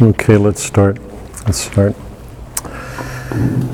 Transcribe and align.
Okay, 0.00 0.38
let's 0.38 0.62
start. 0.62 0.98
Let's 1.44 1.58
start. 1.58 1.94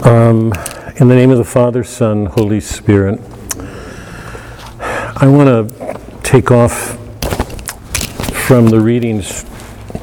Um, 0.04 0.52
in 0.96 1.08
the 1.08 1.14
name 1.14 1.30
of 1.30 1.38
the 1.38 1.44
Father, 1.44 1.84
Son, 1.84 2.26
Holy 2.26 2.60
Spirit, 2.60 3.20
I 4.80 5.26
want 5.28 5.48
to 5.48 6.00
take 6.24 6.50
off 6.50 6.96
from 8.46 8.66
the 8.66 8.80
readings 8.80 9.44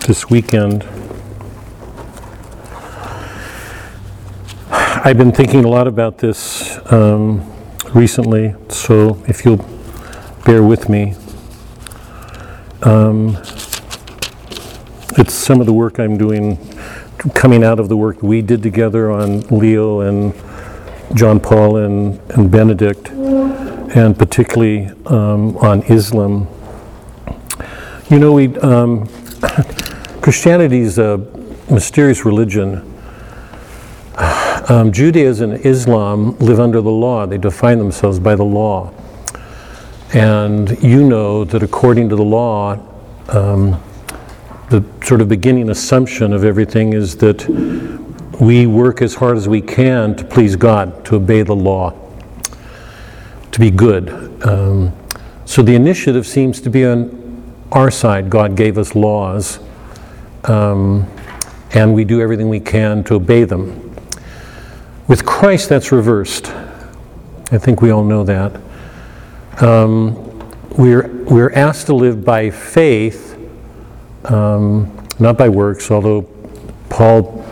this 0.07 0.29
weekend. 0.29 0.83
I've 4.71 5.17
been 5.17 5.33
thinking 5.33 5.65
a 5.65 5.69
lot 5.69 5.85
about 5.85 6.19
this 6.19 6.79
um, 6.91 7.43
recently, 7.93 8.55
so 8.69 9.21
if 9.27 9.43
you'll 9.43 9.65
bear 10.45 10.63
with 10.63 10.87
me. 10.87 11.15
Um, 12.83 13.37
it's 15.17 15.33
some 15.33 15.59
of 15.59 15.65
the 15.65 15.73
work 15.73 15.99
I'm 15.99 16.17
doing 16.17 16.57
coming 17.33 17.63
out 17.63 17.79
of 17.79 17.89
the 17.89 17.97
work 17.97 18.21
we 18.21 18.41
did 18.41 18.61
together 18.61 19.11
on 19.11 19.41
Leo 19.47 20.01
and 20.01 20.33
John 21.13 21.39
Paul 21.39 21.77
and, 21.77 22.19
and 22.31 22.51
Benedict, 22.51 23.09
and 23.09 24.17
particularly 24.17 24.87
um, 25.05 25.57
on 25.57 25.83
Islam. 25.83 26.47
You 28.09 28.19
know, 28.19 28.33
we 28.33 28.55
um, 28.57 29.07
Christianity 30.21 30.79
is 30.79 30.97
a 30.97 31.17
mysterious 31.69 32.25
religion. 32.25 32.91
Um, 34.67 34.91
Judaism 34.91 35.51
and 35.51 35.65
Islam 35.65 36.37
live 36.39 36.59
under 36.59 36.81
the 36.81 36.89
law. 36.89 37.25
They 37.25 37.37
define 37.37 37.77
themselves 37.77 38.19
by 38.19 38.35
the 38.35 38.43
law. 38.43 38.91
And 40.13 40.81
you 40.81 41.03
know 41.03 41.43
that 41.45 41.61
according 41.61 42.09
to 42.09 42.15
the 42.15 42.23
law, 42.23 42.79
um, 43.29 43.81
the 44.69 44.83
sort 45.03 45.21
of 45.21 45.29
beginning 45.29 45.69
assumption 45.69 46.33
of 46.33 46.43
everything 46.43 46.93
is 46.93 47.17
that 47.17 47.47
we 48.39 48.67
work 48.67 49.01
as 49.01 49.15
hard 49.15 49.37
as 49.37 49.47
we 49.47 49.61
can 49.61 50.15
to 50.15 50.23
please 50.23 50.55
God, 50.55 51.05
to 51.05 51.15
obey 51.15 51.41
the 51.43 51.55
law, 51.55 51.93
to 53.51 53.59
be 53.59 53.71
good. 53.71 54.09
Um, 54.45 54.91
so 55.45 55.61
the 55.61 55.75
initiative 55.75 56.25
seems 56.25 56.59
to 56.61 56.69
be 56.69 56.85
on 56.85 57.43
our 57.71 57.91
side. 57.91 58.29
God 58.29 58.55
gave 58.57 58.77
us 58.77 58.95
laws, 58.95 59.59
um, 60.45 61.07
and 61.73 61.93
we 61.93 62.03
do 62.03 62.19
everything 62.19 62.49
we 62.49 62.59
can 62.59 63.03
to 63.05 63.15
obey 63.15 63.43
them. 63.43 63.95
With 65.07 65.25
Christ, 65.25 65.69
that's 65.69 65.91
reversed. 65.91 66.47
I 67.51 67.59
think 67.59 67.81
we 67.81 67.91
all 67.91 68.03
know 68.03 68.23
that. 68.23 68.59
Um, 69.61 70.15
we're, 70.71 71.07
we're 71.23 71.53
asked 71.53 71.85
to 71.85 71.95
live 71.95 72.25
by 72.25 72.49
faith, 72.49 73.24
um, 74.31 75.07
not 75.19 75.37
by 75.37 75.49
works, 75.49 75.91
although 75.91 76.23
Paul 76.89 77.45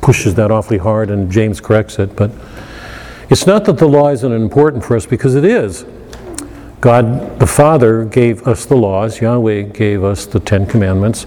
pushes 0.00 0.34
that 0.34 0.50
awfully 0.50 0.78
hard 0.78 1.10
and 1.10 1.30
James 1.30 1.60
corrects 1.60 1.98
it. 1.98 2.16
But 2.16 2.30
it's 3.30 3.46
not 3.46 3.64
that 3.64 3.78
the 3.78 3.88
law 3.88 4.10
isn't 4.10 4.32
important 4.32 4.84
for 4.84 4.96
us, 4.96 5.06
because 5.06 5.34
it 5.34 5.44
is. 5.44 5.84
God 6.80 7.38
the 7.38 7.46
Father 7.46 8.04
gave 8.04 8.46
us 8.46 8.66
the 8.66 8.76
laws, 8.76 9.20
Yahweh 9.20 9.62
gave 9.62 10.02
us 10.02 10.26
the 10.26 10.40
Ten 10.40 10.66
Commandments. 10.66 11.26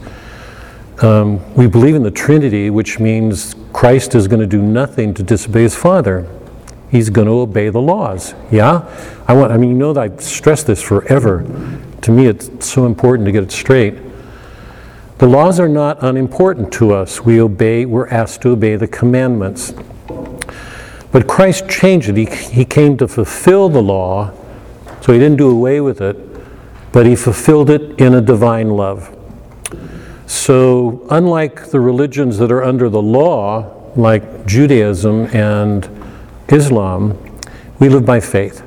Um, 1.02 1.54
we 1.56 1.68
believe 1.68 1.96
in 1.96 2.04
the 2.04 2.12
Trinity, 2.12 2.70
which 2.70 3.00
means 3.00 3.56
Christ 3.74 4.16
is 4.16 4.28
going 4.28 4.40
to 4.40 4.48
do 4.48 4.62
nothing 4.62 5.14
to 5.14 5.24
disobey 5.24 5.64
his 5.64 5.76
Father. 5.76 6.28
He's 6.92 7.10
going 7.10 7.28
to 7.28 7.34
obey 7.34 7.70
the 7.70 7.82
laws. 7.82 8.34
Yeah? 8.52 8.86
I 9.28 9.34
want 9.34 9.52
I 9.52 9.58
mean 9.58 9.72
you 9.72 9.76
know 9.78 9.94
that 9.94 10.02
I've 10.02 10.22
stressed 10.22 10.68
this 10.68 10.82
forever. 10.82 11.44
To 12.02 12.12
me 12.12 12.28
it's 12.28 12.66
so 12.66 12.86
important 12.86 13.26
to 13.26 13.32
get 13.32 13.44
it 13.44 13.52
straight. 13.52 13.96
The 15.18 15.28
laws 15.28 15.62
are 15.62 15.70
not 15.70 16.04
unimportant 16.04 16.74
to 16.74 16.94
us. 16.94 17.22
We 17.22 17.40
obey, 17.40 17.86
we're 17.86 18.08
asked 18.10 18.42
to 18.42 18.50
obey 18.50 18.76
the 18.76 18.88
commandments. 18.88 19.74
But 21.14 21.26
Christ 21.26 21.70
changed 21.70 22.10
it. 22.10 22.18
He, 22.18 22.26
he 22.26 22.66
came 22.66 22.98
to 22.98 23.08
fulfill 23.08 23.70
the 23.70 23.82
law, 23.82 24.34
so 25.02 25.14
he 25.14 25.20
didn't 25.20 25.38
do 25.38 25.50
away 25.50 25.80
with 25.80 26.02
it, 26.02 26.18
but 26.92 27.06
he 27.06 27.16
fulfilled 27.16 27.70
it 27.70 27.98
in 28.00 28.14
a 28.14 28.22
divine 28.22 28.72
love. 28.72 29.16
So, 30.28 31.08
unlike 31.10 31.68
the 31.70 31.80
religions 31.80 32.38
that 32.40 32.52
are 32.52 32.64
under 32.64 32.90
the 32.90 33.02
law, 33.02 33.92
like 33.96 34.46
Judaism 34.46 35.28
and 35.28 35.88
Islam, 36.50 37.18
we 37.80 37.88
live 37.88 38.06
by 38.06 38.20
faith. 38.20 38.64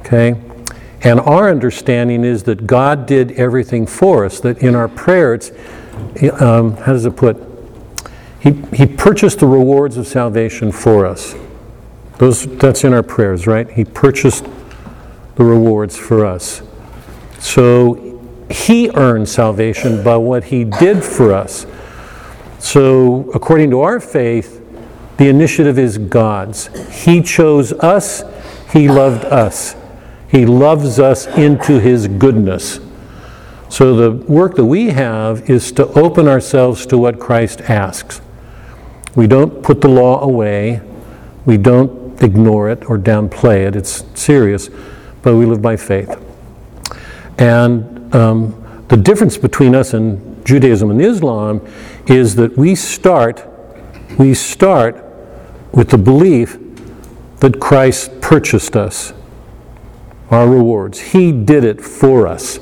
Okay? 0.00 0.40
And 1.02 1.20
our 1.20 1.48
understanding 1.48 2.24
is 2.24 2.44
that 2.44 2.66
God 2.66 3.06
did 3.06 3.32
everything 3.32 3.86
for 3.86 4.24
us, 4.24 4.40
that 4.40 4.58
in 4.58 4.74
our 4.74 4.88
prayer, 4.88 5.34
it's, 5.34 5.52
um, 6.40 6.76
how 6.76 6.92
does 6.92 7.06
it 7.06 7.16
put? 7.16 7.36
He, 8.40 8.52
he 8.74 8.86
purchased 8.86 9.38
the 9.38 9.46
rewards 9.46 9.96
of 9.96 10.06
salvation 10.06 10.72
for 10.72 11.06
us. 11.06 11.34
Those, 12.18 12.46
that's 12.58 12.82
in 12.82 12.92
our 12.92 13.02
prayers, 13.02 13.46
right? 13.46 13.70
He 13.70 13.84
purchased 13.84 14.44
the 15.36 15.44
rewards 15.44 15.96
for 15.96 16.26
us. 16.26 16.62
So 17.38 18.08
he 18.50 18.90
earned 18.90 19.28
salvation 19.28 20.02
by 20.02 20.16
what 20.16 20.44
he 20.44 20.64
did 20.64 21.04
for 21.04 21.32
us. 21.32 21.66
So, 22.58 23.30
according 23.34 23.70
to 23.70 23.82
our 23.82 24.00
faith, 24.00 24.64
the 25.16 25.28
initiative 25.28 25.78
is 25.78 25.96
God's. 25.96 26.66
He 27.04 27.22
chose 27.22 27.72
us, 27.72 28.24
He 28.72 28.88
loved 28.88 29.24
us. 29.24 29.76
He 30.28 30.44
loves 30.46 30.98
us 30.98 31.26
into 31.26 31.80
His 31.80 32.06
goodness. 32.06 32.80
So, 33.68 33.94
the 33.94 34.24
work 34.24 34.56
that 34.56 34.64
we 34.64 34.90
have 34.90 35.48
is 35.50 35.72
to 35.72 35.86
open 35.88 36.26
ourselves 36.26 36.86
to 36.86 36.96
what 36.98 37.18
Christ 37.18 37.60
asks. 37.62 38.20
We 39.14 39.26
don't 39.26 39.62
put 39.62 39.80
the 39.80 39.88
law 39.88 40.20
away, 40.22 40.80
we 41.44 41.56
don't 41.56 42.22
ignore 42.22 42.70
it 42.70 42.88
or 42.88 42.98
downplay 42.98 43.66
it. 43.66 43.76
It's 43.76 44.04
serious, 44.14 44.70
but 45.22 45.34
we 45.34 45.46
live 45.46 45.62
by 45.62 45.76
faith. 45.76 46.16
And 47.38 48.14
um, 48.14 48.84
the 48.88 48.96
difference 48.96 49.36
between 49.36 49.74
us 49.74 49.94
and 49.94 50.44
Judaism 50.44 50.90
and 50.90 51.00
Islam 51.00 51.66
is 52.06 52.34
that 52.36 52.56
we 52.56 52.74
start, 52.74 53.46
we 54.18 54.34
start 54.34 55.04
with 55.72 55.90
the 55.90 55.98
belief 55.98 56.58
that 57.40 57.60
Christ 57.60 58.20
purchased 58.20 58.76
us, 58.76 59.12
our 60.30 60.48
rewards. 60.48 61.00
He 61.00 61.32
did 61.32 61.64
it 61.64 61.80
for 61.80 62.26
us. 62.26 62.58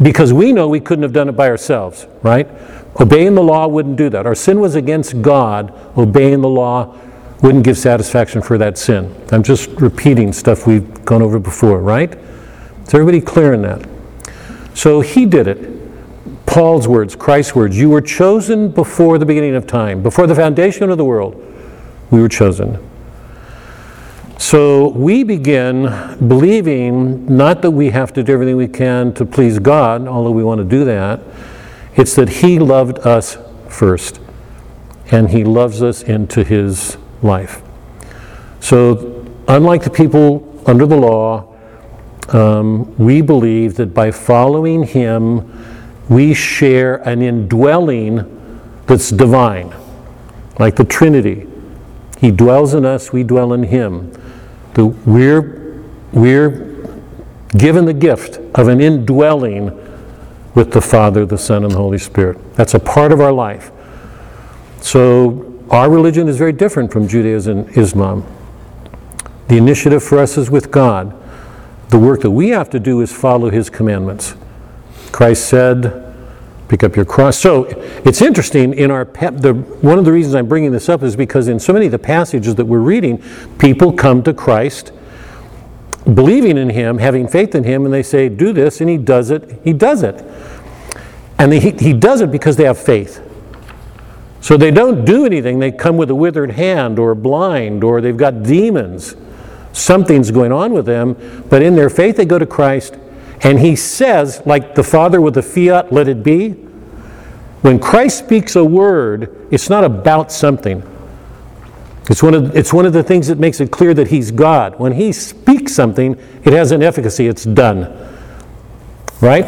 Because 0.00 0.32
we 0.32 0.52
know 0.52 0.68
we 0.68 0.80
couldn't 0.80 1.02
have 1.02 1.12
done 1.12 1.28
it 1.28 1.32
by 1.32 1.48
ourselves, 1.48 2.06
right? 2.22 2.48
Obeying 3.00 3.34
the 3.34 3.42
law 3.42 3.66
wouldn't 3.66 3.96
do 3.96 4.10
that. 4.10 4.26
Our 4.26 4.34
sin 4.34 4.60
was 4.60 4.74
against 4.74 5.22
God. 5.22 5.72
Obeying 5.96 6.40
the 6.40 6.48
law 6.48 6.96
wouldn't 7.42 7.64
give 7.64 7.76
satisfaction 7.76 8.42
for 8.42 8.58
that 8.58 8.78
sin. 8.78 9.14
I'm 9.32 9.42
just 9.42 9.68
repeating 9.80 10.32
stuff 10.32 10.66
we've 10.66 11.04
gone 11.04 11.22
over 11.22 11.38
before, 11.38 11.80
right? 11.80 12.16
Is 12.86 12.94
everybody 12.94 13.20
clear 13.20 13.54
in 13.54 13.62
that? 13.62 13.88
So 14.74 15.00
he 15.00 15.26
did 15.26 15.48
it. 15.48 16.46
Paul's 16.46 16.86
words, 16.86 17.16
Christ's 17.16 17.54
words, 17.54 17.76
you 17.76 17.88
were 17.88 18.00
chosen 18.00 18.70
before 18.70 19.18
the 19.18 19.26
beginning 19.26 19.54
of 19.54 19.66
time, 19.66 20.02
before 20.02 20.26
the 20.26 20.34
foundation 20.34 20.90
of 20.90 20.98
the 20.98 21.04
world. 21.04 21.34
We 22.10 22.20
were 22.20 22.28
chosen. 22.28 22.78
So 24.38 24.88
we 24.88 25.22
begin 25.24 25.84
believing 26.26 27.26
not 27.26 27.62
that 27.62 27.70
we 27.70 27.90
have 27.90 28.12
to 28.14 28.22
do 28.22 28.32
everything 28.32 28.56
we 28.56 28.68
can 28.68 29.14
to 29.14 29.24
please 29.24 29.58
God, 29.58 30.06
although 30.06 30.30
we 30.30 30.42
want 30.42 30.58
to 30.58 30.64
do 30.64 30.84
that. 30.84 31.20
It's 31.94 32.14
that 32.16 32.28
He 32.28 32.58
loved 32.58 32.98
us 33.00 33.38
first, 33.68 34.20
and 35.10 35.30
He 35.30 35.44
loves 35.44 35.82
us 35.82 36.02
into 36.02 36.44
His 36.44 36.96
life. 37.22 37.62
So, 38.60 39.26
unlike 39.48 39.84
the 39.84 39.90
people 39.90 40.62
under 40.66 40.86
the 40.86 40.96
law, 40.96 41.54
um, 42.28 42.96
we 42.96 43.20
believe 43.20 43.74
that 43.76 43.94
by 43.94 44.10
following 44.10 44.84
Him, 44.84 45.52
we 46.08 46.34
share 46.34 46.96
an 47.08 47.22
indwelling 47.22 48.28
that's 48.86 49.10
divine, 49.10 49.74
like 50.58 50.76
the 50.76 50.84
Trinity. 50.84 51.46
He 52.18 52.30
dwells 52.30 52.74
in 52.74 52.84
us, 52.84 53.12
we 53.12 53.22
dwell 53.24 53.52
in 53.52 53.64
Him. 53.64 54.12
The, 54.74 54.86
we're, 54.86 55.82
we're 56.12 56.72
given 57.56 57.84
the 57.84 57.94
gift 57.94 58.38
of 58.54 58.68
an 58.68 58.80
indwelling 58.80 59.78
with 60.54 60.72
the 60.72 60.80
Father, 60.80 61.26
the 61.26 61.38
Son, 61.38 61.64
and 61.64 61.72
the 61.72 61.78
Holy 61.78 61.98
Spirit. 61.98 62.38
That's 62.54 62.74
a 62.74 62.80
part 62.80 63.12
of 63.12 63.20
our 63.20 63.32
life. 63.32 63.70
So, 64.80 65.48
our 65.70 65.90
religion 65.90 66.28
is 66.28 66.36
very 66.36 66.52
different 66.52 66.92
from 66.92 67.08
Judaism 67.08 67.58
and 67.58 67.78
Islam. 67.78 68.26
The 69.48 69.56
initiative 69.56 70.02
for 70.02 70.18
us 70.18 70.36
is 70.36 70.50
with 70.50 70.70
God. 70.70 71.14
The 71.88 71.98
work 71.98 72.20
that 72.22 72.30
we 72.30 72.50
have 72.50 72.68
to 72.70 72.80
do 72.80 73.00
is 73.00 73.12
follow 73.12 73.50
his 73.50 73.70
commandments. 73.70 74.34
Christ 75.12 75.48
said, 75.48 76.11
pick 76.72 76.82
up 76.82 76.96
your 76.96 77.04
cross. 77.04 77.38
So 77.38 77.64
it's 78.06 78.22
interesting 78.22 78.72
in 78.72 78.90
our 78.90 79.04
the, 79.04 79.52
one 79.82 79.98
of 79.98 80.06
the 80.06 80.12
reasons 80.12 80.34
I'm 80.34 80.48
bringing 80.48 80.72
this 80.72 80.88
up 80.88 81.02
is 81.02 81.14
because 81.14 81.46
in 81.48 81.60
so 81.60 81.70
many 81.70 81.84
of 81.84 81.92
the 81.92 81.98
passages 81.98 82.54
that 82.54 82.64
we're 82.64 82.78
reading, 82.78 83.22
people 83.58 83.92
come 83.92 84.22
to 84.22 84.32
Christ 84.32 84.90
believing 86.14 86.56
in 86.56 86.70
him, 86.70 86.96
having 86.96 87.28
faith 87.28 87.54
in 87.54 87.64
him, 87.64 87.84
and 87.84 87.92
they 87.92 88.02
say, 88.02 88.30
"Do 88.30 88.54
this," 88.54 88.80
and 88.80 88.88
he 88.88 88.96
does 88.96 89.30
it. 89.30 89.60
He 89.62 89.74
does 89.74 90.02
it, 90.02 90.24
and 91.38 91.52
he, 91.52 91.72
he 91.72 91.92
does 91.92 92.22
it 92.22 92.32
because 92.32 92.56
they 92.56 92.64
have 92.64 92.78
faith. 92.78 93.20
So 94.40 94.56
they 94.56 94.70
don't 94.70 95.04
do 95.04 95.26
anything. 95.26 95.58
They 95.58 95.72
come 95.72 95.98
with 95.98 96.10
a 96.10 96.14
withered 96.14 96.52
hand 96.52 96.98
or 96.98 97.14
blind 97.14 97.84
or 97.84 98.00
they've 98.00 98.16
got 98.16 98.42
demons. 98.42 99.14
Something's 99.72 100.30
going 100.30 100.52
on 100.52 100.72
with 100.72 100.86
them. 100.86 101.44
But 101.50 101.60
in 101.60 101.76
their 101.76 101.90
faith, 101.90 102.16
they 102.16 102.24
go 102.24 102.38
to 102.38 102.46
Christ. 102.46 102.96
And 103.42 103.58
he 103.58 103.74
says, 103.76 104.42
like 104.46 104.74
the 104.74 104.84
Father 104.84 105.20
with 105.20 105.34
the 105.34 105.42
fiat, 105.42 105.92
let 105.92 106.08
it 106.08 106.22
be. 106.22 106.50
When 107.62 107.78
Christ 107.78 108.18
speaks 108.18 108.56
a 108.56 108.64
word, 108.64 109.48
it's 109.50 109.68
not 109.68 109.84
about 109.84 110.32
something. 110.32 110.82
It's 112.10 112.22
one, 112.22 112.34
of, 112.34 112.56
it's 112.56 112.72
one 112.72 112.86
of 112.86 112.92
the 112.92 113.02
things 113.02 113.28
that 113.28 113.38
makes 113.38 113.60
it 113.60 113.70
clear 113.70 113.94
that 113.94 114.08
he's 114.08 114.30
God. 114.30 114.78
When 114.78 114.92
he 114.92 115.12
speaks 115.12 115.74
something, 115.74 116.18
it 116.44 116.52
has 116.52 116.72
an 116.72 116.82
efficacy, 116.82 117.28
it's 117.28 117.44
done. 117.44 117.82
Right? 119.20 119.44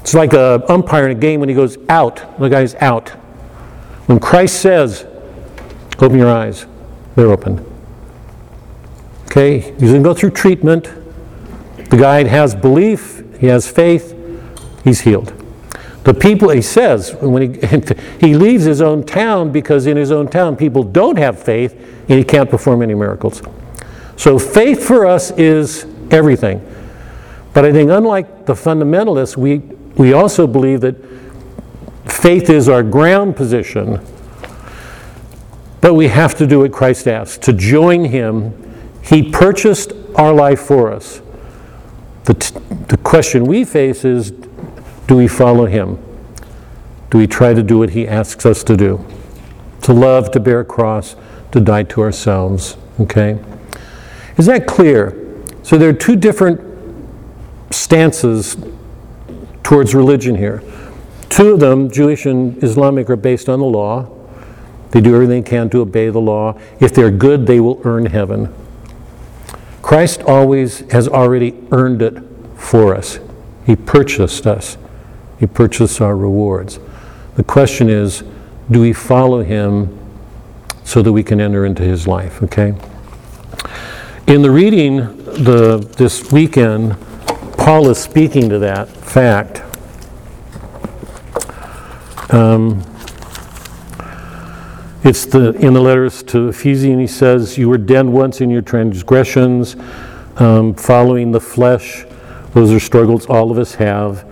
It's 0.00 0.14
like 0.14 0.32
an 0.32 0.62
umpire 0.68 1.06
in 1.06 1.16
a 1.16 1.20
game 1.20 1.40
when 1.40 1.48
he 1.48 1.54
goes 1.54 1.78
out, 1.88 2.38
the 2.38 2.48
guy's 2.48 2.74
out. 2.76 3.10
When 4.06 4.20
Christ 4.20 4.60
says, 4.60 5.06
open 6.00 6.18
your 6.18 6.30
eyes, 6.30 6.66
they're 7.14 7.30
open. 7.30 7.64
Okay, 9.26 9.70
going 9.72 9.94
to 9.94 10.00
go 10.00 10.14
through 10.14 10.30
treatment. 10.30 10.90
The 11.90 11.96
guy 11.96 12.24
has 12.24 12.54
belief, 12.54 13.13
he 13.38 13.46
has 13.46 13.70
faith, 13.70 14.14
he's 14.84 15.00
healed. 15.00 15.32
The 16.04 16.12
people, 16.12 16.50
he 16.50 16.60
says, 16.60 17.14
when 17.14 17.54
he, 17.54 17.66
he 18.20 18.34
leaves 18.34 18.64
his 18.64 18.82
own 18.82 19.04
town 19.04 19.52
because 19.52 19.86
in 19.86 19.96
his 19.96 20.12
own 20.12 20.28
town 20.28 20.56
people 20.56 20.82
don't 20.82 21.16
have 21.16 21.42
faith 21.42 21.72
and 22.08 22.18
he 22.18 22.24
can't 22.24 22.50
perform 22.50 22.82
any 22.82 22.94
miracles. 22.94 23.42
So 24.16 24.38
faith 24.38 24.86
for 24.86 25.06
us 25.06 25.30
is 25.32 25.86
everything. 26.10 26.60
But 27.54 27.64
I 27.64 27.72
think, 27.72 27.90
unlike 27.90 28.46
the 28.46 28.54
fundamentalists, 28.54 29.36
we, 29.36 29.58
we 29.96 30.12
also 30.12 30.46
believe 30.46 30.80
that 30.82 30.96
faith 32.04 32.50
is 32.50 32.68
our 32.68 32.82
ground 32.82 33.36
position, 33.36 34.04
but 35.80 35.94
we 35.94 36.08
have 36.08 36.34
to 36.36 36.46
do 36.46 36.60
what 36.60 36.72
Christ 36.72 37.06
asks 37.06 37.38
to 37.46 37.52
join 37.52 38.04
Him. 38.04 38.60
He 39.02 39.30
purchased 39.30 39.92
our 40.16 40.32
life 40.32 40.60
for 40.60 40.92
us. 40.92 41.20
The, 42.24 42.34
t- 42.34 42.58
the 42.88 42.96
question 42.98 43.44
we 43.44 43.64
face 43.64 44.04
is 44.04 44.32
do 45.06 45.16
we 45.16 45.28
follow 45.28 45.66
Him? 45.66 45.98
Do 47.10 47.18
we 47.18 47.26
try 47.26 47.54
to 47.54 47.62
do 47.62 47.78
what 47.78 47.90
He 47.90 48.08
asks 48.08 48.46
us 48.46 48.64
to 48.64 48.76
do? 48.76 49.04
To 49.82 49.92
love, 49.92 50.30
to 50.32 50.40
bear 50.40 50.60
a 50.60 50.64
cross, 50.64 51.16
to 51.52 51.60
die 51.60 51.82
to 51.84 52.00
ourselves. 52.00 52.76
Okay? 52.98 53.38
Is 54.36 54.46
that 54.46 54.66
clear? 54.66 55.20
So 55.62 55.76
there 55.78 55.90
are 55.90 55.94
two 55.94 56.16
different 56.16 56.60
stances 57.70 58.56
towards 59.62 59.94
religion 59.94 60.36
here. 60.36 60.62
Two 61.28 61.52
of 61.52 61.60
them, 61.60 61.90
Jewish 61.90 62.26
and 62.26 62.62
Islamic, 62.62 63.10
are 63.10 63.16
based 63.16 63.48
on 63.48 63.58
the 63.58 63.66
law. 63.66 64.08
They 64.90 65.00
do 65.00 65.14
everything 65.14 65.42
they 65.42 65.50
can 65.50 65.68
to 65.70 65.80
obey 65.80 66.08
the 66.08 66.20
law. 66.20 66.58
If 66.80 66.94
they're 66.94 67.10
good, 67.10 67.46
they 67.46 67.60
will 67.60 67.80
earn 67.84 68.06
heaven. 68.06 68.54
Christ 69.94 70.22
always 70.22 70.80
has 70.90 71.06
already 71.06 71.54
earned 71.70 72.02
it 72.02 72.20
for 72.56 72.96
us. 72.96 73.20
He 73.64 73.76
purchased 73.76 74.44
us. 74.44 74.76
He 75.38 75.46
purchased 75.46 76.00
our 76.00 76.16
rewards. 76.16 76.80
The 77.36 77.44
question 77.44 77.88
is, 77.88 78.24
do 78.68 78.80
we 78.80 78.92
follow 78.92 79.44
him 79.44 79.96
so 80.82 81.00
that 81.00 81.12
we 81.12 81.22
can 81.22 81.40
enter 81.40 81.64
into 81.64 81.84
his 81.84 82.08
life, 82.08 82.42
okay? 82.42 82.74
In 84.26 84.42
the 84.42 84.50
reading 84.50 84.96
the, 84.96 85.78
this 85.96 86.32
weekend, 86.32 86.96
Paul 87.56 87.88
is 87.88 87.96
speaking 87.96 88.48
to 88.48 88.58
that 88.58 88.88
fact. 88.88 89.62
Um, 92.34 92.82
it's 95.04 95.26
the, 95.26 95.52
in 95.52 95.74
the 95.74 95.82
letters 95.82 96.22
to 96.24 96.48
Ephesians, 96.48 96.98
he 96.98 97.06
says, 97.06 97.58
You 97.58 97.68
were 97.68 97.76
dead 97.76 98.06
once 98.06 98.40
in 98.40 98.48
your 98.48 98.62
transgressions, 98.62 99.76
um, 100.36 100.74
following 100.74 101.30
the 101.30 101.40
flesh. 101.40 102.06
Those 102.54 102.72
are 102.72 102.80
struggles 102.80 103.26
all 103.26 103.50
of 103.50 103.58
us 103.58 103.74
have. 103.74 104.26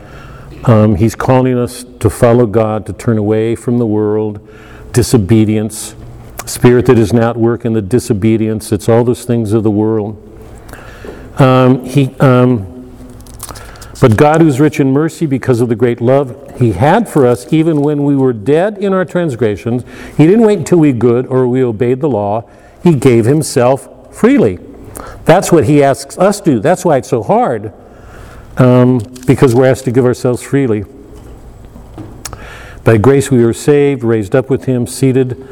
Um, 0.65 0.95
he's 0.95 1.15
calling 1.15 1.59
us 1.59 1.85
to 2.01 2.09
follow 2.09 2.47
God, 2.47 2.87
to 2.87 2.95
turn 2.95 3.19
away 3.19 3.55
from 3.55 3.77
the 3.77 3.87
world, 3.87 4.49
disobedience, 4.93 5.95
spirit 6.47 6.87
that 6.87 6.99
is 6.99 7.13
not 7.13 7.37
working, 7.37 7.75
the 7.75 7.83
disobedience. 7.83 8.73
It's 8.73 8.89
all 8.89 9.05
those 9.05 9.27
things 9.27 9.53
of 9.53 9.65
the 9.65 9.71
world. 9.71 10.17
Um, 11.39 11.85
he, 11.85 12.15
um, 12.21 12.72
but 14.03 14.17
God, 14.17 14.41
who's 14.41 14.59
rich 14.59 14.81
in 14.81 14.93
mercy 14.93 15.27
because 15.27 15.61
of 15.61 15.69
the 15.69 15.77
great 15.77 16.01
love 16.01 16.59
He 16.59 16.73
had 16.73 17.09
for 17.09 17.25
us, 17.25 17.53
even 17.53 17.81
when 17.81 18.03
we 18.03 18.17
were 18.17 18.33
dead 18.33 18.77
in 18.77 18.93
our 18.93 19.05
transgressions, 19.05 19.85
He 20.17 20.27
didn't 20.27 20.45
wait 20.45 20.59
until 20.59 20.79
we 20.79 20.93
good 20.93 21.25
or 21.27 21.47
we 21.47 21.63
obeyed 21.63 22.01
the 22.01 22.09
law. 22.09 22.43
He 22.83 22.97
gave 22.97 23.27
Himself 23.27 24.13
freely. 24.13 24.59
That's 25.25 25.53
what 25.53 25.67
He 25.67 25.85
asks 25.85 26.19
us 26.19 26.41
to 26.41 26.55
do. 26.55 26.59
That's 26.59 26.85
why 26.85 26.97
it's 26.97 27.09
so 27.09 27.23
hard 27.23 27.73
um, 28.57 28.99
because 29.25 29.55
we're 29.55 29.67
asked 29.67 29.85
to 29.85 29.93
give 29.93 30.05
ourselves 30.05 30.43
freely. 30.43 30.85
By 32.83 32.99
grace 32.99 33.31
we 33.31 33.45
were 33.45 33.55
saved, 33.55 34.03
raised 34.03 34.35
up 34.35 34.51
with 34.51 34.65
him, 34.65 34.89
seated, 34.89 35.47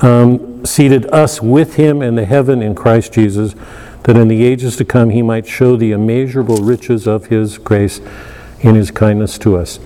um, 0.00 0.66
seated 0.66 1.06
us 1.06 1.40
with 1.40 1.76
him 1.76 2.02
in 2.02 2.14
the 2.14 2.26
heaven 2.26 2.60
in 2.60 2.74
Christ 2.74 3.14
Jesus, 3.14 3.54
that 4.04 4.16
in 4.16 4.28
the 4.28 4.44
ages 4.44 4.76
to 4.76 4.84
come 4.84 5.10
he 5.10 5.22
might 5.22 5.46
show 5.46 5.76
the 5.76 5.92
immeasurable 5.92 6.58
riches 6.58 7.06
of 7.06 7.26
his 7.26 7.58
grace 7.58 8.00
in 8.60 8.74
his 8.74 8.90
kindness 8.90 9.38
to 9.38 9.56
us. 9.56 9.78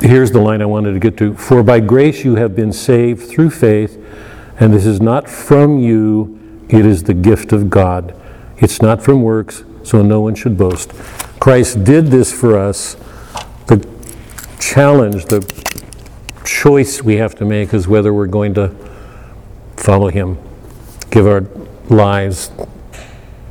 Here's 0.00 0.30
the 0.30 0.40
line 0.40 0.62
I 0.62 0.66
wanted 0.66 0.92
to 0.92 0.98
get 0.98 1.16
to. 1.18 1.34
For 1.34 1.62
by 1.62 1.80
grace 1.80 2.24
you 2.24 2.36
have 2.36 2.56
been 2.56 2.72
saved 2.72 3.28
through 3.28 3.50
faith, 3.50 4.02
and 4.58 4.72
this 4.72 4.86
is 4.86 5.00
not 5.00 5.28
from 5.28 5.78
you, 5.78 6.38
it 6.68 6.84
is 6.84 7.04
the 7.04 7.14
gift 7.14 7.52
of 7.52 7.70
God. 7.70 8.14
It's 8.58 8.80
not 8.82 9.02
from 9.02 9.22
works, 9.22 9.64
so 9.82 10.02
no 10.02 10.20
one 10.20 10.34
should 10.34 10.56
boast. 10.56 10.92
Christ 11.40 11.84
did 11.84 12.06
this 12.06 12.32
for 12.32 12.58
us. 12.58 12.96
The 13.66 13.86
challenge, 14.58 15.26
the 15.26 15.40
choice 16.44 17.02
we 17.02 17.16
have 17.16 17.34
to 17.36 17.44
make 17.44 17.74
is 17.74 17.86
whether 17.86 18.12
we're 18.12 18.26
going 18.26 18.54
to 18.54 18.74
follow 19.76 20.08
Him, 20.08 20.38
give 21.10 21.26
our 21.26 21.42
lives 21.90 22.50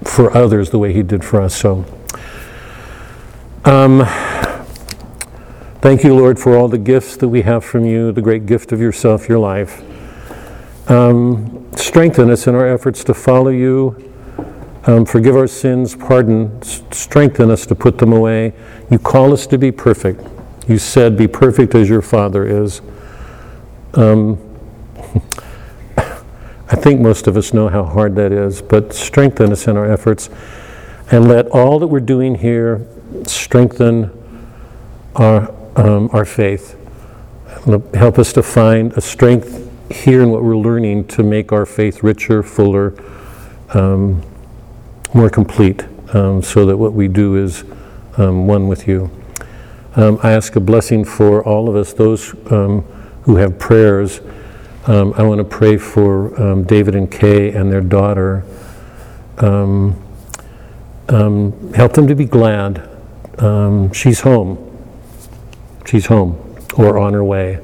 for 0.04 0.36
others 0.36 0.70
the 0.70 0.80
way 0.80 0.94
He 0.94 1.04
did 1.04 1.24
for 1.24 1.42
us. 1.42 1.56
So, 1.56 1.86
um, 3.66 4.06
thank 5.82 6.04
you, 6.04 6.16
Lord, 6.16 6.40
for 6.40 6.58
all 6.58 6.68
the 6.68 6.78
gifts 6.78 7.18
that 7.18 7.30
we 7.30 7.42
have 7.42 7.64
from 7.64 7.86
you, 7.86 8.12
the 8.12 8.22
great 8.22 8.46
gift 8.46 8.72
of 8.72 8.80
yourself, 8.80 9.28
your 9.28 9.40
life. 9.40 9.84
Um, 10.90 11.68
strengthen 11.76 12.30
us 12.30 12.48
in 12.48 12.56
our 12.56 12.68
efforts 12.68 13.04
to 13.06 13.14
follow 13.14 13.50
you 13.50 14.06
um, 14.88 15.04
forgive 15.04 15.36
our 15.36 15.48
sins, 15.48 15.96
pardon, 15.96 16.62
strengthen 16.62 17.50
us 17.50 17.66
to 17.66 17.74
put 17.76 17.98
them 17.98 18.14
away. 18.14 18.54
You 18.92 19.00
call 19.00 19.34
us 19.34 19.48
to 19.48 19.58
be 19.58 19.72
perfect. 19.72 20.22
You 20.68 20.78
said, 20.78 21.18
Be 21.18 21.28
perfect 21.28 21.74
as 21.74 21.90
your 21.90 22.04
Father 22.04 22.46
is. 22.46 22.82
Um, 23.96 24.38
I 26.68 26.76
think 26.76 27.00
most 27.00 27.28
of 27.28 27.38
us 27.38 27.54
know 27.54 27.70
how 27.70 27.84
hard 27.84 28.16
that 28.16 28.32
is, 28.32 28.62
but 28.62 28.94
strengthen 28.94 29.52
us 29.52 29.68
in 29.68 29.78
our 29.78 29.92
efforts 29.92 30.30
and 31.12 31.28
let 31.28 31.48
all 31.48 31.80
that 31.80 31.88
we're 31.88 32.00
doing 32.00 32.36
here 32.36 32.86
strengthen 33.26 34.12
our, 35.16 35.54
um, 35.76 36.10
our 36.12 36.26
faith. 36.26 36.78
Help 37.94 38.20
us 38.20 38.34
to 38.34 38.44
find 38.44 38.94
a 38.94 39.02
strength 39.02 39.72
here 39.92 40.22
in 40.24 40.32
what 40.32 40.44
we're 40.44 40.58
learning 40.58 41.08
to 41.08 41.24
make 41.24 41.52
our 41.52 41.66
faith 41.66 42.02
richer, 42.04 42.42
fuller. 42.42 42.94
Um, 43.74 44.24
more 45.16 45.30
complete 45.30 45.86
um, 46.14 46.42
so 46.42 46.66
that 46.66 46.76
what 46.76 46.94
we 46.94 47.08
do 47.08 47.36
is 47.38 47.64
um, 48.18 48.48
one 48.48 48.68
with 48.68 48.86
you. 48.88 49.10
Um, 49.96 50.20
I 50.22 50.34
ask 50.34 50.56
a 50.58 50.60
blessing 50.60 51.06
for 51.06 51.42
all 51.44 51.70
of 51.70 51.76
us, 51.78 51.94
those 51.94 52.34
um, 52.52 52.82
who 53.24 53.38
have 53.38 53.58
prayers. 53.58 54.20
Um, 54.88 55.14
I 55.18 55.24
want 55.24 55.40
to 55.40 55.44
pray 55.44 55.78
for 55.78 56.40
um, 56.42 56.64
David 56.64 56.96
and 56.96 57.12
Kay 57.12 57.52
and 57.52 57.72
their 57.72 57.82
daughter. 57.82 58.44
help 61.76 61.94
them 61.94 62.08
to 62.08 62.16
be 62.16 62.26
glad. 62.26 62.88
she's 63.94 64.22
home. 64.22 64.62
She's 65.86 66.06
home 66.06 66.58
or 66.78 66.98
on 66.98 67.14
her 67.14 67.24
way. 67.24 67.60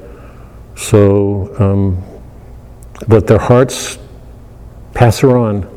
So 0.76 1.54
let 3.08 3.26
their 3.26 3.38
hearts 3.38 3.98
pass 4.94 5.18
her 5.20 5.36
on 5.36 5.68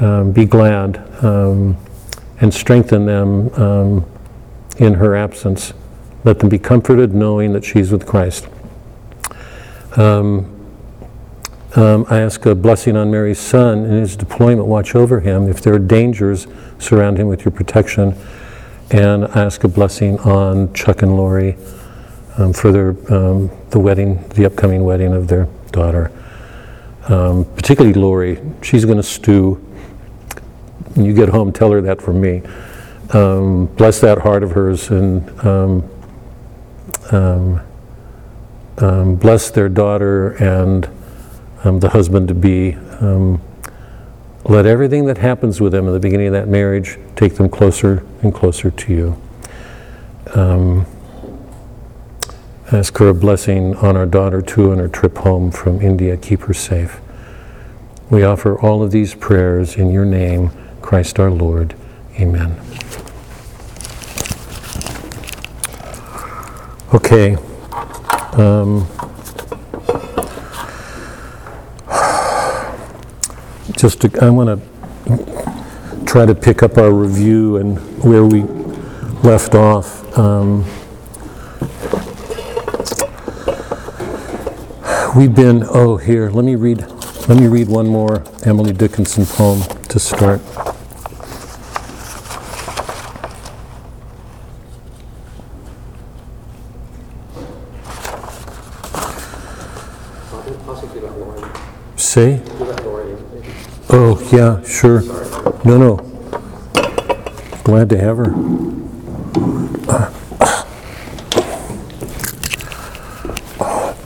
um, 0.00 0.32
be 0.32 0.44
glad 0.44 0.98
um, 1.24 1.76
and 2.40 2.52
strengthen 2.52 3.06
them 3.06 3.52
um, 3.54 4.06
in 4.78 4.94
her 4.94 5.14
absence. 5.14 5.72
Let 6.24 6.38
them 6.38 6.48
be 6.48 6.58
comforted 6.58 7.14
knowing 7.14 7.52
that 7.52 7.64
she's 7.64 7.92
with 7.92 8.06
Christ. 8.06 8.48
Um, 9.96 10.53
um, 11.76 12.06
I 12.08 12.20
ask 12.20 12.46
a 12.46 12.54
blessing 12.54 12.96
on 12.96 13.10
Mary's 13.10 13.40
son 13.40 13.84
in 13.84 13.90
his 13.90 14.16
deployment. 14.16 14.68
Watch 14.68 14.94
over 14.94 15.20
him. 15.20 15.48
If 15.48 15.60
there 15.60 15.74
are 15.74 15.78
dangers, 15.78 16.46
surround 16.78 17.18
him 17.18 17.26
with 17.26 17.44
your 17.44 17.52
protection. 17.52 18.16
And 18.90 19.24
I 19.24 19.44
ask 19.44 19.64
a 19.64 19.68
blessing 19.68 20.18
on 20.20 20.72
Chuck 20.72 21.02
and 21.02 21.16
Lori 21.16 21.56
um, 22.38 22.52
for 22.52 22.70
their, 22.70 22.90
um, 23.12 23.50
the 23.70 23.80
wedding, 23.80 24.26
the 24.30 24.46
upcoming 24.46 24.84
wedding 24.84 25.12
of 25.12 25.26
their 25.26 25.48
daughter. 25.72 26.12
Um, 27.08 27.44
particularly 27.56 27.94
Lori, 27.94 28.40
she's 28.62 28.84
going 28.84 28.98
to 28.98 29.02
stew. 29.02 29.54
When 30.94 31.04
you 31.04 31.12
get 31.12 31.28
home, 31.28 31.52
tell 31.52 31.72
her 31.72 31.80
that 31.80 32.00
from 32.00 32.20
me. 32.20 32.42
Um, 33.10 33.66
bless 33.66 34.00
that 34.00 34.18
heart 34.18 34.42
of 34.42 34.52
hers 34.52 34.90
and 34.90 35.28
um, 35.44 35.90
bless 39.16 39.50
their 39.50 39.68
daughter 39.68 40.30
and 40.42 40.88
um, 41.64 41.80
the 41.80 41.90
husband 41.90 42.28
to 42.28 42.34
be. 42.34 42.74
Um, 43.00 43.40
let 44.44 44.66
everything 44.66 45.06
that 45.06 45.18
happens 45.18 45.60
with 45.60 45.72
them 45.72 45.86
in 45.86 45.94
the 45.94 46.00
beginning 46.00 46.26
of 46.26 46.34
that 46.34 46.48
marriage 46.48 46.98
take 47.16 47.36
them 47.36 47.48
closer 47.48 48.04
and 48.22 48.34
closer 48.34 48.70
to 48.70 48.92
you. 48.92 49.22
Um, 50.34 50.86
ask 52.70 52.96
her 52.98 53.08
a 53.08 53.14
blessing 53.14 53.74
on 53.76 53.96
our 53.96 54.06
daughter 54.06 54.42
too 54.42 54.70
on 54.70 54.78
her 54.78 54.88
trip 54.88 55.16
home 55.18 55.50
from 55.50 55.80
India. 55.80 56.16
Keep 56.18 56.42
her 56.42 56.54
safe. 56.54 57.00
We 58.10 58.22
offer 58.22 58.60
all 58.60 58.82
of 58.82 58.90
these 58.90 59.14
prayers 59.14 59.76
in 59.76 59.90
your 59.90 60.04
name, 60.04 60.50
Christ 60.82 61.18
our 61.18 61.30
Lord. 61.30 61.74
Amen. 62.20 62.60
Okay. 66.92 67.36
Um, 68.34 68.86
just 73.76 74.00
to, 74.02 74.10
I 74.24 74.30
want 74.30 74.60
to 74.60 76.04
try 76.06 76.26
to 76.26 76.34
pick 76.34 76.62
up 76.62 76.78
our 76.78 76.92
review 76.92 77.56
and 77.56 77.78
where 78.02 78.24
we 78.24 78.42
left 79.22 79.54
off. 79.54 80.02
Um, 80.16 80.64
we've 85.16 85.34
been, 85.34 85.64
oh, 85.68 85.96
here, 85.96 86.30
let 86.30 86.44
me 86.44 86.54
read, 86.54 86.80
let 87.28 87.38
me 87.38 87.46
read 87.46 87.68
one 87.68 87.86
more 87.86 88.22
Emily 88.44 88.72
Dickinson 88.72 89.26
poem 89.26 89.62
to 89.88 89.98
start. 89.98 90.40
Possibly 100.66 101.00
let 101.00 101.18
Lauren, 101.18 101.50
Say? 101.96 102.38
do 102.38 102.64
let 102.64 102.84
Lauren 102.84 103.08
in. 103.16 103.32
maybe. 103.40 103.48
Oh, 103.90 104.13
yeah, 104.32 104.62
sure. 104.64 105.02
No, 105.64 105.78
no. 105.78 105.96
Glad 107.64 107.88
to 107.90 107.98
have 107.98 108.16
her. 108.18 108.34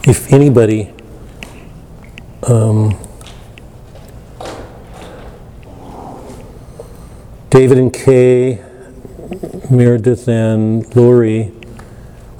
If 0.04 0.32
anybody, 0.32 0.92
um, 2.44 2.96
David 7.50 7.78
and 7.78 7.92
Kay, 7.92 8.62
Meredith 9.70 10.28
and 10.28 10.96
Lori, 10.96 11.52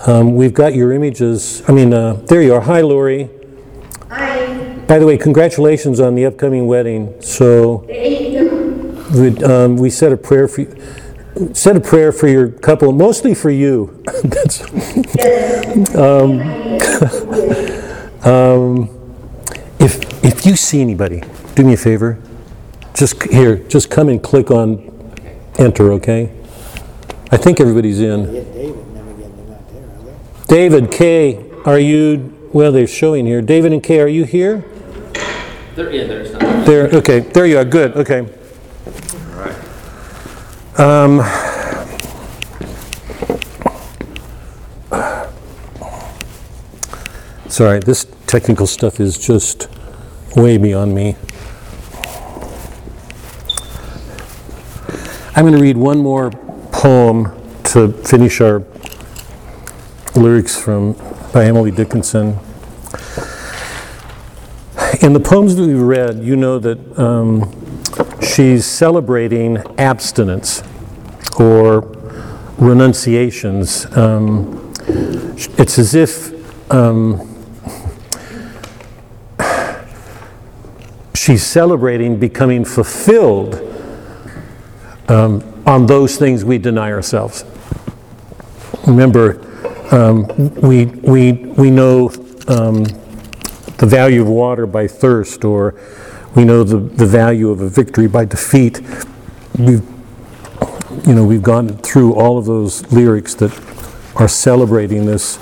um, 0.07 0.35
we've 0.35 0.55
got 0.55 0.75
your 0.75 0.93
images. 0.93 1.63
I 1.69 1.73
mean, 1.73 1.93
uh, 1.93 2.15
there 2.15 2.41
you 2.41 2.55
are. 2.55 2.61
Hi, 2.63 2.81
Lori. 2.81 3.29
By 4.89 4.99
the 4.99 5.05
way, 5.05 5.19
congratulations 5.19 6.01
on 6.01 6.15
the 6.15 6.25
upcoming 6.25 6.67
wedding. 6.67 7.21
So, 7.21 7.85
we, 7.87 9.37
um, 9.45 9.77
we 9.77 9.91
said 9.91 10.13
a 10.13 10.17
prayer 10.17 10.49
for 10.49 10.63
you, 10.63 10.83
said 11.53 11.77
a 11.77 11.81
prayer 11.81 12.11
for 12.11 12.27
your 12.27 12.49
couple, 12.49 12.91
mostly 12.93 13.35
for 13.35 13.51
you. 13.51 14.03
That's, 14.25 14.63
um, 15.95 16.41
um, 18.25 18.89
if 19.79 20.25
if 20.25 20.47
you 20.47 20.57
see 20.57 20.81
anybody, 20.81 21.23
do 21.55 21.65
me 21.65 21.75
a 21.75 21.77
favor. 21.77 22.19
Just 22.95 23.23
here, 23.25 23.57
just 23.69 23.91
come 23.91 24.09
and 24.09 24.23
click 24.23 24.51
on 24.51 25.13
enter. 25.59 25.93
Okay. 25.93 26.33
I 27.31 27.37
think 27.37 27.61
everybody's 27.61 28.01
in. 28.01 28.25
David, 28.25 28.47
and 28.57 28.97
then 28.97 29.09
again, 29.09 29.37
they're 29.37 29.47
not 29.49 29.71
there, 29.71 29.85
are 29.85 30.03
they? 30.47 30.69
David, 30.69 30.91
Kay, 30.91 31.51
are 31.67 31.79
you? 31.79 32.35
Well, 32.55 32.73
they're 32.73 32.87
showing 32.87 33.27
here. 33.27 33.43
David 33.43 33.75
and 33.75 33.83
Kay, 33.83 34.01
are 34.01 34.09
you 34.09 34.25
here? 34.25 34.65
They're 35.79 35.91
in, 35.91 36.09
there's 36.09 36.33
not. 36.33 36.67
There, 36.67 36.89
okay, 36.89 37.21
there 37.21 37.47
you 37.47 37.57
are, 37.57 37.65
good, 37.65 37.97
okay. 37.97 38.27
Um, 40.77 41.21
Sorry, 47.49 47.79
this 47.79 48.09
technical 48.27 48.67
stuff 48.67 48.99
is 48.99 49.17
just 49.17 49.69
way 50.35 50.59
beyond 50.59 50.97
me. 50.97 51.15
I'm 55.37 55.45
going 55.45 55.53
to 55.53 55.63
read 55.63 55.77
one 55.77 55.99
more 55.99 56.33
poem 56.73 57.41
to 57.67 57.93
finish 57.93 58.41
our 58.41 58.65
lyrics 60.17 60.61
from, 60.61 60.95
by 61.33 61.45
Emily 61.45 61.71
Dickinson. 61.71 62.41
In 65.01 65.13
the 65.13 65.21
poems 65.21 65.55
that 65.55 65.65
we've 65.65 65.81
read, 65.81 66.25
you 66.25 66.35
know 66.35 66.59
that 66.59 66.99
um, 66.99 67.53
she's 68.21 68.67
celebrating 68.67 69.59
abstinence 69.79 70.65
or 71.39 71.83
renunciations. 72.59 73.87
Um, 73.97 74.75
it's 75.57 75.79
as 75.79 75.95
if 75.95 76.73
um, 76.73 77.45
she's 81.15 81.47
celebrating 81.47 82.19
becoming 82.19 82.65
fulfilled 82.65 83.55
um, 85.07 85.63
on 85.65 85.87
those 85.87 86.17
things 86.17 86.45
we 86.45 86.59
deny 86.59 86.91
ourselves. 86.91 87.45
Remember, 88.85 89.39
um, 89.95 90.27
we, 90.57 90.87
we, 90.87 91.33
we 91.33 91.71
know 91.71 92.11
um, 92.49 92.85
the 93.79 93.87
value 93.87 94.21
of 94.23 94.29
water 94.29 94.67
by 94.67 94.87
thirst, 94.87 95.45
or 95.45 95.75
we 96.35 96.45
know 96.45 96.63
the, 96.65 96.77
the 96.77 97.07
value 97.07 97.51
of 97.51 97.61
a 97.61 97.69
victory 97.69 98.07
by 98.07 98.25
defeat. 98.25 98.81
We've, 99.59 99.83
you 101.07 101.15
know, 101.15 101.25
we've 101.25 101.43
gone 101.43 101.69
through 101.79 102.15
all 102.15 102.39
of 102.39 102.45
those 102.45 102.91
lyrics 102.93 103.35
that 103.37 103.53
are 104.17 104.29
celebrating 104.29 105.07
this 105.07 105.37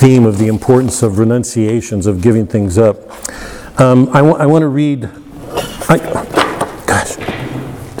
theme 0.00 0.24
of 0.26 0.38
the 0.38 0.48
importance 0.48 1.02
of 1.02 1.18
renunciations, 1.18 2.06
of 2.06 2.20
giving 2.22 2.46
things 2.46 2.78
up. 2.78 2.96
Um, 3.80 4.08
I, 4.12 4.22
wa- 4.22 4.36
I 4.36 4.46
want 4.46 4.62
to 4.62 4.68
read. 4.68 5.08
I, 5.88 5.98
gosh, 6.86 7.18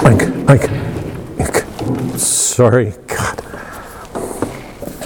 Mike, 0.02 0.34
Mike, 0.46 2.18
sorry, 2.18 2.94
God. 3.06 3.40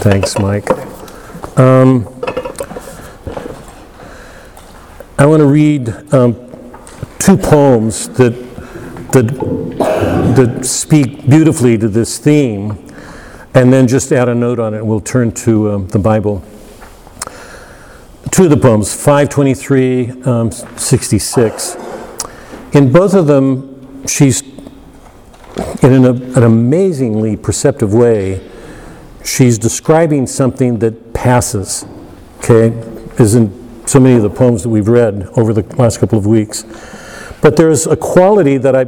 Thanks, 0.01 0.39
Mike. 0.39 0.69
Um, 1.57 2.07
I 5.19 5.25
want 5.25 5.41
to 5.41 5.47
read 5.47 5.89
um, 6.13 6.33
two 7.19 7.35
poems 7.35 8.07
that, 8.11 8.31
that, 9.11 9.27
that 10.37 10.65
speak 10.65 11.29
beautifully 11.29 11.77
to 11.77 11.89
this 11.89 12.17
theme, 12.19 12.77
and 13.53 13.73
then 13.73 13.85
just 13.85 14.13
add 14.13 14.29
a 14.29 14.33
note 14.33 14.59
on 14.59 14.73
it, 14.73 14.85
we'll 14.85 15.01
turn 15.01 15.33
to 15.33 15.71
um, 15.71 15.87
the 15.89 15.99
Bible. 15.99 16.41
Two 18.31 18.45
of 18.45 18.49
the 18.49 18.55
poems, 18.55 18.95
523, 18.95 20.21
um, 20.21 20.51
66. 20.51 21.75
In 22.71 22.89
both 22.89 23.13
of 23.13 23.27
them, 23.27 24.07
she's, 24.07 24.41
in 25.83 25.93
an, 25.95 26.05
an 26.05 26.43
amazingly 26.43 27.35
perceptive 27.35 27.93
way, 27.93 28.49
she's 29.25 29.59
describing 29.59 30.27
something 30.27 30.79
that 30.79 31.13
passes, 31.13 31.85
okay? 32.37 32.67
In 33.17 33.58
so 33.89 33.99
many 33.99 34.15
of 34.15 34.21
the 34.21 34.29
poems 34.29 34.61
that 34.61 34.69
we've 34.69 34.87
read 34.87 35.27
over 35.35 35.51
the 35.51 35.63
last 35.77 35.99
couple 35.99 36.15
of 36.15 36.27
weeks. 36.27 36.63
But 37.41 37.57
there's 37.57 37.87
a 37.87 37.97
quality 37.97 38.57
that 38.57 38.75
I, 38.75 38.81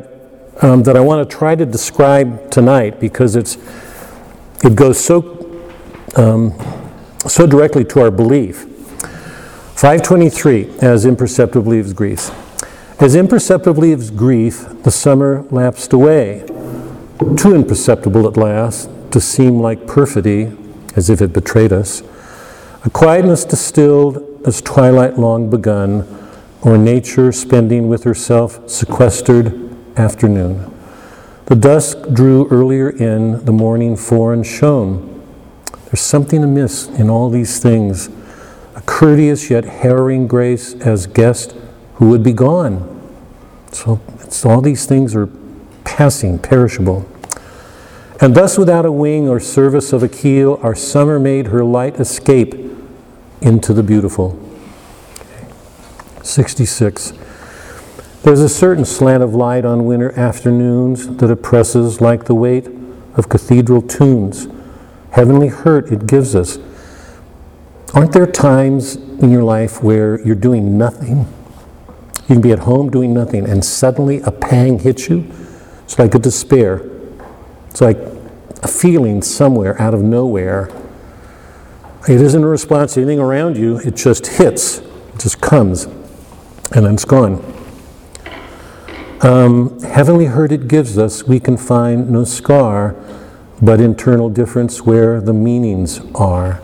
um, 0.63 0.83
that 0.83 0.95
I 0.95 0.99
want 0.99 1.27
to 1.27 1.37
try 1.37 1.55
to 1.55 1.65
describe 1.65 2.51
tonight 2.51 2.99
because 2.99 3.35
it's, 3.35 3.57
it 4.63 4.75
goes 4.75 5.03
so, 5.03 5.63
um, 6.17 6.53
so 7.27 7.47
directly 7.47 7.83
to 7.85 8.01
our 8.01 8.11
belief. 8.11 8.65
523, 9.75 10.69
as 10.81 11.03
imperceptibly 11.03 11.79
as 11.79 11.93
grief. 11.93 12.29
As 13.01 13.15
imperceptibly 13.15 13.93
as 13.93 14.11
grief, 14.11 14.67
the 14.83 14.91
summer 14.91 15.47
lapsed 15.49 15.93
away, 15.93 16.45
too 17.37 17.55
imperceptible 17.55 18.27
at 18.27 18.37
last 18.37 18.87
to 19.09 19.19
seem 19.19 19.59
like 19.59 19.87
perfidy, 19.87 20.55
as 20.95 21.09
if 21.09 21.23
it 21.23 21.33
betrayed 21.33 21.73
us. 21.73 22.03
A 22.85 22.91
quietness 22.91 23.45
distilled 23.45 24.27
as 24.45 24.61
twilight 24.61 25.17
long 25.17 25.49
begun, 25.49 26.07
or 26.61 26.77
nature 26.77 27.31
spending 27.31 27.87
with 27.87 28.03
herself 28.03 28.69
sequestered 28.69 29.69
afternoon. 29.97 30.71
The 31.45 31.55
dusk 31.55 31.97
drew 32.13 32.47
earlier 32.49 32.89
in, 32.89 33.43
the 33.45 33.51
morning 33.51 33.97
foreign 33.97 34.43
shone, 34.43 35.07
There's 35.85 36.01
something 36.01 36.43
amiss 36.43 36.87
in 36.87 37.09
all 37.09 37.29
these 37.29 37.59
things. 37.59 38.09
A 38.75 38.81
courteous 38.81 39.49
yet 39.49 39.65
harrowing 39.65 40.27
grace 40.27 40.73
as 40.75 41.07
guest 41.07 41.55
who 41.95 42.09
would 42.09 42.23
be 42.23 42.31
gone. 42.31 42.87
So 43.71 43.99
all 44.45 44.61
these 44.61 44.85
things 44.85 45.15
are 45.15 45.27
passing, 45.83 46.39
perishable. 46.39 47.05
And 48.21 48.35
thus, 48.35 48.57
without 48.57 48.85
a 48.85 48.91
wing 48.91 49.27
or 49.27 49.39
service 49.39 49.91
of 49.91 50.03
a 50.03 50.07
keel, 50.07 50.59
our 50.61 50.75
summer 50.75 51.19
made 51.19 51.47
her 51.47 51.65
light 51.65 51.99
escape 51.99 52.70
into 53.41 53.73
the 53.73 53.83
beautiful. 53.83 54.39
66. 56.23 57.13
There's 58.23 58.39
a 58.39 58.49
certain 58.49 58.85
slant 58.85 59.23
of 59.23 59.33
light 59.33 59.65
on 59.65 59.85
winter 59.85 60.11
afternoons 60.17 61.07
that 61.17 61.31
oppresses 61.31 61.99
like 61.99 62.25
the 62.25 62.35
weight 62.35 62.67
of 63.15 63.29
cathedral 63.29 63.81
tunes. 63.81 64.47
Heavenly 65.11 65.47
hurt 65.47 65.91
it 65.91 66.05
gives 66.05 66.35
us. 66.35 66.59
Aren't 67.93 68.13
there 68.13 68.27
times 68.27 68.95
in 68.95 69.31
your 69.31 69.43
life 69.43 69.83
where 69.83 70.21
you're 70.21 70.35
doing 70.35 70.77
nothing? 70.77 71.27
You 72.21 72.35
can 72.35 72.41
be 72.41 72.51
at 72.51 72.59
home 72.59 72.89
doing 72.89 73.13
nothing, 73.13 73.49
and 73.49 73.65
suddenly 73.65 74.21
a 74.21 74.31
pang 74.31 74.79
hits 74.79 75.09
you. 75.09 75.29
It's 75.83 75.99
like 75.99 76.15
a 76.15 76.19
despair. 76.19 76.89
It's 77.69 77.81
like 77.81 77.97
a 78.63 78.67
feeling 78.67 79.21
somewhere 79.21 79.81
out 79.81 79.93
of 79.93 80.01
nowhere. 80.01 80.69
It 82.09 82.19
isn't 82.19 82.43
a 82.43 82.47
response 82.47 82.95
to 82.95 83.01
anything 83.01 83.19
around 83.19 83.57
you, 83.57 83.77
it 83.77 83.95
just 83.95 84.25
hits, 84.25 84.79
it 84.79 85.19
just 85.19 85.39
comes, 85.39 85.85
and 85.85 86.85
then 86.85 86.95
it's 86.95 87.05
gone. 87.05 87.43
Um, 89.21 89.79
heavenly 89.81 90.25
hurt 90.25 90.51
it 90.51 90.67
gives 90.67 90.97
us, 90.97 91.23
we 91.25 91.39
can 91.39 91.57
find 91.57 92.09
no 92.09 92.23
scar, 92.23 92.95
but 93.61 93.79
internal 93.79 94.31
difference 94.31 94.81
where 94.81 95.21
the 95.21 95.33
meanings 95.33 96.01
are. 96.15 96.59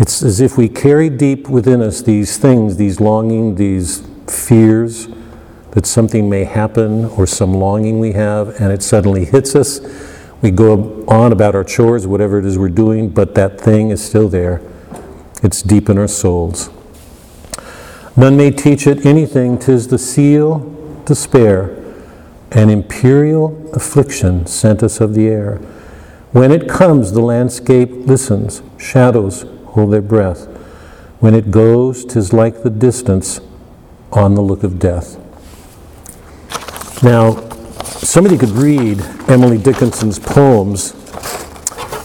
It's 0.00 0.20
as 0.20 0.40
if 0.40 0.58
we 0.58 0.68
carry 0.68 1.10
deep 1.10 1.48
within 1.48 1.80
us 1.80 2.02
these 2.02 2.38
things, 2.38 2.76
these 2.76 3.00
longing, 3.00 3.54
these 3.54 4.02
fears 4.26 5.06
that 5.72 5.86
something 5.86 6.28
may 6.28 6.42
happen 6.42 7.04
or 7.04 7.24
some 7.26 7.54
longing 7.54 8.00
we 8.00 8.12
have, 8.12 8.48
and 8.60 8.72
it 8.72 8.82
suddenly 8.82 9.26
hits 9.26 9.54
us. 9.54 9.78
We 10.40 10.50
go 10.52 11.04
on 11.08 11.32
about 11.32 11.54
our 11.54 11.64
chores, 11.64 12.06
whatever 12.06 12.38
it 12.38 12.44
is 12.44 12.56
we're 12.56 12.68
doing, 12.68 13.08
but 13.08 13.34
that 13.34 13.60
thing 13.60 13.90
is 13.90 14.04
still 14.04 14.28
there. 14.28 14.62
It's 15.42 15.62
deep 15.62 15.88
in 15.88 15.98
our 15.98 16.08
souls. 16.08 16.70
None 18.16 18.36
may 18.36 18.50
teach 18.50 18.86
it 18.86 19.04
anything, 19.06 19.58
tis 19.58 19.88
the 19.88 19.98
seal 19.98 20.74
despair, 21.04 21.76
and 22.50 22.70
imperial 22.70 23.70
affliction 23.72 24.46
sent 24.46 24.82
us 24.82 25.00
of 25.00 25.14
the 25.14 25.26
air. 25.28 25.56
When 26.32 26.52
it 26.52 26.68
comes, 26.68 27.12
the 27.12 27.20
landscape 27.20 27.90
listens, 28.06 28.62
shadows 28.76 29.44
hold 29.66 29.92
their 29.92 30.02
breath. 30.02 30.46
When 31.20 31.34
it 31.34 31.50
goes, 31.50 32.04
'tis 32.04 32.32
like 32.32 32.62
the 32.62 32.70
distance 32.70 33.40
on 34.12 34.34
the 34.34 34.42
look 34.42 34.62
of 34.62 34.78
death. 34.78 35.16
Now, 37.02 37.47
somebody 37.88 38.36
could 38.36 38.50
read 38.50 39.00
Emily 39.28 39.58
Dickinson's 39.58 40.18
poems 40.18 40.92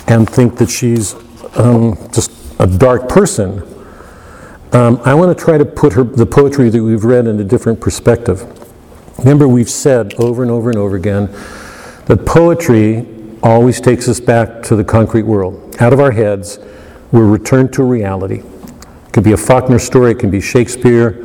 and 0.07 0.29
think 0.29 0.57
that 0.57 0.69
she's 0.69 1.15
um, 1.57 1.97
just 2.11 2.31
a 2.59 2.67
dark 2.67 3.09
person. 3.09 3.61
Um, 4.71 4.99
I 5.05 5.13
want 5.13 5.37
to 5.37 5.43
try 5.43 5.57
to 5.57 5.65
put 5.65 5.93
her, 5.93 6.03
the 6.03 6.25
poetry 6.25 6.69
that 6.69 6.83
we've 6.83 7.03
read 7.03 7.27
in 7.27 7.39
a 7.39 7.43
different 7.43 7.79
perspective. 7.79 8.41
Remember, 9.19 9.47
we've 9.47 9.69
said 9.69 10.13
over 10.15 10.41
and 10.41 10.51
over 10.51 10.69
and 10.69 10.79
over 10.79 10.95
again 10.95 11.27
that 12.05 12.25
poetry 12.25 13.07
always 13.43 13.79
takes 13.79 14.07
us 14.07 14.19
back 14.19 14.63
to 14.63 14.75
the 14.75 14.83
concrete 14.83 15.23
world. 15.23 15.75
Out 15.79 15.93
of 15.93 15.99
our 15.99 16.11
heads, 16.11 16.59
we're 17.11 17.27
returned 17.27 17.73
to 17.73 17.83
reality. 17.83 18.39
It 18.39 19.13
could 19.13 19.23
be 19.23 19.33
a 19.33 19.37
Faulkner 19.37 19.79
story, 19.79 20.11
it 20.11 20.19
can 20.19 20.31
be 20.31 20.41
Shakespeare. 20.41 21.21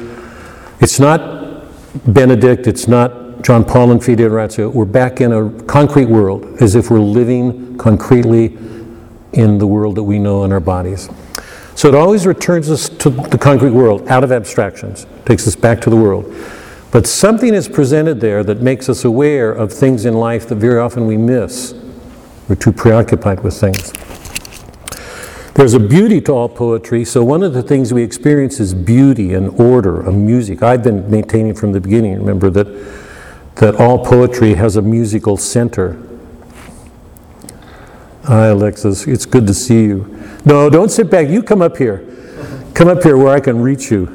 It's 0.81 1.01
not 1.01 1.65
Benedict, 2.07 2.67
it's 2.67 2.87
not 2.87 3.28
John 3.43 3.65
Paul 3.65 3.93
and 3.93 4.05
Fides 4.05 4.21
et 4.21 4.31
Ratio. 4.31 4.69
We're 4.69 4.85
back 4.85 5.21
in 5.21 5.33
a 5.33 5.49
concrete 5.63 6.07
world, 6.07 6.45
as 6.61 6.75
if 6.75 6.91
we're 6.91 6.99
living 6.99 7.79
concretely 7.79 8.57
in 9.33 9.59
the 9.59 9.67
world 9.67 9.95
that 9.97 10.03
we 10.03 10.19
know 10.19 10.45
in 10.45 10.53
our 10.53 10.61
bodies. 10.61 11.09
So 11.75 11.89
it 11.89 11.95
always 11.95 12.27
returns 12.27 12.69
us 12.71 12.89
to 12.89 13.11
the 13.11 13.39
concrete 13.39 13.71
world, 13.71 14.09
out 14.09 14.25
of 14.25 14.33
abstractions, 14.33 15.07
takes 15.25 15.47
us 15.47 15.55
back 15.55 15.81
to 15.83 15.91
the 15.91 15.97
world. 15.97 16.35
But 16.91 17.07
something 17.07 17.55
is 17.55 17.69
presented 17.69 18.21
there 18.21 18.43
that 18.43 18.61
makes 18.61 18.89
us 18.89 19.05
aware 19.05 19.53
of 19.53 19.73
things 19.73 20.05
in 20.05 20.15
life 20.15 20.49
that 20.49 20.57
very 20.57 20.81
often 20.81 21.07
we 21.07 21.17
miss. 21.17 21.75
We're 22.49 22.57
too 22.57 22.73
preoccupied 22.73 23.45
with 23.45 23.55
things. 23.55 23.93
There's 25.55 25.75
a 25.75 25.81
beauty 25.81 26.21
to 26.23 26.33
all 26.33 26.49
poetry, 26.49 27.05
so 27.05 27.23
one 27.25 27.43
of 27.43 27.53
the 27.53 27.63
things 27.63 27.93
we 27.93 28.03
experience 28.03 28.59
is 28.59 28.75
beauty 28.75 29.35
and 29.35 29.49
order 29.61 30.01
of 30.01 30.15
music. 30.15 30.63
I've 30.63 30.83
been 30.83 31.11
maintaining 31.11 31.55
from 31.55 31.73
the 31.73 31.81
beginning, 31.81 32.15
remember, 32.15 32.49
that, 32.51 32.67
that 33.59 33.75
all 33.77 34.05
poetry 34.05 34.55
has 34.55 34.77
a 34.77 34.83
musical 34.83 35.37
center. 35.37 36.01
Hi, 38.25 38.47
Alexis, 38.47 39.07
it's 39.07 39.27
good 39.27 39.47
to 39.49 39.55
see 39.55 39.83
you. 39.83 40.17
No, 40.45 40.71
don't 40.71 40.91
sit 40.91 41.11
back, 41.11 41.29
you 41.29 41.43
come 41.43 41.61
up 41.61 41.77
here. 41.77 42.05
Come 42.75 42.87
up 42.89 43.03
here 43.03 43.17
where 43.17 43.35
I 43.35 43.41
can 43.41 43.61
reach 43.61 43.91
you. 43.91 44.07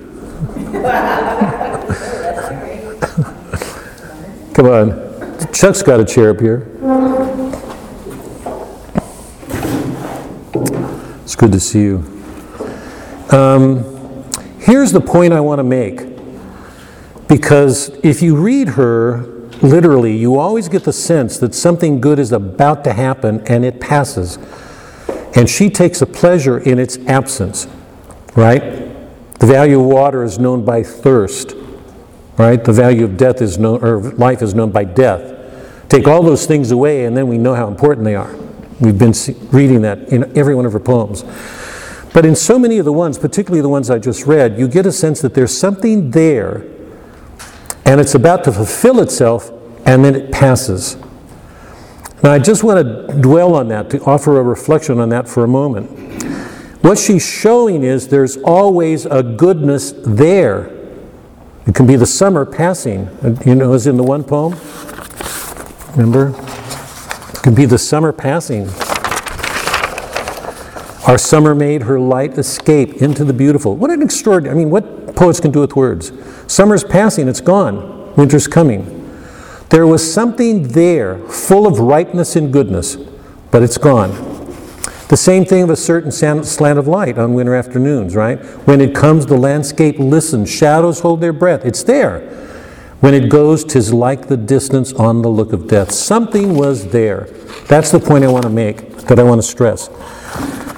Come 4.53 4.67
on. 4.67 5.51
Chuck's 5.51 5.81
got 5.81 5.99
a 5.99 6.05
chair 6.05 6.29
up 6.29 6.39
here. 6.39 6.67
It's 11.23 11.35
good 11.35 11.51
to 11.51 11.59
see 11.59 11.81
you. 11.81 11.97
Um, 13.31 14.23
here's 14.59 14.91
the 14.91 15.01
point 15.01 15.33
I 15.33 15.39
want 15.41 15.59
to 15.59 15.63
make. 15.63 16.13
Because 17.27 17.89
if 18.03 18.21
you 18.21 18.35
read 18.35 18.69
her 18.69 19.32
literally, 19.63 20.15
you 20.15 20.37
always 20.37 20.69
get 20.69 20.83
the 20.83 20.93
sense 20.93 21.37
that 21.39 21.55
something 21.55 21.99
good 21.99 22.19
is 22.19 22.31
about 22.31 22.83
to 22.83 22.93
happen 22.93 23.41
and 23.47 23.65
it 23.65 23.79
passes. 23.81 24.37
And 25.35 25.49
she 25.49 25.69
takes 25.69 26.01
a 26.01 26.05
pleasure 26.05 26.59
in 26.59 26.77
its 26.77 26.97
absence, 27.07 27.67
right? 28.35 28.61
The 29.39 29.47
value 29.47 29.79
of 29.79 29.87
water 29.87 30.23
is 30.23 30.37
known 30.37 30.63
by 30.63 30.83
thirst 30.83 31.55
right? 32.37 32.63
The 32.63 32.73
value 32.73 33.05
of 33.05 33.17
death 33.17 33.41
is 33.41 33.57
known, 33.57 33.83
or 33.83 33.99
life 33.99 34.41
is 34.41 34.53
known 34.53 34.71
by 34.71 34.83
death. 34.85 35.31
Take 35.89 36.07
all 36.07 36.23
those 36.23 36.45
things 36.45 36.71
away, 36.71 37.05
and 37.05 37.15
then 37.15 37.27
we 37.27 37.37
know 37.37 37.53
how 37.53 37.67
important 37.67 38.05
they 38.05 38.15
are. 38.15 38.33
We've 38.79 38.97
been 38.97 39.13
reading 39.51 39.81
that 39.81 40.09
in 40.09 40.35
every 40.37 40.55
one 40.55 40.65
of 40.65 40.73
her 40.73 40.79
poems. 40.79 41.23
But 42.13 42.25
in 42.25 42.35
so 42.35 42.59
many 42.59 42.77
of 42.79 42.85
the 42.85 42.93
ones, 42.93 43.17
particularly 43.17 43.61
the 43.61 43.69
ones 43.69 43.89
I 43.89 43.99
just 43.99 44.25
read, 44.25 44.57
you 44.57 44.67
get 44.67 44.85
a 44.85 44.91
sense 44.91 45.21
that 45.21 45.33
there's 45.33 45.55
something 45.55 46.11
there, 46.11 46.65
and 47.85 47.99
it's 47.99 48.15
about 48.15 48.43
to 48.45 48.51
fulfill 48.51 48.99
itself, 48.99 49.51
and 49.85 50.03
then 50.03 50.15
it 50.15 50.31
passes. 50.31 50.97
Now, 52.23 52.31
I 52.31 52.39
just 52.39 52.63
want 52.63 52.85
to 52.85 53.21
dwell 53.21 53.55
on 53.55 53.67
that, 53.69 53.89
to 53.89 54.01
offer 54.03 54.39
a 54.39 54.43
reflection 54.43 54.99
on 54.99 55.09
that 55.09 55.27
for 55.27 55.43
a 55.43 55.47
moment. 55.47 55.89
What 56.83 56.97
she's 56.97 57.25
showing 57.25 57.83
is 57.83 58.07
there's 58.07 58.37
always 58.37 59.05
a 59.05 59.23
goodness 59.23 59.93
there 60.05 60.73
it 61.65 61.73
can 61.75 61.87
be 61.87 61.95
the 61.95 62.05
summer 62.05 62.45
passing, 62.45 63.07
you 63.45 63.55
know, 63.55 63.73
as 63.73 63.87
in 63.87 63.95
the 63.95 64.03
one 64.03 64.23
poem. 64.23 64.59
Remember? 65.95 66.35
It 67.29 67.41
can 67.41 67.55
be 67.55 67.65
the 67.65 67.77
summer 67.77 68.11
passing. 68.11 68.67
Our 71.07 71.17
summer 71.17 71.55
made 71.55 71.83
her 71.83 71.99
light 71.99 72.37
escape 72.37 73.01
into 73.01 73.23
the 73.23 73.33
beautiful. 73.33 73.77
What 73.77 73.91
an 73.91 74.01
extraordinary, 74.01 74.55
I 74.55 74.57
mean, 74.57 74.69
what 74.69 75.15
poets 75.15 75.39
can 75.39 75.51
do 75.51 75.61
with 75.61 75.75
words? 75.75 76.11
Summer's 76.47 76.83
passing, 76.83 77.29
it's 77.29 77.41
gone. 77.41 78.13
Winter's 78.15 78.47
coming. 78.47 79.02
There 79.73 79.87
was 79.87 80.13
something 80.13 80.67
there, 80.67 81.17
full 81.17 81.65
of 81.65 81.79
ripeness 81.79 82.35
and 82.35 82.53
goodness, 82.53 82.95
but 83.49 83.63
it's 83.63 83.79
gone. 83.79 84.11
The 85.07 85.17
same 85.17 85.45
thing 85.45 85.63
of 85.63 85.71
a 85.71 85.75
certain 85.75 86.11
slant 86.11 86.77
of 86.77 86.87
light 86.87 87.17
on 87.17 87.33
winter 87.33 87.55
afternoons, 87.55 88.15
right? 88.15 88.37
When 88.67 88.79
it 88.81 88.93
comes, 88.93 89.25
the 89.25 89.35
landscape 89.35 89.97
listens, 89.97 90.51
shadows 90.51 90.99
hold 90.99 91.21
their 91.21 91.33
breath. 91.33 91.65
It's 91.65 91.81
there. 91.81 92.19
When 92.99 93.15
it 93.15 93.31
goes, 93.31 93.63
tis 93.63 93.91
like 93.91 94.27
the 94.27 94.37
distance 94.37 94.93
on 94.93 95.23
the 95.23 95.29
look 95.29 95.53
of 95.53 95.67
death. 95.67 95.91
Something 95.91 96.53
was 96.53 96.89
there. 96.89 97.21
That's 97.67 97.89
the 97.89 97.99
point 97.99 98.23
I 98.23 98.27
want 98.27 98.43
to 98.43 98.51
make, 98.51 98.95
that 99.07 99.17
I 99.17 99.23
want 99.23 99.41
to 99.41 99.47
stress. 99.47 99.89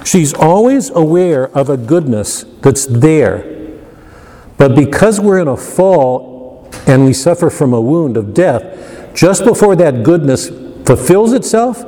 She's 0.08 0.32
always 0.32 0.88
aware 0.88 1.48
of 1.48 1.68
a 1.68 1.76
goodness 1.76 2.46
that's 2.62 2.86
there. 2.86 3.76
But 4.56 4.74
because 4.74 5.20
we're 5.20 5.40
in 5.40 5.48
a 5.48 5.56
fall 5.58 6.35
and 6.86 7.04
we 7.04 7.12
suffer 7.12 7.50
from 7.50 7.72
a 7.72 7.80
wound 7.80 8.16
of 8.16 8.34
death, 8.34 9.14
just 9.14 9.44
before 9.44 9.76
that 9.76 10.02
goodness 10.02 10.48
fulfills 10.84 11.32
itself, 11.32 11.84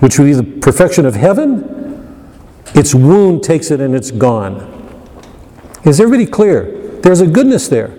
which 0.00 0.18
would 0.18 0.24
be 0.26 0.32
the 0.32 0.42
perfection 0.42 1.06
of 1.06 1.14
heaven, 1.14 1.72
its 2.74 2.94
wound 2.94 3.42
takes 3.42 3.70
it 3.70 3.80
and 3.80 3.94
it's 3.94 4.10
gone. 4.10 4.72
Is 5.84 6.00
everybody 6.00 6.26
clear? 6.26 6.98
There's 7.00 7.20
a 7.20 7.26
goodness 7.26 7.68
there. 7.68 7.94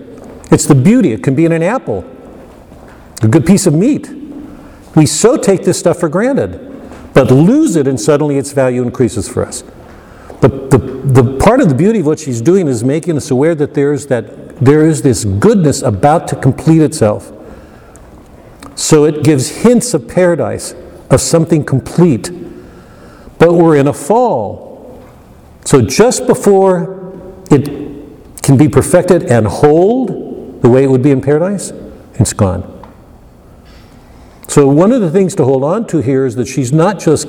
It's 0.50 0.66
the 0.66 0.74
beauty. 0.74 1.12
It 1.12 1.22
can 1.22 1.34
be 1.34 1.44
in 1.44 1.52
an 1.52 1.62
apple, 1.62 2.04
a 3.22 3.28
good 3.28 3.46
piece 3.46 3.66
of 3.66 3.74
meat. 3.74 4.10
We 4.94 5.06
so 5.06 5.36
take 5.36 5.64
this 5.64 5.78
stuff 5.78 6.00
for 6.00 6.08
granted. 6.08 6.64
but 7.18 7.32
lose 7.32 7.74
it 7.74 7.88
and 7.88 8.00
suddenly 8.00 8.38
its 8.38 8.52
value 8.52 8.80
increases 8.80 9.28
for 9.28 9.44
us. 9.44 9.64
But 10.40 10.70
the, 10.70 10.78
the 10.78 11.36
part 11.38 11.60
of 11.60 11.68
the 11.68 11.74
beauty 11.74 11.98
of 11.98 12.06
what 12.06 12.20
she's 12.20 12.40
doing 12.40 12.68
is 12.68 12.84
making 12.84 13.16
us 13.16 13.30
aware 13.30 13.56
that 13.56 13.74
there's 13.74 14.06
that 14.06 14.47
there 14.60 14.86
is 14.86 15.02
this 15.02 15.24
goodness 15.24 15.82
about 15.82 16.28
to 16.28 16.36
complete 16.36 16.82
itself. 16.82 17.32
So 18.74 19.04
it 19.04 19.24
gives 19.24 19.62
hints 19.62 19.94
of 19.94 20.08
paradise, 20.08 20.74
of 21.10 21.20
something 21.20 21.64
complete. 21.64 22.30
But 23.38 23.54
we're 23.54 23.76
in 23.76 23.86
a 23.86 23.92
fall. 23.92 25.02
So 25.64 25.82
just 25.82 26.26
before 26.26 27.12
it 27.50 27.66
can 28.42 28.56
be 28.56 28.68
perfected 28.68 29.24
and 29.24 29.46
hold 29.46 30.62
the 30.62 30.68
way 30.68 30.84
it 30.84 30.90
would 30.90 31.02
be 31.02 31.10
in 31.10 31.20
paradise, 31.20 31.72
it's 32.14 32.32
gone. 32.32 32.74
So, 34.48 34.66
one 34.66 34.92
of 34.92 35.02
the 35.02 35.10
things 35.10 35.34
to 35.34 35.44
hold 35.44 35.62
on 35.62 35.86
to 35.88 35.98
here 35.98 36.24
is 36.24 36.34
that 36.36 36.48
she's 36.48 36.72
not 36.72 36.98
just 36.98 37.28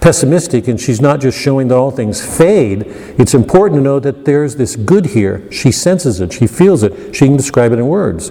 pessimistic 0.00 0.68
and 0.68 0.80
she's 0.80 1.00
not 1.00 1.20
just 1.20 1.38
showing 1.38 1.68
that 1.68 1.76
all 1.76 1.90
things 1.90 2.24
fade. 2.24 2.84
It's 3.18 3.34
important 3.34 3.78
to 3.78 3.82
know 3.82 4.00
that 4.00 4.24
there's 4.24 4.56
this 4.56 4.76
good 4.76 5.06
here. 5.06 5.50
She 5.50 5.72
senses 5.72 6.20
it, 6.20 6.32
she 6.32 6.46
feels 6.46 6.82
it, 6.82 7.14
she 7.14 7.26
can 7.26 7.36
describe 7.36 7.72
it 7.72 7.78
in 7.78 7.86
words. 7.86 8.30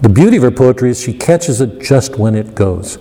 The 0.00 0.08
beauty 0.08 0.36
of 0.36 0.42
her 0.42 0.50
poetry 0.50 0.90
is 0.90 1.00
she 1.00 1.12
catches 1.12 1.60
it 1.60 1.80
just 1.80 2.18
when 2.18 2.34
it 2.34 2.54
goes. 2.54 2.98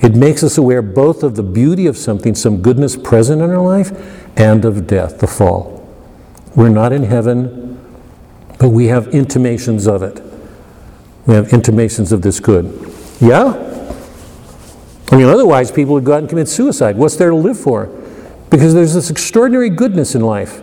It 0.00 0.14
makes 0.14 0.42
us 0.42 0.58
aware 0.58 0.82
both 0.82 1.22
of 1.22 1.34
the 1.34 1.42
beauty 1.42 1.86
of 1.86 1.96
something, 1.96 2.34
some 2.34 2.62
goodness 2.62 2.96
present 2.96 3.40
in 3.42 3.50
our 3.50 3.62
life, 3.62 3.92
and 4.36 4.64
of 4.64 4.86
death, 4.86 5.18
the 5.18 5.26
fall. 5.26 5.86
We're 6.54 6.68
not 6.68 6.92
in 6.92 7.04
heaven, 7.04 7.80
but 8.58 8.68
we 8.68 8.86
have 8.86 9.08
intimations 9.08 9.86
of 9.86 10.02
it. 10.02 10.22
We 11.26 11.34
have 11.34 11.52
intimations 11.52 12.12
of 12.12 12.22
this 12.22 12.40
good. 12.40 12.92
Yeah? 13.20 13.73
I 15.14 15.16
mean, 15.16 15.26
otherwise, 15.26 15.70
people 15.70 15.94
would 15.94 16.02
go 16.02 16.14
out 16.14 16.18
and 16.18 16.28
commit 16.28 16.48
suicide. 16.48 16.96
What's 16.96 17.14
there 17.14 17.30
to 17.30 17.36
live 17.36 17.56
for? 17.56 17.86
Because 18.50 18.74
there's 18.74 18.94
this 18.94 19.10
extraordinary 19.10 19.70
goodness 19.70 20.16
in 20.16 20.22
life. 20.22 20.60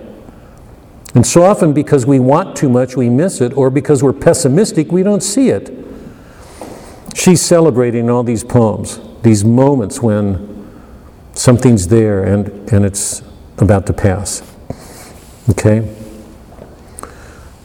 And 1.15 1.25
so 1.25 1.43
often, 1.43 1.71
because 1.71 2.05
we 2.05 2.19
want 2.19 2.57
too 2.57 2.67
much, 2.67 2.97
we 2.97 3.07
miss 3.07 3.39
it, 3.39 3.53
or 3.53 3.69
because 3.69 4.03
we're 4.03 4.11
pessimistic, 4.11 4.91
we 4.91 5.03
don't 5.03 5.23
see 5.23 5.51
it. 5.51 5.73
She's 7.15 7.41
celebrating 7.41 8.09
all 8.09 8.23
these 8.23 8.43
poems, 8.43 8.99
these 9.21 9.45
moments 9.45 10.01
when 10.01 10.69
something's 11.31 11.87
there 11.87 12.25
and, 12.25 12.49
and 12.73 12.83
it's 12.83 13.23
about 13.57 13.87
to 13.87 13.93
pass. 13.93 14.43
Okay? 15.51 15.95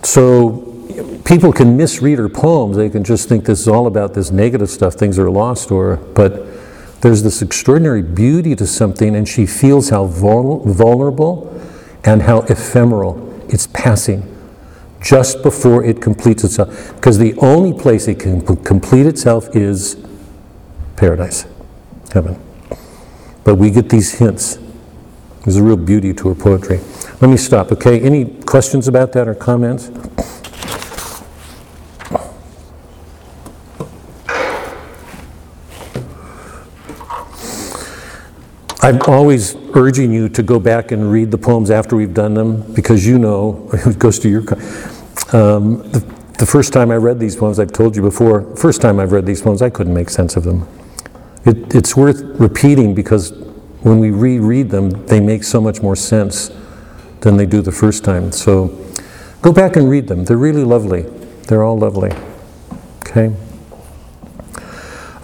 So, 0.05 1.21
people 1.25 1.53
can 1.53 1.77
misread 1.77 2.21
her 2.21 2.29
poems. 2.29 2.77
They 2.77 2.91
can 2.91 3.03
just 3.03 3.29
think 3.29 3.45
this 3.45 3.59
is 3.59 3.67
all 3.67 3.89
about 3.89 4.15
this 4.15 4.31
negative 4.31 4.71
stuff, 4.71 4.95
things 4.95 5.19
are 5.19 5.29
lost, 5.29 5.73
or, 5.73 5.97
but 5.97 6.56
there's 7.01 7.23
this 7.23 7.43
extraordinary 7.43 8.03
beauty 8.03 8.55
to 8.57 8.67
something, 8.67 9.15
and 9.15 9.29
she 9.29 9.47
feels 9.47 9.91
how 9.91 10.07
vul- 10.07 10.61
vulnerable 10.65 11.53
and 12.05 12.23
how 12.23 12.41
ephemeral 12.43 13.23
it's 13.49 13.67
passing 13.69 14.33
just 15.01 15.43
before 15.43 15.85
it 15.85 16.01
completes 16.01 16.43
itself. 16.43 16.95
Because 16.95 17.19
the 17.19 17.35
only 17.39 17.79
place 17.79 18.09
it 18.09 18.19
can 18.19 18.41
p- 18.41 18.57
complete 18.65 19.07
itself 19.07 19.55
is 19.55 19.97
paradise, 20.97 21.47
heaven. 22.13 22.41
But 23.45 23.57
we 23.57 23.71
get 23.71 23.91
these 23.91 24.19
hints. 24.19 24.59
There's 25.45 25.57
a 25.57 25.63
real 25.63 25.77
beauty 25.77 26.13
to 26.15 26.29
her 26.29 26.35
poetry. 26.35 26.81
Let 27.21 27.31
me 27.31 27.37
stop, 27.37 27.71
okay? 27.73 28.01
Any 28.01 28.25
questions 28.43 28.89
about 28.89 29.13
that 29.13 29.29
or 29.29 29.35
comments? 29.35 29.91
I'm 38.87 39.03
always 39.09 39.57
urging 39.75 40.13
you 40.13 40.29
to 40.29 40.45
go 40.45 40.61
back 40.61 40.93
and 40.93 41.11
read 41.11 41.33
the 41.33 41.39
poems 41.39 41.73
after 41.73 41.97
we've 41.97 42.15
done 42.15 42.35
them 42.35 42.73
because 42.73 43.05
you 43.05 43.19
know, 43.19 43.69
it 43.73 43.99
goes 43.99 44.21
to 44.21 44.29
your. 44.29 44.43
Um, 45.33 45.79
the, 45.91 45.99
the 46.39 46.47
first 46.47 46.73
time 46.73 46.93
I 46.93 46.95
read 46.95 47.19
these 47.19 47.35
poems, 47.35 47.59
I've 47.59 47.73
told 47.73 47.97
you 47.97 48.03
before, 48.03 48.43
first 48.55 48.81
time 48.81 49.01
I've 49.01 49.11
read 49.11 49.27
these 49.27 49.43
poems, 49.43 49.61
I 49.61 49.71
couldn't 49.71 49.93
make 49.93 50.09
sense 50.09 50.37
of 50.37 50.45
them. 50.45 50.69
It, 51.45 51.75
it's 51.75 51.97
worth 51.97 52.23
repeating 52.39 52.95
because 52.95 53.33
when 53.83 53.99
we 53.99 54.13
reread 54.13 54.71
them, 54.71 55.05
they 55.07 55.19
make 55.19 55.43
so 55.43 55.61
much 55.61 55.83
more 55.83 55.97
sense 55.97 56.53
than 57.23 57.37
they 57.37 57.47
do 57.47 57.63
the 57.63 57.73
first 57.73 58.05
time. 58.05 58.31
So 58.31 58.69
go 59.43 59.53
back 59.53 59.75
and 59.75 59.91
read 59.91 60.07
them. 60.07 60.27
They're 60.27 60.37
really 60.37 60.63
lovely. 60.63 61.03
They're 61.49 61.65
all 61.65 61.77
lovely. 61.77 62.13
Okay? 63.01 63.35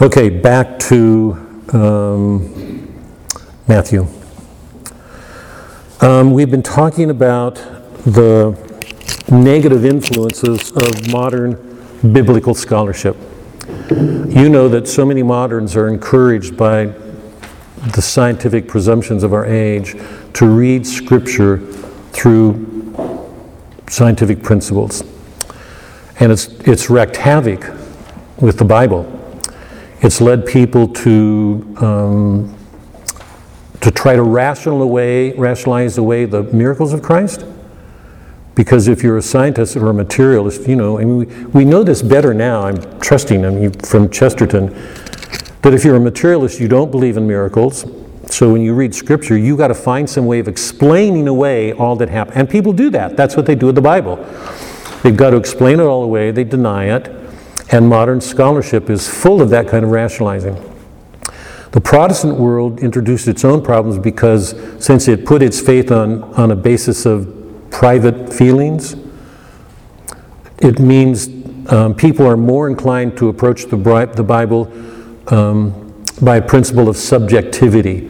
Okay, 0.01 0.31
back 0.31 0.81
to. 0.81 1.38
Um, 1.72 2.71
Matthew. 3.72 4.06
Um, 6.02 6.32
we've 6.35 6.50
been 6.50 6.62
talking 6.62 7.08
about 7.08 7.54
the 8.04 8.54
negative 9.30 9.87
influences 9.87 10.72
of 10.72 11.11
modern 11.11 11.52
biblical 12.12 12.54
scholarship. 12.54 13.16
You 13.88 14.50
know 14.50 14.68
that 14.68 14.88
so 14.88 15.06
many 15.06 15.22
moderns 15.22 15.74
are 15.74 15.88
encouraged 15.88 16.54
by 16.54 16.92
the 17.94 18.02
scientific 18.02 18.68
presumptions 18.68 19.22
of 19.22 19.32
our 19.32 19.46
age 19.46 19.96
to 20.35 20.46
read 20.46 20.87
Scripture 20.87 21.56
through 22.12 22.52
scientific 23.88 24.42
principles. 24.42 25.02
And 26.20 26.30
it's, 26.30 26.48
it's 26.68 26.90
wreaked 26.90 27.16
havoc 27.16 27.62
with 28.38 28.58
the 28.58 28.66
Bible. 28.66 29.06
It's 30.02 30.20
led 30.20 30.44
people 30.44 30.88
to 30.88 31.74
um, 31.80 32.58
to 33.82 33.90
try 33.90 34.16
to 34.16 34.22
rational 34.22 34.82
away, 34.82 35.32
rationalize 35.34 35.98
away 35.98 36.24
the 36.24 36.44
miracles 36.44 36.92
of 36.92 37.02
Christ? 37.02 37.44
Because 38.54 38.88
if 38.88 39.02
you're 39.02 39.18
a 39.18 39.22
scientist 39.22 39.76
or 39.76 39.88
a 39.88 39.94
materialist, 39.94 40.68
you 40.68 40.76
know, 40.76 40.98
I 40.98 41.04
mean, 41.04 41.18
we, 41.18 41.44
we 41.46 41.64
know 41.64 41.82
this 41.82 42.02
better 42.02 42.34
now. 42.34 42.62
I'm 42.62 43.00
trusting 43.00 43.42
mean, 43.42 43.72
from 43.72 44.10
Chesterton 44.10 44.68
that 45.62 45.72
if 45.72 45.84
you're 45.84 45.96
a 45.96 46.00
materialist, 46.00 46.60
you 46.60 46.68
don't 46.68 46.90
believe 46.90 47.16
in 47.16 47.26
miracles. 47.26 47.84
So 48.26 48.52
when 48.52 48.62
you 48.62 48.74
read 48.74 48.94
Scripture, 48.94 49.36
you 49.36 49.56
got 49.56 49.68
to 49.68 49.74
find 49.74 50.08
some 50.08 50.26
way 50.26 50.38
of 50.38 50.48
explaining 50.48 51.28
away 51.28 51.72
all 51.72 51.96
that 51.96 52.08
happened. 52.08 52.36
And 52.36 52.50
people 52.50 52.72
do 52.72 52.90
that. 52.90 53.16
That's 53.16 53.36
what 53.36 53.46
they 53.46 53.54
do 53.54 53.66
with 53.66 53.74
the 53.74 53.82
Bible. 53.82 54.16
They've 55.02 55.16
got 55.16 55.30
to 55.30 55.36
explain 55.36 55.80
it 55.80 55.84
all 55.84 56.02
away. 56.02 56.30
They 56.30 56.44
deny 56.44 56.94
it. 56.94 57.08
And 57.70 57.88
modern 57.88 58.20
scholarship 58.20 58.90
is 58.90 59.08
full 59.08 59.40
of 59.40 59.50
that 59.50 59.68
kind 59.68 59.84
of 59.84 59.90
rationalizing. 59.90 60.71
The 61.72 61.80
Protestant 61.80 62.37
world 62.37 62.80
introduced 62.80 63.28
its 63.28 63.46
own 63.46 63.62
problems 63.62 63.98
because 63.98 64.54
since 64.78 65.08
it 65.08 65.24
put 65.24 65.42
its 65.42 65.58
faith 65.58 65.90
on, 65.90 66.22
on 66.35 66.50
a 66.50 66.56
basis 66.56 67.06
of 67.06 67.66
private 67.70 68.30
feelings, 68.30 68.94
it 70.58 70.78
means 70.78 71.28
um, 71.72 71.94
people 71.94 72.26
are 72.26 72.37
more 72.37 72.68
inclined 72.68 73.16
to 73.16 73.30
approach 73.30 73.64
the, 73.64 73.76
the 74.14 74.22
Bible 74.22 74.70
um, 75.32 76.04
by 76.20 76.37
a 76.37 76.42
principle 76.42 76.90
of 76.90 76.96
subjectivity. 76.98 78.06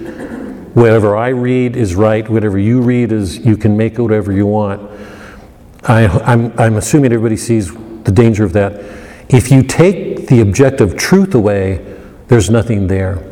Whatever 0.74 1.16
I 1.16 1.28
read 1.28 1.76
is 1.76 1.94
right, 1.94 2.28
whatever 2.28 2.58
you 2.58 2.82
read 2.82 3.12
is, 3.12 3.38
you 3.38 3.56
can 3.56 3.76
make 3.76 3.96
whatever 3.96 4.32
you 4.32 4.46
want. 4.46 4.90
I, 5.84 6.08
I'm, 6.08 6.52
I'm 6.58 6.76
assuming 6.78 7.12
everybody 7.12 7.36
sees 7.36 7.72
the 7.72 8.12
danger 8.12 8.42
of 8.42 8.54
that. 8.54 8.72
If 9.28 9.52
you 9.52 9.62
take 9.62 10.26
the 10.26 10.40
objective 10.40 10.96
truth 10.96 11.32
away, 11.36 11.96
there's 12.26 12.50
nothing 12.50 12.88
there. 12.88 13.31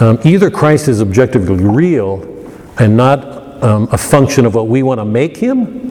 Um, 0.00 0.18
either 0.24 0.50
Christ 0.50 0.88
is 0.88 1.02
objectively 1.02 1.62
real 1.62 2.22
and 2.78 2.96
not 2.96 3.62
um, 3.62 3.86
a 3.92 3.98
function 3.98 4.46
of 4.46 4.54
what 4.54 4.66
we 4.66 4.82
want 4.82 4.98
to 4.98 5.04
make 5.04 5.36
him. 5.36 5.90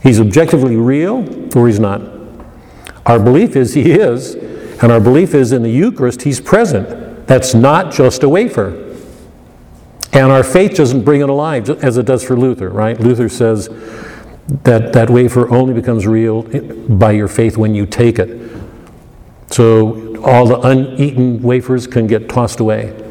He's 0.00 0.20
objectively 0.20 0.76
real 0.76 1.58
or 1.58 1.66
he's 1.66 1.80
not. 1.80 2.00
Our 3.04 3.18
belief 3.18 3.56
is 3.56 3.74
he 3.74 3.90
is, 3.90 4.34
and 4.34 4.92
our 4.92 5.00
belief 5.00 5.34
is 5.34 5.50
in 5.50 5.62
the 5.62 5.70
Eucharist 5.70 6.22
he's 6.22 6.40
present. 6.40 7.26
That's 7.26 7.54
not 7.54 7.92
just 7.92 8.22
a 8.22 8.28
wafer. 8.28 8.84
And 10.12 10.30
our 10.30 10.44
faith 10.44 10.76
doesn't 10.76 11.04
bring 11.04 11.20
it 11.20 11.28
alive 11.28 11.68
as 11.68 11.98
it 11.98 12.06
does 12.06 12.22
for 12.22 12.36
Luther, 12.36 12.70
right? 12.70 12.98
Luther 12.98 13.28
says 13.28 13.68
that 14.62 14.92
that 14.92 15.10
wafer 15.10 15.52
only 15.52 15.74
becomes 15.74 16.06
real 16.06 16.42
by 16.88 17.10
your 17.10 17.26
faith 17.26 17.56
when 17.56 17.74
you 17.74 17.86
take 17.86 18.20
it. 18.20 18.50
So 19.50 20.22
all 20.22 20.46
the 20.46 20.60
uneaten 20.60 21.42
wafers 21.42 21.88
can 21.88 22.06
get 22.06 22.28
tossed 22.28 22.60
away. 22.60 23.02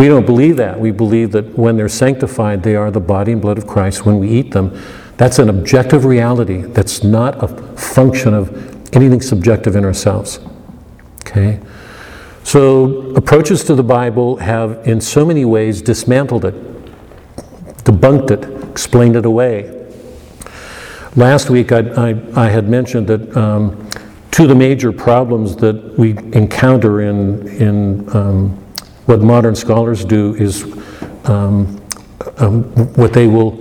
We 0.00 0.08
don't 0.08 0.24
believe 0.24 0.56
that. 0.56 0.80
We 0.80 0.92
believe 0.92 1.32
that 1.32 1.58
when 1.58 1.76
they're 1.76 1.86
sanctified, 1.86 2.62
they 2.62 2.74
are 2.74 2.90
the 2.90 3.00
body 3.00 3.32
and 3.32 3.42
blood 3.42 3.58
of 3.58 3.66
Christ 3.66 4.06
when 4.06 4.18
we 4.18 4.30
eat 4.30 4.52
them. 4.52 4.72
That's 5.18 5.38
an 5.38 5.50
objective 5.50 6.06
reality. 6.06 6.62
That's 6.62 7.04
not 7.04 7.44
a 7.44 7.48
function 7.76 8.32
of 8.32 8.48
anything 8.96 9.20
subjective 9.20 9.76
in 9.76 9.84
ourselves. 9.84 10.40
Okay? 11.26 11.60
So, 12.44 13.10
approaches 13.14 13.62
to 13.64 13.74
the 13.74 13.82
Bible 13.82 14.38
have, 14.38 14.88
in 14.88 15.02
so 15.02 15.26
many 15.26 15.44
ways, 15.44 15.82
dismantled 15.82 16.46
it, 16.46 16.54
debunked 17.84 18.30
it, 18.30 18.70
explained 18.70 19.16
it 19.16 19.26
away. 19.26 19.86
Last 21.14 21.50
week, 21.50 21.72
I, 21.72 21.80
I, 22.10 22.46
I 22.46 22.48
had 22.48 22.70
mentioned 22.70 23.06
that 23.08 23.36
um, 23.36 23.90
two 24.30 24.44
of 24.44 24.48
the 24.48 24.54
major 24.54 24.92
problems 24.92 25.56
that 25.56 25.98
we 25.98 26.16
encounter 26.32 27.02
in, 27.02 27.46
in 27.48 28.16
um, 28.16 28.69
what 29.10 29.20
modern 29.20 29.56
scholars 29.56 30.04
do 30.04 30.36
is 30.36 30.62
um, 31.24 31.84
um, 32.36 32.62
what 32.94 33.12
they 33.12 33.26
will 33.26 33.58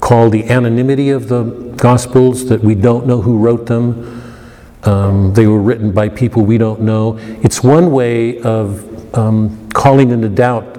call 0.00 0.28
the 0.28 0.42
anonymity 0.50 1.10
of 1.10 1.28
the 1.28 1.44
Gospels, 1.76 2.46
that 2.48 2.60
we 2.60 2.74
don't 2.74 3.06
know 3.06 3.20
who 3.20 3.38
wrote 3.38 3.66
them. 3.66 4.22
Um, 4.82 5.32
they 5.34 5.46
were 5.46 5.60
written 5.60 5.92
by 5.92 6.08
people 6.08 6.44
we 6.44 6.58
don't 6.58 6.80
know. 6.80 7.16
It's 7.44 7.62
one 7.62 7.92
way 7.92 8.40
of 8.40 9.16
um, 9.16 9.70
calling 9.70 10.10
into 10.10 10.28
doubt 10.28 10.74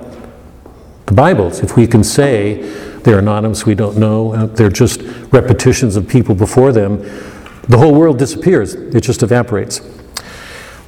the 1.06 1.13
Bibles. 1.13 1.62
If 1.62 1.78
we 1.78 1.88
can 1.88 2.04
say 2.04 2.56
they're 3.04 3.20
anonymous, 3.20 3.66
we 3.66 3.74
don't 3.74 3.98
know, 3.98 4.34
uh, 4.34 4.46
they're 4.48 4.70
just 4.70 5.02
repetitions 5.32 5.96
of 5.96 6.10
people 6.10 6.36
before 6.36 6.74
them, 6.74 6.98
the 7.70 7.78
whole 7.78 7.94
world 7.94 8.20
disappears. 8.20 8.74
It 8.74 9.00
just 9.00 9.24
evaporates. 9.24 9.80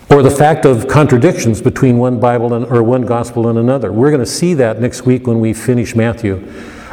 Or 0.09 0.21
the 0.21 0.29
fact 0.29 0.65
of 0.65 0.87
contradictions 0.87 1.61
between 1.61 1.97
one 1.97 2.19
Bible 2.19 2.53
and, 2.53 2.65
or 2.65 2.83
one 2.83 3.01
gospel 3.01 3.47
and 3.47 3.57
another. 3.57 3.91
We're 3.91 4.11
going 4.11 4.19
to 4.19 4.25
see 4.25 4.53
that 4.53 4.79
next 4.79 5.05
week 5.05 5.25
when 5.25 5.39
we 5.39 5.53
finish 5.53 5.95
Matthew. 5.95 6.47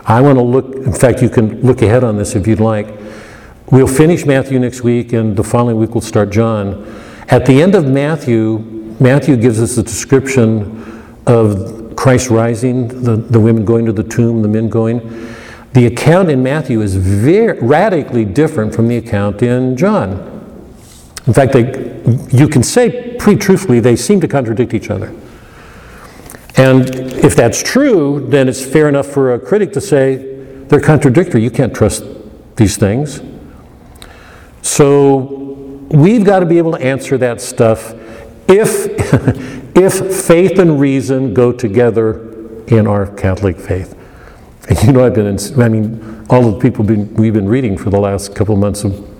I 0.04 0.20
want 0.20 0.38
to 0.38 0.42
look, 0.42 0.74
in 0.74 0.92
fact, 0.92 1.22
you 1.22 1.28
can 1.28 1.60
look 1.60 1.82
ahead 1.82 2.04
on 2.04 2.16
this 2.16 2.34
if 2.34 2.46
you'd 2.46 2.58
like. 2.58 2.88
We'll 3.70 3.86
finish 3.86 4.24
Matthew 4.24 4.58
next 4.58 4.82
week, 4.82 5.12
and 5.12 5.36
the 5.36 5.44
following 5.44 5.78
week 5.78 5.90
we'll 5.90 6.00
start 6.00 6.30
John. 6.30 6.84
At 7.28 7.46
the 7.46 7.62
end 7.62 7.74
of 7.74 7.86
Matthew, 7.86 8.58
Matthew 8.98 9.36
gives 9.36 9.60
us 9.60 9.76
a 9.78 9.82
description 9.82 11.22
of 11.26 11.94
Christ 11.96 12.30
rising, 12.30 12.88
the, 13.02 13.16
the 13.16 13.38
women 13.38 13.64
going 13.64 13.86
to 13.86 13.92
the 13.92 14.02
tomb, 14.02 14.42
the 14.42 14.48
men 14.48 14.68
going. 14.68 15.00
The 15.74 15.86
account 15.86 16.30
in 16.30 16.42
Matthew 16.42 16.80
is 16.80 16.96
very 16.96 17.58
radically 17.60 18.24
different 18.24 18.74
from 18.74 18.88
the 18.88 18.96
account 18.96 19.42
in 19.42 19.76
John. 19.76 20.31
In 21.26 21.32
fact, 21.32 21.52
they, 21.52 21.62
you 22.36 22.48
can 22.48 22.62
say 22.62 23.16
pretty 23.18 23.38
truthfully 23.38 23.80
they 23.80 23.94
seem 23.96 24.20
to 24.20 24.28
contradict 24.28 24.74
each 24.74 24.90
other. 24.90 25.14
And 26.56 26.88
if 26.90 27.36
that's 27.36 27.62
true, 27.62 28.26
then 28.28 28.48
it's 28.48 28.64
fair 28.64 28.88
enough 28.88 29.06
for 29.06 29.34
a 29.34 29.38
critic 29.38 29.72
to 29.74 29.80
say 29.80 30.16
they're 30.66 30.80
contradictory. 30.80 31.42
You 31.42 31.50
can't 31.50 31.74
trust 31.74 32.04
these 32.56 32.76
things. 32.76 33.22
So 34.62 35.20
we've 35.90 36.24
got 36.24 36.40
to 36.40 36.46
be 36.46 36.58
able 36.58 36.72
to 36.72 36.82
answer 36.82 37.16
that 37.18 37.40
stuff 37.40 37.94
if, 38.48 38.86
if 39.76 40.24
faith 40.26 40.58
and 40.58 40.78
reason 40.80 41.34
go 41.34 41.52
together 41.52 42.64
in 42.66 42.86
our 42.86 43.06
Catholic 43.06 43.58
faith. 43.58 43.98
You 44.84 44.92
know, 44.92 45.04
I've 45.04 45.14
been, 45.14 45.26
in, 45.26 45.60
I 45.60 45.68
mean, 45.68 46.26
all 46.30 46.46
of 46.46 46.54
the 46.54 46.60
people 46.60 46.84
we've 46.84 47.34
been 47.34 47.48
reading 47.48 47.76
for 47.76 47.90
the 47.90 47.98
last 47.98 48.34
couple 48.34 48.54
of 48.54 48.60
months 48.60 48.82
have 48.82 49.11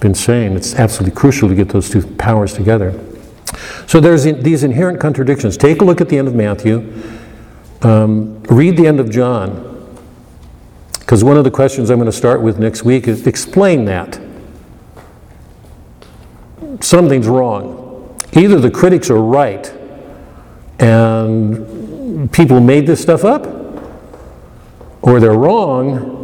been 0.00 0.14
saying 0.14 0.56
it's 0.56 0.74
absolutely 0.74 1.16
crucial 1.16 1.48
to 1.48 1.54
get 1.54 1.68
those 1.68 1.88
two 1.88 2.02
powers 2.16 2.52
together. 2.52 2.98
So 3.86 4.00
there's 4.00 4.24
these 4.24 4.64
inherent 4.64 5.00
contradictions. 5.00 5.56
Take 5.56 5.80
a 5.80 5.84
look 5.84 6.00
at 6.00 6.08
the 6.08 6.18
end 6.18 6.28
of 6.28 6.34
Matthew. 6.34 7.02
Um, 7.82 8.42
read 8.44 8.76
the 8.76 8.86
end 8.86 9.00
of 9.00 9.10
John. 9.10 9.70
Because 10.98 11.22
one 11.22 11.36
of 11.36 11.44
the 11.44 11.50
questions 11.50 11.90
I'm 11.90 11.98
going 11.98 12.06
to 12.06 12.12
start 12.12 12.40
with 12.40 12.58
next 12.58 12.82
week 12.82 13.06
is 13.06 13.26
explain 13.26 13.84
that. 13.84 14.20
Something's 16.80 17.28
wrong. 17.28 18.18
Either 18.32 18.58
the 18.58 18.70
critics 18.70 19.10
are 19.10 19.22
right 19.22 19.72
and 20.80 22.30
people 22.32 22.60
made 22.60 22.86
this 22.86 23.00
stuff 23.00 23.24
up, 23.24 23.46
or 25.02 25.20
they're 25.20 25.38
wrong 25.38 26.23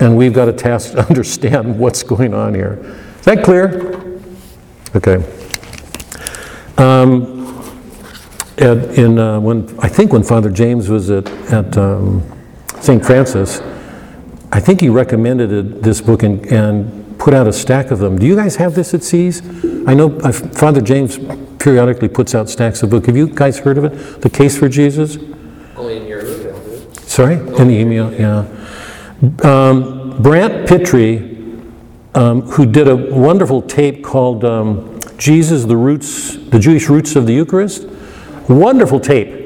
and 0.00 0.16
we've 0.16 0.32
got 0.32 0.48
a 0.48 0.52
task 0.52 0.92
to 0.92 1.06
understand 1.08 1.78
what's 1.78 2.02
going 2.02 2.34
on 2.34 2.54
here. 2.54 2.78
Is 3.18 3.24
that 3.24 3.44
clear? 3.44 4.20
Okay. 4.94 5.16
Um, 6.76 7.34
at, 8.58 8.98
in 8.98 9.18
uh, 9.18 9.40
when 9.40 9.76
I 9.80 9.88
think 9.88 10.12
when 10.12 10.22
Father 10.22 10.50
James 10.50 10.88
was 10.88 11.10
at 11.10 11.28
at 11.52 11.76
um, 11.76 12.22
St. 12.80 13.04
Francis, 13.04 13.60
I 14.52 14.60
think 14.60 14.80
he 14.80 14.88
recommended 14.88 15.50
it, 15.50 15.82
this 15.82 16.00
book 16.00 16.22
and, 16.22 16.44
and 16.46 17.18
put 17.18 17.34
out 17.34 17.48
a 17.48 17.52
stack 17.52 17.90
of 17.90 17.98
them. 17.98 18.18
Do 18.18 18.26
you 18.26 18.36
guys 18.36 18.56
have 18.56 18.74
this 18.74 18.94
at 18.94 19.02
SEAS? 19.02 19.42
I 19.86 19.94
know 19.94 20.16
uh, 20.20 20.30
Father 20.30 20.80
James 20.80 21.18
periodically 21.58 22.08
puts 22.08 22.34
out 22.34 22.48
stacks 22.48 22.82
of 22.82 22.90
books. 22.90 23.06
Have 23.06 23.16
you 23.16 23.26
guys 23.28 23.58
heard 23.58 23.78
of 23.78 23.84
it? 23.84 24.20
The 24.20 24.30
Case 24.30 24.58
for 24.58 24.68
Jesus. 24.68 25.16
Only 25.76 25.96
in 25.96 26.06
your 26.06 26.20
email. 26.20 26.92
Sorry, 26.92 27.34
in 27.34 27.68
the 27.68 27.74
email, 27.74 28.12
yeah. 28.12 28.46
Um, 29.42 30.22
Brant 30.22 30.68
Pitre, 30.68 31.34
um, 32.14 32.42
who 32.42 32.66
did 32.66 32.88
a 32.88 32.96
wonderful 32.96 33.62
tape 33.62 34.04
called 34.04 34.44
um, 34.44 35.00
Jesus, 35.16 35.64
the 35.64 35.76
Roots, 35.76 36.36
the 36.36 36.58
Jewish 36.58 36.88
Roots 36.88 37.16
of 37.16 37.26
the 37.26 37.32
Eucharist. 37.32 37.86
Wonderful 38.48 39.00
tape. 39.00 39.42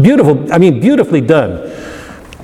Beautiful, 0.00 0.52
I 0.52 0.58
mean, 0.58 0.80
beautifully 0.80 1.20
done. 1.20 1.70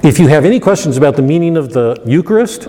If 0.05 0.19
you 0.19 0.29
have 0.29 0.45
any 0.45 0.61
questions 0.61 0.97
about 0.97 1.17
the 1.17 1.23
meaning 1.23 1.57
of 1.57 1.73
the 1.73 2.01
Eucharist, 2.07 2.69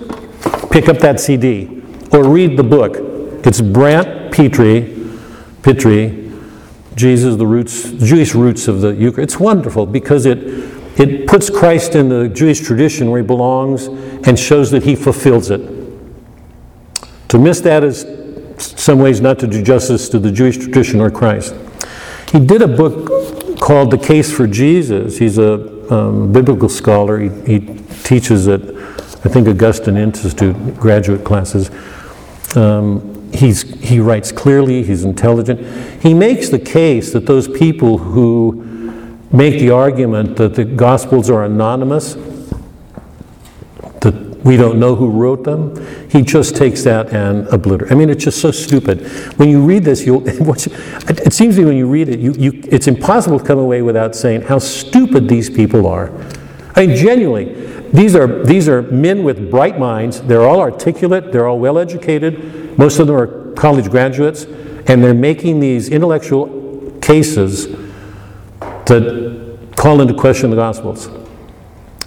pick 0.72 0.90
up 0.90 0.98
that 1.00 1.20
CD 1.20 1.84
or 2.12 2.28
read 2.28 2.58
the 2.58 2.64
book. 2.64 2.98
It's 3.46 3.62
Brant 3.62 4.34
Pitre, 4.34 4.88
Pitre, 5.62 6.26
Jesus, 6.96 7.36
the 7.36 7.46
roots, 7.46 7.92
Jewish 7.92 8.34
roots 8.34 8.68
of 8.68 8.82
the 8.82 8.96
Eucharist. 8.96 9.34
It's 9.34 9.40
wonderful 9.40 9.86
because 9.86 10.26
it, 10.26 10.40
it 10.98 11.28
puts 11.28 11.50
Christ 11.50 11.96
in 11.96 12.10
the 12.10 12.30
Jewish 12.30 12.62
tradition 12.62 13.12
where 13.12 13.22
he 13.22 13.28
belongs 13.28 13.88
and 13.88 14.40
shows 14.40 14.72
that 14.72 14.84
he 14.84 14.96
fulfills 14.96 15.52
it. 15.52 15.62
To 17.30 17.40
miss 17.40 17.60
that 17.62 17.84
is 17.84 18.06
some 18.60 19.00
ways 19.00 19.20
not 19.20 19.40
to 19.40 19.48
do 19.48 19.62
justice 19.62 20.08
to 20.10 20.20
the 20.20 20.32
Jewish 20.32 20.58
tradition 20.58 21.02
or 21.02 21.10
Christ. 21.10 21.54
He 22.32 22.40
did 22.40 22.62
a 22.62 22.68
book 22.68 23.60
called 23.60 23.92
The 23.92 23.98
Case 23.98 24.32
for 24.32 24.48
Jesus. 24.48 25.18
He's 25.18 25.38
a 25.38 25.94
um, 25.94 26.32
biblical 26.32 26.70
scholar. 26.70 27.20
He, 27.20 27.30
he 27.42 27.60
teaches 28.04 28.48
at, 28.48 28.62
I 28.62 29.30
think, 29.30 29.48
Augustine 29.48 29.98
Institute 29.98 30.78
graduate 30.78 31.24
classes. 31.24 31.70
Um, 32.56 33.32
he's, 33.34 33.64
he 33.84 34.00
writes 34.00 34.32
clearly, 34.32 34.84
he's 34.84 35.04
intelligent. 35.04 36.02
He 36.02 36.14
makes 36.14 36.50
the 36.50 36.60
case 36.60 37.12
that 37.14 37.26
those 37.26 37.48
people 37.48 37.98
who 37.98 38.75
make 39.36 39.60
the 39.60 39.71
argument 39.71 40.38
that 40.38 40.56
the 40.56 40.63
Gospels 40.63 41.30
are 41.30 41.43
anonymous, 41.43 42.13
that 44.02 44.39
we 44.43 44.58
don't 44.58 44.80
know 44.80 44.95
who 44.95 45.10
wrote 45.10 45.43
them, 45.43 45.76
he 46.10 46.21
just 46.21 46.56
takes 46.56 46.84
that 46.84 47.12
and 47.13 47.48
obliterates. 47.48 47.91
I 47.91 47.95
mean, 47.95 48.10
it's 48.10 48.24
just 48.24 48.39
so 48.39 48.52
stupid. 48.52 49.06
When 49.38 49.50
you 49.50 49.63
read 49.65 49.84
this, 49.84 50.06
you'll, 50.06 50.24
it 50.28 51.34
seems 51.34 51.56
to 51.56 51.62
me 51.62 51.65
when 51.65 51.78
you 51.78 51.88
read 51.88 52.10
it, 52.10 52.19
you, 52.19 52.34
you, 52.34 52.62
it's 52.65 52.88
impossible 52.88 53.39
to 53.39 53.45
come 53.45 53.60
away 53.60 53.82
without 53.82 54.15
saying 54.15 54.43
how 54.43 54.60
stupid 54.60 55.28
these 55.28 55.50
people 55.50 55.88
are. 55.88 56.12
I 56.76 56.86
mean, 56.88 56.95
genuinely, 56.95 57.54
these 57.91 58.15
are, 58.15 58.43
these 58.43 58.67
are 58.69 58.82
men 58.84 59.24
with 59.24 59.50
bright 59.50 59.80
minds. 59.80 60.21
They're 60.21 60.43
all 60.43 60.60
articulate, 60.60 61.32
they're 61.32 61.48
all 61.48 61.60
well 61.60 61.78
educated, 61.78 62.78
most 62.78 63.00
of 63.00 63.08
them 63.08 63.15
are 63.15 63.54
college 63.54 63.89
graduates, 63.89 64.43
and 64.88 65.04
they're 65.04 65.13
making 65.13 65.60
these 65.60 65.89
intellectual 65.89 66.91
cases 67.02 67.85
that 68.86 69.74
call 69.76 70.02
into 70.02 70.13
question 70.13 70.50
the 70.50 70.56
Gospels. 70.56 71.10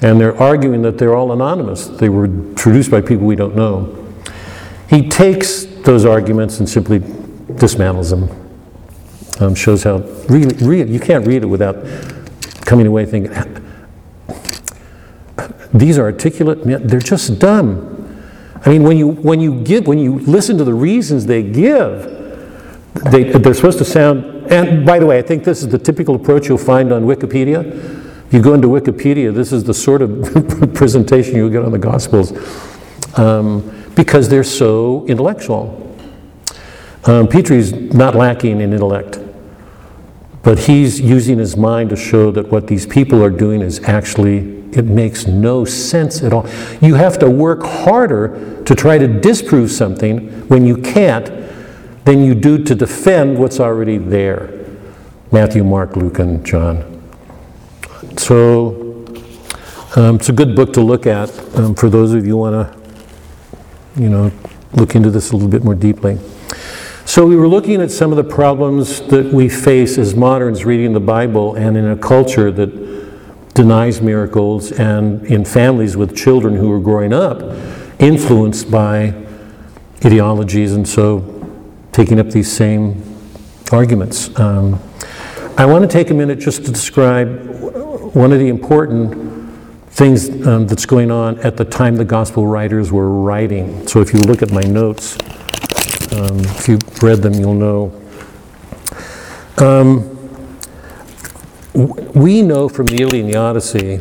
And 0.00 0.20
they're 0.20 0.40
arguing 0.40 0.82
that 0.82 0.96
they're 0.98 1.14
all 1.14 1.32
anonymous. 1.32 1.86
They 1.86 2.08
were 2.08 2.28
produced 2.54 2.90
by 2.90 3.00
people 3.00 3.26
we 3.26 3.36
don't 3.36 3.56
know. 3.56 3.94
He 4.88 5.08
takes 5.08 5.64
those 5.64 6.04
arguments 6.04 6.60
and 6.60 6.68
simply 6.68 7.00
dismantles 7.00 8.10
them. 8.10 8.44
Um, 9.40 9.54
shows 9.54 9.84
how 9.84 9.98
really, 10.28 10.56
really, 10.64 10.92
you 10.92 10.98
can't 10.98 11.26
read 11.26 11.42
it 11.42 11.46
without 11.46 11.76
coming 12.64 12.86
away 12.86 13.06
thinking, 13.06 13.32
these 15.72 15.98
are 15.98 16.04
articulate 16.04 16.66
men, 16.66 16.86
they're 16.86 16.98
just 16.98 17.38
dumb. 17.38 17.94
I 18.64 18.70
mean, 18.70 18.82
when 18.82 18.96
you, 18.96 19.08
when 19.08 19.40
you 19.40 19.62
give, 19.62 19.86
when 19.86 19.98
you 19.98 20.18
listen 20.20 20.58
to 20.58 20.64
the 20.64 20.74
reasons 20.74 21.26
they 21.26 21.42
give, 21.42 22.14
they, 23.10 23.24
they're 23.24 23.54
supposed 23.54 23.78
to 23.78 23.84
sound, 23.84 24.38
and 24.50 24.87
by 24.87 24.98
the 24.98 25.06
way, 25.06 25.18
I 25.18 25.22
think 25.22 25.44
this 25.44 25.62
is 25.62 25.68
the 25.68 25.78
typical 25.78 26.14
approach 26.14 26.48
you'll 26.48 26.58
find 26.58 26.92
on 26.92 27.04
Wikipedia. 27.04 28.04
You 28.30 28.42
go 28.42 28.54
into 28.54 28.68
Wikipedia, 28.68 29.34
this 29.34 29.52
is 29.52 29.64
the 29.64 29.74
sort 29.74 30.02
of 30.02 30.22
presentation 30.74 31.37
you'll 31.37 31.50
get 31.50 31.64
on 31.64 31.72
the 31.72 31.78
Gospels 31.78 32.32
um, 33.18 33.90
because 33.94 34.28
they're 34.28 34.44
so 34.44 35.06
intellectual. 35.06 35.84
Um, 37.04 37.26
Pitre's 37.26 37.72
not 37.72 38.14
lacking 38.14 38.61
in 38.61 38.72
intellect, 38.72 39.18
but 40.42 40.58
he's 40.58 41.00
using 41.00 41.38
his 41.38 41.56
mind 41.56 41.90
to 41.90 41.96
show 41.96 42.30
that 42.32 42.48
what 42.48 42.66
these 42.66 42.87
people 42.87 43.22
are 43.24 43.30
doing 43.30 43.62
is 43.62 43.82
actually, 43.84 44.38
it 44.72 44.84
makes 44.84 45.26
no 45.26 45.64
sense 45.64 46.22
at 46.22 46.32
all. 46.32 46.46
You 46.82 46.94
have 46.94 47.18
to 47.20 47.30
work 47.30 47.62
harder 47.62 48.62
to 48.64 48.74
try 48.74 48.98
to 48.98 49.08
disprove 49.08 49.70
something 49.70 50.28
when 50.48 50.66
you 50.66 50.76
can't 50.76 51.28
than 52.08 52.24
you 52.24 52.34
do 52.34 52.64
to 52.64 52.74
defend 52.74 53.36
what's 53.36 53.60
already 53.60 53.98
there. 53.98 54.64
Matthew, 55.30 55.62
Mark, 55.62 55.94
Luke, 55.94 56.18
and 56.20 56.42
John. 56.42 57.02
So 58.16 59.04
um, 59.94 60.16
it's 60.16 60.30
a 60.30 60.32
good 60.32 60.56
book 60.56 60.72
to 60.72 60.80
look 60.80 61.06
at 61.06 61.28
um, 61.56 61.74
for 61.74 61.90
those 61.90 62.14
of 62.14 62.24
you 62.24 62.32
who 62.32 62.36
want 62.38 62.72
to, 62.72 64.00
you 64.00 64.08
know, 64.08 64.32
look 64.72 64.94
into 64.94 65.10
this 65.10 65.32
a 65.32 65.34
little 65.34 65.50
bit 65.50 65.64
more 65.64 65.74
deeply. 65.74 66.18
So 67.04 67.26
we 67.26 67.36
were 67.36 67.46
looking 67.46 67.82
at 67.82 67.90
some 67.90 68.10
of 68.10 68.16
the 68.16 68.24
problems 68.24 69.02
that 69.08 69.26
we 69.26 69.50
face 69.50 69.98
as 69.98 70.14
moderns 70.14 70.64
reading 70.64 70.94
the 70.94 71.00
Bible 71.00 71.56
and 71.56 71.76
in 71.76 71.88
a 71.88 71.96
culture 71.96 72.50
that 72.50 73.52
denies 73.52 74.00
miracles 74.00 74.72
and 74.72 75.26
in 75.26 75.44
families 75.44 75.94
with 75.94 76.16
children 76.16 76.54
who 76.56 76.72
are 76.72 76.80
growing 76.80 77.12
up 77.12 77.42
influenced 78.00 78.70
by 78.70 79.12
ideologies 80.02 80.72
and 80.72 80.88
so 80.88 81.38
taking 81.98 82.20
up 82.20 82.28
these 82.28 82.48
same 82.48 83.02
arguments. 83.72 84.30
Um, 84.38 84.80
I 85.56 85.66
want 85.66 85.82
to 85.82 85.88
take 85.88 86.11
a 86.11 86.14
minute 86.14 86.38
just 86.38 86.64
to 86.66 86.70
describe 86.70 87.28
one 88.14 88.30
of 88.32 88.38
the 88.38 88.46
important 88.46 89.50
things 89.90 90.28
um, 90.46 90.68
that's 90.68 90.87
going 90.87 91.11
on 91.11 91.40
at 91.40 91.56
the 91.56 91.64
time 91.64 91.96
the 91.96 92.04
gospel 92.04 92.46
writers 92.46 92.92
were 92.92 93.11
writing. 93.11 93.84
So 93.88 94.00
if 94.00 94.14
you 94.14 94.20
look 94.20 94.42
at 94.42 94.52
my 94.52 94.61
notes, 94.61 95.18
um, 96.12 96.38
if 96.38 96.68
you've 96.68 97.02
read 97.02 97.20
them, 97.20 97.34
you'll 97.34 97.54
know. 97.54 98.00
Um, 99.56 100.14
we 102.14 102.42
know 102.42 102.68
from 102.68 102.87
the 102.87 103.02
Iliad 103.02 103.24
and 103.24 103.34
the 103.34 103.38
Odyssey 103.38 103.96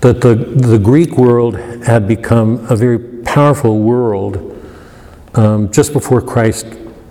that 0.00 0.20
the, 0.20 0.34
the 0.34 0.80
Greek 0.80 1.16
world 1.16 1.54
had 1.84 2.08
become 2.08 2.66
a 2.68 2.74
very 2.74 2.98
powerful 2.98 3.78
world 3.78 4.50
um, 5.34 5.70
just 5.70 5.92
before 5.92 6.20
Christ 6.20 6.66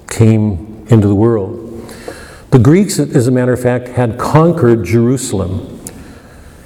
came 0.09 0.85
into 0.89 1.07
the 1.07 1.15
world. 1.15 1.59
The 2.51 2.59
Greeks, 2.59 2.99
as 2.99 3.27
a 3.27 3.31
matter 3.31 3.53
of 3.53 3.61
fact, 3.61 3.87
had 3.87 4.19
conquered 4.19 4.85
Jerusalem. 4.85 5.83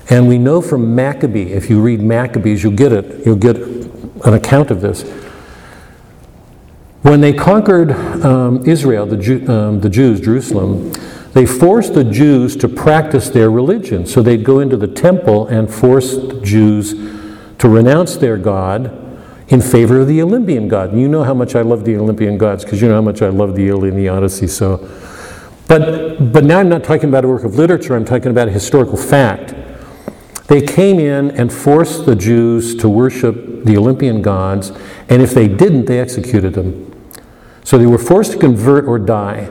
And 0.10 0.28
we 0.28 0.38
know 0.38 0.62
from 0.62 0.95
Maccabee, 0.95 1.54
if 1.54 1.69
you 1.69 1.82
read 1.82 2.02
Maccabees, 2.02 2.63
you'll 2.63 2.73
get 2.73 2.91
it, 2.91 3.26
you'll 3.26 3.36
get 3.36 3.58
an 3.58 4.34
account 4.34 4.71
of 4.71 4.82
this. 4.82 5.04
When 7.04 7.21
they 7.21 7.32
conquered 7.32 7.91
um, 7.91 8.65
Israel, 8.65 9.06
the, 9.06 9.17
Jew, 9.17 9.47
um, 9.47 9.80
the 9.80 9.89
Jews, 9.89 10.19
Jerusalem, 10.19 10.91
they 11.32 11.45
forced 11.45 11.93
the 11.93 12.04
Jews 12.04 12.58
to 12.58 12.67
practice 12.67 13.30
their 13.30 13.50
religion. 13.50 14.06
So 14.06 14.21
they'd 14.21 14.43
go 14.43 14.60
into 14.60 14.76
the 14.76 14.88
temple 14.88 15.47
and 15.47 15.73
force 15.73 16.17
the 16.17 16.41
Jews 16.41 16.93
to 17.60 17.69
renounce 17.69 18.17
their 18.17 18.38
God 18.38 19.07
in 19.49 19.62
favor 19.62 20.01
of 20.01 20.07
the 20.07 20.21
Olympian 20.21 20.67
God. 20.67 20.93
You 20.95 21.07
know 21.07 21.23
how 21.23 21.33
much 21.33 21.55
I 21.55 21.62
love 21.62 21.86
the 21.86 21.95
Olympian 21.97 22.38
gods 22.38 22.63
because 22.63 22.81
you 22.81 22.88
know 22.88 22.95
how 22.95 23.01
much 23.01 23.21
I 23.21 23.29
love 23.29 23.55
the 23.55 23.67
Iliad 23.67 23.93
and 23.93 24.03
the 24.03 24.10
Odyssey. 24.10 24.47
So, 24.47 24.77
but 25.67 26.31
but 26.33 26.43
now 26.43 26.60
I'm 26.60 26.69
not 26.69 26.83
talking 26.83 27.10
about 27.10 27.23
a 27.23 27.27
work 27.27 27.43
of 27.43 27.55
literature. 27.55 27.95
I'm 27.95 28.05
talking 28.05 28.31
about 28.31 28.47
a 28.47 28.51
historical 28.51 28.97
fact. 28.97 29.53
They 30.47 30.62
came 30.62 30.99
in 30.99 31.31
and 31.31 31.51
forced 31.51 32.05
the 32.05 32.15
Jews 32.15 32.75
to 32.75 32.88
worship 32.88 33.65
the 33.65 33.77
Olympian 33.77 34.21
gods, 34.21 34.71
and 35.10 35.21
if 35.21 35.33
they 35.33 35.47
didn't, 35.47 35.86
they 35.86 35.99
executed 35.99 36.53
them. 36.53 36.86
So 37.65 37.77
they 37.77 37.86
were 37.86 37.97
forced 37.97 38.31
to 38.31 38.38
convert 38.38 38.86
or 38.86 38.97
die. 38.97 39.49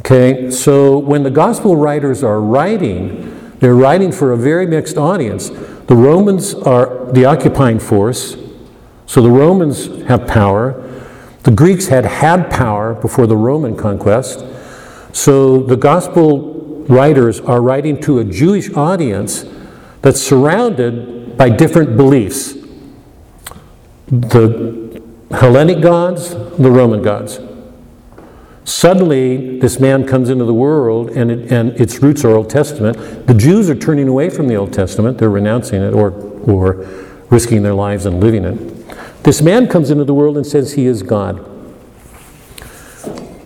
Okay, 0.00 0.48
so 0.50 0.96
when 0.96 1.24
the 1.24 1.30
gospel 1.30 1.76
writers 1.76 2.22
are 2.22 2.40
writing, 2.40 3.52
they're 3.58 3.74
writing 3.74 4.12
for 4.12 4.32
a 4.32 4.36
very 4.36 4.64
mixed 4.64 4.96
audience. 4.96 5.48
The 5.48 5.96
Romans 5.96 6.54
are 6.54 7.10
the 7.12 7.24
occupying 7.24 7.80
force, 7.80 8.36
so 9.08 9.22
the 9.22 9.30
Romans 9.30 9.86
have 10.02 10.28
power. 10.28 10.84
The 11.42 11.50
Greeks 11.50 11.88
had 11.88 12.04
had 12.04 12.50
power 12.50 12.92
before 12.92 13.26
the 13.26 13.38
Roman 13.38 13.74
conquest. 13.74 14.44
So 15.12 15.60
the 15.62 15.76
gospel 15.76 16.84
writers 16.88 17.40
are 17.40 17.62
writing 17.62 17.98
to 18.02 18.18
a 18.18 18.24
Jewish 18.24 18.70
audience 18.74 19.46
that's 20.02 20.20
surrounded 20.20 21.38
by 21.38 21.48
different 21.48 21.96
beliefs 21.96 22.54
the 24.08 25.02
Hellenic 25.30 25.82
gods, 25.82 26.30
the 26.30 26.70
Roman 26.70 27.02
gods. 27.02 27.40
Suddenly, 28.64 29.58
this 29.58 29.80
man 29.80 30.06
comes 30.06 30.30
into 30.30 30.44
the 30.44 30.54
world 30.54 31.10
and, 31.10 31.30
it, 31.30 31.52
and 31.52 31.78
its 31.80 32.02
roots 32.02 32.24
are 32.24 32.30
Old 32.30 32.48
Testament. 32.48 33.26
The 33.26 33.34
Jews 33.34 33.68
are 33.68 33.74
turning 33.74 34.08
away 34.08 34.30
from 34.30 34.48
the 34.48 34.56
Old 34.56 34.72
Testament, 34.72 35.18
they're 35.18 35.30
renouncing 35.30 35.82
it 35.82 35.92
or, 35.94 36.12
or 36.46 36.86
risking 37.30 37.62
their 37.62 37.74
lives 37.74 38.06
and 38.06 38.20
living 38.22 38.44
it. 38.44 38.77
This 39.28 39.42
man 39.42 39.68
comes 39.68 39.90
into 39.90 40.04
the 40.04 40.14
world 40.14 40.38
and 40.38 40.46
says 40.46 40.72
he 40.72 40.86
is 40.86 41.02
God. 41.02 41.44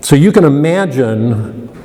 So 0.01 0.15
you 0.15 0.31
can 0.31 0.45
imagine 0.45 1.77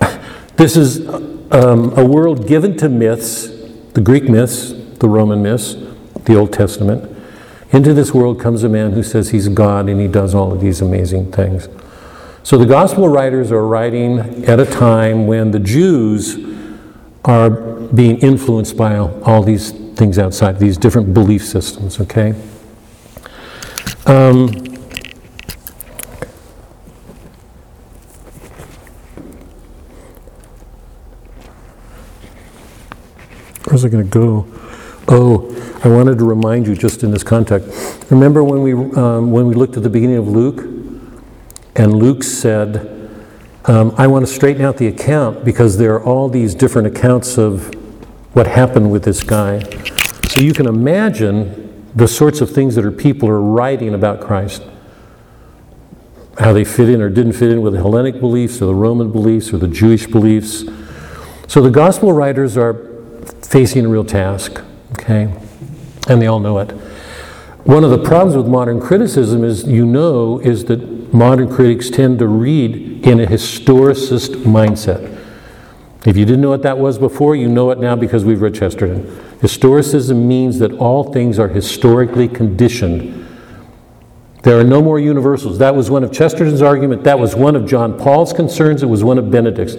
this 0.56 0.74
is 0.74 1.06
um, 1.06 1.92
a 1.98 2.02
world 2.02 2.48
given 2.48 2.78
to 2.78 2.88
myths, 2.88 3.48
the 3.92 4.00
Greek 4.00 4.24
myths, 4.30 4.72
the 4.72 5.08
Roman 5.10 5.42
myths, 5.42 5.76
the 6.24 6.34
Old 6.34 6.54
Testament. 6.54 7.14
Into 7.72 7.92
this 7.92 8.14
world 8.14 8.40
comes 8.40 8.62
a 8.62 8.70
man 8.70 8.92
who 8.92 9.02
says 9.02 9.28
he's 9.28 9.48
God 9.48 9.90
and 9.90 10.00
he 10.00 10.08
does 10.08 10.34
all 10.34 10.50
of 10.50 10.62
these 10.62 10.80
amazing 10.80 11.30
things. 11.30 11.68
So 12.42 12.56
the 12.56 12.64
gospel 12.64 13.06
writers 13.06 13.52
are 13.52 13.66
writing 13.66 14.46
at 14.46 14.60
a 14.60 14.64
time 14.64 15.26
when 15.26 15.50
the 15.50 15.60
Jews 15.60 16.38
are 17.26 17.50
being 17.50 18.16
influenced 18.20 18.78
by 18.78 18.96
all 18.96 19.42
these 19.42 19.72
things 19.72 20.18
outside, 20.18 20.58
these 20.58 20.78
different 20.78 21.12
belief 21.12 21.44
systems, 21.44 22.00
okay? 22.00 22.34
Um, 24.06 24.48
where's 33.64 33.82
it 33.82 33.90
going 33.90 34.04
to 34.04 34.10
go? 34.10 34.46
Oh, 35.08 35.52
I 35.82 35.88
wanted 35.88 36.18
to 36.18 36.24
remind 36.24 36.68
you 36.68 36.76
just 36.76 37.02
in 37.02 37.10
this 37.10 37.24
context. 37.24 38.10
Remember 38.10 38.44
when 38.44 38.62
we, 38.62 38.74
um, 38.96 39.32
when 39.32 39.46
we 39.46 39.54
looked 39.54 39.76
at 39.76 39.82
the 39.82 39.90
beginning 39.90 40.18
of 40.18 40.28
Luke? 40.28 40.60
And 41.74 41.94
Luke 41.94 42.22
said, 42.22 43.10
um, 43.64 43.92
I 43.98 44.06
want 44.06 44.24
to 44.24 44.32
straighten 44.32 44.64
out 44.64 44.76
the 44.76 44.86
account 44.86 45.44
because 45.44 45.78
there 45.78 45.94
are 45.94 46.04
all 46.04 46.28
these 46.28 46.54
different 46.54 46.86
accounts 46.86 47.38
of 47.38 47.74
what 48.34 48.46
happened 48.46 48.92
with 48.92 49.02
this 49.02 49.24
guy. 49.24 49.60
So 50.28 50.42
you 50.42 50.52
can 50.52 50.66
imagine 50.66 51.65
the 51.96 52.06
sorts 52.06 52.42
of 52.42 52.50
things 52.50 52.74
that 52.74 52.84
are 52.84 52.92
people 52.92 53.28
are 53.28 53.40
writing 53.40 53.94
about 53.94 54.20
Christ. 54.20 54.62
How 56.38 56.52
they 56.52 56.64
fit 56.64 56.90
in 56.90 57.00
or 57.00 57.08
didn't 57.08 57.32
fit 57.32 57.50
in 57.50 57.62
with 57.62 57.72
the 57.72 57.78
Hellenic 57.78 58.20
beliefs 58.20 58.60
or 58.60 58.66
the 58.66 58.74
Roman 58.74 59.10
beliefs 59.10 59.52
or 59.54 59.56
the 59.56 59.66
Jewish 59.66 60.06
beliefs. 60.06 60.64
So 61.48 61.62
the 61.62 61.70
gospel 61.70 62.12
writers 62.12 62.58
are 62.58 62.74
facing 63.42 63.86
a 63.86 63.88
real 63.88 64.04
task, 64.04 64.62
okay? 64.92 65.34
And 66.08 66.20
they 66.20 66.26
all 66.26 66.38
know 66.38 66.58
it. 66.58 66.70
One 67.64 67.82
of 67.82 67.90
the 67.90 67.98
problems 67.98 68.36
with 68.36 68.46
modern 68.46 68.78
criticism 68.78 69.42
is, 69.42 69.64
you 69.64 69.86
know, 69.86 70.38
is 70.40 70.66
that 70.66 71.14
modern 71.14 71.50
critics 71.50 71.88
tend 71.88 72.18
to 72.18 72.26
read 72.28 73.06
in 73.06 73.20
a 73.20 73.26
historicist 73.26 74.42
mindset. 74.44 75.14
If 76.04 76.16
you 76.16 76.26
didn't 76.26 76.42
know 76.42 76.50
what 76.50 76.62
that 76.62 76.76
was 76.76 76.98
before, 76.98 77.34
you 77.34 77.48
know 77.48 77.70
it 77.70 77.78
now 77.78 77.96
because 77.96 78.24
we've 78.24 78.42
read 78.42 78.54
Chesterton. 78.54 79.25
Historicism 79.40 80.24
means 80.24 80.58
that 80.58 80.72
all 80.72 81.12
things 81.12 81.38
are 81.38 81.48
historically 81.48 82.28
conditioned. 82.28 83.24
There 84.42 84.58
are 84.58 84.64
no 84.64 84.80
more 84.80 84.98
universals. 84.98 85.58
That 85.58 85.74
was 85.74 85.90
one 85.90 86.04
of 86.04 86.12
Chesterton's 86.12 86.62
argument. 86.62 87.04
That 87.04 87.18
was 87.18 87.34
one 87.34 87.56
of 87.56 87.66
John 87.66 87.98
Paul's 87.98 88.32
concerns. 88.32 88.82
It 88.82 88.86
was 88.86 89.02
one 89.02 89.18
of 89.18 89.30
Benedict's. 89.30 89.76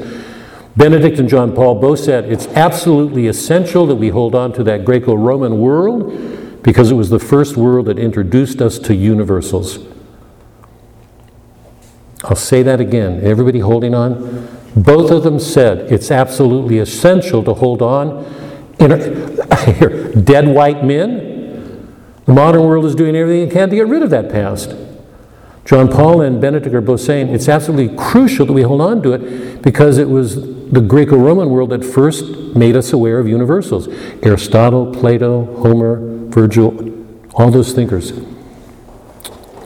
Benedict 0.75 1.17
and 1.17 1.27
John 1.27 1.55
Paul 1.55 1.75
both 1.75 1.99
said 1.99 2.25
it's 2.25 2.45
absolutely 2.47 3.27
essential 3.27 3.87
that 3.87 3.95
we 3.95 4.09
hold 4.09 4.35
on 4.35 4.53
to 4.53 4.63
that 4.65 4.85
Greco 4.85 5.15
Roman 5.15 5.59
world 5.59 6.61
because 6.61 6.91
it 6.91 6.95
was 6.95 7.09
the 7.09 7.17
first 7.17 7.57
world 7.57 7.87
that 7.87 7.97
introduced 7.97 8.61
us 8.61 8.77
to 8.79 8.93
universals. 8.93 9.79
I'll 12.23 12.35
say 12.35 12.61
that 12.61 12.79
again. 12.79 13.25
Everybody 13.25 13.59
holding 13.59 13.95
on? 13.95 14.47
Both 14.75 15.09
of 15.09 15.23
them 15.23 15.39
said 15.39 15.91
it's 15.91 16.11
absolutely 16.11 16.77
essential 16.77 17.43
to 17.43 17.53
hold 17.53 17.81
on. 17.81 18.25
Dead 19.67 20.47
white 20.47 20.83
men? 20.83 21.93
The 22.25 22.33
modern 22.33 22.63
world 22.63 22.85
is 22.85 22.95
doing 22.95 23.15
everything 23.15 23.49
it 23.49 23.53
can 23.53 23.69
to 23.69 23.75
get 23.75 23.87
rid 23.87 24.01
of 24.01 24.09
that 24.11 24.29
past. 24.29 24.75
John 25.65 25.89
Paul 25.89 26.21
and 26.21 26.39
Benedict 26.39 26.73
are 26.73 26.81
both 26.81 27.01
saying 27.01 27.27
it's 27.27 27.49
absolutely 27.49 27.95
crucial 27.97 28.45
that 28.45 28.53
we 28.53 28.61
hold 28.61 28.79
on 28.79 29.03
to 29.03 29.11
it 29.11 29.61
because 29.61 29.97
it 29.97 30.07
was 30.07 30.35
the 30.71 30.79
Greco 30.79 31.17
Roman 31.17 31.49
world 31.49 31.71
that 31.71 31.83
first 31.83 32.23
made 32.55 32.77
us 32.77 32.93
aware 32.93 33.19
of 33.19 33.27
universals 33.27 33.87
Aristotle, 34.23 34.93
Plato, 34.93 35.45
Homer, 35.61 36.29
Virgil, 36.29 36.71
all 37.33 37.51
those 37.51 37.73
thinkers. 37.73 38.13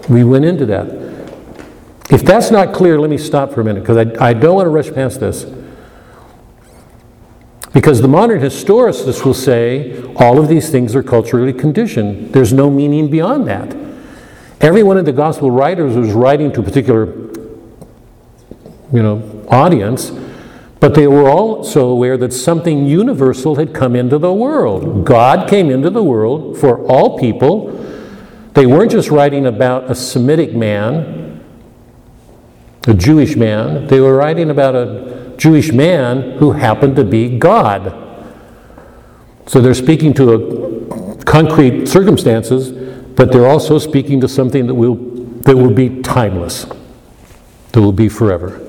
We 0.10 0.24
went 0.24 0.46
into 0.46 0.66
that. 0.66 0.88
If 2.10 2.24
that's 2.24 2.50
not 2.50 2.74
clear, 2.74 3.00
let 3.00 3.10
me 3.10 3.18
stop 3.18 3.54
for 3.54 3.62
a 3.62 3.64
minute 3.64 3.82
because 3.82 3.98
I, 3.98 4.30
I 4.30 4.34
don't 4.34 4.56
want 4.56 4.66
to 4.66 4.70
rush 4.70 4.92
past 4.92 5.20
this. 5.20 5.46
Because 7.74 8.02
the 8.02 8.08
modern 8.08 8.42
historicists 8.42 9.24
will 9.24 9.34
say 9.34 10.04
all 10.16 10.40
of 10.40 10.48
these 10.48 10.70
things 10.70 10.96
are 10.96 11.04
culturally 11.04 11.54
conditioned. 11.54 12.34
There's 12.34 12.52
no 12.52 12.70
meaning 12.70 13.10
beyond 13.10 13.48
that. 13.48 13.76
Every 14.60 14.84
one 14.84 14.98
of 14.98 15.06
the 15.06 15.14
gospel 15.14 15.50
writers 15.50 15.96
was 15.96 16.12
writing 16.12 16.52
to 16.54 16.60
a 16.60 16.64
particular 16.64 17.06
you 18.94 19.02
know, 19.02 19.46
audience, 19.48 20.12
but 20.82 20.96
they 20.96 21.08
were 21.08 21.30
also 21.30 21.88
aware 21.88 22.18
that 22.18 22.34
something 22.34 22.86
universal 22.86 23.56
had 23.56 23.74
come 23.74 23.96
into 23.96 24.18
the 24.18 24.34
world. 24.34 25.06
God 25.06 25.50
came 25.50 25.70
into 25.70 25.90
the 25.90 26.04
world 26.04 26.58
for 26.58 26.86
all 26.88 27.18
people. 27.18 27.70
They 28.54 28.66
weren't 28.66 28.92
just 28.92 29.10
writing 29.10 29.46
about 29.46 29.90
a 29.90 29.96
Semitic 29.96 30.54
man 30.54 31.22
a 32.88 32.94
Jewish 32.94 33.36
man. 33.36 33.88
They 33.88 34.00
were 34.00 34.16
writing 34.16 34.50
about 34.50 34.76
a 34.76 35.21
Jewish 35.42 35.72
man 35.72 36.38
who 36.38 36.52
happened 36.52 36.96
to 36.98 37.04
be 37.04 37.40
God. 37.40 37.98
So 39.48 39.60
they're 39.60 39.74
speaking 39.74 40.14
to 40.14 40.34
a 40.34 41.24
concrete 41.24 41.88
circumstances, 41.88 42.70
but 43.16 43.32
they're 43.32 43.48
also 43.48 43.80
speaking 43.80 44.22
to 44.22 44.28
something 44.28 44.68
that 44.68 44.76
will, 44.76 44.94
that 45.42 45.58
will 45.58 45.74
be 45.74 46.04
timeless, 46.04 46.68
that 47.72 47.82
will 47.82 47.92
be 47.92 48.08
forever, 48.08 48.60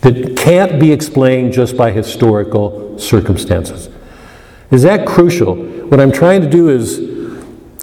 that 0.00 0.36
can't 0.36 0.80
be 0.80 0.90
explained 0.90 1.52
just 1.52 1.76
by 1.76 1.92
historical 1.92 2.98
circumstances. 2.98 3.88
Is 4.72 4.82
that 4.82 5.06
crucial? 5.06 5.54
What 5.54 6.00
I'm 6.00 6.10
trying 6.10 6.40
to 6.40 6.50
do 6.50 6.70
is 6.70 6.98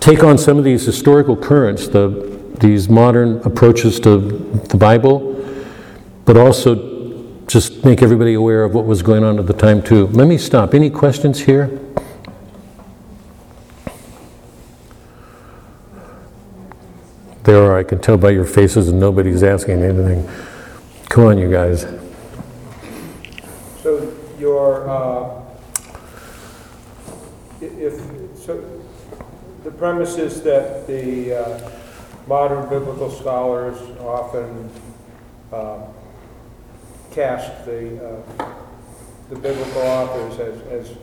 take 0.02 0.22
on 0.22 0.38
some 0.38 0.58
of 0.58 0.66
these 0.66 0.86
historical 0.86 1.38
currents, 1.38 1.88
the, 1.88 2.38
these 2.60 2.90
modern 2.90 3.38
approaches 3.44 4.02
to 4.02 4.20
the 4.68 4.76
Bible, 4.76 5.30
but 6.26 6.36
also 6.36 6.91
just 7.52 7.84
make 7.84 8.02
everybody 8.02 8.34
aware 8.34 8.64
of 8.64 8.74
what 8.74 8.86
was 8.86 9.02
going 9.02 9.26
on 9.26 9.38
at 9.38 9.46
the 9.46 9.54
time, 9.54 9.84
too. 9.84 10.08
Let 10.08 10.28
me 10.28 10.38
stop. 10.38 10.74
Any 10.74 10.90
questions 10.90 11.42
here? 11.42 11.80
There 17.44 17.62
are, 17.62 17.78
I 17.78 17.84
can 17.84 18.00
tell 18.00 18.18
by 18.18 18.30
your 18.30 18.46
faces, 18.46 18.88
and 18.88 19.00
nobody's 19.00 19.44
asking 19.44 19.84
anything. 19.84 20.30
Come 21.10 21.26
on, 21.26 21.38
you 21.38 21.52
guys. 21.52 21.82
So 23.84 24.16
your, 24.40 24.90
uh, 24.90 25.42
if, 27.60 28.00
so 28.38 28.82
the 29.66 29.72
premise 29.72 30.18
is 30.18 30.42
that 30.44 30.88
the 30.88 31.36
uh, 31.36 31.72
modern 32.28 32.70
biblical 32.70 33.12
scholars 33.12 33.78
often 34.00 34.70
uh, 35.52 35.86
cast 37.12 37.66
the, 37.66 38.24
uh, 38.40 38.54
the 39.30 39.36
biblical 39.36 39.82
authors 39.82 40.40
as, 40.40 40.62
as 40.90 40.98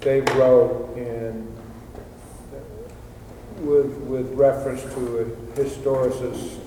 they 0.00 0.20
wrote 0.36 0.94
in, 0.96 1.50
with, 3.60 3.92
with 3.98 4.32
reference 4.34 4.82
to 4.82 5.18
a 5.18 5.24
historicist 5.58 6.58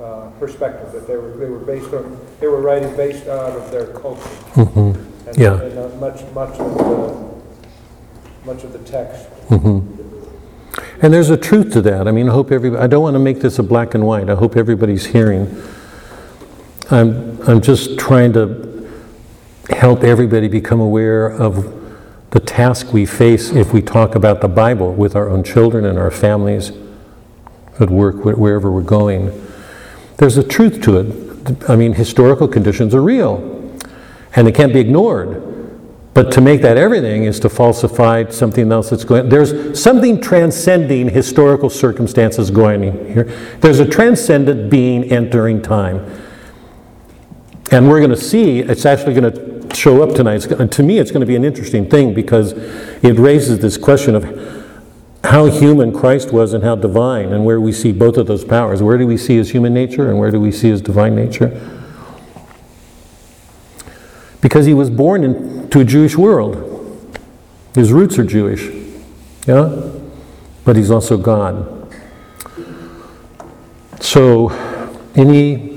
uh, 0.00 0.28
perspective, 0.38 0.92
that 0.92 1.06
they 1.06 1.16
were, 1.16 1.30
they 1.32 1.46
were 1.48 1.58
based 1.58 1.92
on, 1.94 2.20
they 2.38 2.46
were 2.46 2.60
writing 2.60 2.94
based 2.96 3.26
out 3.28 3.52
of 3.52 3.70
their 3.70 3.86
culture. 3.88 4.20
Mhm. 4.54 4.94
And- 5.26 5.38
Yeah. 5.38 5.60
And 5.60 5.78
uh, 5.78 5.88
much, 5.96 6.22
much 6.34 6.58
of 6.60 6.78
the, 6.78 8.46
much 8.46 8.62
of 8.64 8.72
the 8.72 8.78
text. 8.80 9.26
And 11.02 11.12
there's 11.12 11.30
a 11.30 11.36
truth 11.36 11.72
to 11.72 11.82
that. 11.82 12.06
I 12.08 12.12
mean, 12.12 12.28
I 12.28 12.32
hope 12.32 12.52
everybody, 12.52 12.82
I 12.82 12.86
don't 12.86 13.02
want 13.02 13.14
to 13.14 13.18
make 13.18 13.40
this 13.40 13.58
a 13.58 13.62
black 13.62 13.94
and 13.94 14.06
white. 14.06 14.28
I 14.30 14.34
hope 14.34 14.56
everybody's 14.56 15.06
hearing. 15.06 15.46
I'm, 16.88 17.40
I'm 17.42 17.60
just 17.60 17.98
trying 17.98 18.32
to 18.34 18.88
help 19.70 20.04
everybody 20.04 20.46
become 20.46 20.80
aware 20.80 21.26
of 21.26 21.72
the 22.30 22.38
task 22.38 22.92
we 22.92 23.06
face 23.06 23.50
if 23.50 23.72
we 23.72 23.82
talk 23.82 24.14
about 24.14 24.40
the 24.40 24.48
Bible 24.48 24.92
with 24.94 25.16
our 25.16 25.28
own 25.28 25.42
children 25.42 25.84
and 25.84 25.98
our 25.98 26.12
families 26.12 26.70
at 27.80 27.90
work, 27.90 28.24
wherever 28.24 28.70
we're 28.70 28.82
going. 28.82 29.32
There's 30.18 30.36
a 30.36 30.46
truth 30.46 30.80
to 30.82 30.98
it. 30.98 31.68
I 31.68 31.74
mean, 31.74 31.94
historical 31.94 32.46
conditions 32.46 32.94
are 32.94 33.02
real, 33.02 33.38
and 34.36 34.46
they 34.46 34.52
can't 34.52 34.72
be 34.72 34.78
ignored. 34.78 35.42
But 36.14 36.30
to 36.32 36.40
make 36.40 36.62
that 36.62 36.76
everything 36.76 37.24
is 37.24 37.40
to 37.40 37.48
falsify 37.48 38.30
something 38.30 38.70
else 38.70 38.90
that's 38.90 39.04
going. 39.04 39.28
There's 39.28 39.80
something 39.80 40.20
transcending 40.20 41.10
historical 41.10 41.68
circumstances 41.68 42.50
going 42.50 42.88
on 42.88 43.06
here. 43.06 43.24
There's 43.60 43.80
a 43.80 43.86
transcendent 43.86 44.70
being 44.70 45.12
entering 45.12 45.60
time. 45.60 46.25
And 47.70 47.88
we're 47.88 47.98
going 47.98 48.10
to 48.10 48.16
see, 48.16 48.60
it's 48.60 48.86
actually 48.86 49.14
going 49.14 49.32
to 49.32 49.74
show 49.74 50.02
up 50.02 50.14
tonight. 50.14 50.44
It's 50.44 50.76
to 50.76 50.82
me, 50.82 50.98
it's 50.98 51.10
going 51.10 51.20
to 51.20 51.26
be 51.26 51.36
an 51.36 51.44
interesting 51.44 51.88
thing 51.88 52.14
because 52.14 52.52
it 52.52 53.18
raises 53.18 53.58
this 53.58 53.76
question 53.76 54.14
of 54.14 54.24
how 55.24 55.46
human 55.46 55.92
Christ 55.92 56.32
was 56.32 56.52
and 56.52 56.62
how 56.62 56.76
divine, 56.76 57.32
and 57.32 57.44
where 57.44 57.60
we 57.60 57.72
see 57.72 57.90
both 57.92 58.16
of 58.16 58.26
those 58.26 58.44
powers. 58.44 58.82
Where 58.82 58.96
do 58.96 59.06
we 59.06 59.16
see 59.16 59.36
his 59.36 59.50
human 59.50 59.74
nature 59.74 60.08
and 60.08 60.18
where 60.18 60.30
do 60.30 60.40
we 60.40 60.52
see 60.52 60.68
his 60.68 60.80
divine 60.80 61.16
nature? 61.16 61.48
Because 64.40 64.66
he 64.66 64.74
was 64.74 64.88
born 64.88 65.24
into 65.24 65.80
a 65.80 65.84
Jewish 65.84 66.16
world. 66.16 66.62
His 67.74 67.92
roots 67.92 68.18
are 68.18 68.24
Jewish. 68.24 68.70
Yeah? 69.46 69.90
But 70.64 70.76
he's 70.76 70.90
also 70.90 71.16
God. 71.16 71.72
So, 74.00 74.50
any 75.16 75.75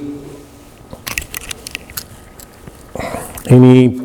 any 3.49 3.99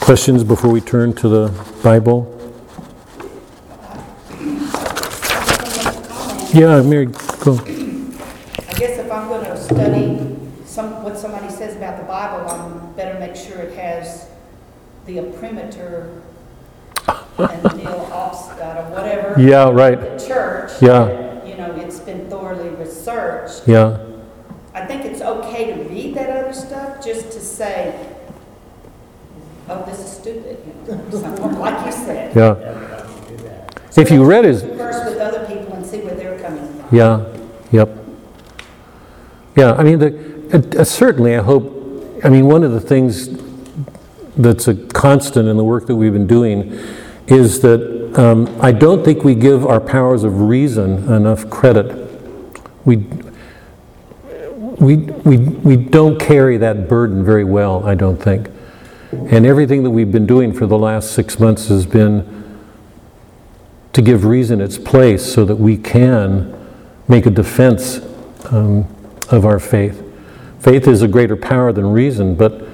questions 0.00 0.44
before 0.44 0.70
we 0.70 0.80
turn 0.80 1.12
to 1.14 1.28
the 1.28 1.48
Bible? 1.82 2.26
Yeah, 6.52 6.82
Mary, 6.82 7.06
go. 7.06 7.58
I 7.58 8.72
guess 8.74 8.98
if 8.98 9.10
I'm 9.10 9.28
going 9.28 9.44
to 9.44 9.56
study 9.56 10.36
some, 10.64 11.02
what 11.02 11.16
somebody 11.18 11.48
says 11.48 11.76
about 11.76 11.98
the 11.98 12.04
Bible, 12.04 12.48
I 12.48 12.92
better 12.96 13.18
make 13.18 13.36
sure 13.36 13.58
it 13.58 13.76
has 13.76 14.28
the 15.06 15.18
imprimatur 15.18 16.22
and 17.38 17.62
nihil 17.76 18.08
obstat 18.12 18.76
or 18.76 18.90
whatever. 18.94 19.40
Yeah, 19.40 19.70
right. 19.70 20.00
The 20.00 20.26
church. 20.26 20.72
Yeah. 20.80 21.44
You 21.44 21.56
know, 21.56 21.74
it's 21.76 22.00
been 22.00 22.28
thoroughly 22.28 22.70
researched. 22.70 23.66
Yeah, 23.66 23.98
I 24.80 24.86
think 24.86 25.04
it's 25.04 25.20
okay 25.20 25.66
to 25.74 25.82
read 25.84 26.14
that 26.14 26.30
other 26.30 26.54
stuff, 26.54 27.04
just 27.04 27.30
to 27.32 27.40
say, 27.40 28.16
oh, 29.68 29.84
this 29.84 29.98
is 29.98 30.10
stupid, 30.10 30.58
you 30.86 30.94
know, 30.94 31.10
something 31.10 31.58
like 31.58 31.84
you 31.84 31.92
said. 31.92 32.34
yeah. 32.34 33.06
If 33.96 34.10
you 34.10 34.24
read 34.24 34.44
his, 34.44 34.62
Converse 34.62 35.04
with 35.04 35.18
other 35.18 35.46
people 35.46 35.74
and 35.74 35.84
see 35.84 36.00
where 36.00 36.14
they're 36.14 36.38
coming 36.38 36.66
from. 36.66 36.96
Yeah, 36.96 37.26
yep. 37.72 37.90
Yeah, 39.56 39.72
I 39.72 39.82
mean, 39.82 39.98
the, 39.98 40.80
uh, 40.80 40.84
certainly, 40.84 41.36
I 41.36 41.42
hope, 41.42 42.24
I 42.24 42.30
mean, 42.30 42.46
one 42.46 42.64
of 42.64 42.72
the 42.72 42.80
things 42.80 43.28
that's 44.36 44.66
a 44.68 44.74
constant 44.74 45.48
in 45.48 45.56
the 45.58 45.64
work 45.64 45.86
that 45.88 45.96
we've 45.96 46.12
been 46.12 46.26
doing 46.26 46.72
is 47.26 47.60
that 47.60 48.18
um, 48.18 48.48
I 48.62 48.72
don't 48.72 49.04
think 49.04 49.24
we 49.24 49.34
give 49.34 49.66
our 49.66 49.80
powers 49.80 50.24
of 50.24 50.40
reason 50.40 51.12
enough 51.12 51.50
credit. 51.50 52.08
We, 52.84 52.96
we, 54.80 54.96
we, 54.96 55.36
we 55.36 55.76
don't 55.76 56.18
carry 56.18 56.56
that 56.56 56.88
burden 56.88 57.22
very 57.24 57.44
well, 57.44 57.86
I 57.86 57.94
don't 57.94 58.16
think. 58.16 58.48
And 59.12 59.44
everything 59.44 59.82
that 59.82 59.90
we've 59.90 60.10
been 60.10 60.26
doing 60.26 60.52
for 60.52 60.66
the 60.66 60.78
last 60.78 61.12
six 61.12 61.38
months 61.38 61.68
has 61.68 61.84
been 61.84 62.38
to 63.92 64.00
give 64.00 64.24
reason 64.24 64.60
its 64.60 64.78
place 64.78 65.32
so 65.32 65.44
that 65.44 65.56
we 65.56 65.76
can 65.76 66.56
make 67.08 67.26
a 67.26 67.30
defense 67.30 68.00
um, 68.50 68.86
of 69.30 69.44
our 69.44 69.58
faith. 69.58 70.02
Faith 70.60 70.88
is 70.88 71.02
a 71.02 71.08
greater 71.08 71.36
power 71.36 71.72
than 71.72 71.86
reason, 71.86 72.34
but 72.34 72.66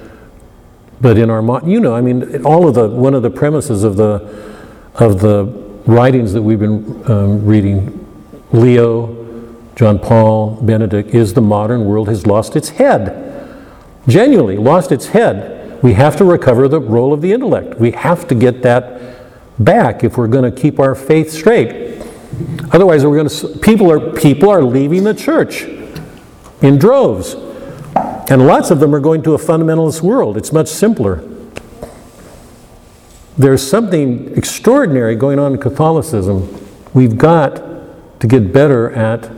but 0.99 1.17
in 1.17 1.29
our 1.29 1.43
you 1.67 1.79
know, 1.79 1.93
I 1.93 2.01
mean, 2.01 2.43
all 2.43 2.67
of 2.67 2.73
the 2.73 2.89
one 2.89 3.13
of 3.13 3.21
the 3.21 3.29
premises 3.29 3.83
of 3.83 3.97
the 3.97 4.15
of 4.95 5.21
the 5.21 5.45
writings 5.85 6.33
that 6.33 6.41
we've 6.41 6.59
been 6.59 7.09
um, 7.09 7.45
reading, 7.45 8.03
Leo, 8.51 9.16
John 9.77 9.99
Paul, 9.99 10.55
Benedict, 10.63 11.13
is 11.13 11.35
the 11.35 11.41
modern 11.41 11.85
world 11.85 12.09
has 12.09 12.25
lost 12.25 12.55
its 12.55 12.69
head. 12.69 13.23
Genuinely 14.07 14.57
lost 14.57 14.91
its 14.91 15.05
head. 15.05 15.83
We 15.83 15.93
have 15.93 16.15
to 16.17 16.25
recover 16.25 16.67
the 16.67 16.79
role 16.79 17.13
of 17.13 17.21
the 17.21 17.31
intellect. 17.31 17.79
We 17.79 17.91
have 17.91 18.27
to 18.29 18.35
get 18.35 18.63
that 18.63 18.99
back 19.59 20.03
if 20.03 20.17
we're 20.17 20.29
going 20.29 20.51
to 20.51 20.61
keep 20.61 20.79
our 20.79 20.95
faith 20.95 21.31
straight. 21.31 22.01
Otherwise, 22.71 23.05
we're 23.05 23.17
going 23.17 23.29
to 23.29 23.59
people 23.59 23.91
are 23.91 23.99
people 24.13 24.49
are 24.49 24.63
leaving 24.63 25.03
the 25.03 25.13
church 25.13 25.65
in 26.63 26.79
droves, 26.79 27.35
and 28.31 28.47
lots 28.47 28.71
of 28.71 28.79
them 28.79 28.95
are 28.95 28.99
going 28.99 29.21
to 29.21 29.35
a 29.35 29.37
fundamentalist 29.37 30.01
world. 30.01 30.37
It's 30.37 30.51
much 30.51 30.69
simpler. 30.69 31.23
There's 33.37 33.61
something 33.61 34.35
extraordinary 34.35 35.15
going 35.15 35.37
on 35.37 35.53
in 35.53 35.59
Catholicism. 35.59 36.67
We've 36.95 37.15
got 37.15 37.61
to 38.19 38.27
get 38.27 38.51
better 38.51 38.89
at 38.89 39.29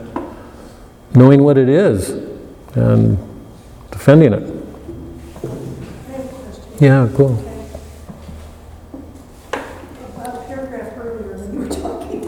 knowing 1.14 1.42
what 1.42 1.58
it 1.58 1.68
is 1.68 2.10
and 2.74 3.18
defending 3.90 4.32
it. 4.32 4.56
Yeah, 6.80 7.08
go. 7.14 7.26
About 9.52 10.34
a 10.34 10.44
paragraph 10.46 10.96
earlier 10.96 11.36
when 11.36 11.52
you 11.52 11.60
were 11.60 11.68
talking 11.68 12.24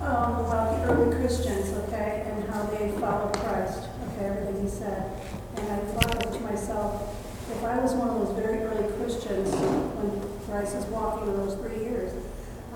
um, 0.00 0.44
about 0.44 0.74
the 0.86 0.92
early 0.92 1.14
Christians, 1.16 1.72
okay, 1.84 2.26
and 2.26 2.48
how 2.50 2.64
they 2.64 2.90
followed 2.98 3.32
Christ, 3.36 3.86
okay, 4.12 4.26
everything 4.26 4.62
he 4.64 4.68
said. 4.68 5.12
And 5.56 5.68
I 5.70 5.78
thought 5.78 6.32
to 6.32 6.40
myself, 6.40 7.14
if 7.50 7.62
I 7.62 7.78
was 7.78 7.92
one 7.94 8.08
of 8.08 8.26
those 8.26 8.34
very 8.36 8.58
early 8.62 8.92
Christians 8.96 9.50
when 9.54 10.20
Christ 10.50 10.74
was 10.74 10.84
walking 10.86 11.28
in 11.28 11.36
those 11.36 11.54
three 11.54 11.84
years, 11.84 12.12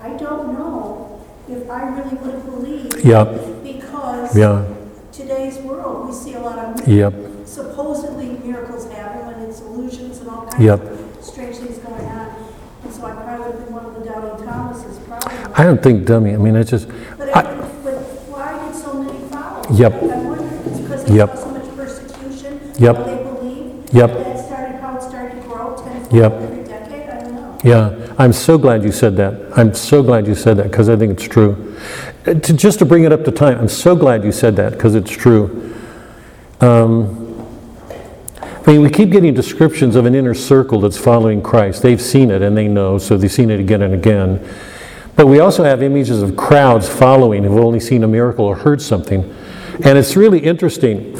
I 0.01 0.09
don't 0.15 0.53
know 0.53 1.25
if 1.49 1.69
I 1.69 1.89
really 1.89 2.15
would 2.15 2.33
have 2.35 2.45
believed. 2.45 3.03
Yeah, 3.03 3.25
Because 3.63 4.35
yeah, 4.37 4.65
today's 5.11 5.57
world, 5.57 6.07
we 6.07 6.13
see 6.13 6.33
a 6.35 6.39
lot 6.39 6.57
of 6.57 6.70
Yep. 6.87 7.13
supposedly 7.45 8.37
miracles 8.43 8.89
happen 8.91 9.27
when 9.27 9.49
it's 9.49 9.59
illusions 9.61 10.19
and 10.19 10.29
all 10.29 10.45
kinds 10.47 10.63
Yep. 10.63 10.79
of 10.81 10.99
strange 11.25 11.57
things 11.57 11.77
going 11.79 12.05
on. 12.05 12.27
And 12.83 12.93
so 12.93 13.05
I 13.05 13.11
probably 13.11 13.45
would 13.47 13.55
have 13.55 13.65
been 13.65 13.73
one 13.75 13.85
of 13.85 13.93
the 13.95 14.05
doubting 14.09 14.45
Thomas's 14.47 14.97
probably. 15.07 15.37
I 15.53 15.63
don't 15.63 15.81
think 15.83 16.05
dummy, 16.05 16.33
I 16.33 16.37
mean, 16.37 16.55
it's 16.55 16.71
just, 16.71 16.87
But, 17.17 17.35
I- 17.35 17.41
I, 17.41 17.43
but 17.83 17.93
why 18.31 18.65
did 18.65 18.75
so 18.75 18.93
many 18.93 19.19
follow? 19.29 19.63
Yep. 19.71 19.93
I 19.93 20.05
wonder 20.05 20.43
if 20.45 20.67
it's 20.67 20.79
because 20.79 21.03
they 21.05 21.15
Yep. 21.15 21.37
saw 21.37 21.43
so 21.43 21.51
much 21.51 21.75
persecution. 21.77 22.59
Yep. 22.79 22.97
What 22.97 23.05
they 23.05 23.23
believe. 23.23 23.71
Yep. 23.93 24.09
That 24.11 24.39
started, 24.45 24.75
how 24.81 24.95
it 24.97 25.03
started 25.03 25.41
to 25.41 25.47
grow 25.47 25.75
tenfold 25.75 26.13
Yep. 26.13 26.33
every 26.41 26.63
decade, 26.63 27.09
I 27.09 27.19
don't 27.23 27.33
know. 27.35 27.57
yeah, 27.63 27.89
I'm 28.17 28.33
so 28.33 28.57
glad 28.57 28.83
you 28.83 28.91
said 28.91 29.17
that. 29.17 29.33
I'm 29.55 29.73
so 29.73 30.01
glad 30.03 30.25
you 30.25 30.35
said 30.35 30.57
that, 30.57 30.71
because 30.71 30.87
I 30.89 30.95
think 30.95 31.11
it's 31.11 31.27
true. 31.27 31.55
Uh, 32.25 32.33
to- 32.35 32.53
Just 32.53 32.79
to 32.79 32.85
bring 32.85 33.03
it 33.03 33.11
up 33.11 33.25
to 33.25 33.31
time, 33.31 33.57
I'm 33.59 33.67
so 33.67 33.95
glad 33.95 34.23
you 34.23 34.31
said 34.31 34.55
that, 34.55 34.71
because 34.73 34.95
it's 34.95 35.11
true. 35.11 35.49
Um, 36.61 37.21
I 38.41 38.71
mean, 38.71 38.81
we 38.83 38.91
keep 38.91 39.09
getting 39.09 39.33
descriptions 39.33 39.95
of 39.95 40.05
an 40.05 40.13
inner 40.13 40.35
circle 40.35 40.79
that's 40.81 40.97
following 40.97 41.41
Christ. 41.41 41.81
They've 41.81 42.01
seen 42.01 42.29
it 42.29 42.43
and 42.43 42.55
they 42.55 42.67
know, 42.67 42.99
so 42.99 43.17
they've 43.17 43.31
seen 43.31 43.49
it 43.49 43.59
again 43.59 43.81
and 43.81 43.95
again. 43.95 44.47
But 45.15 45.25
we 45.25 45.39
also 45.39 45.63
have 45.63 45.81
images 45.81 46.21
of 46.21 46.37
crowds 46.37 46.87
following 46.87 47.43
who've 47.43 47.57
only 47.57 47.79
seen 47.79 48.03
a 48.03 48.07
miracle 48.07 48.45
or 48.45 48.55
heard 48.55 48.81
something. 48.81 49.23
And 49.83 49.97
it's 49.97 50.15
really 50.15 50.39
interesting. 50.39 51.17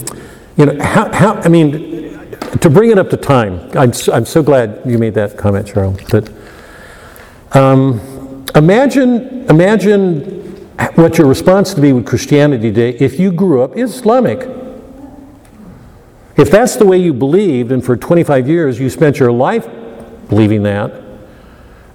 You 0.55 0.67
know, 0.67 0.83
how, 0.83 1.11
how 1.11 1.33
I 1.33 1.49
mean, 1.49 2.37
to 2.59 2.69
bring 2.69 2.91
it 2.91 2.99
up 2.99 3.09
to 3.09 3.17
time, 3.17 3.59
I'm, 3.73 3.91
I'm 4.13 4.25
so 4.25 4.43
glad 4.43 4.81
you 4.85 4.99
made 4.99 5.15
that 5.15 5.35
comment, 5.37 5.65
Cheryl. 5.65 5.99
That, 6.09 7.59
um, 7.59 8.45
imagine, 8.53 9.49
imagine 9.49 10.21
what 10.93 11.17
your 11.17 11.25
response 11.25 11.73
to 11.73 11.81
be 11.81 11.91
with 11.91 12.05
Christianity 12.05 12.71
today 12.71 12.97
if 12.99 13.19
you 13.19 13.31
grew 13.31 13.63
up 13.63 13.75
Islamic. 13.75 14.60
If 16.37 16.49
that's 16.49 16.75
the 16.75 16.85
way 16.85 16.97
you 16.97 17.13
believed, 17.13 17.71
and 17.71 17.83
for 17.83 17.97
25 17.97 18.47
years 18.47 18.79
you 18.79 18.89
spent 18.89 19.19
your 19.19 19.31
life 19.31 19.67
believing 20.29 20.63
that, 20.63 21.01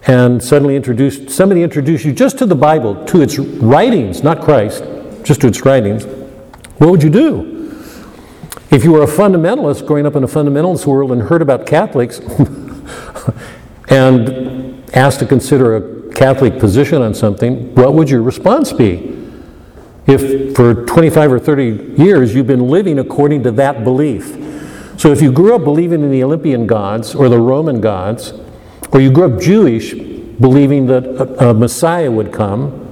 and 0.07 0.43
suddenly 0.43 0.77
introduced, 0.77 1.31
somebody 1.31 1.63
introduced 1.63 2.05
you 2.05 2.13
just 2.13 2.39
to 2.39 2.47
the 2.47 2.55
Bible, 2.55 3.05
to 3.07 3.23
its 3.23 3.39
writings, 3.39 4.23
not 4.23 4.41
Christ, 4.41 4.85
just 5.25 5.41
to 5.41 5.49
its 5.49 5.65
writings, 5.65 6.05
what 6.79 6.91
would 6.91 7.03
you 7.03 7.11
do? 7.11 7.57
If 8.71 8.85
you 8.85 8.93
were 8.93 9.03
a 9.03 9.07
fundamentalist 9.07 9.87
growing 9.87 10.07
up 10.07 10.17
in 10.17 10.25
a 10.25 10.29
fundamentalist 10.29 10.87
world 10.87 11.13
and 11.13 11.23
heard 11.23 11.41
about 11.41 11.67
Catholics 11.67 12.19
and 13.89 14.85
asked 14.95 15.21
to 15.21 15.27
consider 15.27 15.77
a 15.77 16.13
Catholic 16.13 16.59
position 16.59 17.01
on 17.03 17.15
something, 17.15 17.75
what 17.75 17.95
would 17.95 18.11
your 18.11 18.23
response 18.23 18.73
be? 18.73 19.16
If 20.07 20.55
for 20.55 20.87
25 20.87 21.33
or 21.33 21.39
30 21.39 22.03
years 22.03 22.35
you've 22.35 22.47
been 22.47 22.69
living 22.69 22.99
according 22.99 23.43
to 23.43 23.51
that 23.53 23.83
belief. 23.85 24.37
So 24.99 25.13
if 25.13 25.21
you 25.21 25.33
grew 25.33 25.55
up 25.55 25.65
believing 25.65 26.03
in 26.03 26.11
the 26.11 26.23
Olympian 26.23 26.67
gods 26.67 27.15
or 27.15 27.29
the 27.29 27.39
Roman 27.39 27.81
gods, 27.81 28.33
or 28.93 29.01
you 29.01 29.11
grew 29.11 29.35
up 29.35 29.41
Jewish 29.41 29.93
believing 29.93 30.87
that 30.87 31.05
a, 31.05 31.51
a 31.51 31.55
Messiah 31.55 32.11
would 32.11 32.33
come, 32.33 32.83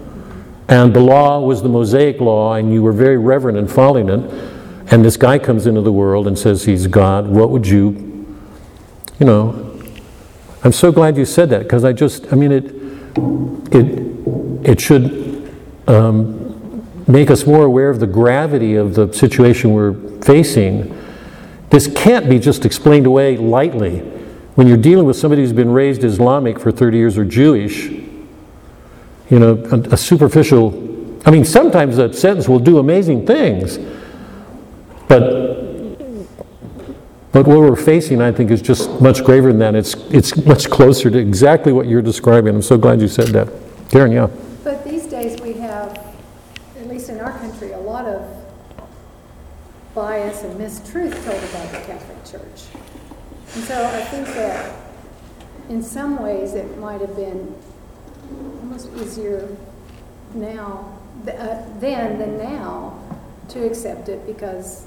and 0.69 0.95
the 0.95 1.01
law 1.01 1.41
was 1.41 1.63
the 1.63 1.69
Mosaic 1.69 2.21
law, 2.21 2.55
and 2.55 2.73
you 2.73 2.83
were 2.83 2.93
very 2.93 3.19
reverent 3.19 3.57
in 3.57 3.69
following 3.69 4.09
it, 4.09 4.31
and 4.91 5.05
this 5.05 5.17
guy 5.17 5.39
comes 5.39 5.67
into 5.67 5.81
the 5.81 5.93
world 5.93 6.27
and 6.27 6.39
says 6.39 6.65
he's 6.65 6.87
God, 6.87 7.29
what 7.29 7.51
would 7.51 7.67
you, 7.67 8.27
you 9.19 9.27
know, 9.27 9.61
I'm 10.63 10.73
so 10.73 10.91
glad 10.91 11.17
you 11.17 11.25
said 11.25 11.51
that 11.51 11.63
because 11.65 11.85
I 11.85 11.93
just, 11.93 12.33
I 12.33 12.37
mean, 12.37 12.53
it, 12.53 12.65
it, 13.75 14.71
it 14.71 14.81
should 14.81 15.55
um, 15.87 16.44
make 17.07 17.31
us 17.31 17.47
more 17.47 17.65
aware 17.65 17.91
of 17.91 18.01
the 18.01 18.07
gravity 18.07 18.75
of 18.75 18.95
the 18.95 19.13
situation 19.13 19.73
we're 19.73 19.95
facing. 20.23 20.99
This 21.71 21.87
can't 21.87 22.29
be 22.29 22.39
just 22.39 22.65
explained 22.65 23.07
away 23.07 23.37
lightly. 23.37 23.99
When 24.55 24.67
you're 24.67 24.77
dealing 24.77 25.07
with 25.07 25.17
somebody 25.17 25.43
who's 25.43 25.53
been 25.53 25.71
raised 25.71 26.05
Islamic 26.05 26.59
for 26.59 26.71
30 26.71 26.97
years 26.97 27.19
or 27.19 27.25
Jewish, 27.25 27.87
you 27.87 29.39
know, 29.39 29.57
a, 29.73 29.95
a 29.95 29.97
superficial, 29.97 30.73
I 31.27 31.31
mean, 31.31 31.45
sometimes 31.45 31.97
that 31.97 32.15
sentence 32.15 32.49
will 32.49 32.61
do 32.61 32.79
amazing 32.79 33.27
things, 33.27 33.79
but 35.09 35.45
but 37.35 37.49
what 37.49 37.59
we're 37.59 37.75
facing, 37.75 38.23
I 38.23 38.31
think, 38.31 38.53
is 38.53 38.63
just 38.63 39.01
much 39.01 39.25
graver 39.25 39.49
than 39.49 39.59
that. 39.59 39.75
It's, 39.75 39.95
it's 40.13 40.37
much 40.47 40.71
closer 40.71 41.11
to 41.11 41.19
exactly 41.19 41.73
what 41.73 41.89
you're 41.89 42.01
describing. 42.01 42.55
I'm 42.55 42.63
so 42.63 42.79
glad 42.79 43.01
you 43.01 43.09
said 43.09 43.27
that. 43.31 43.49
Karen, 43.91 44.13
yeah. 44.13 44.29
But 44.63 44.85
these 44.85 45.07
days, 45.09 45.41
we 45.41 45.55
have, 45.55 45.99
at 46.79 46.87
least 46.87 47.09
in 47.09 47.19
our 47.19 47.37
country, 47.37 47.73
a 47.73 47.79
lot 47.79 48.07
of 48.07 48.23
bias 49.95 50.43
and 50.43 50.59
mistruth 50.61 51.15
told 51.25 51.43
about 51.45 51.71
the 51.71 51.79
Catholic 51.87 52.25
Church. 52.25 52.65
And 53.55 53.65
so 53.65 53.85
I 53.87 54.01
think 54.03 54.27
that 54.29 54.75
in 55.69 55.83
some 55.83 56.21
ways, 56.23 56.55
it 56.55 56.77
might 56.79 57.01
have 57.01 57.15
been 57.17 57.55
almost 58.61 58.91
easier 58.97 59.57
now, 60.35 60.99
uh, 61.29 61.63
then 61.79 62.19
than 62.19 62.39
now, 62.39 62.99
to 63.49 63.65
accept 63.65 64.09
it 64.09 64.27
because 64.27 64.87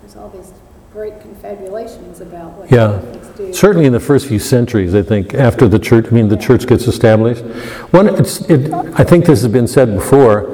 there's 0.00 0.16
all 0.16 0.30
these 0.30 0.52
great 0.92 1.20
confabulations 1.20 2.20
about 2.20 2.52
what 2.52 2.70
Yeah. 2.72 2.92
Catholics 2.92 3.28
do. 3.36 3.52
Certainly 3.52 3.86
in 3.86 3.92
the 3.92 4.00
first 4.00 4.26
few 4.26 4.38
centuries, 4.38 4.94
I 4.94 5.02
think, 5.02 5.34
after 5.34 5.68
the 5.68 5.78
church, 5.78 6.06
I 6.08 6.10
mean, 6.10 6.28
the 6.28 6.36
church 6.36 6.66
gets 6.66 6.86
established. 6.88 7.42
One, 7.90 8.08
it's, 8.08 8.40
it, 8.48 8.72
I 8.72 9.04
think 9.04 9.26
this 9.26 9.42
has 9.42 9.52
been 9.52 9.66
said 9.66 9.94
before. 9.94 10.48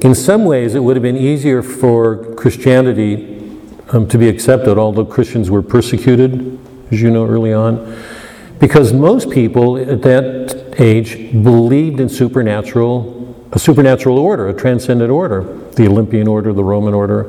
In 0.00 0.14
some 0.14 0.44
ways, 0.44 0.74
it 0.74 0.80
would 0.80 0.96
have 0.96 1.02
been 1.02 1.16
easier 1.16 1.62
for 1.62 2.34
Christianity 2.34 3.33
um, 3.90 4.08
to 4.08 4.18
be 4.18 4.28
accepted, 4.28 4.78
although 4.78 5.04
Christians 5.04 5.50
were 5.50 5.62
persecuted, 5.62 6.58
as 6.90 7.00
you 7.00 7.10
know, 7.10 7.26
early 7.26 7.52
on, 7.52 8.02
because 8.58 8.92
most 8.92 9.30
people 9.30 9.76
at 9.76 10.02
that 10.02 10.74
age 10.78 11.32
believed 11.32 12.00
in 12.00 12.08
supernatural, 12.08 13.46
a 13.52 13.58
supernatural 13.58 14.18
order, 14.18 14.48
a 14.48 14.54
transcendent 14.54 15.10
order, 15.10 15.42
the 15.72 15.86
Olympian 15.86 16.26
order, 16.26 16.52
the 16.52 16.64
Roman 16.64 16.94
order, 16.94 17.24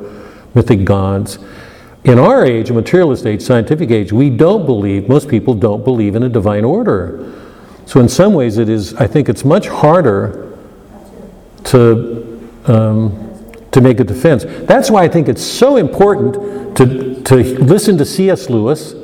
mythic 0.54 0.84
gods. 0.84 1.38
In 2.04 2.18
our 2.18 2.44
age, 2.44 2.70
a 2.70 2.72
materialist 2.72 3.26
age, 3.26 3.42
scientific 3.42 3.90
age, 3.90 4.12
we 4.12 4.30
don't 4.30 4.64
believe, 4.64 5.08
most 5.08 5.28
people 5.28 5.54
don't 5.54 5.84
believe 5.84 6.14
in 6.14 6.22
a 6.22 6.28
divine 6.28 6.64
order. 6.64 7.32
So, 7.84 8.00
in 8.00 8.08
some 8.08 8.32
ways, 8.32 8.58
it 8.58 8.68
is, 8.68 8.94
I 8.94 9.06
think 9.06 9.28
it's 9.28 9.44
much 9.44 9.68
harder 9.68 10.56
to, 11.64 12.50
um, 12.66 13.25
to 13.76 13.82
make 13.82 14.00
a 14.00 14.04
defense. 14.04 14.46
That's 14.46 14.90
why 14.90 15.04
I 15.04 15.08
think 15.08 15.28
it's 15.28 15.44
so 15.44 15.76
important 15.76 16.78
to, 16.78 17.22
to 17.24 17.36
listen 17.62 17.98
to 17.98 18.06
C.S. 18.06 18.48
Lewis, 18.48 18.94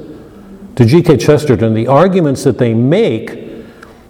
to 0.76 0.86
G.K. 0.86 1.18
Chesterton, 1.18 1.74
the 1.74 1.88
arguments 1.88 2.42
that 2.44 2.56
they 2.56 2.72
make, 2.72 3.38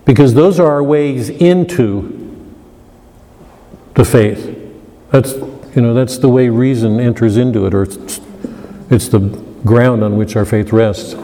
because 0.05 0.35
those 0.35 0.61
are 0.61 0.71
our 0.71 0.85
ways 0.85 1.31
into 1.31 2.47
the 3.95 4.05
faith. 4.05 4.57
That's, 5.11 5.33
you 5.75 5.83
know, 5.83 5.95
that's 5.95 6.19
the 6.19 6.29
way 6.29 6.49
reason 6.49 7.01
enters 7.01 7.37
into 7.37 7.67
it, 7.67 7.75
or 7.75 7.83
it's, 7.83 8.21
it's 8.89 9.09
the 9.09 9.19
ground 9.65 10.05
on 10.05 10.17
which 10.17 10.37
our 10.37 10.45
faith 10.45 10.73
rests. 10.73 11.15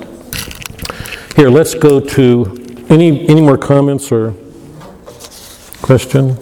Here, 1.36 1.49
let's 1.49 1.74
go 1.74 2.01
to, 2.01 2.86
any, 2.89 3.28
any 3.28 3.41
more 3.41 3.57
comments 3.57 4.11
or 4.11 4.34
question? 5.80 6.36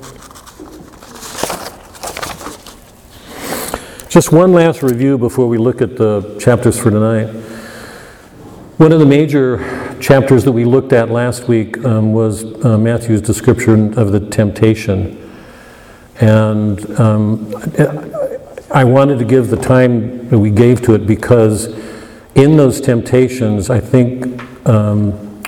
Just 4.16 4.32
one 4.32 4.54
last 4.54 4.82
review 4.82 5.18
before 5.18 5.46
we 5.46 5.58
look 5.58 5.82
at 5.82 5.98
the 5.98 6.38
chapters 6.40 6.78
for 6.80 6.90
tonight. 6.90 7.26
One 8.78 8.90
of 8.90 8.98
the 8.98 9.04
major 9.04 9.94
chapters 10.00 10.42
that 10.44 10.52
we 10.52 10.64
looked 10.64 10.94
at 10.94 11.10
last 11.10 11.48
week 11.48 11.84
um, 11.84 12.14
was 12.14 12.42
uh, 12.64 12.78
Matthew's 12.78 13.20
description 13.20 13.92
of 13.98 14.12
the 14.12 14.20
temptation. 14.20 15.38
And 16.18 16.98
um, 16.98 17.54
I 18.72 18.84
wanted 18.84 19.18
to 19.18 19.26
give 19.26 19.50
the 19.50 19.58
time 19.58 20.30
that 20.30 20.38
we 20.38 20.50
gave 20.50 20.80
to 20.84 20.94
it 20.94 21.06
because 21.06 21.66
in 22.34 22.56
those 22.56 22.80
temptations, 22.80 23.68
I 23.68 23.80
think 23.80 24.42
um, 24.66 25.42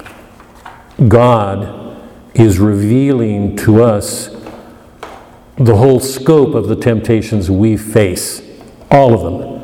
God 1.09 2.07
is 2.35 2.59
revealing 2.59 3.57
to 3.57 3.83
us 3.83 4.29
the 5.57 5.77
whole 5.77 6.01
scope 6.01 6.55
of 6.55 6.69
the 6.69 6.77
temptations 6.77 7.51
we 7.51 7.79
face, 7.79 8.43
all 8.91 9.15
of 9.15 9.23
them. 9.23 9.59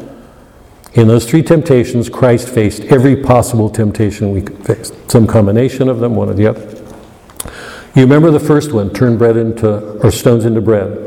In 0.95 1.09
those 1.09 1.29
three 1.29 1.43
temptations, 1.43 2.09
Christ 2.09 2.49
faced 2.49 2.83
every 2.85 3.17
possible 3.17 3.69
temptation 3.69 4.31
we 4.31 4.43
could 4.43 4.65
face, 4.65 4.93
some 5.09 5.27
combination 5.27 5.89
of 5.89 5.99
them, 5.99 6.15
one 6.15 6.29
or 6.29 6.35
the 6.35 6.47
other. 6.47 6.71
You 7.97 8.03
remember 8.03 8.31
the 8.31 8.41
first 8.41 8.73
one, 8.73 8.93
turn 8.93 9.19
bread 9.19 9.37
into, 9.37 9.99
or 10.05 10.11
stones 10.11 10.45
into 10.45 10.61
bread. 10.61 11.01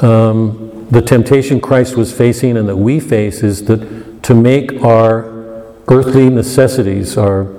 Um, 0.00 0.86
the 0.90 1.02
temptation 1.02 1.60
Christ 1.60 1.96
was 1.96 2.16
facing 2.16 2.56
and 2.56 2.68
that 2.68 2.76
we 2.76 3.00
face 3.00 3.42
is 3.42 3.64
that 3.66 4.22
to 4.22 4.34
make 4.34 4.82
our 4.82 5.64
earthly 5.88 6.30
necessities, 6.30 7.16
our, 7.16 7.52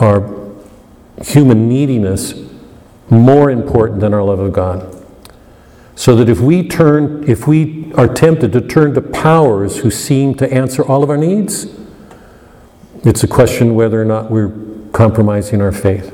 our 0.00 0.44
human 1.22 1.68
neediness, 1.68 2.34
more 3.10 3.50
important 3.50 4.00
than 4.00 4.14
our 4.14 4.22
love 4.22 4.38
of 4.38 4.52
God. 4.52 4.93
So 5.96 6.16
that 6.16 6.28
if 6.28 6.40
we 6.40 6.66
turn, 6.66 7.28
if 7.28 7.46
we 7.46 7.92
are 7.94 8.12
tempted 8.12 8.52
to 8.52 8.60
turn 8.60 8.94
to 8.94 9.00
powers 9.00 9.78
who 9.78 9.90
seem 9.90 10.34
to 10.36 10.52
answer 10.52 10.84
all 10.84 11.02
of 11.02 11.10
our 11.10 11.16
needs, 11.16 11.66
it's 13.04 13.22
a 13.22 13.28
question 13.28 13.74
whether 13.74 14.00
or 14.00 14.04
not 14.04 14.30
we're 14.30 14.52
compromising 14.92 15.60
our 15.60 15.72
faith, 15.72 16.12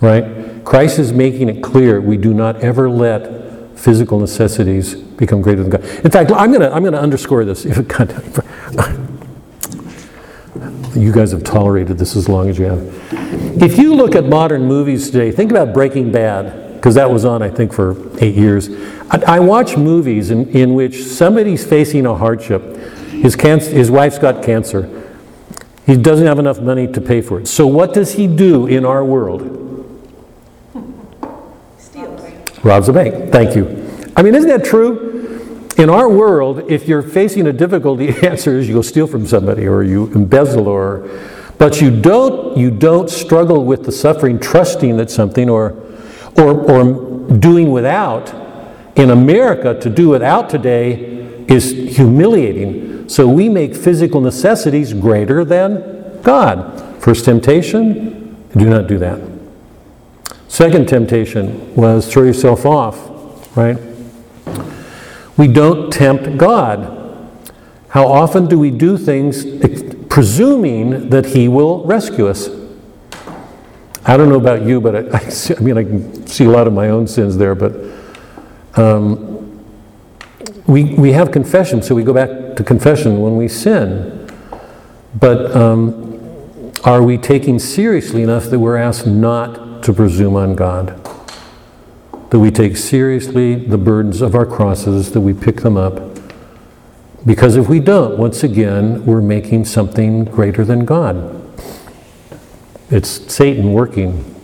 right? 0.00 0.64
Christ 0.64 0.98
is 0.98 1.12
making 1.12 1.48
it 1.48 1.62
clear 1.62 2.00
we 2.00 2.16
do 2.16 2.34
not 2.34 2.56
ever 2.56 2.90
let 2.90 3.78
physical 3.78 4.18
necessities 4.18 4.94
become 4.94 5.42
greater 5.42 5.62
than 5.62 5.70
God. 5.70 5.84
In 6.04 6.10
fact, 6.10 6.32
I'm 6.32 6.50
going 6.50 6.62
to 6.62 6.74
I'm 6.74 6.82
going 6.82 6.94
to 6.94 7.00
underscore 7.00 7.44
this. 7.44 7.64
If 7.66 7.78
it, 7.78 7.88
God, 7.88 8.10
you 10.96 11.12
guys 11.12 11.32
have 11.32 11.44
tolerated 11.44 11.98
this 11.98 12.16
as 12.16 12.28
long 12.28 12.48
as 12.48 12.58
you 12.58 12.64
have. 12.64 13.62
If 13.62 13.78
you 13.78 13.94
look 13.94 14.14
at 14.14 14.24
modern 14.24 14.64
movies 14.66 15.10
today, 15.10 15.30
think 15.30 15.50
about 15.50 15.74
Breaking 15.74 16.10
Bad, 16.10 16.74
because 16.74 16.94
that 16.94 17.10
was 17.10 17.24
on, 17.24 17.42
I 17.42 17.50
think, 17.50 17.72
for 17.72 17.96
eight 18.22 18.34
years. 18.34 18.68
I, 19.10 19.36
I 19.36 19.40
watch 19.40 19.76
movies 19.76 20.30
in, 20.30 20.48
in 20.48 20.74
which 20.74 21.04
somebody's 21.04 21.64
facing 21.64 22.06
a 22.06 22.14
hardship. 22.14 22.76
His, 23.10 23.36
cancer, 23.36 23.70
his 23.70 23.90
wife's 23.90 24.18
got 24.18 24.42
cancer. 24.42 25.04
He 25.86 25.96
doesn't 25.96 26.26
have 26.26 26.38
enough 26.38 26.60
money 26.60 26.90
to 26.92 27.00
pay 27.00 27.20
for 27.20 27.40
it. 27.40 27.46
So, 27.46 27.66
what 27.66 27.94
does 27.94 28.12
he 28.12 28.26
do 28.26 28.66
in 28.66 28.84
our 28.84 29.04
world? 29.04 29.52
Steals. 31.78 32.64
Robs 32.64 32.88
a 32.88 32.92
bank. 32.92 33.30
Thank 33.30 33.54
you. 33.54 33.86
I 34.16 34.22
mean, 34.22 34.34
isn't 34.34 34.50
that 34.50 34.64
true? 34.64 35.68
In 35.78 35.90
our 35.90 36.08
world, 36.08 36.70
if 36.70 36.88
you're 36.88 37.02
facing 37.02 37.46
a 37.46 37.52
difficulty, 37.52 38.06
the 38.12 38.28
answer 38.28 38.58
is 38.58 38.66
you 38.66 38.74
go 38.74 38.82
steal 38.82 39.06
from 39.06 39.26
somebody 39.26 39.68
or 39.68 39.82
you 39.82 40.06
embezzle 40.12 40.66
or 40.66 41.08
but 41.58 41.80
you 41.80 41.90
don't 41.90 42.56
you 42.56 42.70
don't 42.70 43.08
struggle 43.08 43.64
with 43.64 43.84
the 43.84 43.92
suffering 43.92 44.38
trusting 44.38 44.96
that 44.98 45.10
something 45.10 45.48
or 45.48 45.74
or 46.36 46.52
or 46.70 47.30
doing 47.38 47.70
without. 47.70 48.45
In 48.96 49.10
America, 49.10 49.78
to 49.78 49.90
do 49.90 50.08
without 50.08 50.48
today 50.48 50.94
is 51.48 51.70
humiliating. 51.96 53.08
So 53.08 53.28
we 53.28 53.48
make 53.48 53.76
physical 53.76 54.20
necessities 54.20 54.94
greater 54.94 55.44
than 55.44 56.20
God. 56.22 57.02
First 57.02 57.26
temptation, 57.26 58.46
do 58.56 58.68
not 58.68 58.86
do 58.86 58.98
that. 58.98 59.20
Second 60.48 60.88
temptation 60.88 61.74
was 61.74 62.10
throw 62.10 62.22
yourself 62.22 62.64
off, 62.64 63.56
right? 63.56 63.76
We 65.36 65.48
don't 65.48 65.92
tempt 65.92 66.38
God. 66.38 66.92
How 67.88 68.06
often 68.06 68.46
do 68.46 68.58
we 68.58 68.70
do 68.70 68.96
things 68.96 69.44
presuming 70.08 71.10
that 71.10 71.26
He 71.26 71.48
will 71.48 71.84
rescue 71.84 72.26
us? 72.28 72.48
I 74.06 74.16
don't 74.16 74.28
know 74.30 74.36
about 74.36 74.62
you, 74.62 74.80
but 74.80 74.96
I, 74.96 75.18
I, 75.18 75.56
I 75.58 75.60
mean, 75.60 75.76
I 75.76 75.84
can 75.84 76.26
see 76.26 76.44
a 76.44 76.50
lot 76.50 76.66
of 76.66 76.72
my 76.72 76.88
own 76.88 77.06
sins 77.06 77.36
there, 77.36 77.54
but 77.54 77.72
um, 78.76 79.34
we, 80.66 80.94
we 80.94 81.12
have 81.12 81.30
confession, 81.30 81.82
so 81.82 81.94
we 81.94 82.02
go 82.02 82.12
back 82.12 82.56
to 82.56 82.64
confession 82.64 83.20
when 83.20 83.36
we 83.36 83.48
sin. 83.48 84.30
But 85.18 85.54
um, 85.54 86.72
are 86.84 87.02
we 87.02 87.18
taking 87.18 87.58
seriously 87.58 88.22
enough 88.22 88.44
that 88.44 88.58
we're 88.58 88.76
asked 88.76 89.06
not 89.06 89.82
to 89.84 89.92
presume 89.92 90.36
on 90.36 90.54
God? 90.54 91.02
that 92.30 92.40
we 92.40 92.50
take 92.50 92.76
seriously 92.76 93.54
the 93.54 93.78
burdens 93.78 94.20
of 94.20 94.34
our 94.34 94.46
crosses, 94.46 95.12
that 95.12 95.20
we 95.20 95.32
pick 95.32 95.62
them 95.62 95.76
up. 95.76 96.18
Because 97.24 97.56
if 97.56 97.68
we 97.68 97.80
don't, 97.80 98.18
once 98.18 98.42
again, 98.42 99.04
we're 99.04 99.20
making 99.20 99.64
something 99.64 100.24
greater 100.24 100.64
than 100.64 100.84
God. 100.84 101.42
It's 102.90 103.32
Satan 103.32 103.72
working, 103.72 104.34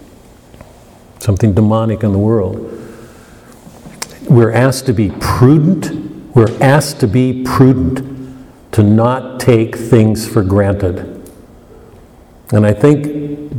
something 1.19 1.55
demonic 1.55 2.03
in 2.03 2.13
the 2.13 2.19
world. 2.19 2.57
We're 4.33 4.53
asked 4.53 4.87
to 4.87 4.95
be 4.95 5.13
prudent. 5.21 6.35
We're 6.35 6.57
asked 6.59 7.01
to 7.01 7.07
be 7.07 7.43
prudent, 7.45 8.03
to 8.73 8.83
not 8.83 9.39
take 9.39 9.77
things 9.77 10.27
for 10.27 10.43
granted. 10.43 11.31
And 12.51 12.65
I 12.65 12.73
think 12.73 13.53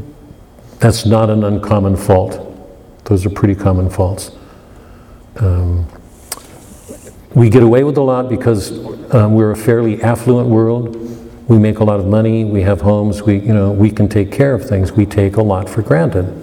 that's 0.79 1.05
not 1.05 1.29
an 1.29 1.43
uncommon 1.43 1.95
fault. 1.95 2.39
Those 3.05 3.23
are 3.23 3.29
pretty 3.29 3.53
common 3.53 3.91
faults. 3.91 4.31
Um, 5.35 5.87
we 7.35 7.51
get 7.51 7.61
away 7.61 7.83
with 7.83 7.97
a 7.97 8.01
lot 8.01 8.27
because 8.27 8.71
um, 9.13 9.35
we're 9.35 9.51
a 9.51 9.55
fairly 9.55 10.01
affluent 10.01 10.49
world. 10.49 10.95
We 11.47 11.59
make 11.59 11.79
a 11.79 11.83
lot 11.83 11.99
of 11.99 12.07
money. 12.07 12.45
We 12.45 12.63
have 12.63 12.81
homes. 12.81 13.21
We, 13.21 13.37
you 13.37 13.53
know, 13.53 13.71
we 13.71 13.91
can 13.91 14.09
take 14.09 14.31
care 14.31 14.55
of 14.55 14.67
things. 14.67 14.91
We 14.91 15.05
take 15.05 15.35
a 15.35 15.43
lot 15.43 15.69
for 15.69 15.83
granted. 15.83 16.42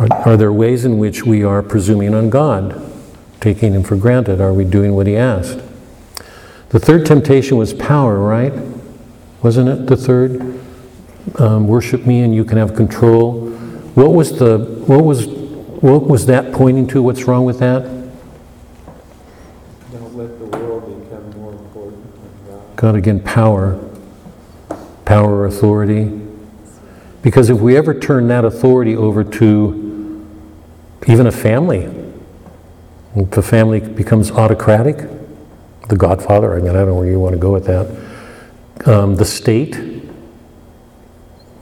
Are, 0.00 0.08
are 0.30 0.36
there 0.38 0.50
ways 0.50 0.86
in 0.86 0.96
which 0.96 1.26
we 1.26 1.44
are 1.44 1.62
presuming 1.62 2.14
on 2.14 2.30
God, 2.30 2.90
taking 3.38 3.74
Him 3.74 3.82
for 3.82 3.96
granted? 3.96 4.40
Are 4.40 4.54
we 4.54 4.64
doing 4.64 4.94
what 4.94 5.06
He 5.06 5.14
asked? 5.14 5.60
The 6.70 6.78
third 6.78 7.04
temptation 7.04 7.58
was 7.58 7.74
power, 7.74 8.18
right? 8.18 8.54
Wasn't 9.42 9.68
it 9.68 9.86
the 9.86 9.98
third? 9.98 10.58
Um, 11.38 11.68
worship 11.68 12.06
me 12.06 12.20
and 12.20 12.34
you 12.34 12.46
can 12.46 12.56
have 12.56 12.74
control. 12.74 13.50
What 13.94 14.14
was 14.14 14.38
the 14.38 14.58
what 14.86 15.04
was 15.04 15.26
what 15.26 16.06
was 16.06 16.24
that 16.26 16.50
pointing 16.54 16.86
to? 16.88 17.02
What's 17.02 17.24
wrong 17.24 17.44
with 17.44 17.58
that? 17.58 17.82
Don't 19.92 20.16
let 20.16 20.38
the 20.38 20.46
world 20.46 21.04
become 21.04 21.30
more 21.38 21.52
important 21.52 22.02
than 22.14 22.54
God. 22.54 22.76
God 22.76 22.94
again, 22.94 23.20
power, 23.20 23.78
power 25.04 25.44
authority. 25.44 26.26
Because 27.20 27.50
if 27.50 27.60
we 27.60 27.76
ever 27.76 27.92
turn 27.92 28.28
that 28.28 28.46
authority 28.46 28.96
over 28.96 29.22
to 29.24 29.89
even 31.06 31.26
a 31.26 31.32
family, 31.32 31.88
if 33.16 33.36
a 33.36 33.42
family 33.42 33.80
becomes 33.80 34.30
autocratic, 34.30 35.08
the 35.88 35.96
Godfather, 35.96 36.54
I 36.54 36.60
mean, 36.60 36.70
I 36.70 36.72
don't 36.74 36.86
know 36.88 36.94
where 36.94 37.08
you 37.08 37.18
want 37.18 37.34
to 37.34 37.38
go 37.38 37.52
with 37.52 37.66
that. 37.66 38.88
Um, 38.88 39.16
the 39.16 39.24
state, 39.24 39.76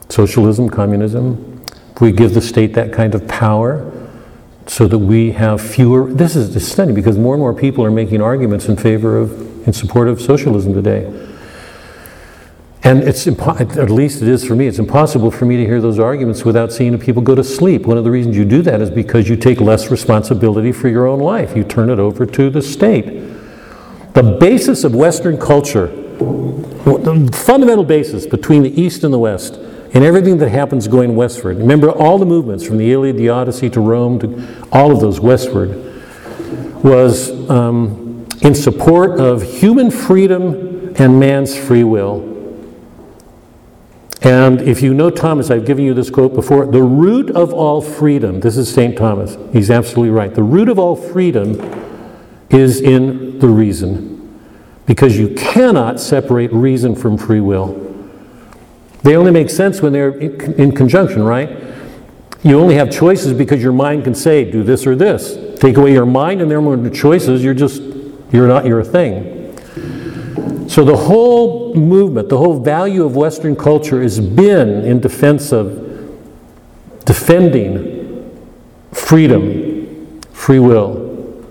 socialism, 0.08 0.68
communism, 0.68 1.64
if 1.94 2.00
we 2.00 2.12
give 2.12 2.34
the 2.34 2.40
state 2.40 2.74
that 2.74 2.92
kind 2.92 3.14
of 3.14 3.26
power 3.26 3.90
so 4.66 4.86
that 4.86 4.98
we 4.98 5.32
have 5.32 5.60
fewer, 5.60 6.12
this 6.12 6.36
is 6.36 6.70
stunning 6.70 6.94
because 6.94 7.16
more 7.16 7.34
and 7.34 7.40
more 7.40 7.54
people 7.54 7.84
are 7.84 7.90
making 7.90 8.20
arguments 8.20 8.66
in 8.66 8.76
favor 8.76 9.18
of, 9.18 9.66
in 9.66 9.72
support 9.72 10.08
of 10.08 10.20
socialism 10.20 10.74
today. 10.74 11.06
And 12.84 13.02
it's, 13.02 13.24
impo- 13.24 13.76
at 13.76 13.90
least 13.90 14.22
it 14.22 14.28
is 14.28 14.44
for 14.44 14.54
me, 14.54 14.66
it's 14.66 14.78
impossible 14.78 15.30
for 15.30 15.44
me 15.44 15.56
to 15.56 15.64
hear 15.64 15.80
those 15.80 15.98
arguments 15.98 16.44
without 16.44 16.72
seeing 16.72 16.96
people 16.98 17.22
go 17.22 17.34
to 17.34 17.42
sleep. 17.42 17.86
One 17.86 17.98
of 17.98 18.04
the 18.04 18.10
reasons 18.10 18.36
you 18.36 18.44
do 18.44 18.62
that 18.62 18.80
is 18.80 18.88
because 18.88 19.28
you 19.28 19.36
take 19.36 19.60
less 19.60 19.90
responsibility 19.90 20.70
for 20.70 20.88
your 20.88 21.06
own 21.06 21.18
life. 21.18 21.56
You 21.56 21.64
turn 21.64 21.90
it 21.90 21.98
over 21.98 22.24
to 22.24 22.50
the 22.50 22.62
state. 22.62 23.04
The 24.14 24.36
basis 24.40 24.84
of 24.84 24.94
Western 24.94 25.38
culture, 25.38 25.88
the 25.88 27.30
fundamental 27.34 27.84
basis 27.84 28.26
between 28.26 28.62
the 28.62 28.80
East 28.80 29.02
and 29.02 29.12
the 29.12 29.18
West, 29.18 29.54
and 29.94 30.04
everything 30.04 30.38
that 30.38 30.50
happens 30.50 30.86
going 30.86 31.16
westward. 31.16 31.56
Remember 31.58 31.90
all 31.90 32.18
the 32.18 32.26
movements 32.26 32.64
from 32.64 32.78
the 32.78 32.92
Iliad, 32.92 33.16
the 33.16 33.30
Odyssey 33.30 33.70
to 33.70 33.80
Rome 33.80 34.18
to 34.20 34.66
all 34.70 34.92
of 34.92 35.00
those 35.00 35.18
westward 35.18 35.70
was 36.84 37.30
um, 37.50 38.26
in 38.42 38.54
support 38.54 39.18
of 39.18 39.42
human 39.42 39.90
freedom 39.90 40.94
and 40.96 41.18
man's 41.18 41.56
free 41.56 41.84
will. 41.84 42.37
And 44.22 44.60
if 44.60 44.82
you 44.82 44.94
know 44.94 45.10
Thomas, 45.10 45.50
I've 45.50 45.64
given 45.64 45.84
you 45.84 45.94
this 45.94 46.10
quote 46.10 46.34
before 46.34 46.66
the 46.66 46.82
root 46.82 47.30
of 47.30 47.52
all 47.52 47.80
freedom, 47.80 48.40
this 48.40 48.56
is 48.56 48.72
St. 48.72 48.96
Thomas, 48.98 49.36
he's 49.52 49.70
absolutely 49.70 50.10
right. 50.10 50.34
The 50.34 50.42
root 50.42 50.68
of 50.68 50.78
all 50.78 50.96
freedom 50.96 51.60
is 52.50 52.80
in 52.80 53.38
the 53.38 53.46
reason, 53.46 54.40
because 54.86 55.16
you 55.16 55.34
cannot 55.34 56.00
separate 56.00 56.52
reason 56.52 56.96
from 56.96 57.16
free 57.16 57.40
will. 57.40 57.84
They 59.04 59.16
only 59.16 59.30
make 59.30 59.50
sense 59.50 59.80
when 59.80 59.92
they're 59.92 60.18
in 60.18 60.74
conjunction, 60.74 61.22
right? 61.22 61.64
You 62.42 62.58
only 62.58 62.74
have 62.74 62.90
choices 62.90 63.32
because 63.32 63.62
your 63.62 63.72
mind 63.72 64.04
can 64.04 64.14
say, 64.14 64.50
do 64.50 64.64
this 64.64 64.86
or 64.86 64.96
this. 64.96 65.60
Take 65.60 65.76
away 65.76 65.92
your 65.92 66.06
mind 66.06 66.40
and 66.40 66.50
there 66.50 66.58
are 66.58 66.62
more 66.62 66.90
choices, 66.90 67.44
you're 67.44 67.54
just, 67.54 67.80
you're 68.32 68.48
not 68.48 68.66
your 68.66 68.82
thing. 68.82 69.37
So 70.78 70.84
the 70.84 70.96
whole 70.96 71.74
movement, 71.74 72.28
the 72.28 72.38
whole 72.38 72.60
value 72.60 73.04
of 73.04 73.16
Western 73.16 73.56
culture 73.56 74.00
has 74.00 74.20
been 74.20 74.84
in 74.84 75.00
defense 75.00 75.50
of 75.50 75.76
defending 77.04 78.40
freedom, 78.92 80.20
free 80.30 80.60
will, 80.60 81.42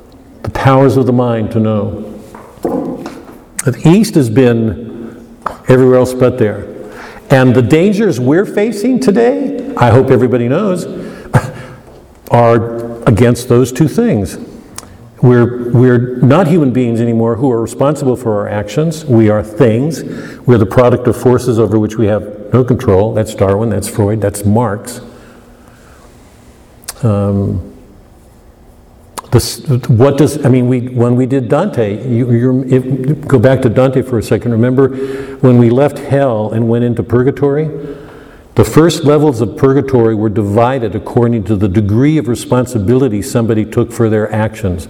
the 0.43 0.49
powers 0.51 0.95
of 0.95 1.07
the 1.07 1.11
mind 1.11 1.51
to 1.51 1.59
know. 1.59 2.03
The 3.65 3.81
East 3.85 4.15
has 4.15 4.29
been 4.29 5.37
everywhere 5.67 5.97
else 5.97 6.13
but 6.13 6.37
there. 6.37 6.61
And 7.29 7.53
the 7.53 7.61
dangers 7.61 8.21
we're 8.21 8.45
facing 8.45 9.01
today, 9.01 9.75
I 9.75 9.89
hope 9.89 10.09
everybody 10.09 10.47
knows, 10.47 10.85
are 12.31 13.03
against 13.03 13.49
those 13.49 13.73
two 13.73 13.89
things. 13.89 14.37
We're, 15.21 15.71
we're 15.71 16.17
not 16.17 16.47
human 16.47 16.71
beings 16.71 17.01
anymore 17.01 17.35
who 17.35 17.51
are 17.51 17.61
responsible 17.61 18.15
for 18.15 18.39
our 18.39 18.47
actions. 18.47 19.03
We 19.03 19.29
are 19.29 19.43
things. 19.43 20.03
We're 20.45 20.59
the 20.59 20.65
product 20.65 21.07
of 21.07 21.17
forces 21.17 21.59
over 21.59 21.79
which 21.79 21.97
we 21.97 22.05
have 22.07 22.53
no 22.53 22.63
control. 22.63 23.13
That's 23.13 23.33
Darwin, 23.33 23.69
that's 23.69 23.89
Freud, 23.89 24.21
that's 24.21 24.45
Marx. 24.45 25.01
Um, 27.03 27.73
This, 29.31 29.59
what 29.89 30.17
does, 30.17 30.45
I 30.45 30.49
mean, 30.49 30.69
we, 30.69 30.87
when 30.87 31.17
we 31.17 31.25
did 31.25 31.49
Dante, 31.49 32.07
you, 32.07 32.63
if, 32.63 33.27
go 33.27 33.37
back 33.37 33.61
to 33.63 33.69
Dante 33.69 34.01
for 34.01 34.17
a 34.19 34.23
second, 34.23 34.51
remember 34.51 34.95
when 35.41 35.57
we 35.57 35.69
left 35.69 35.97
hell 35.99 36.51
and 36.53 36.69
went 36.69 36.85
into 36.85 37.03
purgatory? 37.03 37.65
The 38.55 38.63
first 38.63 39.03
levels 39.03 39.41
of 39.41 39.57
purgatory 39.57 40.15
were 40.15 40.29
divided 40.29 40.95
according 40.95 41.43
to 41.45 41.55
the 41.57 41.67
degree 41.67 42.17
of 42.17 42.27
responsibility 42.27 43.21
somebody 43.21 43.65
took 43.65 43.91
for 43.91 44.09
their 44.09 44.31
actions. 44.31 44.87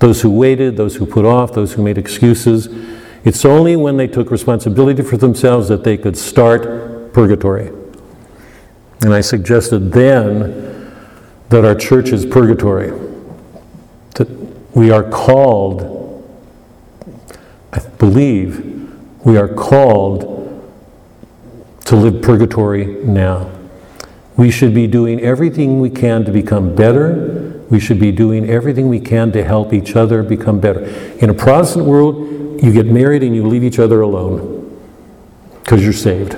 Those 0.00 0.22
who 0.22 0.30
waited, 0.30 0.76
those 0.76 0.96
who 0.96 1.06
put 1.06 1.24
off, 1.24 1.52
those 1.52 1.74
who 1.74 1.82
made 1.82 1.98
excuses. 1.98 2.68
It's 3.22 3.44
only 3.44 3.76
when 3.76 3.96
they 3.96 4.08
took 4.08 4.30
responsibility 4.30 5.02
for 5.02 5.16
themselves 5.16 5.68
that 5.68 5.84
they 5.84 5.96
could 5.96 6.16
start 6.16 7.12
purgatory. 7.12 7.68
And 9.02 9.14
I 9.14 9.20
suggested 9.20 9.92
then 9.92 10.92
that 11.50 11.64
our 11.64 11.74
church 11.74 12.10
is 12.10 12.24
purgatory. 12.26 12.90
That 14.14 14.28
we 14.74 14.90
are 14.90 15.02
called, 15.02 16.24
I 17.72 17.80
believe, 17.98 18.66
we 19.24 19.36
are 19.36 19.48
called 19.48 20.38
to 21.86 21.96
live 21.96 22.22
purgatory 22.22 22.86
now. 23.04 23.50
We 24.36 24.50
should 24.50 24.74
be 24.74 24.86
doing 24.86 25.20
everything 25.20 25.80
we 25.80 25.90
can 25.90 26.24
to 26.24 26.32
become 26.32 26.74
better. 26.74 27.49
We 27.70 27.78
should 27.78 28.00
be 28.00 28.10
doing 28.10 28.50
everything 28.50 28.88
we 28.88 29.00
can 29.00 29.30
to 29.32 29.44
help 29.44 29.72
each 29.72 29.94
other 29.94 30.22
become 30.24 30.58
better. 30.58 30.84
In 31.20 31.30
a 31.30 31.34
Protestant 31.34 31.86
world, 31.86 32.62
you 32.62 32.72
get 32.72 32.86
married 32.86 33.22
and 33.22 33.34
you 33.34 33.46
leave 33.46 33.62
each 33.62 33.78
other 33.78 34.00
alone 34.00 34.78
because 35.62 35.84
you're 35.84 35.92
saved. 35.92 36.34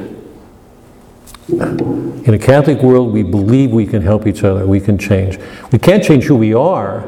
In 1.48 2.34
a 2.34 2.38
Catholic 2.38 2.82
world, 2.82 3.12
we 3.12 3.22
believe 3.22 3.72
we 3.72 3.86
can 3.86 4.02
help 4.02 4.26
each 4.26 4.44
other, 4.44 4.66
we 4.66 4.78
can 4.78 4.98
change. 4.98 5.38
We 5.72 5.78
can't 5.78 6.04
change 6.04 6.24
who 6.24 6.36
we 6.36 6.54
are, 6.54 7.00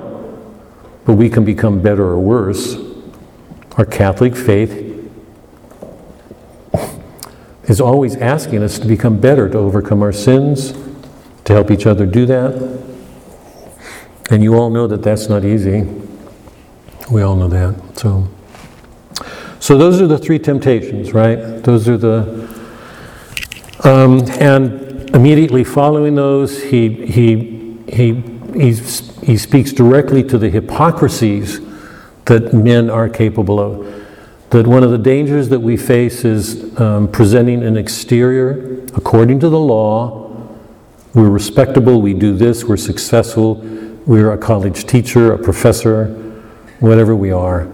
but 1.04 1.14
we 1.14 1.28
can 1.28 1.44
become 1.44 1.80
better 1.82 2.04
or 2.04 2.18
worse. 2.18 2.76
Our 3.76 3.84
Catholic 3.84 4.34
faith 4.34 4.80
is 7.64 7.80
always 7.80 8.16
asking 8.16 8.62
us 8.62 8.78
to 8.78 8.86
become 8.86 9.20
better, 9.20 9.48
to 9.48 9.58
overcome 9.58 10.02
our 10.02 10.12
sins, 10.12 10.72
to 11.44 11.52
help 11.52 11.70
each 11.70 11.86
other 11.86 12.06
do 12.06 12.26
that. 12.26 12.83
And 14.30 14.42
you 14.42 14.54
all 14.54 14.70
know 14.70 14.86
that 14.86 15.02
that's 15.02 15.28
not 15.28 15.44
easy. 15.44 15.86
We 17.10 17.22
all 17.22 17.36
know 17.36 17.48
that. 17.48 17.98
So, 17.98 18.28
so 19.60 19.76
those 19.76 20.00
are 20.00 20.06
the 20.06 20.18
three 20.18 20.38
temptations, 20.38 21.12
right? 21.12 21.36
Those 21.62 21.88
are 21.88 21.96
the. 21.96 22.44
Um, 23.84 24.22
and 24.40 25.10
immediately 25.10 25.62
following 25.62 26.14
those, 26.14 26.62
he 26.62 27.06
he 27.06 27.78
he 27.86 28.22
he, 28.54 28.72
he 29.22 29.36
speaks 29.36 29.72
directly 29.72 30.22
to 30.24 30.38
the 30.38 30.48
hypocrisies 30.48 31.60
that 32.24 32.54
men 32.54 32.88
are 32.88 33.08
capable 33.08 33.60
of 33.60 34.04
that 34.54 34.68
one 34.68 34.84
of 34.84 34.92
the 34.92 34.98
dangers 34.98 35.48
that 35.48 35.58
we 35.58 35.76
face 35.76 36.24
is 36.24 36.80
um, 36.80 37.08
presenting 37.08 37.64
an 37.64 37.76
exterior 37.76 38.84
according 38.94 39.40
to 39.40 39.48
the 39.48 39.58
law. 39.58 40.30
We're 41.12 41.28
respectable, 41.28 42.00
we 42.00 42.14
do 42.14 42.36
this, 42.36 42.62
we're 42.62 42.76
successful, 42.76 43.56
we're 44.06 44.32
a 44.32 44.38
college 44.38 44.84
teacher, 44.84 45.32
a 45.32 45.38
professor, 45.38 46.06
whatever 46.80 47.14
we 47.16 47.30
are. 47.30 47.70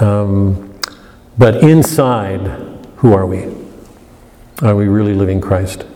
Um, 0.00 0.78
but 1.36 1.56
inside, 1.56 2.40
who 2.96 3.12
are 3.12 3.26
we? 3.26 3.54
Are 4.62 4.74
we 4.74 4.88
really 4.88 5.14
living 5.14 5.40
Christ? 5.40 5.86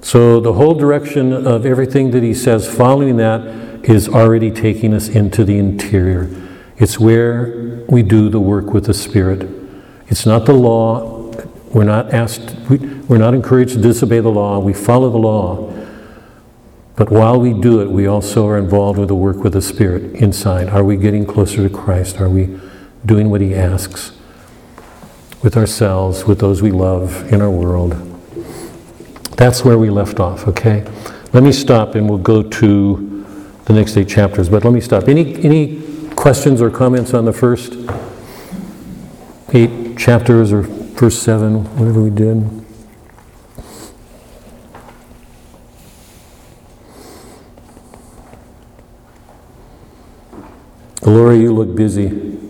So 0.00 0.40
the 0.40 0.52
whole 0.52 0.74
direction 0.74 1.32
of 1.32 1.66
everything 1.66 2.12
that 2.12 2.22
he 2.22 2.32
says 2.32 2.72
following 2.72 3.16
that 3.16 3.40
is 3.84 4.08
already 4.08 4.50
taking 4.50 4.94
us 4.94 5.08
into 5.08 5.44
the 5.44 5.58
interior. 5.58 6.30
It's 6.76 6.98
where 6.98 7.84
we 7.88 8.02
do 8.02 8.28
the 8.28 8.40
work 8.40 8.66
with 8.66 8.86
the 8.86 8.94
Spirit. 8.94 9.48
It's 10.08 10.26
not 10.26 10.46
the 10.46 10.52
law. 10.52 11.32
We're 11.72 11.84
not 11.84 12.12
asked, 12.12 12.54
we, 12.68 12.78
we're 12.78 13.18
not 13.18 13.34
encouraged 13.34 13.74
to 13.74 13.80
disobey 13.80 14.20
the 14.20 14.30
law. 14.30 14.58
We 14.58 14.72
follow 14.72 15.10
the 15.10 15.18
law. 15.18 15.72
But 16.96 17.10
while 17.10 17.38
we 17.38 17.52
do 17.52 17.82
it, 17.82 17.90
we 17.90 18.06
also 18.06 18.48
are 18.48 18.56
involved 18.56 18.98
with 18.98 19.08
the 19.08 19.14
work 19.14 19.36
with 19.36 19.52
the 19.52 19.60
Spirit 19.60 20.14
inside. 20.14 20.70
Are 20.70 20.82
we 20.82 20.96
getting 20.96 21.26
closer 21.26 21.68
to 21.68 21.68
Christ? 21.68 22.20
Are 22.20 22.28
we 22.28 22.58
doing 23.04 23.30
what 23.30 23.42
He 23.42 23.54
asks 23.54 24.12
with 25.42 25.58
ourselves, 25.58 26.24
with 26.24 26.40
those 26.40 26.62
we 26.62 26.70
love 26.70 27.30
in 27.30 27.42
our 27.42 27.50
world? 27.50 27.92
That's 29.36 29.62
where 29.62 29.76
we 29.76 29.90
left 29.90 30.18
off, 30.18 30.48
okay? 30.48 30.90
Let 31.34 31.42
me 31.42 31.52
stop 31.52 31.94
and 31.94 32.08
we'll 32.08 32.18
go 32.18 32.42
to 32.42 33.26
the 33.66 33.74
next 33.74 33.94
eight 33.98 34.08
chapters. 34.08 34.48
But 34.48 34.64
let 34.64 34.72
me 34.72 34.80
stop. 34.80 35.06
Any, 35.06 35.36
any 35.44 35.82
questions 36.16 36.62
or 36.62 36.70
comments 36.70 37.12
on 37.12 37.26
the 37.26 37.32
first 37.34 37.74
eight 39.52 39.98
chapters 39.98 40.50
or 40.50 40.62
first 40.62 41.22
seven, 41.22 41.64
whatever 41.76 42.02
we 42.02 42.08
did? 42.08 42.65
Laura, 51.06 51.34
you 51.36 51.52
look 51.54 51.74
busy. 51.76 52.08
Do 52.08 52.40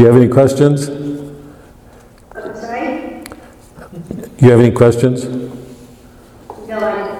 you 0.00 0.06
have 0.06 0.16
any 0.16 0.28
questions? 0.28 0.84
Sorry? 2.34 3.24
You 4.38 4.50
have 4.50 4.60
any 4.60 4.70
questions? 4.70 5.24
No, 6.68 6.78
I, 6.78 7.18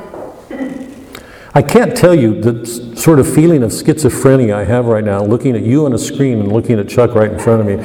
I 1.54 1.62
can't 1.62 1.96
tell 1.96 2.14
you 2.14 2.42
the 2.42 2.66
sort 2.94 3.18
of 3.18 3.34
feeling 3.34 3.62
of 3.62 3.70
schizophrenia 3.70 4.54
I 4.54 4.64
have 4.64 4.84
right 4.84 5.02
now, 5.02 5.24
looking 5.24 5.56
at 5.56 5.62
you 5.62 5.86
on 5.86 5.94
a 5.94 5.98
screen 5.98 6.40
and 6.40 6.52
looking 6.52 6.78
at 6.78 6.86
Chuck 6.86 7.14
right 7.14 7.32
in 7.32 7.38
front 7.38 7.62
of 7.62 7.66
me. 7.66 7.76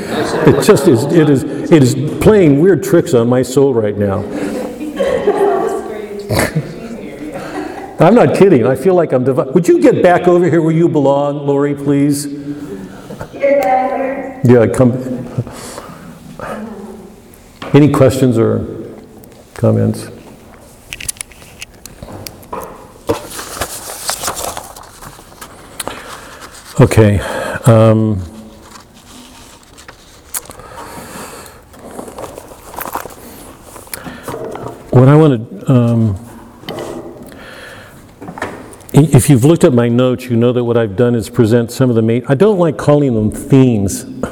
It 0.51 0.61
just 0.61 0.89
is, 0.89 1.05
it 1.05 1.29
is, 1.29 1.43
it 1.43 1.81
is 1.81 1.95
playing 2.19 2.59
weird 2.59 2.83
tricks 2.83 3.13
on 3.13 3.29
my 3.29 3.41
soul 3.41 3.73
right 3.73 3.97
now. 3.97 4.19
I'm 7.99 8.15
not 8.15 8.35
kidding. 8.35 8.65
I 8.65 8.75
feel 8.75 8.95
like 8.95 9.11
I'm 9.11 9.23
divi- 9.25 9.51
Would 9.51 9.67
you 9.67 9.81
get 9.81 10.01
back 10.01 10.27
over 10.27 10.49
here 10.49 10.61
where 10.61 10.71
you 10.73 10.87
belong, 10.87 11.45
Lori, 11.45 11.75
please? 11.75 12.25
Yeah, 13.33 14.67
come. 14.73 14.93
Any 17.73 17.91
questions 17.91 18.37
or 18.37 18.65
comments? 19.55 20.07
Okay. 26.79 27.19
um, 27.65 28.19
What 34.91 35.07
I 35.07 35.15
want 35.15 35.61
to, 35.61 35.71
um, 35.71 36.28
if 39.05 39.29
you've 39.29 39.45
looked 39.45 39.63
at 39.63 39.73
my 39.73 39.87
notes, 39.87 40.25
you 40.25 40.35
know 40.35 40.51
that 40.53 40.63
what 40.63 40.77
I've 40.77 40.95
done 40.95 41.15
is 41.15 41.29
present 41.29 41.71
some 41.71 41.89
of 41.89 41.95
the 41.95 42.01
main, 42.01 42.23
I 42.27 42.35
don't 42.35 42.57
like 42.57 42.77
calling 42.77 43.13
them 43.13 43.31
themes. 43.31 44.03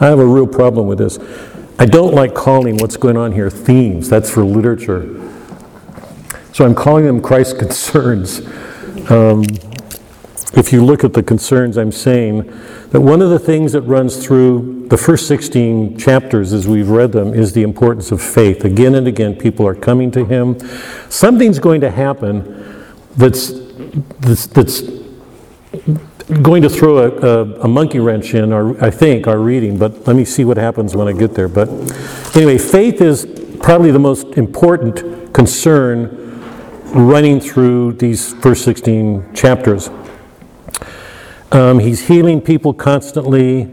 I 0.00 0.06
have 0.06 0.18
a 0.18 0.26
real 0.26 0.46
problem 0.46 0.86
with 0.86 0.98
this. 0.98 1.18
I 1.78 1.86
don't 1.86 2.14
like 2.14 2.34
calling 2.34 2.76
what's 2.76 2.96
going 2.96 3.16
on 3.16 3.32
here 3.32 3.50
themes. 3.50 4.08
That's 4.08 4.30
for 4.30 4.44
literature. 4.44 5.20
So 6.52 6.64
I'm 6.64 6.74
calling 6.74 7.04
them 7.04 7.20
Christ 7.20 7.58
concerns. 7.60 8.40
Um, 9.10 9.44
if 10.56 10.72
you 10.72 10.84
look 10.84 11.02
at 11.02 11.12
the 11.12 11.22
concerns, 11.22 11.76
I'm 11.76 11.90
saying 11.90 12.44
that 12.90 13.00
one 13.00 13.20
of 13.20 13.30
the 13.30 13.40
things 13.40 13.72
that 13.72 13.82
runs 13.82 14.24
through 14.24 14.86
the 14.88 14.96
first 14.96 15.26
16 15.26 15.98
chapters 15.98 16.52
as 16.52 16.68
we've 16.68 16.88
read 16.88 17.10
them 17.10 17.34
is 17.34 17.52
the 17.54 17.62
importance 17.62 18.12
of 18.12 18.22
faith. 18.22 18.64
Again 18.64 18.94
and 18.94 19.08
again, 19.08 19.34
people 19.34 19.66
are 19.66 19.74
coming 19.74 20.12
to 20.12 20.24
Him. 20.24 20.58
Something's 21.10 21.58
going 21.58 21.80
to 21.80 21.90
happen 21.90 22.86
that's, 23.16 23.63
that's, 24.20 24.46
that's 24.46 24.82
going 26.42 26.62
to 26.62 26.68
throw 26.68 26.98
a, 26.98 27.10
a, 27.10 27.60
a 27.60 27.68
monkey 27.68 27.98
wrench 27.98 28.34
in, 28.34 28.52
our, 28.52 28.82
I 28.82 28.90
think, 28.90 29.26
our 29.26 29.38
reading, 29.38 29.78
but 29.78 30.06
let 30.06 30.16
me 30.16 30.24
see 30.24 30.44
what 30.44 30.56
happens 30.56 30.96
when 30.96 31.08
I 31.08 31.12
get 31.12 31.34
there. 31.34 31.48
But 31.48 31.68
anyway, 32.36 32.58
faith 32.58 33.00
is 33.00 33.26
probably 33.60 33.90
the 33.90 33.98
most 33.98 34.26
important 34.36 35.32
concern 35.32 36.20
running 36.92 37.40
through 37.40 37.94
these 37.94 38.34
first 38.34 38.64
16 38.64 39.34
chapters. 39.34 39.90
Um, 41.52 41.78
he's 41.78 42.08
healing 42.08 42.40
people 42.40 42.74
constantly. 42.74 43.64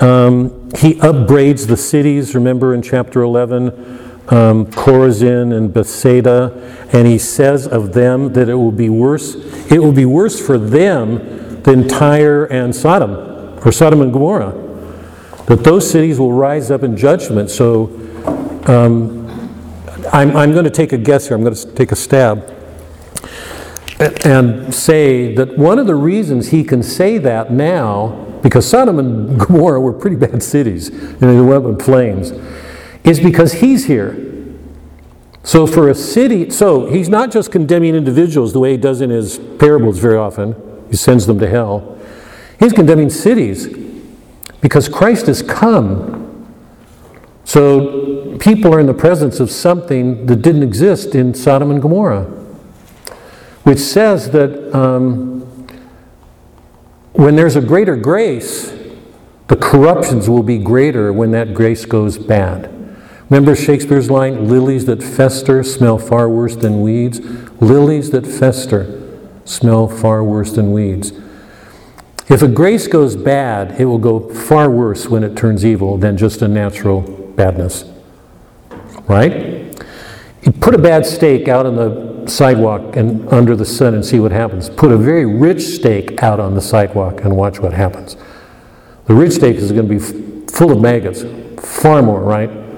Um, 0.00 0.70
he 0.76 0.98
upbraids 1.00 1.66
the 1.66 1.76
cities, 1.76 2.34
remember 2.34 2.74
in 2.74 2.82
chapter 2.82 3.22
11, 3.22 4.09
um, 4.30 4.66
Chorazin 4.66 5.56
and 5.56 5.72
Bethsaida, 5.72 6.88
and 6.92 7.06
he 7.06 7.18
says 7.18 7.66
of 7.66 7.92
them 7.92 8.32
that 8.34 8.48
it 8.48 8.54
will 8.54 8.72
be 8.72 8.88
worse. 8.88 9.34
It 9.70 9.80
will 9.80 9.92
be 9.92 10.06
worse 10.06 10.44
for 10.44 10.56
them 10.56 11.62
than 11.62 11.88
Tyre 11.88 12.44
and 12.44 12.74
Sodom, 12.74 13.58
or 13.64 13.72
Sodom 13.72 14.00
and 14.00 14.12
Gomorrah. 14.12 14.52
That 15.46 15.64
those 15.64 15.90
cities 15.90 16.20
will 16.20 16.32
rise 16.32 16.70
up 16.70 16.84
in 16.84 16.96
judgment. 16.96 17.50
So 17.50 17.86
um, 18.66 19.20
I'm, 20.12 20.36
I'm 20.36 20.52
going 20.52 20.64
to 20.64 20.70
take 20.70 20.92
a 20.92 20.98
guess 20.98 21.26
here. 21.26 21.36
I'm 21.36 21.42
going 21.42 21.54
to 21.54 21.74
take 21.74 21.90
a 21.90 21.96
stab. 21.96 22.56
and 24.24 24.72
say 24.72 25.34
that 25.34 25.58
one 25.58 25.78
of 25.78 25.86
the 25.86 25.94
reasons 25.94 26.48
he 26.48 26.64
can 26.64 26.82
say 26.82 27.18
that 27.18 27.52
now, 27.52 28.38
because 28.42 28.66
Sodom 28.66 28.98
and 28.98 29.38
Gomorrah 29.46 29.80
were 29.80 29.92
pretty 29.92 30.16
bad 30.16 30.42
cities, 30.42 30.88
and 30.88 31.20
they 31.20 31.40
went 31.40 31.64
up 31.64 31.70
in 31.70 31.78
flames, 31.78 32.30
is 33.10 33.18
because 33.18 33.54
he's 33.54 33.86
here. 33.86 34.16
So 35.42 35.66
for 35.66 35.88
a 35.88 35.94
city, 35.94 36.48
so 36.50 36.86
he's 36.86 37.08
not 37.08 37.32
just 37.32 37.50
condemning 37.50 37.96
individuals 37.96 38.52
the 38.52 38.60
way 38.60 38.72
he 38.72 38.76
does 38.76 39.00
in 39.00 39.10
his 39.10 39.38
parables 39.58 39.98
very 39.98 40.16
often. 40.16 40.54
He 40.90 40.96
sends 40.96 41.26
them 41.26 41.40
to 41.40 41.48
hell. 41.48 41.98
He's 42.60 42.72
condemning 42.72 43.10
cities 43.10 43.66
because 44.60 44.88
Christ 44.88 45.26
has 45.26 45.42
come. 45.42 46.46
So 47.44 48.36
people 48.38 48.72
are 48.72 48.78
in 48.78 48.86
the 48.86 48.94
presence 48.94 49.40
of 49.40 49.50
something 49.50 50.26
that 50.26 50.36
didn't 50.36 50.62
exist 50.62 51.16
in 51.16 51.34
Sodom 51.34 51.72
and 51.72 51.82
Gomorrah, 51.82 52.24
which 53.64 53.78
says 53.78 54.30
that 54.30 54.72
um, 54.72 55.40
when 57.12 57.34
there's 57.34 57.56
a 57.56 57.60
greater 57.60 57.96
grace, 57.96 58.72
the 59.48 59.56
corruptions 59.56 60.28
will 60.28 60.44
be 60.44 60.58
greater 60.58 61.12
when 61.12 61.32
that 61.32 61.54
grace 61.54 61.84
goes 61.86 62.16
bad. 62.16 62.79
Remember 63.30 63.54
Shakespeare's 63.54 64.10
line, 64.10 64.48
lilies 64.48 64.86
that 64.86 65.04
fester 65.04 65.62
smell 65.62 65.98
far 65.98 66.28
worse 66.28 66.56
than 66.56 66.82
weeds? 66.82 67.20
Lilies 67.60 68.10
that 68.10 68.26
fester 68.26 69.00
smell 69.44 69.86
far 69.86 70.24
worse 70.24 70.50
than 70.52 70.72
weeds. 70.72 71.12
If 72.28 72.42
a 72.42 72.48
grace 72.48 72.88
goes 72.88 73.14
bad, 73.14 73.80
it 73.80 73.84
will 73.84 73.98
go 73.98 74.28
far 74.34 74.68
worse 74.68 75.08
when 75.08 75.22
it 75.22 75.36
turns 75.36 75.64
evil 75.64 75.96
than 75.96 76.16
just 76.16 76.42
a 76.42 76.48
natural 76.48 77.02
badness. 77.36 77.84
Right? 79.08 79.76
You 80.42 80.52
put 80.52 80.74
a 80.74 80.78
bad 80.78 81.06
steak 81.06 81.46
out 81.46 81.66
on 81.66 81.76
the 81.76 82.26
sidewalk 82.26 82.96
and 82.96 83.28
under 83.32 83.54
the 83.54 83.64
sun 83.64 83.94
and 83.94 84.04
see 84.04 84.18
what 84.18 84.32
happens. 84.32 84.68
Put 84.70 84.90
a 84.90 84.96
very 84.96 85.26
rich 85.26 85.62
steak 85.62 86.20
out 86.20 86.40
on 86.40 86.54
the 86.54 86.60
sidewalk 86.60 87.20
and 87.24 87.36
watch 87.36 87.60
what 87.60 87.74
happens. 87.74 88.16
The 89.06 89.14
rich 89.14 89.34
steak 89.34 89.56
is 89.56 89.70
going 89.70 89.88
to 89.88 89.98
be 89.98 90.48
full 90.50 90.72
of 90.72 90.80
maggots, 90.80 91.24
far 91.60 92.02
more, 92.02 92.22
right? 92.22 92.69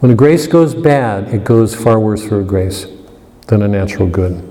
When 0.00 0.12
a 0.12 0.14
grace 0.14 0.46
goes 0.46 0.76
bad, 0.76 1.34
it 1.34 1.42
goes 1.42 1.74
far 1.74 1.98
worse 1.98 2.24
for 2.24 2.40
a 2.40 2.44
grace 2.44 2.86
than 3.48 3.62
a 3.62 3.68
natural 3.68 4.08
good. 4.08 4.44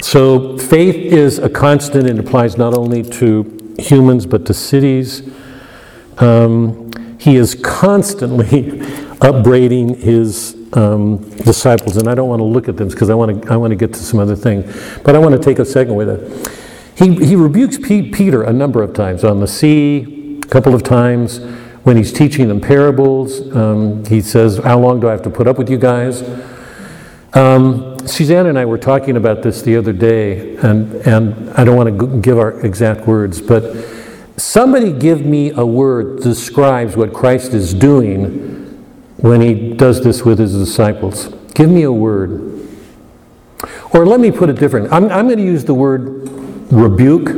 So 0.00 0.56
faith 0.58 0.94
is 0.94 1.38
a 1.38 1.48
constant 1.48 2.08
and 2.08 2.20
applies 2.20 2.56
not 2.56 2.72
only 2.72 3.02
to 3.02 3.74
humans 3.78 4.24
but 4.24 4.46
to 4.46 4.54
cities. 4.54 5.28
Um, 6.18 6.92
he 7.18 7.34
is 7.34 7.56
constantly 7.56 8.80
upbraiding 9.20 9.96
his 9.96 10.56
um, 10.74 11.28
disciples, 11.38 11.96
and 11.96 12.08
I 12.08 12.14
don't 12.14 12.28
want 12.28 12.38
to 12.38 12.44
look 12.44 12.68
at 12.68 12.76
them 12.76 12.86
because 12.86 13.10
I 13.10 13.14
want 13.14 13.42
to 13.42 13.52
I 13.52 13.56
want 13.56 13.72
to 13.72 13.76
get 13.76 13.92
to 13.92 13.98
some 13.98 14.20
other 14.20 14.36
thing, 14.36 14.62
but 15.02 15.16
I 15.16 15.18
want 15.18 15.34
to 15.34 15.40
take 15.40 15.58
a 15.58 15.64
second 15.64 15.96
with 15.96 16.08
it. 16.08 16.62
He, 16.96 17.12
he 17.26 17.34
rebukes 17.34 17.76
P- 17.76 18.10
Peter 18.10 18.44
a 18.44 18.52
number 18.52 18.82
of 18.82 18.94
times 18.94 19.24
on 19.24 19.40
the 19.40 19.48
sea, 19.48 20.38
a 20.42 20.46
couple 20.46 20.74
of 20.74 20.84
times. 20.84 21.40
When 21.86 21.96
he's 21.96 22.12
teaching 22.12 22.48
them 22.48 22.60
parables, 22.60 23.48
um, 23.54 24.04
he 24.06 24.20
says, 24.20 24.56
How 24.56 24.76
long 24.76 24.98
do 24.98 25.06
I 25.06 25.12
have 25.12 25.22
to 25.22 25.30
put 25.30 25.46
up 25.46 25.56
with 25.56 25.70
you 25.70 25.78
guys? 25.78 26.20
Um, 27.32 27.96
Suzanne 28.04 28.46
and 28.46 28.58
I 28.58 28.64
were 28.64 28.76
talking 28.76 29.16
about 29.16 29.44
this 29.44 29.62
the 29.62 29.76
other 29.76 29.92
day, 29.92 30.56
and, 30.56 30.92
and 31.06 31.48
I 31.50 31.62
don't 31.62 31.76
want 31.76 31.96
to 31.96 32.20
give 32.20 32.38
our 32.38 32.58
exact 32.66 33.06
words, 33.06 33.40
but 33.40 33.86
somebody 34.36 34.90
give 34.90 35.24
me 35.24 35.52
a 35.52 35.64
word 35.64 36.16
that 36.16 36.24
describes 36.24 36.96
what 36.96 37.12
Christ 37.12 37.54
is 37.54 37.72
doing 37.72 38.64
when 39.18 39.40
he 39.40 39.74
does 39.74 40.02
this 40.02 40.24
with 40.24 40.40
his 40.40 40.54
disciples. 40.54 41.28
Give 41.54 41.70
me 41.70 41.84
a 41.84 41.92
word. 41.92 42.68
Or 43.94 44.04
let 44.04 44.18
me 44.18 44.32
put 44.32 44.48
it 44.48 44.58
different. 44.58 44.92
I'm, 44.92 45.04
I'm 45.04 45.26
going 45.26 45.38
to 45.38 45.44
use 45.44 45.64
the 45.64 45.74
word 45.74 46.28
rebuke. 46.72 47.28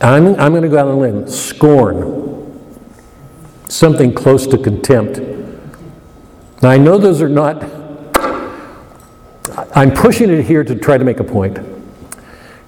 I'm, 0.00 0.28
I'm 0.40 0.52
going 0.52 0.62
to 0.62 0.70
go 0.70 0.78
out 0.78 0.88
on 0.88 0.94
a 0.94 0.98
limb. 0.98 1.28
Scorn 1.28 2.23
something 3.68 4.12
close 4.14 4.46
to 4.48 4.58
contempt. 4.58 5.18
Now, 6.62 6.70
I 6.70 6.78
know 6.78 6.98
those 6.98 7.20
are 7.20 7.28
not, 7.28 7.62
I'm 9.74 9.92
pushing 9.92 10.30
it 10.30 10.44
here 10.44 10.64
to 10.64 10.74
try 10.74 10.98
to 10.98 11.04
make 11.04 11.20
a 11.20 11.24
point. 11.24 11.58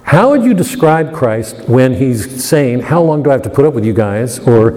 How 0.03 0.29
would 0.29 0.43
you 0.43 0.53
describe 0.53 1.13
Christ 1.13 1.67
when 1.67 1.95
he's 1.95 2.45
saying, 2.45 2.79
How 2.79 3.01
long 3.01 3.23
do 3.23 3.29
I 3.29 3.33
have 3.33 3.41
to 3.41 3.49
put 3.49 3.65
up 3.65 3.73
with 3.73 3.83
you 3.83 3.93
guys? 3.93 4.39
Or, 4.39 4.71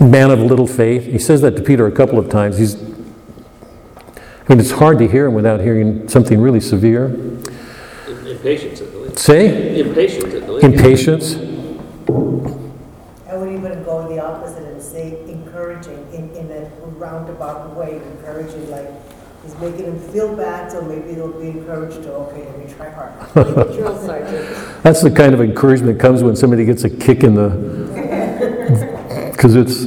man 0.00 0.32
of 0.32 0.40
little 0.40 0.66
faith? 0.66 1.04
He 1.04 1.20
says 1.20 1.40
that 1.42 1.54
to 1.56 1.62
Peter 1.62 1.86
a 1.86 1.92
couple 1.92 2.18
of 2.18 2.28
times. 2.28 2.58
He's, 2.58 2.74
I 2.74 4.48
mean, 4.48 4.58
it's 4.58 4.72
hard 4.72 4.98
to 4.98 5.06
hear 5.06 5.26
him 5.26 5.34
without 5.34 5.60
hearing 5.60 6.08
something 6.08 6.40
really 6.40 6.58
severe. 6.60 7.06
Impatience 8.26 8.80
at 8.80 8.90
the 8.90 8.98
least. 8.98 9.18
Say, 9.20 9.78
Impatience 9.78 10.34
at 10.34 10.46
the 10.46 10.52
least. 10.52 10.64
impatience. 10.64 11.34
I 13.28 13.36
would 13.36 13.52
even 13.52 13.84
go 13.84 14.08
the 14.08 14.20
opposite 14.20 14.64
and 14.64 14.82
say 14.82 15.16
encouraging 15.28 16.12
in, 16.12 16.28
in 16.34 16.50
a 16.50 16.68
roundabout 17.20 17.76
way, 17.76 17.96
encouraging, 17.96 18.70
like 18.70 18.88
he's 19.42 19.54
making 19.56 19.86
them 19.86 20.00
feel 20.12 20.36
bad, 20.36 20.70
so 20.70 20.82
maybe 20.82 21.14
they'll 21.14 21.40
be 21.40 21.48
encouraged 21.48 22.02
to, 22.02 22.12
okay, 22.12 22.44
let 22.44 22.58
me 22.58 22.72
try 22.72 22.90
harder. 22.90 23.72
Drill 23.72 23.98
sergeant. 23.98 24.82
That's 24.82 25.02
the 25.02 25.10
kind 25.10 25.34
of 25.34 25.40
encouragement 25.40 25.98
that 25.98 26.02
comes 26.02 26.22
when 26.22 26.36
somebody 26.36 26.64
gets 26.64 26.84
a 26.84 26.90
kick 26.90 27.22
in 27.22 27.34
the. 27.34 27.90
Because 29.30 29.56
it's. 29.56 29.86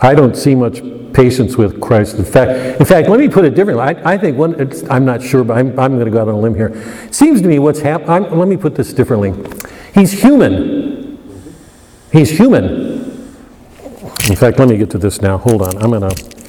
I 0.00 0.14
don't 0.14 0.34
see 0.34 0.54
much 0.54 0.80
patience 1.12 1.58
with 1.58 1.78
Christ. 1.78 2.16
In 2.16 2.24
fact, 2.24 2.80
in 2.80 2.86
fact, 2.86 3.10
let 3.10 3.20
me 3.20 3.28
put 3.28 3.44
it 3.44 3.54
differently. 3.54 3.84
I, 3.84 4.14
I 4.14 4.16
think 4.16 4.38
one. 4.38 4.58
It's, 4.58 4.82
I'm 4.88 5.04
not 5.04 5.22
sure, 5.22 5.44
but 5.44 5.58
I'm, 5.58 5.78
I'm 5.78 5.96
going 5.96 6.06
to 6.06 6.10
go 6.10 6.22
out 6.22 6.28
on 6.28 6.34
a 6.34 6.40
limb 6.40 6.54
here. 6.54 6.68
It 6.68 7.14
seems 7.14 7.42
to 7.42 7.48
me 7.48 7.58
what's 7.58 7.80
happened. 7.80 8.30
Let 8.30 8.48
me 8.48 8.56
put 8.56 8.76
this 8.76 8.94
differently. 8.94 9.34
He's 9.92 10.22
human. 10.22 11.18
He's 12.12 12.30
human. 12.30 12.89
In 14.30 14.36
fact, 14.36 14.60
let 14.60 14.68
me 14.68 14.78
get 14.78 14.90
to 14.90 14.98
this 14.98 15.20
now. 15.20 15.38
Hold 15.38 15.60
on. 15.60 15.76
I'm 15.78 15.90
going 15.90 16.08
to. 16.08 16.40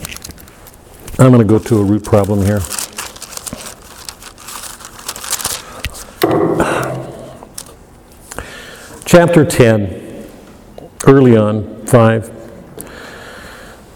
I'm 1.18 1.32
going 1.32 1.40
to 1.40 1.44
go 1.46 1.58
to 1.58 1.80
a 1.80 1.84
root 1.84 2.04
problem 2.04 2.46
here. 2.46 2.60
Chapter 9.06 9.44
10, 9.44 10.28
early 11.08 11.36
on, 11.36 11.86
5. 11.88 12.38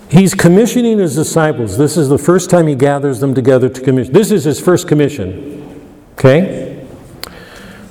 He's 0.09 0.33
commissioning 0.33 0.97
his 0.97 1.15
disciples. 1.15 1.77
This 1.77 1.95
is 1.95 2.09
the 2.09 2.17
first 2.17 2.49
time 2.49 2.65
he 2.65 2.75
gathers 2.75 3.19
them 3.19 3.35
together 3.35 3.69
to 3.69 3.81
commission. 3.81 4.11
This 4.11 4.31
is 4.31 4.43
his 4.43 4.59
first 4.59 4.87
commission. 4.87 5.87
Okay? 6.13 6.85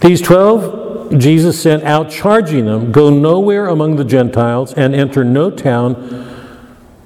These 0.01 0.21
12 0.23 0.84
Jesus 1.17 1.61
sent 1.61 1.83
out 1.85 2.11
charging 2.11 2.67
them 2.67 2.93
go 2.93 3.11
nowhere 3.11 3.67
among 3.67 3.97
the 3.97 4.05
Gentiles 4.05 4.73
and 4.75 4.95
enter 4.95 5.25
no 5.25 5.51
town 5.51 5.95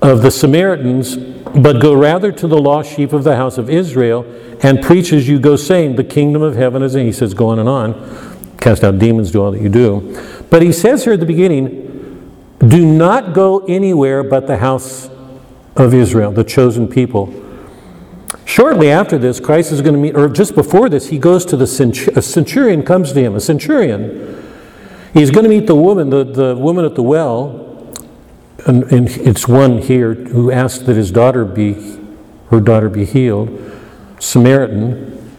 of 0.01 0.23
the 0.23 0.31
Samaritans, 0.31 1.17
but 1.17 1.81
go 1.81 1.95
rather 1.95 2.31
to 2.33 2.47
the 2.47 2.59
lost 2.59 2.95
sheep 2.95 3.13
of 3.13 3.25
the 3.25 3.37
house 3.37 3.59
of 3.59 3.69
Israel 3.69 4.25
and 4.63 4.83
preach 4.83 5.13
as 5.13 5.29
you 5.29 5.39
go, 5.39 5.57
saying, 5.57 5.97
The 5.97 6.05
kingdom 6.05 6.43
of 6.43 6.57
heaven 6.57 6.83
is, 6.83 6.95
and 6.95 7.05
he 7.05 7.13
says, 7.13 7.35
go 7.35 7.49
on 7.49 7.59
and 7.59 7.69
on 7.69 8.39
cast 8.61 8.85
out 8.85 8.99
demons, 8.99 9.31
do 9.31 9.43
all 9.43 9.53
that 9.53 9.61
you 9.63 9.69
do. 9.69 10.21
But 10.51 10.63
he 10.63 10.73
says 10.73 11.05
here 11.05 11.13
at 11.13 11.21
the 11.21 11.27
beginning, 11.27 11.85
do 12.67 12.85
not 12.85 13.33
go 13.33 13.61
anywhere 13.67 14.23
but 14.23 14.47
the 14.47 14.57
house 14.57 15.09
of 15.77 15.95
Israel, 15.95 16.33
the 16.33 16.45
chosen 16.45 16.89
people. 16.89 17.27
Shortly 18.49 18.91
after 18.91 19.19
this, 19.19 19.41
Christ 19.41 19.73
is 19.73 19.83
going 19.83 19.93
to 19.93 20.01
meet, 20.01 20.17
or 20.17 20.27
just 20.27 20.55
before 20.55 20.89
this, 20.89 21.09
he 21.09 21.19
goes 21.19 21.45
to 21.45 21.57
the 21.57 21.67
centurion, 21.67 22.19
a 22.19 22.23
centurion 22.23 22.83
comes 22.83 23.13
to 23.13 23.21
him, 23.21 23.35
a 23.35 23.41
centurion. 23.41 24.43
He's 25.13 25.31
going 25.31 25.45
to 25.45 25.51
meet 25.51 25.67
the 25.67 25.75
woman, 25.75 26.09
the, 26.09 26.25
the 26.25 26.57
woman 26.57 26.87
at 26.87 26.95
the 26.95 27.03
well, 27.03 27.95
and, 28.67 28.85
and 28.85 29.07
it's 29.11 29.47
one 29.47 29.83
here 29.83 30.15
who 30.15 30.51
asked 30.51 30.87
that 30.87 30.97
his 30.97 31.11
daughter 31.11 31.45
be, 31.45 32.01
her 32.49 32.59
daughter 32.59 32.89
be 32.89 33.05
healed, 33.05 33.51
Samaritan. 34.19 35.31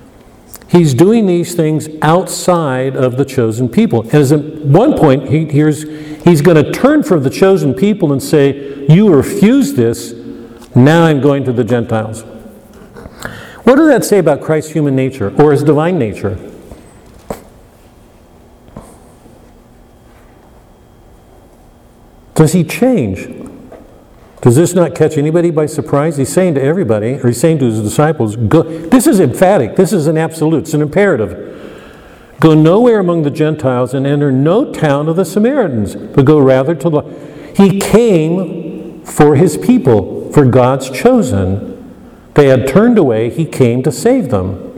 He's 0.68 0.94
doing 0.94 1.26
these 1.26 1.56
things 1.56 1.90
outside 2.04 2.96
of 2.96 3.18
the 3.18 3.26
chosen 3.26 3.70
people. 3.70 4.04
And 4.16 4.32
at 4.32 4.66
one 4.66 4.96
point, 4.96 5.30
he, 5.30 5.46
here's, 5.46 5.82
he's 6.26 6.44
going 6.44 6.64
to 6.64 6.72
turn 6.72 7.02
from 7.02 7.24
the 7.24 7.32
chosen 7.32 7.74
people 7.74 8.12
and 8.12 8.22
say, 8.22 8.86
You 8.88 9.12
refuse 9.12 9.74
this, 9.74 10.14
now 10.76 11.06
I'm 11.06 11.22
going 11.22 11.44
to 11.46 11.52
the 11.52 11.64
Gentiles. 11.64 12.24
What 13.64 13.76
does 13.76 13.88
that 13.88 14.06
say 14.06 14.20
about 14.20 14.42
Christ's 14.42 14.72
human 14.72 14.96
nature 14.96 15.34
or 15.42 15.52
his 15.52 15.64
divine 15.64 16.00
nature? 16.00 16.38
Does 22.36 22.54
he 22.54 22.64
change? 22.64 23.28
Does 24.42 24.56
this 24.56 24.74
not 24.74 24.96
catch 24.96 25.18
anybody 25.18 25.52
by 25.52 25.66
surprise? 25.66 26.16
He's 26.16 26.32
saying 26.32 26.56
to 26.56 26.64
everybody, 26.64 27.16
or 27.16 27.28
he's 27.28 27.40
saying 27.40 27.60
to 27.60 27.66
his 27.66 27.82
disciples, 27.82 28.38
go. 28.38 28.64
This 28.64 29.06
is 29.08 29.20
emphatic. 29.20 29.76
This 29.76 29.92
is 29.92 30.08
an 30.08 30.18
absolute. 30.18 30.60
It's 30.60 30.74
an 30.74 30.82
imperative. 30.82 31.46
Go 32.40 32.54
nowhere 32.54 33.00
among 33.00 33.24
the 33.24 33.30
Gentiles 33.30 33.94
and 33.94 34.08
enter 34.08 34.32
no 34.32 34.72
town 34.72 35.10
of 35.10 35.18
the 35.18 35.26
Samaritans, 35.26 35.98
but 35.98 36.24
go 36.24 36.40
rather 36.40 36.74
to 36.74 36.90
the. 36.90 37.02
He 37.58 37.82
came 37.82 39.04
for 39.04 39.36
his 39.36 39.58
people, 39.58 40.32
for 40.32 40.46
God's 40.46 40.90
chosen. 40.90 41.79
They 42.34 42.48
had 42.48 42.68
turned 42.68 42.98
away, 42.98 43.30
he 43.30 43.46
came 43.46 43.84
to 43.84 43.92
save 43.92 44.30
them. 44.30 44.78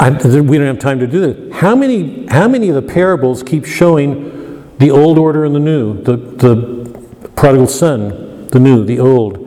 I, 0.00 0.10
we 0.10 0.58
don't 0.58 0.66
have 0.66 0.78
time 0.78 0.98
to 0.98 1.06
do 1.06 1.20
this. 1.20 1.54
How 1.54 1.74
many, 1.76 2.26
how 2.26 2.48
many 2.48 2.68
of 2.68 2.74
the 2.74 2.82
parables 2.82 3.42
keep 3.42 3.64
showing 3.64 4.76
the 4.78 4.90
old 4.90 5.18
order 5.18 5.44
and 5.44 5.54
the 5.54 5.60
new? 5.60 6.02
The, 6.02 6.16
the 6.16 7.30
prodigal 7.36 7.68
son, 7.68 8.46
the 8.48 8.58
new, 8.58 8.84
the 8.84 8.98
old. 8.98 9.38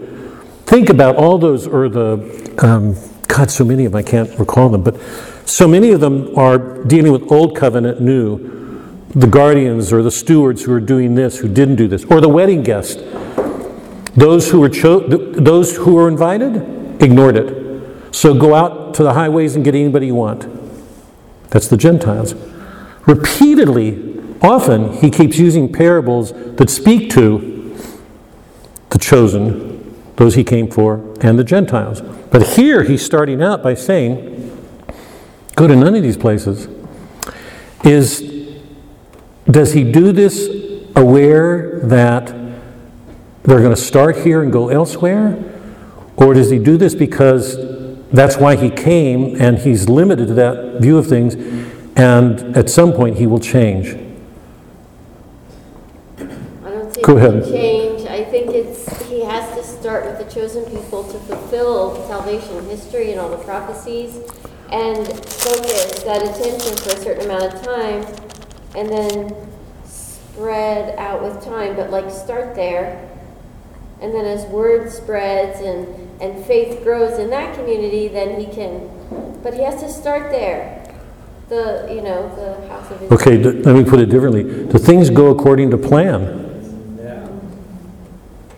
Think 0.66 0.90
about 0.90 1.16
all 1.16 1.38
those, 1.38 1.68
or 1.68 1.90
the, 1.90 2.56
um, 2.60 2.96
God, 3.28 3.52
so 3.52 3.66
many 3.66 3.86
of 3.86 3.92
them, 3.92 4.00
I 4.00 4.04
can't 4.04 4.38
recall 4.40 4.70
them, 4.70 4.84
but 4.84 5.00
so 5.46 5.68
many 5.68 5.92
of 5.92 6.02
them 6.02 6.38
are 6.38 6.84
dealing 6.84 7.12
with 7.12 7.32
old 7.32 7.56
covenant, 7.56 8.02
new. 8.02 8.56
The 9.16 9.28
guardians 9.28 9.94
or 9.94 10.04
the 10.04 10.12
stewards 10.12 10.64
who 10.64 10.74
are 10.74 10.82
doing 10.82 11.16
this, 11.16 11.40
who 11.40 11.48
didn't 11.48 11.78
do 11.78 11.88
this, 11.88 12.04
or 12.06 12.20
the 12.20 12.30
wedding 12.30 12.64
guest. 12.64 13.00
Those 14.18 14.50
who 14.50 14.60
were 14.60 14.70
cho- 14.70 15.08
those 15.08 15.78
who 15.78 15.94
were 15.94 16.08
invited 16.08 17.02
ignored 17.02 17.38
it. 17.38 18.16
So 18.16 18.34
go 18.34 18.56
out 18.56 18.96
to 18.96 19.04
the 19.04 19.14
highways 19.14 19.56
and 19.56 19.64
get 19.64 19.76
anybody 19.76 20.08
you 20.08 20.16
want. 20.16 20.48
That's 21.52 21.68
the 21.68 21.78
Gentiles. 21.78 22.34
Repeatedly, 23.06 24.20
often, 24.42 24.94
he 24.94 25.12
keeps 25.12 25.38
using 25.38 25.72
parables 25.72 26.34
that 26.56 26.70
speak 26.70 27.12
to 27.12 27.78
the 28.90 28.98
chosen, 28.98 29.96
those 30.16 30.34
he 30.34 30.44
came 30.44 30.70
for, 30.70 30.96
and 31.22 31.38
the 31.38 31.44
Gentiles. 31.44 32.02
But 32.02 32.56
here 32.56 32.84
he's 32.84 33.06
starting 33.06 33.42
out 33.42 33.62
by 33.62 33.76
saying, 33.76 34.34
go 35.56 35.68
to 35.68 35.76
none 35.76 35.94
of 35.94 36.02
these 36.02 36.18
places. 36.18 36.68
Is 37.84 38.34
does 39.46 39.74
he 39.74 39.90
do 39.90 40.12
this 40.12 40.50
aware 40.96 41.80
that 41.84 42.37
they're 43.48 43.62
going 43.62 43.74
to 43.74 43.82
start 43.82 44.18
here 44.18 44.44
and 44.44 44.52
go 44.52 44.68
elsewhere? 44.68 45.42
Or 46.18 46.34
does 46.34 46.50
he 46.50 46.60
do 46.60 46.76
this 46.76 46.94
because 46.94 47.56
that's 48.12 48.36
why 48.38 48.58
he 48.58 48.70
came 48.70 49.40
and 49.42 49.58
he's 49.58 49.88
limited 49.88 50.28
to 50.28 50.34
that 50.34 50.82
view 50.82 50.98
of 50.98 51.08
things 51.08 51.36
and 51.96 52.56
at 52.58 52.70
some 52.70 52.92
point 52.92 53.18
he 53.18 53.26
will 53.26 53.40
change? 53.40 53.96
I 56.20 56.70
don't 56.70 56.94
see 56.94 57.02
Go 57.02 57.18
ahead. 57.18 57.46
change. 57.46 58.02
I 58.08 58.26
think 58.26 58.52
it's, 58.52 59.08
he 59.08 59.24
has 59.24 59.56
to 59.56 59.64
start 59.64 60.06
with 60.06 60.18
the 60.18 60.26
chosen 60.34 60.66
people 60.66 61.06
to 61.06 61.18
fulfill 61.20 62.06
salvation 62.08 62.66
history 62.66 63.12
and 63.12 63.20
all 63.20 63.30
the 63.30 63.38
prophecies 63.44 64.18
and 64.72 65.08
focus 65.08 66.04
that 66.04 66.22
attention 66.22 66.76
for 66.76 66.90
a 66.90 66.98
certain 66.98 67.26
amount 67.32 67.54
of 67.54 67.62
time 67.64 68.04
and 68.76 68.90
then 68.90 69.34
spread 69.86 71.00
out 71.00 71.24
with 71.24 71.42
time, 71.46 71.78
but 71.78 71.90
like 71.90 72.12
start 72.12 72.54
there. 72.54 73.14
And 74.02 74.14
then 74.14 74.26
as 74.26 74.46
word 74.46 74.92
spreads 74.92 75.60
and, 75.60 75.88
and 76.22 76.46
faith 76.46 76.84
grows 76.84 77.18
in 77.20 77.30
that 77.32 77.56
community, 77.56 78.08
then 78.08 78.40
he 78.40 78.46
can, 78.48 79.40
but 79.44 79.54
he 79.54 79.62
has 79.64 79.82
to 79.82 79.90
start 79.90 80.32
there. 80.32 80.84
The, 81.50 81.88
you 81.94 82.02
know, 82.02 82.28
the 82.36 82.68
house 82.68 82.92
of 82.92 83.02
Israel. 83.02 83.14
Okay, 83.14 83.42
th- 83.42 83.66
let 83.66 83.74
me 83.76 83.86
put 83.86 84.00
it 84.02 84.08
differently. 84.08 84.44
Do 84.44 84.78
things 84.78 85.10
go 85.10 85.28
according 85.28 85.72
to 85.72 85.78
plan? 85.78 86.44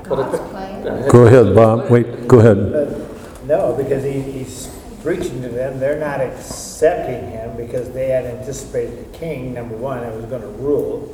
God's 0.04 0.40
plan. 0.50 1.08
Go 1.10 1.28
ahead, 1.28 1.54
Bob. 1.56 1.90
Wait, 1.92 2.28
go 2.28 2.40
ahead. 2.40 2.58
Uh, 2.58 3.06
No, 3.46 3.74
because 3.76 4.04
he, 4.04 4.22
he's 4.22 4.76
preaching 5.04 5.42
to 5.44 5.50
them, 5.50 5.80
they're 5.80 6.00
not 6.00 6.20
accepting 6.20 7.30
him 7.32 7.56
because 7.56 7.92
they 7.92 8.10
had 8.10 8.26
anticipated 8.26 9.00
a 9.08 9.18
king, 9.18 9.54
number 9.54 9.76
one, 9.78 10.02
that 10.02 10.14
was 10.16 10.26
gonna 10.26 10.48
rule, 10.48 11.14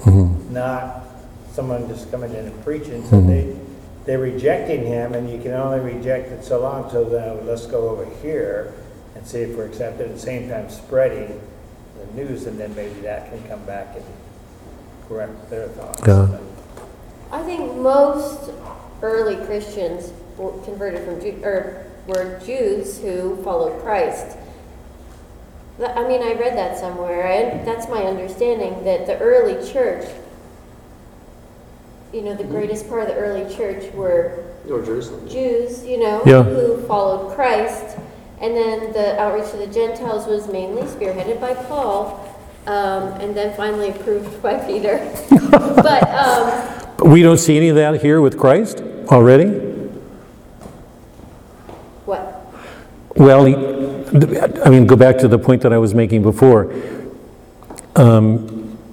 not 0.50 1.06
someone 1.52 1.88
just 1.88 2.10
coming 2.10 2.32
in 2.32 2.46
and 2.46 2.64
preaching, 2.64 3.06
so 3.10 3.22
they, 3.22 3.56
they're 4.06 4.20
rejecting 4.20 4.86
him, 4.86 5.14
and 5.14 5.30
you 5.30 5.42
can 5.42 5.52
only 5.54 5.80
reject 5.80 6.32
it 6.32 6.44
so 6.44 6.62
long, 6.62 6.90
so 6.92 7.04
then 7.04 7.46
let's 7.46 7.66
go 7.66 7.90
over 7.90 8.06
here 8.22 8.74
and 9.16 9.26
see 9.26 9.40
if 9.40 9.58
we're 9.58 9.66
accepted, 9.66 10.08
at 10.08 10.14
the 10.14 10.20
same 10.20 10.50
time 10.50 10.70
spreading 10.70 11.42
the 11.98 12.22
news, 12.22 12.46
and 12.46 12.60
then 12.60 12.76
maybe 12.76 13.00
that 13.02 13.30
can 13.30 13.42
come 13.48 13.64
back 13.66 13.96
and 13.96 14.06
correct 15.08 15.50
their 15.50 15.68
thoughts. 15.70 16.02
Yeah. 16.06 16.38
I 17.32 17.42
think 17.44 17.76
most 17.76 18.52
early 19.02 19.44
Christians 19.46 20.12
were 20.38 20.52
converted 20.64 21.04
from 21.04 21.20
Jew, 21.22 21.40
or 21.44 21.86
were 22.08 22.40
Jews 22.46 23.00
who 23.00 23.42
followed 23.44 23.82
Christ. 23.82 24.38
I 25.80 26.08
mean, 26.08 26.22
I 26.22 26.34
read 26.34 26.56
that 26.58 26.78
somewhere, 26.78 27.26
and 27.26 27.68
that's 27.68 27.90
my 27.90 28.04
understanding 28.04 28.86
that 28.86 29.08
the 29.08 29.18
early 29.20 29.56
church, 29.70 30.06
you 32.16 32.22
know, 32.22 32.34
the 32.34 32.46
greatest 32.46 32.88
part 32.88 33.02
of 33.02 33.08
the 33.10 33.16
early 33.16 33.44
church 33.54 33.92
were 33.94 34.46
Or 34.70 34.82
Jerusalem. 34.82 35.28
Jews, 35.28 35.84
you 35.86 36.00
know, 36.00 36.22
Yeah. 36.26 36.44
who 36.44 36.78
followed 36.88 37.36
Christ. 37.36 37.98
And 38.40 38.56
then 38.56 38.94
the 38.94 39.20
outreach 39.20 39.52
to 39.52 39.58
the 39.58 39.68
Gentiles 39.68 40.26
was 40.26 40.48
mainly 40.48 40.84
spearheaded 40.84 41.42
by 41.42 41.54
Paul, 41.54 42.20
um, 42.68 43.04
and 43.20 43.36
then 43.36 43.54
finally 43.58 43.90
approved 43.90 44.42
by 44.48 44.56
Peter. 44.56 45.00
but 45.30 46.04
um, 46.10 46.86
But 46.98 47.08
we 47.08 47.22
don't 47.22 47.38
see 47.38 47.58
any 47.58 47.68
of 47.70 47.76
that 47.76 48.02
here 48.02 48.22
with 48.22 48.38
Christ 48.38 48.82
already? 49.12 49.48
what? 52.06 52.46
Well, 53.16 53.46
he- 53.46 53.56
I 53.56 54.70
mean, 54.70 54.86
go 54.88 54.96
back 54.96 55.18
to 55.20 55.28
the 55.28 55.40
point 55.40 55.62
that 55.64 55.74
I 55.74 55.78
was 55.78 55.94
making 55.94 56.22
before. 56.24 56.72
Um, 57.96 58.52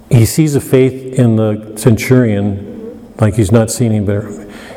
He 0.09 0.25
sees 0.25 0.53
a 0.55 0.61
faith 0.61 1.17
in 1.17 1.37
the 1.37 1.73
centurion, 1.75 2.72
like 3.19 3.35
he's 3.35 3.51
not 3.51 3.69
seen 3.69 3.91
him, 3.91 4.05
but 4.05 4.23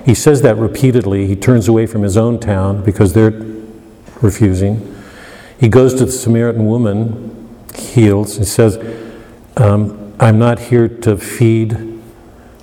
he 0.05 0.15
says 0.15 0.43
that 0.43 0.57
repeatedly. 0.57 1.27
He 1.27 1.37
turns 1.37 1.69
away 1.69 1.87
from 1.87 2.03
his 2.03 2.17
own 2.17 2.39
town 2.39 2.85
because 2.85 3.13
they're 3.13 3.31
refusing. 4.21 4.95
He 5.59 5.69
goes 5.69 5.95
to 5.95 6.05
the 6.05 6.13
Samaritan 6.13 6.67
woman, 6.67 7.49
heals, 7.75 8.37
and 8.37 8.47
says, 8.47 8.77
um, 9.57 10.15
I'm 10.21 10.39
not 10.39 10.59
here 10.59 10.87
to 10.89 11.17
feed. 11.17 12.01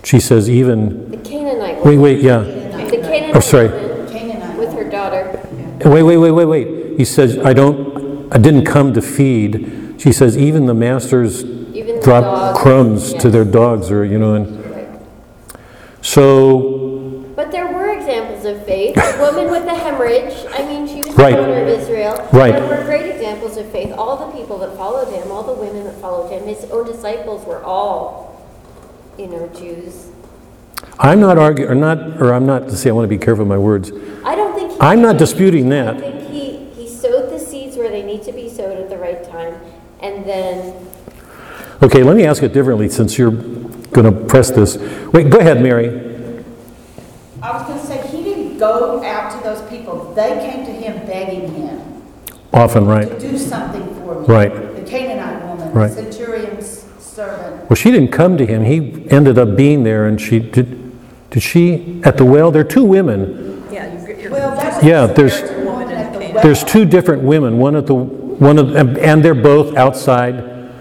She 0.03 0.19
says, 0.19 0.49
even, 0.49 1.09
The 1.11 1.17
Canaanite 1.17 1.83
wait, 1.83 1.97
wait, 1.97 2.21
yeah. 2.21 2.39
The 2.39 2.89
Canaanite 2.89 3.35
Oh, 3.35 3.39
sorry. 3.39 3.69
Canaanite. 3.69 4.57
with 4.57 4.73
her 4.73 4.89
daughter. 4.89 5.39
Wait, 5.85 6.03
wait, 6.03 6.17
wait, 6.17 6.31
wait, 6.31 6.45
wait. 6.45 6.97
He 6.97 7.05
says, 7.05 7.37
I 7.39 7.53
don't, 7.53 8.31
I 8.33 8.37
didn't 8.37 8.65
come 8.65 8.93
to 8.93 9.01
feed. 9.01 9.95
She 9.97 10.11
says, 10.13 10.37
even 10.37 10.65
the 10.67 10.73
masters 10.73 11.43
Even 11.43 11.95
the 11.95 12.01
drop 12.01 12.23
dogs, 12.23 12.59
crumbs 12.59 13.13
to 13.15 13.29
their 13.31 13.45
dogs 13.45 13.89
or, 13.91 14.05
you 14.05 14.19
know, 14.19 14.35
and. 14.35 14.62
So, 16.03 17.23
But 17.35 17.51
there 17.51 17.71
were 17.73 17.89
examples 17.97 18.45
of 18.45 18.63
faith. 18.65 18.93
The 18.95 19.17
woman 19.19 19.49
with 19.49 19.63
the 19.65 19.73
hemorrhage, 19.73 20.45
I 20.51 20.65
mean, 20.67 20.87
she 20.87 20.97
was 20.97 21.15
Right. 21.17 21.35
the 21.35 21.61
of 21.63 21.67
Israel. 21.67 22.27
Right. 22.31 22.53
There 22.53 22.67
were 22.77 22.83
great 22.85 23.09
examples 23.09 23.57
of 23.57 23.65
faith. 23.71 23.91
All 23.97 24.17
the 24.17 24.37
people 24.37 24.57
that 24.59 24.75
followed 24.77 25.07
him, 25.11 25.31
all 25.31 25.43
the 25.43 25.53
women 25.53 25.85
that 25.85 25.95
followed 25.99 26.29
him, 26.29 26.43
his 26.45 26.65
own 26.71 26.85
disciples 26.85 27.45
were 27.47 27.63
all, 27.63 28.45
you 29.17 29.27
know, 29.27 29.47
Jews. 29.57 30.07
I'm 30.99 31.19
not 31.19 31.37
arguing, 31.37 31.71
or 31.71 31.75
not, 31.75 32.21
or 32.21 32.33
I'm 32.33 32.45
not, 32.45 32.67
to 32.69 32.75
say, 32.75 32.89
I 32.89 32.93
want 32.93 33.05
to 33.05 33.09
be 33.09 33.17
careful 33.17 33.43
of 33.43 33.47
my 33.47 33.57
words. 33.57 33.91
I 34.25 34.35
don't 34.35 34.53
think. 34.53 34.71
he- 34.73 34.77
I'm 34.81 35.01
not 35.01 35.17
disputing 35.17 35.69
that. 35.69 35.95
I 35.95 35.99
think 35.99 36.29
he, 36.29 36.65
he 36.75 36.87
sowed 36.87 37.31
the 37.31 37.39
seeds 37.39 37.77
where 37.77 37.89
they 37.89 38.03
need 38.03 38.21
to 38.23 38.31
be 38.33 38.49
sowed 38.49 38.77
at 38.77 38.89
the 38.89 38.97
right 38.97 39.23
time, 39.23 39.55
and 40.01 40.25
then 40.25 40.75
Okay, 41.81 42.03
let 42.03 42.15
me 42.15 42.25
ask 42.25 42.43
it 42.43 42.53
differently 42.53 42.87
since 42.89 43.17
you're 43.17 43.31
going 43.93 44.11
to 44.13 44.25
press 44.25 44.49
this. 44.51 44.77
Wait, 45.13 45.29
go 45.29 45.39
ahead, 45.39 45.61
Mary. 45.61 46.09
I 47.41 47.51
was 47.57 47.67
gonna 47.67 47.83
say, 47.83 48.07
he 48.07 48.23
didn't 48.23 48.57
go 48.57 49.03
out 49.03 49.29
to 49.37 49.43
those 49.43 49.61
people. 49.69 50.13
They 50.13 50.29
came 50.49 50.65
to 50.65 50.71
him 50.71 51.05
begging 51.05 51.53
him 51.53 52.03
Often, 52.53 52.85
right. 52.85 53.09
to 53.09 53.19
do 53.19 53.37
something 53.37 53.85
for 53.95 54.21
me. 54.21 54.27
Right. 54.27 54.75
The 54.77 54.81
Canaanite 54.89 55.45
woman, 55.47 55.73
Right. 55.73 55.89
the 55.89 56.03
centurion's 56.09 56.85
servant. 56.99 57.69
Well, 57.69 57.75
she 57.75 57.91
didn't 57.91 58.11
come 58.13 58.37
to 58.37 58.45
him. 58.45 58.63
He 58.63 59.05
ended 59.09 59.37
up 59.37 59.57
being 59.57 59.83
there 59.83 60.05
and 60.07 60.21
she, 60.21 60.39
did, 60.39 60.93
did 61.31 61.43
she, 61.43 61.99
at 62.05 62.15
the 62.15 62.23
well, 62.23 62.49
there 62.49 62.61
are 62.61 62.65
two 62.65 62.85
women. 62.85 63.67
Yeah, 63.69 64.01
you're, 64.07 64.17
you're. 64.17 64.31
Well, 64.31 64.55
that's. 64.55 64.81
Yeah, 64.81 65.07
there's- 65.07 65.41
the 65.41 65.65
woman 65.65 65.89
at 65.91 66.13
the 66.13 66.19
well. 66.19 66.43
There's 66.43 66.63
two 66.63 66.85
different 66.85 67.23
women, 67.23 67.57
one 67.57 67.75
at 67.75 67.87
the, 67.87 67.93
one 67.95 68.57
of, 68.57 68.73
and 68.77 69.21
they're 69.21 69.35
both 69.35 69.75
outside 69.75 70.71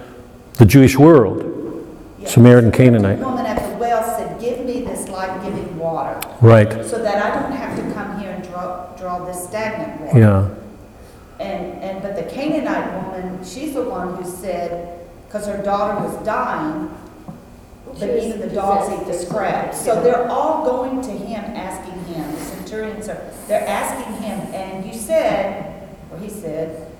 the 0.58 0.64
Jewish 0.64 0.96
world, 0.96 1.42
Samaritan 2.28 2.70
Canaanite. 2.72 3.18
The 3.18 3.24
woman 3.24 3.46
at 3.46 3.70
the 3.70 3.76
well 3.78 4.02
said, 4.16 4.40
give 4.40 4.64
me 4.64 4.82
this 4.82 5.08
life-giving 5.08 5.78
water, 5.78 6.20
Right, 6.40 6.84
so 6.84 7.02
that 7.02 7.24
I 7.24 7.40
don't 7.42 7.52
have 7.52 7.76
to 7.76 7.94
come 7.94 8.18
here 8.18 8.30
and 8.30 8.42
draw, 8.44 8.86
draw 8.96 9.24
this 9.24 9.44
stagnant 9.48 10.00
water. 10.00 10.18
yeah, 10.18 10.48
And, 11.44 11.82
and, 11.82 12.02
but 12.02 12.16
the 12.16 12.22
Canaanite 12.24 13.04
woman, 13.04 13.44
she's 13.44 13.74
the 13.74 13.82
one 13.84 14.16
who 14.16 14.28
said, 14.28 15.00
because 15.26 15.46
her 15.46 15.62
daughter 15.62 16.06
was 16.06 16.24
dying, 16.24 16.88
She 17.94 18.00
but 18.00 18.08
was 18.14 18.24
even 18.24 18.40
the 18.40 18.48
dogs 18.54 18.92
eat 18.92 19.06
the 19.06 19.14
scraps. 19.18 19.82
So 19.84 20.02
they're 20.02 20.28
all 20.28 20.64
going 20.64 21.00
to 21.02 21.10
him, 21.10 21.44
asking 21.56 22.04
him, 22.14 22.30
the 22.32 22.38
centurions 22.40 23.08
are, 23.08 23.22
they're 23.48 23.66
asking 23.66 24.14
him, 24.22 24.38
and 24.54 24.84
you 24.86 24.94
said, 24.94 25.88
or 26.10 26.18
he 26.18 26.28
said, 26.28 26.91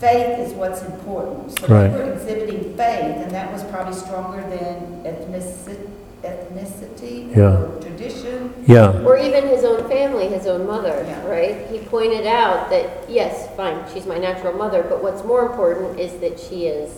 faith 0.00 0.38
is 0.46 0.52
what's 0.54 0.82
important. 0.82 1.58
So 1.58 1.66
Right. 1.68 1.88
they 1.88 1.98
were 2.04 2.12
exhibiting 2.12 2.74
faith, 2.76 3.16
and 3.22 3.30
that 3.32 3.52
was 3.52 3.62
probably 3.64 3.94
stronger 3.94 4.42
than 4.50 5.02
ethnicity, 5.04 5.88
ethnicity 6.22 7.34
Yeah. 7.36 7.62
or 7.62 7.68
tradition. 7.80 8.50
Yeah, 8.66 9.02
Or 9.04 9.16
even 9.16 9.46
his 9.48 9.64
own 9.64 9.88
family, 9.88 10.26
his 10.28 10.46
own 10.46 10.66
mother, 10.66 11.04
Yeah. 11.06 11.26
right? 11.30 11.56
He 11.70 11.78
pointed 11.78 12.26
out 12.26 12.68
that, 12.70 12.86
yes, 13.08 13.48
fine, 13.56 13.76
she's 13.92 14.06
my 14.06 14.18
natural 14.18 14.52
mother, 14.54 14.84
but 14.88 15.02
what's 15.02 15.24
more 15.24 15.46
important 15.46 15.98
is 15.98 16.12
that 16.20 16.38
she 16.38 16.66
is 16.66 16.90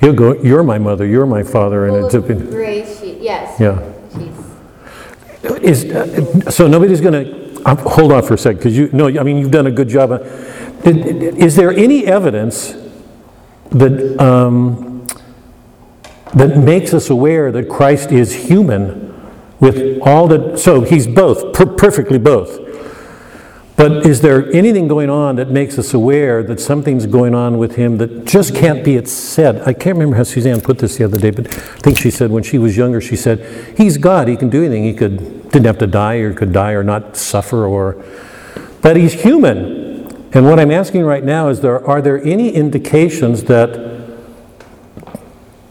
he'll 0.00 0.12
go, 0.12 0.34
you're 0.42 0.64
my 0.64 0.78
mother, 0.78 1.06
you're 1.06 1.26
my 1.26 1.42
father, 1.44 1.86
and 1.86 1.94
full 1.96 2.06
it's, 2.06 2.14
of 2.14 2.28
a- 2.30 2.34
grace, 2.34 3.00
she, 3.00 3.18
yes. 3.20 3.58
yeah. 3.60 3.78
She's, 4.12 5.54
Is, 5.62 5.84
uh, 5.94 6.50
so 6.50 6.66
nobody's 6.68 7.00
going 7.00 7.12
to, 7.64 7.74
hold 7.76 8.12
on 8.12 8.22
for 8.22 8.34
a 8.34 8.38
second, 8.38 8.58
because 8.58 8.76
you, 8.76 8.90
no, 8.92 9.06
I 9.08 9.22
mean, 9.22 9.38
you've 9.38 9.50
done 9.50 9.66
a 9.66 9.70
good 9.70 9.88
job. 9.88 10.12
Is 10.84 11.56
there 11.56 11.70
any 11.72 12.06
evidence 12.06 12.74
that, 13.70 14.20
um, 14.20 15.06
that 16.34 16.58
makes 16.58 16.92
us 16.94 17.10
aware 17.10 17.52
that 17.52 17.68
Christ 17.68 18.10
is 18.12 18.48
human 18.48 19.12
with 19.60 20.00
all 20.02 20.26
the, 20.26 20.56
so 20.56 20.80
he's 20.80 21.06
both, 21.06 21.52
per- 21.52 21.66
perfectly 21.66 22.18
both. 22.18 22.58
But 23.82 24.06
is 24.06 24.20
there 24.20 24.48
anything 24.52 24.86
going 24.86 25.10
on 25.10 25.34
that 25.34 25.50
makes 25.50 25.76
us 25.76 25.92
aware 25.92 26.44
that 26.44 26.60
something's 26.60 27.04
going 27.04 27.34
on 27.34 27.58
with 27.58 27.74
him 27.74 27.98
that 27.98 28.24
just 28.24 28.54
can't 28.54 28.84
be 28.84 29.04
said? 29.06 29.60
I 29.62 29.72
can't 29.72 29.98
remember 29.98 30.14
how 30.14 30.22
Suzanne 30.22 30.60
put 30.60 30.78
this 30.78 30.98
the 30.98 31.04
other 31.04 31.18
day, 31.18 31.32
but 31.32 31.48
I 31.48 31.78
think 31.80 31.98
she 31.98 32.08
said 32.08 32.30
when 32.30 32.44
she 32.44 32.58
was 32.58 32.76
younger, 32.76 33.00
she 33.00 33.16
said, 33.16 33.76
He's 33.76 33.96
God, 33.96 34.28
He 34.28 34.36
can 34.36 34.50
do 34.50 34.62
anything. 34.62 34.84
He 34.84 34.94
could, 34.94 35.50
didn't 35.50 35.66
have 35.66 35.78
to 35.78 35.88
die 35.88 36.18
or 36.18 36.32
could 36.32 36.52
die 36.52 36.70
or 36.74 36.84
not 36.84 37.16
suffer 37.16 37.66
or, 37.66 38.04
but 38.82 38.96
He's 38.96 39.20
human. 39.20 40.30
And 40.32 40.46
what 40.46 40.60
I'm 40.60 40.70
asking 40.70 41.02
right 41.02 41.24
now 41.24 41.48
is 41.48 41.60
there, 41.60 41.84
are 41.84 42.00
there 42.00 42.22
any 42.22 42.50
indications 42.50 43.42
that, 43.46 43.72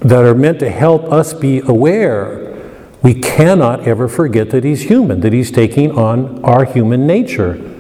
that 0.02 0.26
are 0.26 0.36
meant 0.36 0.60
to 0.60 0.70
help 0.70 1.04
us 1.04 1.34
be 1.34 1.60
aware 1.60 2.62
we 3.02 3.14
cannot 3.14 3.88
ever 3.88 4.10
forget 4.10 4.50
that 4.50 4.66
He's 4.66 4.90
human, 4.90 5.22
that 5.22 5.32
He's 5.32 5.50
taking 5.50 5.98
on 5.98 6.44
our 6.44 6.66
human 6.66 7.08
nature? 7.08 7.71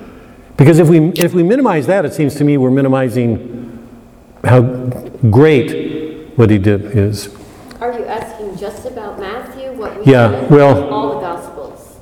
Because 0.61 0.77
if 0.77 0.89
we, 0.89 0.99
if 1.13 1.33
we 1.33 1.41
minimize 1.41 1.87
that, 1.87 2.05
it 2.05 2.13
seems 2.13 2.35
to 2.35 2.43
me 2.43 2.55
we're 2.55 2.69
minimizing 2.69 3.79
how 4.43 4.61
great 4.61 6.37
what 6.37 6.51
he 6.51 6.59
did 6.59 6.95
is. 6.95 7.35
are 7.79 7.91
you 7.97 8.05
asking 8.05 8.55
just 8.57 8.85
about 8.85 9.19
Matthew, 9.19 9.71
what 9.73 9.97
we 10.05 10.11
Yeah, 10.11 10.45
well- 10.49 10.87
all 10.93 11.15
the 11.15 11.19
Gospels? 11.21 11.97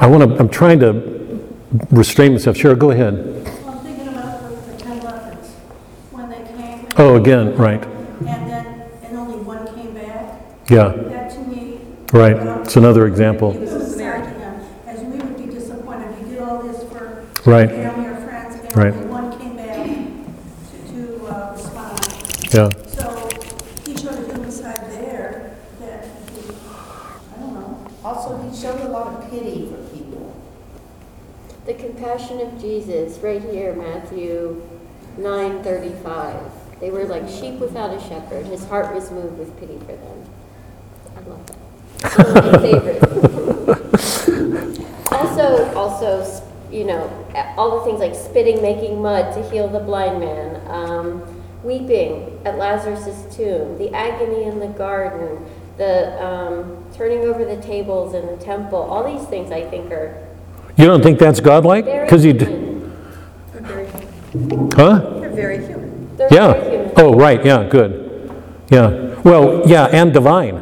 I 0.00 0.06
want 0.06 0.30
to, 0.32 0.38
I'm 0.38 0.48
trying 0.48 0.80
to 0.80 1.46
restrain 1.90 2.32
myself. 2.32 2.56
Cheryl, 2.56 2.78
go 2.78 2.90
ahead. 2.90 3.12
I'm 3.66 3.78
thinking 3.80 4.08
about 4.08 4.40
the, 4.48 4.56
the 4.72 4.78
ten 4.78 5.00
lepers, 5.02 5.50
when 6.10 6.30
they 6.30 6.42
came. 6.56 6.86
Oh, 6.96 7.16
again, 7.16 7.54
right. 7.56 7.84
And 7.84 8.50
then, 8.50 8.66
and 9.02 9.18
only 9.18 9.36
one 9.40 9.66
came 9.74 9.92
back. 9.92 10.40
Yeah, 10.70 10.88
That 10.88 11.32
to 11.32 11.40
me. 11.40 11.80
right. 12.14 12.34
It's 12.62 12.76
another 12.76 13.06
example. 13.06 13.52
He 13.52 13.58
was 13.58 13.72
aside 13.74 14.24
to 14.24 14.30
him, 14.40 14.60
as 14.86 15.00
we 15.00 15.18
would 15.18 15.36
be 15.36 15.52
disappointed, 15.52 16.16
he 16.24 16.30
did 16.30 16.38
all 16.40 16.62
this 16.62 16.84
for 17.48 17.54
Right. 17.54 17.70
family 17.70 18.06
or 18.08 18.16
friends, 18.16 18.56
and 18.62 18.76
Right. 18.76 18.92
only 18.92 19.06
one 19.06 19.38
came 19.38 19.56
back 19.56 19.86
to, 19.86 20.92
to 20.92 21.26
uh, 21.28 21.52
respond. 21.54 21.98
Yeah. 22.52 22.68
So 22.86 23.28
he 23.86 23.96
showed 23.96 24.18
a 24.18 24.26
human 24.30 24.50
side 24.50 24.84
there 24.90 25.52
that, 25.80 26.04
he- 26.34 26.52
I 27.34 27.40
don't 27.40 27.54
know. 27.54 27.78
Also, 28.04 28.36
he 28.36 28.54
showed 28.54 28.80
a 28.82 28.88
lot 28.88 29.06
of 29.14 29.30
pity 29.30 29.66
for 29.72 29.78
people. 29.96 30.34
The 31.64 31.72
compassion 31.72 32.40
of 32.42 32.60
Jesus, 32.60 33.18
right 33.22 33.40
here, 33.42 33.72
Matthew 33.74 34.60
9:35. 35.18 36.52
They 36.80 36.90
were 36.90 37.06
like 37.06 37.30
sheep 37.30 37.60
without 37.60 37.94
a 37.94 38.00
shepherd. 38.00 38.44
His 38.44 38.66
heart 38.66 38.94
was 38.94 39.10
moved 39.10 39.38
with 39.38 39.58
pity 39.58 39.78
for 39.78 39.96
them. 39.96 40.26
I 41.16 41.20
love 41.30 41.46
that. 41.46 41.56
One 42.34 42.36
of 42.36 42.52
my 42.52 42.58
favorites. 42.60 44.28
also, 45.12 45.74
also, 45.74 46.42
you 46.70 46.84
know, 46.84 47.10
all 47.56 47.78
the 47.78 47.84
things 47.84 48.00
like 48.00 48.14
spitting, 48.14 48.60
making 48.62 49.00
mud 49.00 49.32
to 49.34 49.50
heal 49.50 49.68
the 49.68 49.80
blind 49.80 50.20
man, 50.20 50.60
um, 50.70 51.22
weeping 51.62 52.38
at 52.44 52.56
Lazarus' 52.58 53.34
tomb, 53.34 53.78
the 53.78 53.92
agony 53.94 54.44
in 54.44 54.58
the 54.60 54.68
garden, 54.68 55.44
the 55.76 56.22
um, 56.24 56.84
turning 56.92 57.20
over 57.20 57.44
the 57.44 57.60
tables 57.62 58.14
in 58.14 58.26
the 58.26 58.36
temple. 58.36 58.78
All 58.78 59.04
these 59.16 59.26
things, 59.28 59.50
I 59.50 59.62
think, 59.68 59.90
are 59.92 60.16
You 60.76 60.86
don't 60.86 61.02
think 61.02 61.18
that's 61.18 61.40
godlike? 61.40 61.84
very 61.84 62.04
Because 62.04 62.22
he, 62.22 62.32
d- 62.32 62.44
human. 62.44 62.92
huh? 64.76 64.98
They're 65.20 65.30
very 65.30 65.64
human. 65.66 66.16
They're 66.16 66.28
very 66.28 66.34
Yeah. 66.58 66.70
human. 66.70 66.92
Oh, 66.96 67.14
right, 67.14 67.44
yeah, 67.44 67.64
good. 67.68 68.30
Yeah. 68.70 69.14
Well, 69.24 69.62
yeah, 69.66 69.86
and 69.86 70.12
divine. 70.12 70.60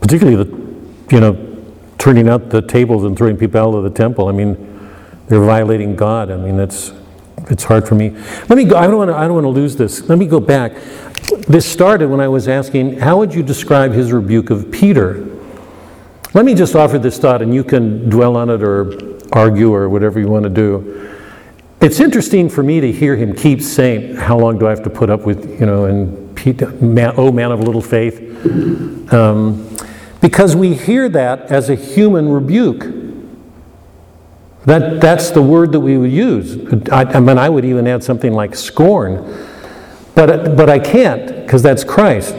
Particularly 0.00 0.42
the, 0.44 1.14
you 1.14 1.20
know, 1.20 1.36
turning 1.98 2.28
out 2.28 2.50
the 2.50 2.62
tables 2.62 3.04
and 3.04 3.16
throwing 3.16 3.36
people 3.36 3.60
out 3.60 3.74
of 3.74 3.84
the 3.84 3.90
temple. 3.90 4.28
I 4.28 4.32
mean, 4.32 4.56
they're 5.28 5.44
violating 5.44 5.96
God. 5.96 6.30
I 6.30 6.36
mean, 6.36 6.56
that's, 6.56 6.92
it's 7.50 7.64
hard 7.64 7.86
for 7.86 7.94
me. 7.94 8.10
Let 8.48 8.56
me 8.56 8.64
go, 8.64 8.76
I 8.76 8.86
don't 8.86 8.96
want 8.96 9.10
to, 9.10 9.16
I 9.16 9.24
don't 9.24 9.34
want 9.34 9.44
to 9.44 9.50
lose 9.50 9.76
this. 9.76 10.02
Let 10.08 10.18
me 10.18 10.26
go 10.26 10.40
back. 10.40 10.72
This 11.46 11.70
started 11.70 12.08
when 12.08 12.20
I 12.20 12.28
was 12.28 12.48
asking, 12.48 12.98
how 12.98 13.18
would 13.18 13.34
you 13.34 13.42
describe 13.42 13.92
his 13.92 14.12
rebuke 14.12 14.50
of 14.50 14.70
Peter? 14.70 15.26
Let 16.34 16.44
me 16.44 16.54
just 16.54 16.74
offer 16.74 16.98
this 16.98 17.18
thought 17.18 17.42
and 17.42 17.54
you 17.54 17.64
can 17.64 18.08
dwell 18.10 18.36
on 18.36 18.50
it 18.50 18.62
or 18.62 19.18
argue 19.32 19.72
or 19.72 19.88
whatever 19.88 20.20
you 20.20 20.28
want 20.28 20.44
to 20.44 20.50
do. 20.50 21.14
It's 21.80 22.00
interesting 22.00 22.48
for 22.48 22.62
me 22.62 22.80
to 22.80 22.90
hear 22.90 23.16
him 23.16 23.34
keep 23.34 23.62
saying, 23.62 24.16
How 24.16 24.36
long 24.36 24.58
do 24.58 24.66
I 24.66 24.70
have 24.70 24.82
to 24.82 24.90
put 24.90 25.10
up 25.10 25.20
with, 25.20 25.60
you 25.60 25.66
know, 25.66 25.84
and 25.84 26.36
Peter, 26.36 26.70
man, 26.72 27.14
oh 27.16 27.30
man 27.30 27.52
of 27.52 27.60
little 27.60 27.80
faith? 27.80 28.20
Um, 29.12 29.76
because 30.20 30.56
we 30.56 30.74
hear 30.74 31.08
that 31.08 31.52
as 31.52 31.70
a 31.70 31.74
human 31.74 32.28
rebuke. 32.28 32.97
That, 34.68 35.00
that's 35.00 35.30
the 35.30 35.40
word 35.40 35.72
that 35.72 35.80
we 35.80 35.96
would 35.96 36.12
use. 36.12 36.58
I, 36.92 37.04
I 37.04 37.20
mean, 37.20 37.38
I 37.38 37.48
would 37.48 37.64
even 37.64 37.86
add 37.86 38.04
something 38.04 38.34
like 38.34 38.54
scorn. 38.54 39.24
But, 40.14 40.58
but 40.58 40.68
I 40.68 40.78
can't, 40.78 41.26
because 41.42 41.62
that's 41.62 41.84
Christ. 41.84 42.34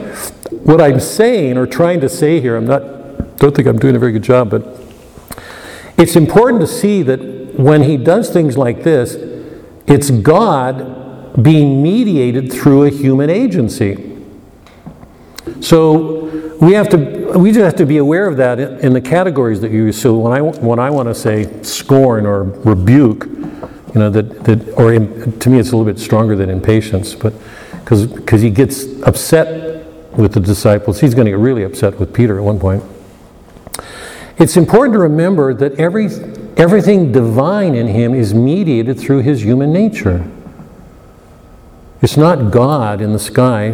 What 0.51 0.79
I'm 0.79 0.99
saying 0.99 1.57
or 1.57 1.65
trying 1.65 2.01
to 2.01 2.09
say 2.09 2.39
here, 2.39 2.55
I'm 2.55 2.67
not, 2.67 3.37
don't 3.37 3.55
think 3.55 3.67
I'm 3.67 3.79
doing 3.79 3.95
a 3.95 3.99
very 3.99 4.11
good 4.11 4.21
job, 4.21 4.51
but 4.51 4.79
it's 5.97 6.15
important 6.15 6.61
to 6.61 6.67
see 6.67 7.01
that 7.01 7.19
when 7.59 7.81
he 7.81 7.97
does 7.97 8.29
things 8.29 8.59
like 8.59 8.83
this, 8.83 9.15
it's 9.87 10.11
God 10.11 11.41
being 11.41 11.81
mediated 11.81 12.53
through 12.53 12.83
a 12.83 12.91
human 12.91 13.31
agency. 13.31 14.17
So 15.61 16.29
we 16.59 16.73
have 16.73 16.89
to 16.89 16.97
we 17.37 17.51
just 17.51 17.63
have 17.63 17.75
to 17.75 17.85
be 17.85 17.97
aware 17.97 18.27
of 18.27 18.37
that 18.37 18.59
in 18.59 18.79
in 18.79 18.93
the 18.93 19.01
categories 19.01 19.61
that 19.61 19.71
you 19.71 19.85
use. 19.85 20.01
So 20.01 20.17
when 20.17 20.33
I 20.33 20.41
when 20.41 20.79
I 20.79 20.89
want 20.89 21.07
to 21.07 21.15
say 21.15 21.61
scorn 21.63 22.25
or 22.25 22.43
rebuke, 22.43 23.25
you 23.25 23.95
know 23.95 24.09
that 24.09 24.43
that 24.43 24.73
or 24.77 24.93
im- 24.93 25.39
to 25.39 25.49
me 25.49 25.59
it's 25.59 25.71
a 25.71 25.77
little 25.77 25.91
bit 25.91 25.99
stronger 25.99 26.35
than 26.35 26.49
impatience, 26.49 27.15
but 27.15 27.33
because 27.71 28.07
because 28.07 28.41
he 28.41 28.49
gets 28.49 28.85
upset 29.03 29.85
with 30.17 30.33
the 30.33 30.39
disciples, 30.39 30.99
he's 30.99 31.13
going 31.13 31.25
to 31.25 31.31
get 31.31 31.39
really 31.39 31.63
upset 31.63 31.99
with 31.99 32.13
Peter 32.13 32.37
at 32.37 32.43
one 32.43 32.59
point. 32.59 32.83
It's 34.37 34.55
important 34.55 34.93
to 34.93 34.99
remember 34.99 35.53
that 35.53 35.77
every, 35.79 36.05
everything 36.55 37.11
divine 37.11 37.75
in 37.75 37.87
him 37.87 38.13
is 38.15 38.33
mediated 38.33 38.97
through 38.97 39.19
his 39.19 39.43
human 39.43 39.73
nature. 39.73 40.25
It's 42.01 42.15
not 42.15 42.49
God 42.51 43.01
in 43.01 43.11
the 43.11 43.19
sky 43.19 43.71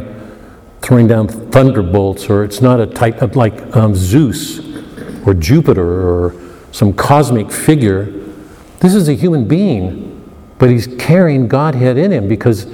throwing 0.86 1.08
down 1.08 1.28
thunderbolts, 1.28 2.30
or 2.30 2.44
it's 2.44 2.62
not 2.62 2.80
a 2.80 2.86
type 2.86 3.24
of 3.24 3.36
like 3.36 3.76
um, 3.76 3.96
Zeus 3.96 4.60
or 5.26 5.34
Jupiter 5.34 5.84
or 6.08 6.36
some 6.72 6.94
cosmic 6.94 7.52
figure. 7.52 8.06
This 8.82 8.94
is 8.94 9.10
a 9.10 9.14
human 9.14 9.48
being, 9.48 10.32
but 10.60 10.70
he's 10.70 10.86
carrying 11.00 11.48
Godhead 11.48 11.98
in 11.98 12.12
him 12.12 12.28
because 12.28 12.66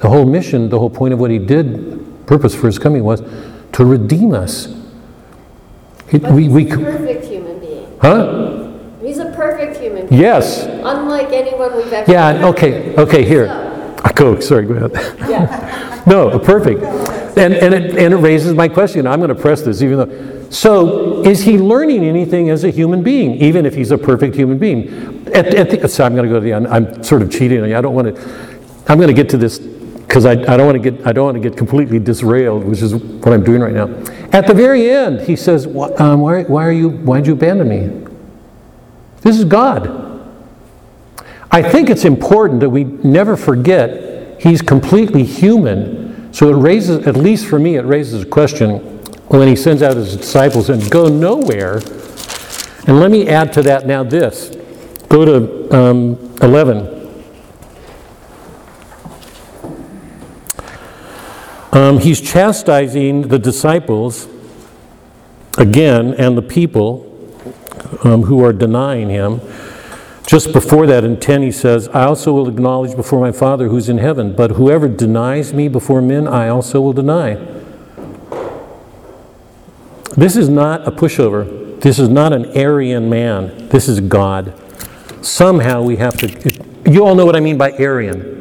the 0.00 0.08
whole 0.08 0.24
mission, 0.26 0.68
the 0.70 0.78
whole 0.80 0.90
point 0.90 1.14
of 1.14 1.20
what 1.20 1.30
he 1.30 1.38
did, 1.38 2.26
purpose 2.26 2.52
for 2.52 2.66
his 2.66 2.80
coming 2.80 3.04
was 3.04 3.22
to 3.74 3.84
redeem 3.84 4.34
us. 4.34 4.66
It- 6.10 6.22
we, 6.24 6.42
he's 6.44 6.52
we, 6.52 6.68
a 6.68 6.76
perfect 6.76 7.26
human 7.26 7.60
being. 7.60 7.98
huh? 8.02 8.72
He's 9.00 9.18
a 9.18 9.26
perfect 9.26 9.76
human 9.78 10.08
being. 10.08 10.20
Yes. 10.20 10.64
Unlike 10.64 11.30
anyone 11.30 11.76
we've 11.76 11.92
ever 11.92 12.10
Yeah, 12.10 12.48
okay, 12.48 12.96
okay, 12.96 13.24
here. 13.24 13.46
So, 13.46 13.71
I 14.04 14.12
go, 14.12 14.40
sorry, 14.40 14.66
go 14.66 14.74
ahead. 14.74 14.92
yeah. 15.28 16.02
No, 16.06 16.38
perfect. 16.38 16.82
And, 17.38 17.54
and 17.54 17.72
it, 17.72 17.96
and 17.96 18.12
it 18.12 18.18
raises 18.18 18.54
my 18.54 18.68
question, 18.68 19.06
I'm 19.06 19.20
going 19.20 19.34
to 19.34 19.40
press 19.40 19.62
this 19.62 19.82
even 19.82 19.98
though, 19.98 20.50
so 20.50 21.22
is 21.22 21.42
he 21.42 21.56
learning 21.56 22.04
anything 22.04 22.50
as 22.50 22.64
a 22.64 22.70
human 22.70 23.02
being, 23.02 23.34
even 23.36 23.64
if 23.64 23.74
he's 23.74 23.90
a 23.90 23.96
perfect 23.98 24.34
human 24.34 24.58
being? 24.58 25.26
At, 25.28 25.46
at 25.54 25.70
the, 25.70 25.88
so 25.88 26.04
I'm 26.04 26.14
going 26.14 26.24
to 26.24 26.28
go 26.28 26.40
to 26.40 26.44
the, 26.44 26.52
I'm, 26.52 26.66
I'm 26.66 27.02
sort 27.02 27.22
of 27.22 27.30
cheating 27.30 27.62
I 27.72 27.80
don't 27.80 27.94
want 27.94 28.14
to, 28.14 28.22
I'm 28.86 28.98
going 28.98 29.08
to 29.08 29.14
get 29.14 29.30
to 29.30 29.38
this, 29.38 29.58
because 29.58 30.26
I, 30.26 30.32
I 30.32 30.56
don't 30.58 30.66
want 30.66 30.82
to 30.82 30.90
get, 30.90 31.06
I 31.06 31.12
don't 31.12 31.24
want 31.24 31.42
to 31.42 31.48
get 31.48 31.56
completely 31.56 31.98
disrailed, 31.98 32.64
which 32.64 32.82
is 32.82 32.94
what 32.94 33.32
I'm 33.32 33.44
doing 33.44 33.62
right 33.62 33.72
now. 33.72 33.86
At 34.32 34.46
the 34.46 34.52
very 34.52 34.90
end, 34.90 35.22
he 35.22 35.36
says, 35.36 35.66
um, 35.66 36.20
why, 36.20 36.42
why 36.42 36.66
are 36.66 36.72
you, 36.72 36.90
why'd 36.90 37.26
you 37.26 37.32
abandon 37.32 37.68
me? 37.68 38.06
This 39.22 39.38
is 39.38 39.46
God. 39.46 40.11
I 41.54 41.62
think 41.62 41.90
it's 41.90 42.06
important 42.06 42.60
that 42.60 42.70
we 42.70 42.84
never 42.84 43.36
forget 43.36 44.40
he's 44.40 44.62
completely 44.62 45.22
human. 45.22 46.32
So 46.32 46.48
it 46.48 46.56
raises, 46.56 47.06
at 47.06 47.14
least 47.14 47.46
for 47.46 47.58
me, 47.58 47.76
it 47.76 47.84
raises 47.84 48.22
a 48.22 48.26
question 48.26 48.78
when 49.28 49.46
he 49.46 49.54
sends 49.54 49.82
out 49.82 49.96
his 49.96 50.16
disciples 50.16 50.70
and 50.70 50.90
go 50.90 51.08
nowhere. 51.08 51.76
And 52.86 52.98
let 52.98 53.10
me 53.10 53.28
add 53.28 53.52
to 53.52 53.62
that 53.64 53.86
now 53.86 54.02
this. 54.02 54.56
Go 55.08 55.26
to 55.26 55.76
um, 55.76 56.34
11. 56.40 57.02
Um, 61.72 61.98
he's 61.98 62.20
chastising 62.20 63.28
the 63.28 63.38
disciples 63.38 64.26
again 65.58 66.14
and 66.14 66.36
the 66.36 66.42
people 66.42 67.08
um, 68.04 68.22
who 68.22 68.42
are 68.42 68.54
denying 68.54 69.10
him. 69.10 69.40
Just 70.26 70.52
before 70.52 70.86
that, 70.86 71.04
in 71.04 71.18
10, 71.18 71.42
he 71.42 71.50
says, 71.50 71.88
I 71.88 72.04
also 72.04 72.32
will 72.32 72.48
acknowledge 72.48 72.96
before 72.96 73.20
my 73.20 73.32
Father 73.32 73.68
who's 73.68 73.88
in 73.88 73.98
heaven, 73.98 74.34
but 74.34 74.52
whoever 74.52 74.88
denies 74.88 75.52
me 75.52 75.68
before 75.68 76.00
men, 76.00 76.28
I 76.28 76.48
also 76.48 76.80
will 76.80 76.92
deny. 76.92 77.34
This 80.16 80.36
is 80.36 80.48
not 80.48 80.86
a 80.86 80.90
pushover. 80.90 81.80
This 81.80 81.98
is 81.98 82.08
not 82.08 82.32
an 82.32 82.46
Arian 82.56 83.10
man. 83.10 83.68
This 83.68 83.88
is 83.88 84.00
God. 84.00 84.54
Somehow 85.22 85.82
we 85.82 85.96
have 85.96 86.16
to. 86.18 86.90
You 86.90 87.04
all 87.04 87.14
know 87.14 87.26
what 87.26 87.34
I 87.34 87.40
mean 87.40 87.58
by 87.58 87.72
Arian. 87.72 88.40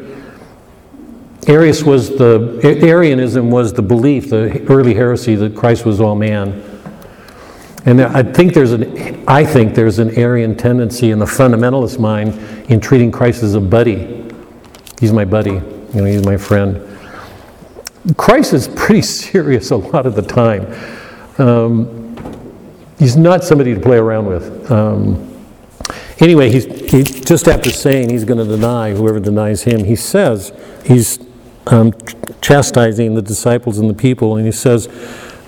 Arius 1.47 1.83
was 1.83 2.09
the 2.09 2.59
Arianism 2.63 3.49
was 3.49 3.73
the 3.73 3.81
belief, 3.81 4.29
the 4.29 4.61
early 4.67 4.93
heresy 4.93 5.35
that 5.35 5.55
Christ 5.55 5.85
was 5.85 5.99
all 5.99 6.15
man. 6.15 6.70
And 7.85 8.01
I 8.01 8.21
think 8.21 8.53
there's 8.53 8.73
an 8.73 9.23
I 9.27 9.43
think 9.43 9.73
there's 9.73 9.97
an 9.97 10.17
Arian 10.17 10.55
tendency 10.55 11.09
in 11.09 11.17
the 11.17 11.25
fundamentalist 11.25 11.99
mind 11.99 12.33
in 12.69 12.79
treating 12.79 13.11
Christ 13.11 13.41
as 13.41 13.55
a 13.55 13.59
buddy. 13.59 14.29
He's 14.99 15.11
my 15.11 15.25
buddy, 15.25 15.53
you 15.53 15.91
know, 15.93 16.05
he's 16.05 16.23
my 16.23 16.37
friend. 16.37 16.87
Christ 18.17 18.53
is 18.53 18.67
pretty 18.67 19.01
serious 19.01 19.71
a 19.71 19.77
lot 19.77 20.05
of 20.05 20.15
the 20.15 20.21
time. 20.21 20.67
Um, 21.39 22.15
he's 22.99 23.17
not 23.17 23.43
somebody 23.43 23.73
to 23.73 23.79
play 23.79 23.97
around 23.97 24.27
with. 24.27 24.71
Um, 24.71 25.43
anyway, 26.19 26.51
he's 26.51 26.65
he, 26.65 27.03
just 27.03 27.47
after 27.47 27.71
saying 27.71 28.11
he's 28.11 28.25
going 28.25 28.37
to 28.37 28.45
deny 28.45 28.93
whoever 28.93 29.19
denies 29.19 29.63
him, 29.63 29.85
he 29.85 29.95
says 29.95 30.53
he's 30.85 31.19
um, 31.65 31.93
chastising 32.41 33.15
the 33.15 33.23
disciples 33.23 33.79
and 33.79 33.89
the 33.89 33.95
people, 33.95 34.35
and 34.35 34.45
he 34.45 34.51
says, 34.51 34.87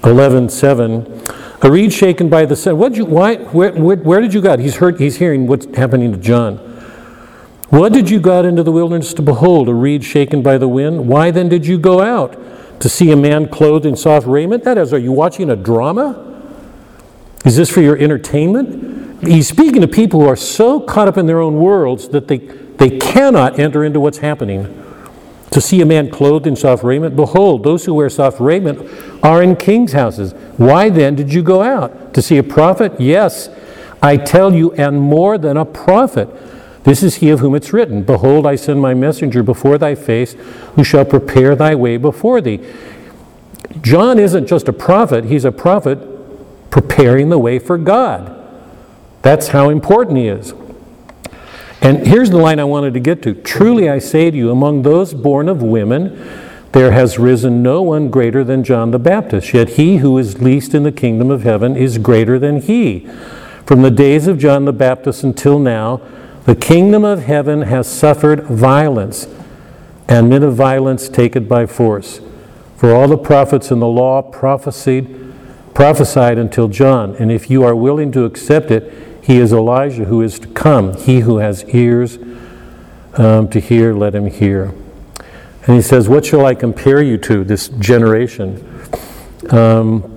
11:7. 0.02 1.43
A 1.64 1.72
reed 1.72 1.94
shaken 1.94 2.28
by 2.28 2.46
the 2.46 2.58
sun. 2.58 2.78
What 2.78 2.96
you? 2.96 3.06
Why? 3.06 3.38
Where, 3.38 3.72
where, 3.72 3.96
where 3.96 4.20
did 4.20 4.34
you 4.34 4.42
go? 4.42 4.58
He's 4.58 4.76
heard. 4.76 5.00
He's 5.00 5.16
hearing 5.16 5.48
what's 5.48 5.66
happening 5.78 6.12
to 6.12 6.18
John. 6.18 6.58
What 7.70 7.94
did 7.94 8.10
you 8.10 8.20
go 8.20 8.38
out 8.38 8.46
into 8.46 8.64
the 8.64 8.72
wilderness 8.72 9.14
to 9.16 9.22
behold? 9.22 9.70
A 9.70 9.74
reed 9.74 10.04
shaken 10.04 10.44
by 10.44 10.58
the 10.58 10.68
wind. 10.68 11.08
Why 11.08 11.32
then 11.32 11.48
did 11.48 11.66
you 11.66 11.80
go 11.80 12.02
out 12.02 12.38
to 12.82 12.90
see 12.90 13.12
a 13.12 13.16
man 13.16 13.48
clothed 13.48 13.86
in 13.86 13.96
soft 13.96 14.28
raiment? 14.28 14.66
That 14.66 14.78
is, 14.78 14.94
are 14.94 15.00
you 15.00 15.14
watching 15.14 15.50
a 15.50 15.56
drama? 15.56 16.30
Is 17.46 17.56
this 17.56 17.70
for 17.70 17.82
your 17.82 17.98
entertainment? 17.98 19.24
He's 19.26 19.48
speaking 19.48 19.82
to 19.82 19.88
people 19.88 20.20
who 20.20 20.28
are 20.28 20.36
so 20.36 20.82
caught 20.82 21.08
up 21.08 21.18
in 21.18 21.28
their 21.28 21.40
own 21.40 21.56
worlds 21.56 22.10
that 22.10 22.28
they, 22.28 22.40
they 22.40 23.00
cannot 23.00 23.58
enter 23.58 23.86
into 23.86 24.02
what's 24.02 24.18
happening. 24.18 24.83
To 25.54 25.62
see 25.62 25.82
a 25.82 25.86
man 25.86 26.10
clothed 26.10 26.48
in 26.48 26.56
soft 26.56 26.84
raiment, 26.84 27.16
behold, 27.16 27.64
those 27.64 27.86
who 27.86 27.94
wear 27.94 28.10
soft 28.10 28.40
raiment 28.40 28.90
are 29.22 29.44
in 29.44 29.56
kings' 29.56 29.92
houses. 29.94 30.34
Why 30.58 30.90
then 30.90 31.14
did 31.14 31.32
you 31.32 31.44
go 31.44 31.62
out? 31.62 32.16
To 32.16 32.24
see 32.24 32.40
a 32.40 32.44
prophet? 32.44 33.00
Yes, 33.00 33.50
I 34.02 34.18
tell 34.18 34.56
you, 34.56 34.74
and 34.74 35.00
more 35.00 35.38
than 35.38 35.56
a 35.56 35.64
prophet. 35.64 36.28
This 36.86 37.04
is 37.04 37.18
he 37.18 37.30
of 37.30 37.40
whom 37.40 37.54
it's 37.54 37.72
written 37.72 38.02
Behold, 38.02 38.48
I 38.48 38.56
send 38.56 38.82
my 38.82 38.96
messenger 38.96 39.44
before 39.44 39.78
thy 39.78 39.94
face, 39.94 40.34
who 40.74 40.84
shall 40.84 41.06
prepare 41.06 41.56
thy 41.56 41.76
way 41.76 41.98
before 41.98 42.42
thee. 42.42 42.60
John 43.80 44.18
isn't 44.18 44.48
just 44.48 44.68
a 44.68 44.74
prophet, 44.74 45.26
he's 45.26 45.46
a 45.46 45.52
prophet 45.52 46.00
preparing 46.72 47.30
the 47.30 47.38
way 47.38 47.60
for 47.60 47.78
God. 47.78 48.44
That's 49.22 49.50
how 49.50 49.70
important 49.70 50.18
he 50.18 50.30
is. 50.30 50.56
And 51.84 52.08
here's 52.08 52.30
the 52.30 52.38
line 52.38 52.62
I 52.62 52.64
wanted 52.64 52.94
to 52.94 53.02
get 53.02 53.22
to. 53.24 53.34
Truly 53.34 53.90
I 53.90 54.00
say 54.00 54.32
to 54.32 54.38
you, 54.38 54.52
among 54.52 54.84
those 54.84 55.14
born 55.14 55.50
of 55.50 55.62
women, 55.62 56.18
there 56.72 56.92
has 56.92 57.20
risen 57.20 57.62
no 57.62 57.82
one 57.82 58.10
greater 58.10 58.42
than 58.42 58.64
John 58.64 58.92
the 58.92 59.00
Baptist, 59.00 59.54
yet 59.54 59.70
he 59.72 59.98
who 59.98 60.18
is 60.18 60.42
least 60.42 60.74
in 60.74 60.84
the 60.84 60.94
kingdom 60.94 61.30
of 61.30 61.44
heaven 61.44 61.76
is 61.76 61.98
greater 61.98 62.40
than 62.40 62.62
he. 62.62 63.02
From 63.66 63.82
the 63.82 63.92
days 63.92 64.28
of 64.28 64.40
John 64.40 64.64
the 64.64 64.72
Baptist 64.72 65.26
until 65.26 65.60
now, 65.60 66.02
the 66.46 66.56
kingdom 66.56 67.04
of 67.04 67.24
heaven 67.24 67.64
has 67.64 67.86
suffered 67.86 68.46
violence, 68.46 69.28
and 70.08 70.30
men 70.30 70.42
of 70.42 70.56
violence 70.56 71.10
take 71.10 71.36
it 71.36 71.50
by 71.50 71.66
force. 71.66 72.22
For 72.78 72.96
all 72.96 73.10
the 73.10 73.18
prophets 73.18 73.72
in 73.72 73.80
the 73.80 73.88
law 73.88 74.22
prophesied, 74.22 75.34
prophesied 75.74 76.38
until 76.38 76.70
John, 76.70 77.16
and 77.18 77.30
if 77.30 77.50
you 77.50 77.64
are 77.64 77.76
willing 77.76 78.14
to 78.14 78.24
accept 78.24 78.72
it, 78.72 79.13
he 79.24 79.38
is 79.38 79.54
Elijah 79.54 80.04
who 80.04 80.22
is 80.22 80.38
to 80.40 80.48
come. 80.50 80.98
He 80.98 81.22
who 81.22 81.38
has 81.38 81.64
ears 81.70 82.20
um, 83.14 83.48
to 83.50 83.60
hear, 83.62 83.94
let 83.94 84.14
him 84.14 84.28
hear. 84.28 84.74
And 85.66 85.78
he 85.78 85.82
says, 85.82 86.10
What 86.10 86.26
shall 86.26 86.46
I 86.46 86.56
compare 86.56 87.02
you 87.02 87.18
to, 87.20 87.46
this 87.46 87.70
generation? 87.70 88.68
Um, 89.50 90.10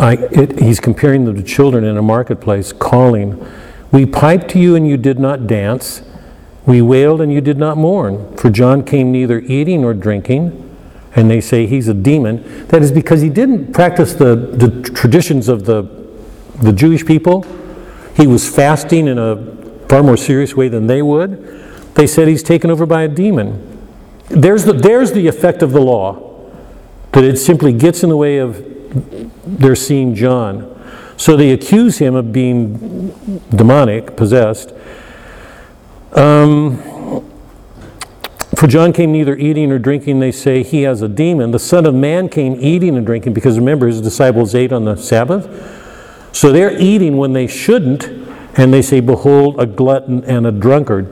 I, 0.00 0.14
it, 0.16 0.58
he's 0.58 0.80
comparing 0.80 1.24
them 1.24 1.36
to 1.36 1.42
children 1.42 1.84
in 1.84 1.96
a 1.96 2.02
marketplace, 2.02 2.72
calling, 2.72 3.46
We 3.92 4.06
piped 4.06 4.48
to 4.50 4.58
you 4.58 4.74
and 4.74 4.88
you 4.88 4.96
did 4.96 5.20
not 5.20 5.46
dance. 5.46 6.02
We 6.66 6.82
wailed 6.82 7.20
and 7.20 7.32
you 7.32 7.40
did 7.40 7.58
not 7.58 7.76
mourn. 7.76 8.36
For 8.36 8.50
John 8.50 8.84
came 8.84 9.12
neither 9.12 9.38
eating 9.38 9.82
nor 9.82 9.94
drinking. 9.94 10.64
And 11.14 11.30
they 11.30 11.40
say 11.40 11.66
he's 11.66 11.86
a 11.86 11.94
demon. 11.94 12.66
That 12.66 12.82
is 12.82 12.90
because 12.90 13.22
he 13.22 13.30
didn't 13.30 13.72
practice 13.72 14.14
the, 14.14 14.34
the 14.34 14.82
traditions 14.90 15.48
of 15.48 15.64
the 15.64 15.95
the 16.60 16.72
Jewish 16.72 17.04
people. 17.04 17.44
He 18.16 18.26
was 18.26 18.48
fasting 18.48 19.08
in 19.08 19.18
a 19.18 19.36
far 19.88 20.02
more 20.02 20.16
serious 20.16 20.54
way 20.56 20.68
than 20.68 20.86
they 20.86 21.02
would. 21.02 21.94
They 21.94 22.06
said 22.06 22.28
he's 22.28 22.42
taken 22.42 22.70
over 22.70 22.86
by 22.86 23.02
a 23.02 23.08
demon. 23.08 23.62
There's 24.28 24.64
the, 24.64 24.72
there's 24.72 25.12
the 25.12 25.26
effect 25.28 25.62
of 25.62 25.72
the 25.72 25.80
law, 25.80 26.50
that 27.12 27.24
it 27.24 27.36
simply 27.36 27.72
gets 27.72 28.02
in 28.02 28.08
the 28.08 28.16
way 28.16 28.38
of 28.38 28.62
their 29.44 29.76
seeing 29.76 30.14
John. 30.14 30.72
So 31.16 31.36
they 31.36 31.52
accuse 31.52 31.98
him 31.98 32.14
of 32.14 32.32
being 32.32 33.10
demonic, 33.50 34.16
possessed. 34.16 34.72
Um, 36.12 36.78
for 38.56 38.66
John 38.66 38.92
came 38.92 39.12
neither 39.12 39.36
eating 39.36 39.68
nor 39.68 39.78
drinking, 39.78 40.20
they 40.20 40.32
say 40.32 40.62
he 40.62 40.82
has 40.82 41.02
a 41.02 41.08
demon. 41.08 41.50
The 41.50 41.58
Son 41.58 41.84
of 41.84 41.94
Man 41.94 42.28
came 42.28 42.56
eating 42.58 42.96
and 42.96 43.04
drinking 43.04 43.34
because 43.34 43.58
remember, 43.58 43.86
his 43.86 44.00
disciples 44.00 44.54
ate 44.54 44.72
on 44.72 44.84
the 44.84 44.96
Sabbath. 44.96 45.75
So 46.36 46.52
they're 46.52 46.78
eating 46.78 47.16
when 47.16 47.32
they 47.32 47.46
shouldn't, 47.46 48.04
and 48.58 48.70
they 48.70 48.82
say, 48.82 49.00
Behold, 49.00 49.58
a 49.58 49.64
glutton 49.64 50.22
and 50.24 50.46
a 50.46 50.52
drunkard, 50.52 51.10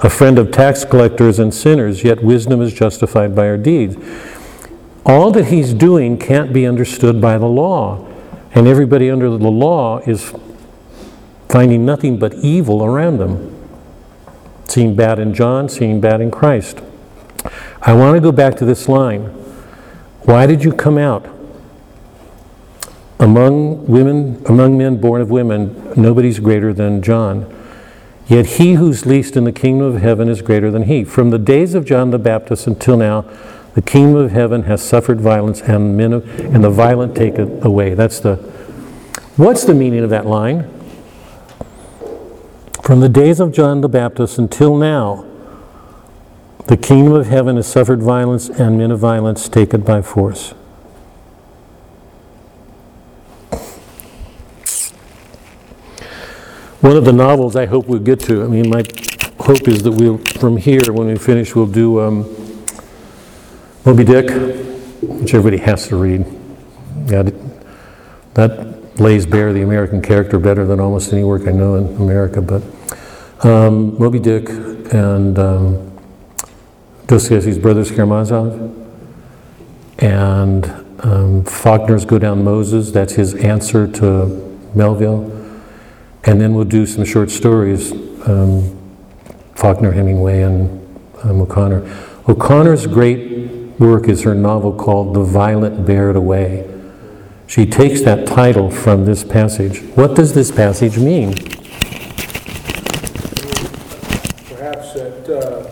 a 0.00 0.10
friend 0.10 0.38
of 0.38 0.50
tax 0.50 0.84
collectors 0.84 1.38
and 1.38 1.54
sinners, 1.54 2.04
yet 2.04 2.22
wisdom 2.22 2.60
is 2.60 2.74
justified 2.74 3.34
by 3.34 3.46
her 3.46 3.56
deeds. 3.56 3.96
All 5.06 5.30
that 5.30 5.46
he's 5.46 5.72
doing 5.72 6.18
can't 6.18 6.52
be 6.52 6.66
understood 6.66 7.18
by 7.18 7.38
the 7.38 7.46
law, 7.46 8.06
and 8.54 8.68
everybody 8.68 9.10
under 9.10 9.30
the 9.30 9.50
law 9.50 10.00
is 10.00 10.34
finding 11.48 11.86
nothing 11.86 12.18
but 12.18 12.34
evil 12.34 12.84
around 12.84 13.16
them. 13.16 13.54
Seeing 14.66 14.94
bad 14.94 15.18
in 15.18 15.32
John, 15.32 15.70
seeing 15.70 15.98
bad 15.98 16.20
in 16.20 16.30
Christ. 16.30 16.82
I 17.80 17.94
want 17.94 18.16
to 18.16 18.20
go 18.20 18.32
back 18.32 18.56
to 18.56 18.66
this 18.66 18.86
line. 18.86 19.22
Why 20.26 20.44
did 20.44 20.62
you 20.62 20.74
come 20.74 20.98
out? 20.98 21.37
Among 23.20 23.86
women, 23.86 24.42
among 24.46 24.78
men 24.78 25.00
born 25.00 25.20
of 25.20 25.30
women, 25.30 25.92
nobody's 25.96 26.38
greater 26.38 26.72
than 26.72 27.02
John. 27.02 27.52
Yet 28.28 28.46
he 28.46 28.74
who's 28.74 29.06
least 29.06 29.36
in 29.36 29.44
the 29.44 29.52
kingdom 29.52 29.94
of 29.94 30.02
heaven 30.02 30.28
is 30.28 30.42
greater 30.42 30.70
than 30.70 30.82
he. 30.82 31.02
From 31.02 31.30
the 31.30 31.38
days 31.38 31.74
of 31.74 31.84
John 31.84 32.10
the 32.10 32.18
Baptist 32.18 32.66
until 32.66 32.96
now, 32.96 33.24
the 33.74 33.82
kingdom 33.82 34.16
of 34.16 34.32
heaven 34.32 34.64
has 34.64 34.82
suffered 34.82 35.20
violence, 35.20 35.62
and 35.62 35.96
men 35.96 36.12
of, 36.12 36.28
and 36.40 36.62
the 36.62 36.70
violent 36.70 37.16
take 37.16 37.34
it 37.34 37.64
away. 37.64 37.94
That's 37.94 38.20
the. 38.20 38.36
What's 39.36 39.64
the 39.64 39.74
meaning 39.74 40.04
of 40.04 40.10
that 40.10 40.26
line? 40.26 40.68
From 42.82 43.00
the 43.00 43.08
days 43.08 43.40
of 43.40 43.52
John 43.52 43.80
the 43.80 43.88
Baptist 43.88 44.38
until 44.38 44.76
now, 44.76 45.24
the 46.66 46.76
kingdom 46.76 47.14
of 47.14 47.26
heaven 47.26 47.56
has 47.56 47.66
suffered 47.66 48.02
violence, 48.02 48.48
and 48.48 48.78
men 48.78 48.90
of 48.90 48.98
violence 48.98 49.48
take 49.48 49.72
it 49.72 49.84
by 49.84 50.02
force. 50.02 50.54
One 56.80 56.96
of 56.96 57.04
the 57.04 57.12
novels 57.12 57.56
I 57.56 57.66
hope 57.66 57.88
we'll 57.88 57.98
get 57.98 58.20
to, 58.20 58.44
I 58.44 58.46
mean, 58.46 58.70
my 58.70 58.84
hope 59.40 59.66
is 59.66 59.82
that 59.82 59.90
we'll, 59.90 60.18
from 60.18 60.56
here, 60.56 60.92
when 60.92 61.08
we 61.08 61.16
finish, 61.16 61.56
we'll 61.56 61.66
do 61.66 62.00
um, 62.00 62.20
Moby 63.84 64.04
Dick, 64.04 64.30
which 65.02 65.34
everybody 65.34 65.56
has 65.56 65.88
to 65.88 65.96
read. 65.96 66.24
Yeah, 67.06 67.30
that 68.34 69.00
lays 69.00 69.26
bare 69.26 69.52
the 69.52 69.62
American 69.62 70.00
character 70.00 70.38
better 70.38 70.64
than 70.64 70.78
almost 70.78 71.12
any 71.12 71.24
work 71.24 71.48
I 71.48 71.50
know 71.50 71.74
in 71.74 71.96
America. 71.96 72.40
But 72.40 72.62
um, 73.44 73.98
Moby 73.98 74.20
Dick 74.20 74.48
and 74.48 75.36
um, 75.36 75.98
Dostoevsky's 77.08 77.58
Brothers 77.58 77.90
Karamazov, 77.90 78.72
and 79.98 80.64
um, 81.00 81.42
Faulkner's 81.42 82.04
Go 82.04 82.20
Down 82.20 82.44
Moses, 82.44 82.92
that's 82.92 83.14
his 83.14 83.34
answer 83.34 83.90
to 83.94 84.26
Melville. 84.76 85.37
And 86.24 86.40
then 86.40 86.54
we'll 86.54 86.64
do 86.64 86.84
some 86.86 87.04
short 87.04 87.30
stories, 87.30 87.92
um, 88.26 88.76
Faulkner, 89.54 89.92
Hemingway, 89.92 90.42
and 90.42 90.68
um, 91.22 91.40
O'Connor. 91.40 91.84
O'Connor's 92.28 92.86
great 92.86 93.48
work 93.78 94.08
is 94.08 94.22
her 94.22 94.34
novel 94.34 94.72
called 94.72 95.14
The 95.14 95.22
Violent 95.22 95.86
Bear 95.86 96.10
It 96.10 96.16
Away. 96.16 96.66
She 97.46 97.64
takes 97.64 98.02
that 98.02 98.26
title 98.26 98.70
from 98.70 99.06
this 99.06 99.24
passage. 99.24 99.80
What 99.94 100.14
does 100.14 100.34
this 100.34 100.50
passage 100.50 100.98
mean? 100.98 101.32
Perhaps 104.48 104.92
that 104.94 105.28
uh, 105.30 105.64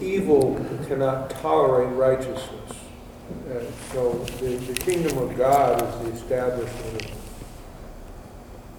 evil 0.00 0.54
cannot 0.86 1.30
tolerate 1.30 1.92
righteousness. 1.96 2.52
So 3.92 4.12
the, 4.40 4.56
the 4.56 4.74
kingdom 4.74 5.18
of 5.18 5.36
God 5.36 5.82
is 5.82 5.98
the 6.04 6.10
establishment 6.12 7.04
of, 7.04 7.15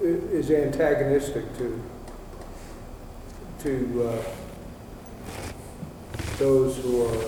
is 0.01 0.51
antagonistic 0.51 1.45
to, 1.57 1.81
to 3.59 4.09
uh, 4.09 4.23
those 6.37 6.77
who 6.77 7.05
are 7.05 7.23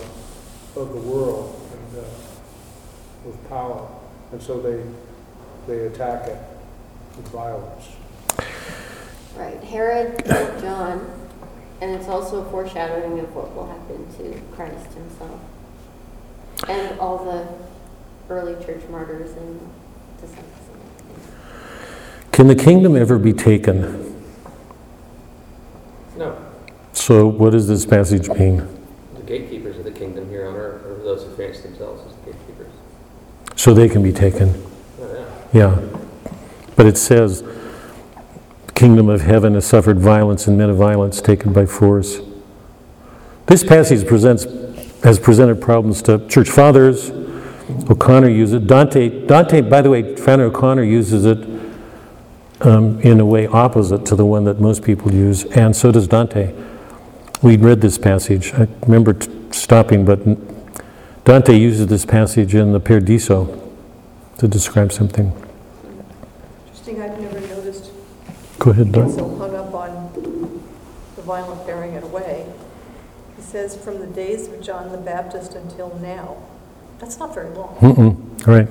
of 0.75 0.93
the 0.93 1.01
world 1.01 1.59
and 1.71 1.99
uh, 1.99 2.07
with 3.25 3.49
power. 3.49 3.89
And 4.31 4.41
so 4.41 4.61
they, 4.61 4.83
they 5.67 5.87
attack 5.87 6.27
it 6.27 6.37
with 7.17 7.27
violence. 7.29 7.87
Right, 9.35 9.63
Herod 9.63 10.23
killed 10.23 10.61
John, 10.61 11.29
and 11.81 11.91
it's 11.91 12.07
also 12.07 12.41
a 12.41 12.51
foreshadowing 12.51 13.19
of 13.19 13.33
what 13.35 13.55
will 13.55 13.67
happen 13.67 14.05
to 14.17 14.55
Christ 14.55 14.93
himself. 14.93 15.39
And 16.67 16.99
all 16.99 17.25
the 17.25 17.47
early 18.33 18.63
church 18.63 18.83
martyrs 18.89 19.31
and 19.37 19.59
disciples. 20.19 20.58
Can 22.39 22.47
the 22.47 22.55
kingdom 22.55 22.95
ever 22.95 23.19
be 23.19 23.33
taken? 23.33 24.15
No, 26.15 26.37
So, 26.93 27.27
what 27.27 27.49
does 27.49 27.67
this 27.67 27.85
passage 27.85 28.29
mean? 28.29 28.65
the 29.13 29.23
gatekeepers 29.23 29.77
of 29.77 29.83
the 29.83 29.91
kingdom 29.91 30.29
here 30.29 30.47
on 30.47 30.55
earth 30.55 30.85
are 30.85 31.03
those 31.03 31.25
who 31.25 31.35
fancy 31.35 31.63
themselves 31.63 32.01
as 32.07 32.15
the 32.15 32.31
gatekeepers. 32.31 32.71
So 33.57 33.73
they 33.73 33.89
can 33.89 34.01
be 34.01 34.13
taken. 34.13 34.53
Oh, 35.01 35.27
yeah. 35.51 35.81
Yeah. 35.81 35.99
But 36.77 36.85
it 36.85 36.97
says, 36.97 37.41
the 37.41 38.71
kingdom 38.73 39.09
of 39.09 39.19
heaven 39.19 39.55
has 39.55 39.65
suffered 39.65 39.99
violence 39.99 40.47
and 40.47 40.57
men 40.57 40.69
of 40.69 40.77
violence 40.77 41.19
taken 41.19 41.51
by 41.51 41.65
force. 41.65 42.19
This 43.47 43.65
passage 43.65 44.07
presents, 44.07 44.45
has 45.03 45.19
presented 45.19 45.59
problems 45.59 46.01
to 46.03 46.25
church 46.29 46.49
fathers. 46.49 47.11
O'Connor 47.89 48.29
uses 48.29 48.63
it. 48.63 48.67
Dante, 48.67 49.27
Dante, 49.27 49.59
by 49.59 49.81
the 49.81 49.89
way, 49.89 50.15
Flannery 50.15 50.47
O'Connor 50.47 50.83
uses 50.83 51.25
it 51.25 51.58
um, 52.61 52.99
in 53.01 53.19
a 53.19 53.25
way 53.25 53.47
opposite 53.47 54.05
to 54.07 54.15
the 54.15 54.25
one 54.25 54.43
that 54.45 54.59
most 54.59 54.83
people 54.83 55.13
use, 55.13 55.45
and 55.45 55.75
so 55.75 55.91
does 55.91 56.07
Dante. 56.07 56.53
We 57.41 57.57
read 57.57 57.81
this 57.81 57.97
passage. 57.97 58.53
I 58.53 58.67
remember 58.81 59.13
t- 59.13 59.31
stopping, 59.51 60.03
but 60.03 60.19
Dante 61.23 61.57
uses 61.57 61.87
this 61.87 62.05
passage 62.05 62.55
in 62.55 62.73
the 62.73 62.79
Paradiso 62.79 63.71
to 64.37 64.47
describe 64.47 64.91
something. 64.91 65.31
Interesting, 66.65 67.01
I've 67.01 67.19
never 67.19 67.39
noticed, 67.39 67.91
Go 68.57 68.71
ahead, 68.71 68.91
Dante. 68.91 69.15
So 69.15 69.35
hung 69.37 69.55
up 69.55 69.73
on 69.73 70.61
the 71.15 71.21
violent 71.21 71.65
bearing 71.65 71.93
it 71.93 72.03
away. 72.03 72.45
He 73.37 73.41
says, 73.41 73.77
from 73.77 73.99
the 73.99 74.07
days 74.07 74.47
of 74.47 74.61
John 74.61 74.91
the 74.91 74.97
Baptist 74.97 75.53
until 75.53 75.97
now. 75.99 76.37
That's 76.99 77.17
not 77.19 77.33
very 77.33 77.49
long. 77.51 77.77
Mm-mm, 77.77 78.45
right. 78.45 78.67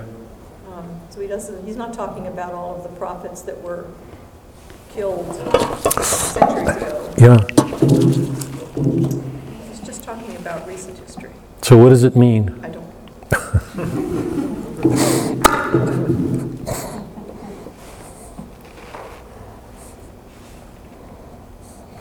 So 1.19 1.23
he 1.23 1.29
doesn't, 1.29 1.67
he's 1.67 1.75
not 1.75 1.93
talking 1.93 2.29
about 2.29 2.53
all 2.53 2.77
of 2.77 2.85
the 2.85 2.91
prophets 2.97 3.43
that 3.43 3.61
were 3.61 3.87
killed 4.91 5.27
centuries 6.05 6.69
ago. 6.77 7.13
Yeah. 7.19 7.45
He's 9.69 9.81
just 9.81 10.05
talking 10.05 10.37
about 10.37 10.65
recent 10.69 10.97
history. 10.97 11.33
So 11.63 11.77
what 11.77 11.89
does 11.89 12.05
it 12.05 12.15
mean? 12.15 12.61
I 12.63 12.69
don't, 12.69 12.87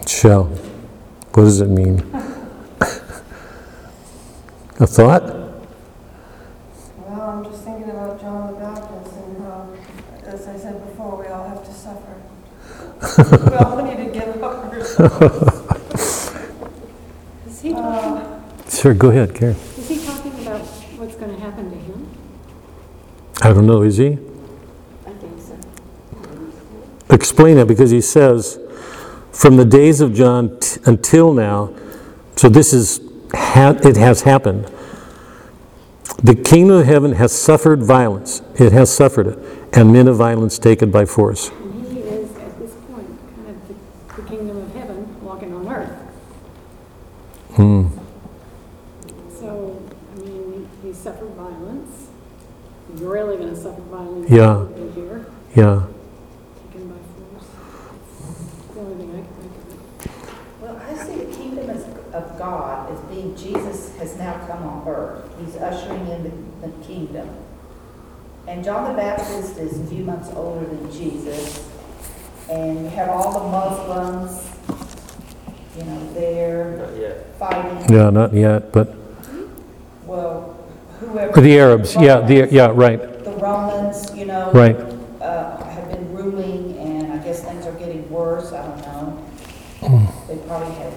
Shall. 0.07 0.43
What 0.43 1.45
does 1.45 1.59
it 1.59 1.69
mean? 1.69 2.01
A 4.79 4.85
thought? 4.85 5.47
Well, 7.07 7.21
I'm 7.21 7.43
just 7.45 7.63
thinking 7.63 7.89
about 7.89 8.19
John 8.19 8.53
the 8.53 8.59
Baptist 8.59 9.15
and 9.15 9.37
how, 9.41 9.69
as 10.23 10.47
I 10.47 10.57
said 10.57 10.85
before, 10.85 11.19
we 11.19 11.27
all 11.27 11.47
have 11.47 11.65
to 11.65 11.73
suffer. 13.23 13.75
We 13.77 13.83
need 13.83 13.97
to 14.05 14.11
give 14.19 14.43
up. 14.43 14.73
Is 17.47 17.61
he 17.61 17.69
talking, 17.71 17.75
Uh, 17.77 18.69
Sure, 18.69 18.93
go 18.93 19.09
ahead, 19.09 19.33
Karen. 19.33 19.55
is 19.77 19.87
he 19.87 19.97
talking 20.05 20.33
about 20.45 20.61
what's 20.99 21.15
going 21.15 21.33
to 21.33 21.39
happen 21.41 21.71
to 21.71 21.77
him? 21.77 22.07
I 23.41 23.53
don't 23.53 23.65
know, 23.65 23.81
is 23.81 23.97
he? 23.97 24.17
I 25.05 25.09
think 25.11 25.39
so. 25.41 25.55
Explain 27.13 27.57
it, 27.57 27.67
because 27.67 27.91
he 27.91 28.01
says, 28.01 28.59
from 29.31 29.55
the 29.57 29.65
days 29.65 30.01
of 30.01 30.13
John 30.13 30.59
t- 30.59 30.79
until 30.85 31.33
now, 31.33 31.73
so 32.35 32.49
this 32.49 32.73
is, 32.73 32.99
ha- 33.33 33.77
it 33.83 33.95
has 33.97 34.21
happened. 34.23 34.69
The 36.23 36.35
kingdom 36.35 36.77
of 36.77 36.85
heaven 36.85 37.13
has 37.13 37.31
suffered 37.31 37.83
violence. 37.83 38.41
It 38.59 38.71
has 38.73 38.93
suffered 38.93 39.27
it, 39.27 39.39
and 39.73 39.91
men 39.93 40.07
of 40.07 40.17
violence 40.17 40.59
taken 40.59 40.91
by 40.91 41.05
force. 41.05 41.49
And 41.49 41.87
he 41.91 41.99
is, 41.99 42.35
at 42.37 42.59
this 42.59 42.73
point, 42.91 43.07
kind 43.35 43.49
of 43.49 43.67
the, 43.67 43.73
the 44.21 44.27
kingdom 44.29 44.57
of 44.57 44.73
heaven 44.75 45.21
walking 45.23 45.53
on 45.53 45.67
earth. 45.67 45.95
Hmm. 47.55 47.87
So, 49.39 49.81
I 50.15 50.19
mean, 50.19 50.67
he 50.83 50.93
suffered 50.93 51.29
violence. 51.29 52.07
He's 52.91 53.01
really 53.01 53.37
going 53.37 53.49
to 53.49 53.55
suffer 53.59 53.81
violence 53.81 53.85
Yeah. 53.85 53.87
over 53.87 53.87
here, 53.87 53.91
Yeah. 53.91 53.95
taken 53.95 53.95
by 53.95 53.97
force. 53.97 53.97
That's 53.97 53.97
the 53.97 53.97
only 53.97 53.97
thing 53.97 54.05
I 54.05 54.07
can 54.07 54.16
think 54.27 55.25
Yeah. 55.55 55.81
Well, 60.61 60.81
I 60.89 60.93
see 60.95 61.15
the 61.15 61.35
kingdom 61.35 61.69
as- 61.69 61.85
of 62.13 62.37
God 62.37 62.91
as 62.91 62.99
being 63.01 63.35
Jesus 63.35 63.95
has 63.97 64.17
now 64.17 64.33
come 64.47 64.63
on 64.63 64.87
earth. 64.87 65.29
He's 65.43 65.55
ushering 65.57 66.07
in 66.07 66.23
the, 66.23 66.67
the 66.67 66.73
kingdom. 66.85 67.29
And 68.47 68.63
John 68.63 68.89
the 68.91 68.97
Baptist 68.97 69.57
is 69.57 69.79
a 69.79 69.85
few 69.87 70.03
months 70.05 70.29
older 70.35 70.65
than 70.65 70.91
Jesus. 70.91 71.67
And 72.49 72.83
you 72.85 72.89
have 72.91 73.09
all 73.09 73.33
the 73.33 73.47
Muslims, 73.49 74.49
you 75.77 75.83
know, 75.83 76.13
there 76.13 76.77
Not 76.77 76.97
yet. 76.97 77.25
fighting, 77.37 77.93
Yeah, 77.95 78.09
not 78.09 78.33
yet, 78.33 78.71
but 78.71 78.95
well, 80.05 80.55
whoever. 81.01 81.41
the 81.41 81.59
Arabs, 81.59 81.95
yeah, 81.95 82.21
the, 82.21 82.35
Romans. 82.35 82.51
yeah, 82.53 82.71
right, 82.73 83.23
The 83.25 83.31
Romans, 83.31 83.35
you 83.35 83.41
know. 83.41 83.76
Right. 84.57 84.75
uh, 85.21 85.63
have 85.63 85.89
been 85.91 86.11
ruling, 86.13 86.77
and 86.77 87.13
I 87.13 87.17
guess 87.19 87.43
things 87.43 87.65
are 87.65 87.73
getting 87.73 88.09
worse, 88.09 88.51
I 88.53 88.65
don't 88.65 88.81
know. 88.81 89.23
They 90.27 90.37
probably 90.47 90.73
had 90.75 90.93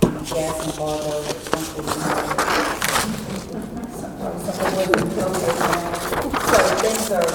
gas 0.00 0.68
embargo 0.68 1.18
or 1.18 1.24
something. 1.24 1.84
you 1.86 1.90
know. 1.92 2.26
Some- 3.94 4.18
something 4.40 4.74
wasn't 4.76 5.58
now. 5.60 5.92
So 6.52 6.58
things 6.82 7.10
are 7.12 7.28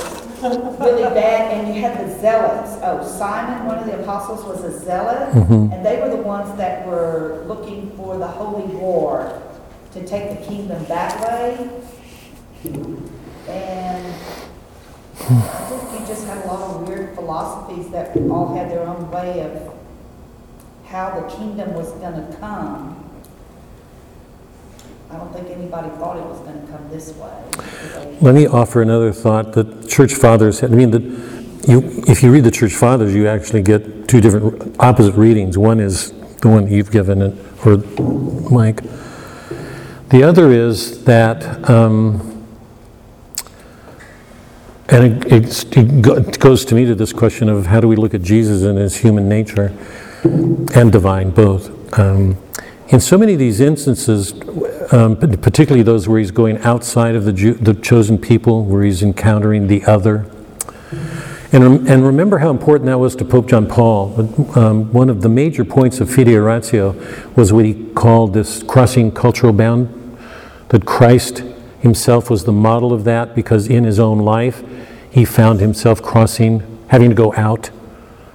really 0.84 1.03
bad, 1.03 1.52
and 1.53 1.73
you 1.73 1.81
had 1.81 1.98
the 2.06 2.19
zealots. 2.19 2.77
Oh, 2.84 3.07
Simon, 3.07 3.65
one 3.65 3.77
of 3.80 3.85
the 3.85 4.02
apostles, 4.02 4.43
was 4.43 4.64
a 4.64 4.77
zealot, 4.77 5.34
and 5.35 5.85
they 5.85 6.02
were 6.02 6.10
the 6.10 6.18
ones 6.18 6.56
that 6.57 6.85
were 6.85 7.45
looking 7.48 7.91
for 7.95 8.18
the 8.18 8.27
holy 8.27 8.65
war 8.76 9.41
to 9.93 10.06
take 10.06 10.30
the 10.38 10.45
kingdom 10.45 10.84
that 10.85 11.22
way. 11.22 11.69
And 13.48 14.14
I 15.30 15.68
think 15.69 16.02
you 16.02 16.07
just 16.07 16.26
had 16.26 16.43
a 16.43 16.48
lot 16.48 16.61
of 16.61 16.88
weird 16.88 17.15
philosophies 17.15 17.89
that 17.91 18.15
all 18.30 18.56
had 18.56 18.69
their 18.72 18.81
own 18.81 19.10
way 19.11 19.41
of 19.41 19.73
how 20.85 21.19
the 21.19 21.27
kingdom 21.35 21.73
was 21.73 21.91
gonna 21.93 22.35
come. 22.39 22.98
I 25.10 25.18
don't 25.18 25.34
think 25.34 25.49
anybody 25.49 25.89
thought 25.89 26.18
it 26.18 26.26
was 26.26 26.39
gonna 26.39 26.65
come 26.68 26.89
this 26.89 27.14
way. 27.15 28.18
Let 28.22 28.35
me 28.35 28.48
offer 28.48 28.81
another 28.81 29.11
thought 29.11 29.53
that 29.53 29.88
church 29.89 30.14
fathers 30.14 30.60
had. 30.60 30.72
I 30.72 30.76
mean, 30.76 30.91
that 30.91 31.02
you, 31.68 32.03
if 32.07 32.23
you 32.23 32.31
read 32.31 32.43
the 32.43 32.52
church 32.52 32.73
fathers, 32.73 33.14
you 33.14 33.27
actually 33.27 33.61
get 33.61 34.07
two 34.07 34.22
different 34.22 34.76
opposite 34.80 35.14
readings. 35.15 35.57
One 35.57 35.80
is 35.80 36.11
the 36.41 36.49
one 36.49 36.68
you've 36.68 36.91
given, 36.91 37.22
or 37.65 37.77
Mike. 38.49 38.81
The 40.10 40.23
other 40.23 40.52
is 40.52 41.03
that, 41.06 41.69
um, 41.69 42.40
and 44.91 45.26
it, 45.31 45.77
it 45.77 46.39
goes 46.39 46.65
to 46.65 46.76
me 46.76 46.85
to 46.85 46.95
this 46.95 47.13
question 47.13 47.47
of 47.47 47.65
how 47.68 47.80
do 47.80 47.88
we 47.88 47.95
look 47.95 48.13
at 48.13 48.22
Jesus 48.22 48.63
and 48.63 48.77
his 48.77 48.97
human 48.97 49.30
nature 49.30 49.73
and 50.23 50.91
divine 50.91 51.31
both. 51.31 51.97
Um, 51.97 52.38
in 52.89 52.99
so 52.99 53.18
many 53.18 53.34
of 53.34 53.39
these 53.39 53.61
instances, 53.61 54.34
um, 54.91 55.15
particularly 55.15 55.81
those 55.81 56.09
where 56.09 56.19
he's 56.19 56.31
going 56.31 56.57
outside 56.59 57.15
of 57.15 57.23
the 57.23 57.31
Jew, 57.31 57.53
the 57.53 57.73
chosen 57.73 58.18
people, 58.18 58.65
where 58.65 58.84
he's 58.84 59.01
encountering 59.01 59.68
the 59.68 59.85
other. 59.85 60.30
And, 61.53 61.88
and 61.88 62.05
remember 62.05 62.39
how 62.39 62.49
important 62.49 62.88
that 62.88 62.99
was 62.99 63.15
to 63.18 63.26
Pope 63.26 63.47
John 63.47 63.68
Paul. 63.68 64.57
Um, 64.57 64.91
one 64.91 65.09
of 65.09 65.22
the 65.22 65.30
major 65.30 65.63
points 65.63 66.01
of 66.01 66.09
Fides 66.09 66.30
et 66.30 66.35
Ratio 66.35 66.95
was 67.38 67.53
what 67.53 67.63
he 67.63 67.85
called 67.93 68.34
this 68.34 68.61
crossing 68.61 69.13
cultural 69.13 69.53
bound, 69.53 70.18
that 70.68 70.85
Christ 70.85 71.43
himself 71.80 72.30
was 72.30 72.43
the 72.43 72.51
model 72.51 72.91
of 72.91 73.05
that 73.05 73.35
because 73.35 73.68
in 73.68 73.85
his 73.85 73.99
own 73.99 74.19
life 74.19 74.63
he 75.11 75.25
found 75.25 75.59
himself 75.59 76.01
crossing, 76.01 76.85
having 76.88 77.09
to 77.09 77.15
go 77.15 77.33
out 77.35 77.69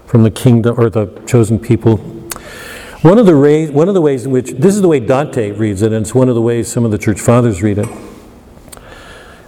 from 0.06 0.22
the 0.22 0.30
kingdom 0.30 0.78
or 0.78 0.90
the 0.90 1.06
chosen 1.26 1.58
people. 1.58 1.96
One 3.02 3.18
of 3.18 3.26
the, 3.26 3.36
ways, 3.36 3.70
one 3.70 3.88
of 3.88 3.94
the 3.94 4.00
ways 4.00 4.26
in 4.26 4.30
which, 4.30 4.50
this 4.52 4.74
is 4.74 4.82
the 4.82 4.88
way 4.88 5.00
Dante 5.00 5.52
reads 5.52 5.82
it, 5.82 5.92
and 5.92 6.04
it's 6.04 6.14
one 6.14 6.28
of 6.28 6.34
the 6.34 6.42
ways 6.42 6.70
some 6.70 6.84
of 6.84 6.90
the 6.90 6.98
church 6.98 7.20
fathers 7.20 7.62
read 7.62 7.78
it, 7.78 7.88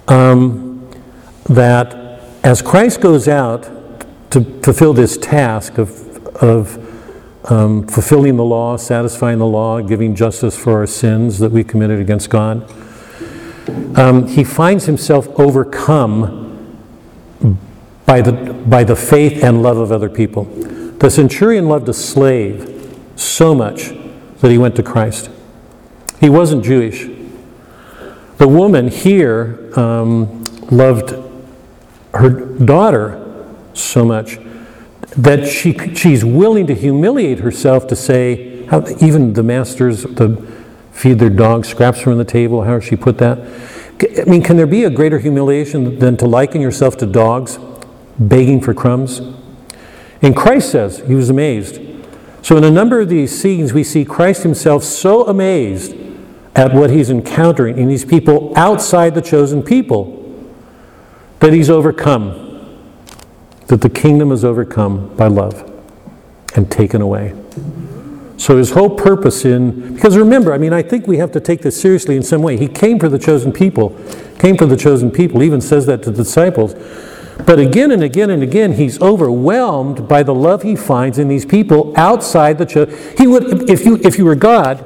um, 0.08 0.90
that 1.44 1.94
as 2.42 2.62
Christ 2.62 3.00
goes 3.00 3.28
out 3.28 3.62
to 4.30 4.44
fulfill 4.62 4.92
this 4.92 5.16
task 5.18 5.78
of, 5.78 6.26
of 6.36 6.78
um, 7.50 7.86
fulfilling 7.86 8.36
the 8.36 8.44
law, 8.44 8.76
satisfying 8.76 9.38
the 9.38 9.46
law, 9.46 9.80
giving 9.80 10.14
justice 10.14 10.56
for 10.56 10.74
our 10.78 10.86
sins 10.86 11.38
that 11.38 11.50
we 11.50 11.64
committed 11.64 12.00
against 12.00 12.30
God, 12.30 12.70
um, 13.98 14.26
he 14.26 14.44
finds 14.44 14.86
himself 14.86 15.28
overcome 15.38 16.47
by 18.06 18.20
the, 18.20 18.32
by 18.32 18.84
the 18.84 18.96
faith 18.96 19.44
and 19.44 19.62
love 19.62 19.76
of 19.76 19.92
other 19.92 20.08
people. 20.08 20.44
The 20.44 21.10
centurion 21.10 21.68
loved 21.68 21.88
a 21.88 21.94
slave 21.94 22.98
so 23.16 23.54
much 23.54 23.90
that 24.40 24.50
he 24.50 24.58
went 24.58 24.76
to 24.76 24.82
Christ. 24.82 25.30
He 26.20 26.30
wasn't 26.30 26.64
Jewish. 26.64 27.06
The 28.38 28.48
woman 28.48 28.88
here 28.88 29.70
um, 29.76 30.44
loved 30.70 31.14
her 32.14 32.30
daughter 32.56 33.24
so 33.74 34.04
much 34.04 34.38
that 35.16 35.46
she, 35.46 35.72
she's 35.94 36.24
willing 36.24 36.66
to 36.66 36.74
humiliate 36.74 37.40
herself 37.40 37.86
to 37.88 37.96
say, 37.96 38.64
how, 38.66 38.84
even 39.00 39.32
the 39.32 39.42
masters 39.42 40.02
to 40.02 40.36
feed 40.92 41.18
their 41.18 41.30
dogs 41.30 41.68
scraps 41.68 42.00
from 42.00 42.18
the 42.18 42.24
table, 42.24 42.64
how 42.64 42.80
she 42.80 42.96
put 42.96 43.18
that. 43.18 43.38
I 44.00 44.24
mean, 44.24 44.42
can 44.42 44.56
there 44.56 44.66
be 44.66 44.84
a 44.84 44.90
greater 44.90 45.18
humiliation 45.18 45.98
than 45.98 46.16
to 46.18 46.26
liken 46.26 46.60
yourself 46.60 46.96
to 46.98 47.06
dogs 47.06 47.58
begging 48.18 48.60
for 48.60 48.72
crumbs? 48.72 49.20
And 50.22 50.36
Christ 50.36 50.70
says 50.70 50.98
he 51.00 51.14
was 51.14 51.30
amazed. 51.30 51.80
So, 52.42 52.56
in 52.56 52.64
a 52.64 52.70
number 52.70 53.00
of 53.00 53.08
these 53.08 53.36
scenes, 53.38 53.72
we 53.72 53.82
see 53.82 54.04
Christ 54.04 54.42
himself 54.42 54.84
so 54.84 55.26
amazed 55.26 55.96
at 56.54 56.74
what 56.74 56.90
he's 56.90 57.10
encountering 57.10 57.78
in 57.78 57.88
these 57.88 58.04
people 58.04 58.52
outside 58.56 59.14
the 59.14 59.22
chosen 59.22 59.62
people 59.62 60.14
that 61.40 61.52
he's 61.52 61.70
overcome, 61.70 62.86
that 63.66 63.80
the 63.80 63.88
kingdom 63.88 64.32
is 64.32 64.44
overcome 64.44 65.14
by 65.16 65.26
love 65.28 65.64
and 66.56 66.70
taken 66.70 67.00
away. 67.00 67.34
So 68.38 68.56
his 68.56 68.70
whole 68.70 68.88
purpose 68.88 69.44
in, 69.44 69.94
because 69.94 70.16
remember, 70.16 70.52
I 70.52 70.58
mean, 70.58 70.72
I 70.72 70.80
think 70.80 71.08
we 71.08 71.18
have 71.18 71.32
to 71.32 71.40
take 71.40 71.60
this 71.60 71.78
seriously 71.78 72.16
in 72.16 72.22
some 72.22 72.40
way. 72.40 72.56
He 72.56 72.68
came 72.68 73.00
for 73.00 73.08
the 73.08 73.18
chosen 73.18 73.52
people, 73.52 73.90
came 74.38 74.56
for 74.56 74.64
the 74.64 74.76
chosen 74.76 75.10
people, 75.10 75.42
even 75.42 75.60
says 75.60 75.86
that 75.86 76.04
to 76.04 76.12
the 76.12 76.18
disciples. 76.18 76.74
But 77.44 77.58
again 77.58 77.90
and 77.90 78.02
again 78.02 78.30
and 78.30 78.42
again, 78.42 78.74
he's 78.74 79.02
overwhelmed 79.02 80.06
by 80.08 80.22
the 80.22 80.34
love 80.34 80.62
he 80.62 80.76
finds 80.76 81.18
in 81.18 81.26
these 81.26 81.44
people 81.44 81.92
outside 81.96 82.58
the 82.58 82.66
church. 82.66 82.90
He 83.18 83.26
would, 83.26 83.68
if 83.68 83.84
you, 83.84 83.96
if 84.04 84.18
you 84.18 84.24
were 84.24 84.36
God 84.36 84.84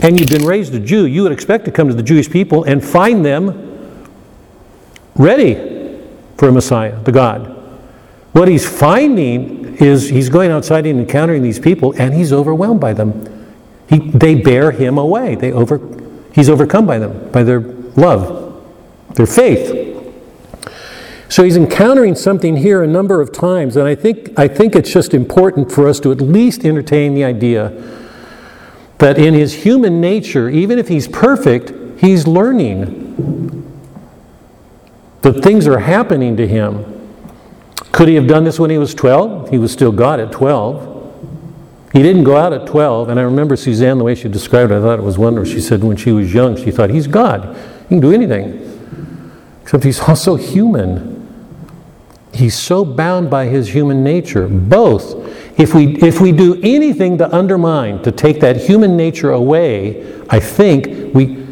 and 0.00 0.18
you'd 0.18 0.30
been 0.30 0.46
raised 0.46 0.72
a 0.74 0.80
Jew, 0.80 1.06
you 1.06 1.24
would 1.24 1.32
expect 1.32 1.64
to 1.64 1.72
come 1.72 1.88
to 1.88 1.94
the 1.94 2.02
Jewish 2.04 2.30
people 2.30 2.62
and 2.64 2.84
find 2.84 3.24
them 3.24 4.08
ready 5.16 5.54
for 6.36 6.48
a 6.48 6.52
Messiah, 6.52 6.98
the 7.02 7.12
God. 7.12 7.48
What 8.32 8.46
he's 8.46 8.68
finding 8.68 9.61
is 9.82 10.08
he's 10.08 10.28
going 10.28 10.50
outside 10.50 10.86
and 10.86 11.00
encountering 11.00 11.42
these 11.42 11.58
people, 11.58 11.94
and 11.98 12.14
he's 12.14 12.32
overwhelmed 12.32 12.80
by 12.80 12.92
them. 12.92 13.54
He, 13.88 13.98
they 13.98 14.34
bear 14.34 14.70
him 14.70 14.96
away. 14.98 15.34
They 15.34 15.52
over, 15.52 15.80
he's 16.32 16.48
overcome 16.48 16.86
by 16.86 16.98
them, 16.98 17.30
by 17.30 17.42
their 17.42 17.60
love, 17.60 18.62
their 19.14 19.26
faith. 19.26 19.78
So 21.28 21.42
he's 21.44 21.56
encountering 21.56 22.14
something 22.14 22.58
here 22.58 22.82
a 22.82 22.86
number 22.86 23.20
of 23.20 23.32
times, 23.32 23.76
and 23.76 23.88
I 23.88 23.94
think, 23.94 24.38
I 24.38 24.48
think 24.48 24.76
it's 24.76 24.92
just 24.92 25.14
important 25.14 25.72
for 25.72 25.88
us 25.88 25.98
to 26.00 26.12
at 26.12 26.20
least 26.20 26.64
entertain 26.64 27.14
the 27.14 27.24
idea 27.24 27.70
that 28.98 29.18
in 29.18 29.34
his 29.34 29.64
human 29.64 30.00
nature, 30.00 30.48
even 30.48 30.78
if 30.78 30.88
he's 30.88 31.08
perfect, 31.08 31.72
he's 32.00 32.26
learning. 32.26 33.08
That 35.22 35.42
things 35.42 35.66
are 35.66 35.78
happening 35.78 36.36
to 36.36 36.46
him. 36.46 37.01
Could 37.92 38.08
he 38.08 38.14
have 38.14 38.26
done 38.26 38.44
this 38.44 38.58
when 38.58 38.70
he 38.70 38.78
was 38.78 38.94
12? 38.94 39.50
He 39.50 39.58
was 39.58 39.70
still 39.70 39.92
God 39.92 40.18
at 40.18 40.32
12. 40.32 40.92
He 41.92 42.02
didn't 42.02 42.24
go 42.24 42.38
out 42.38 42.54
at 42.54 42.66
12, 42.66 43.10
and 43.10 43.20
I 43.20 43.22
remember 43.22 43.54
Suzanne, 43.54 43.98
the 43.98 44.04
way 44.04 44.14
she 44.14 44.28
described 44.28 44.72
it, 44.72 44.78
I 44.78 44.80
thought 44.80 44.98
it 44.98 45.02
was 45.02 45.18
wonderful. 45.18 45.52
She 45.52 45.60
said 45.60 45.84
when 45.84 45.98
she 45.98 46.10
was 46.10 46.32
young, 46.32 46.56
she 46.56 46.70
thought, 46.70 46.88
He's 46.88 47.06
God. 47.06 47.54
He 47.82 47.88
can 47.88 48.00
do 48.00 48.12
anything. 48.12 48.68
Except 49.62 49.84
he's 49.84 50.00
also 50.00 50.36
human. 50.36 51.18
He's 52.32 52.58
so 52.58 52.84
bound 52.84 53.30
by 53.30 53.46
his 53.46 53.68
human 53.68 54.02
nature. 54.02 54.48
Both. 54.48 55.14
If 55.58 55.74
we, 55.74 55.96
if 55.96 56.20
we 56.20 56.32
do 56.32 56.58
anything 56.62 57.18
to 57.18 57.34
undermine, 57.34 58.02
to 58.04 58.12
take 58.12 58.40
that 58.40 58.56
human 58.56 58.96
nature 58.96 59.32
away, 59.32 60.22
I 60.30 60.40
think 60.40 61.14
we, 61.14 61.46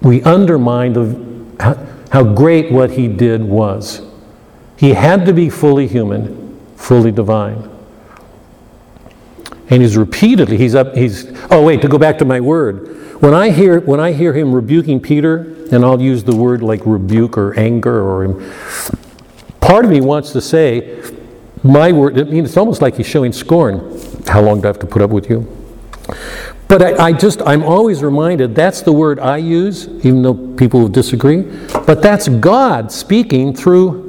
we 0.00 0.22
undermine 0.22 0.94
the, 0.94 1.62
how, 1.62 1.86
how 2.10 2.24
great 2.24 2.72
what 2.72 2.90
he 2.90 3.06
did 3.06 3.42
was. 3.42 4.00
He 4.82 4.94
had 4.94 5.26
to 5.26 5.32
be 5.32 5.48
fully 5.48 5.86
human, 5.86 6.58
fully 6.74 7.12
divine. 7.12 7.70
And 9.70 9.80
he's 9.80 9.96
repeatedly, 9.96 10.56
he's 10.56 10.74
up, 10.74 10.96
he's, 10.96 11.30
oh 11.52 11.62
wait, 11.62 11.82
to 11.82 11.88
go 11.88 11.98
back 11.98 12.18
to 12.18 12.24
my 12.24 12.40
word. 12.40 13.22
When 13.22 13.32
I 13.32 13.50
hear, 13.50 13.78
when 13.78 14.00
I 14.00 14.10
hear 14.10 14.32
him 14.32 14.52
rebuking 14.52 14.98
Peter, 14.98 15.54
and 15.70 15.84
I'll 15.84 16.02
use 16.02 16.24
the 16.24 16.34
word 16.34 16.62
like 16.62 16.80
rebuke 16.84 17.38
or 17.38 17.56
anger 17.56 18.02
or, 18.02 18.42
part 19.60 19.84
of 19.84 19.90
me 19.92 20.00
wants 20.00 20.32
to 20.32 20.40
say, 20.40 21.00
my 21.62 21.92
word, 21.92 22.18
I 22.18 22.24
mean, 22.24 22.44
it's 22.44 22.56
almost 22.56 22.82
like 22.82 22.96
he's 22.96 23.06
showing 23.06 23.32
scorn. 23.32 23.96
How 24.26 24.40
long 24.40 24.62
do 24.62 24.66
I 24.66 24.70
have 24.70 24.80
to 24.80 24.86
put 24.86 25.00
up 25.00 25.10
with 25.10 25.30
you? 25.30 25.46
But 26.66 26.82
I, 26.82 27.04
I, 27.04 27.12
just, 27.12 27.40
I'm 27.42 27.62
always 27.62 28.02
reminded 28.02 28.56
that's 28.56 28.82
the 28.82 28.92
word 28.92 29.20
I 29.20 29.36
use, 29.36 29.86
even 30.04 30.22
though 30.22 30.56
people 30.56 30.88
disagree. 30.88 31.42
But 31.86 32.02
that's 32.02 32.26
God 32.26 32.90
speaking 32.90 33.54
through 33.54 34.01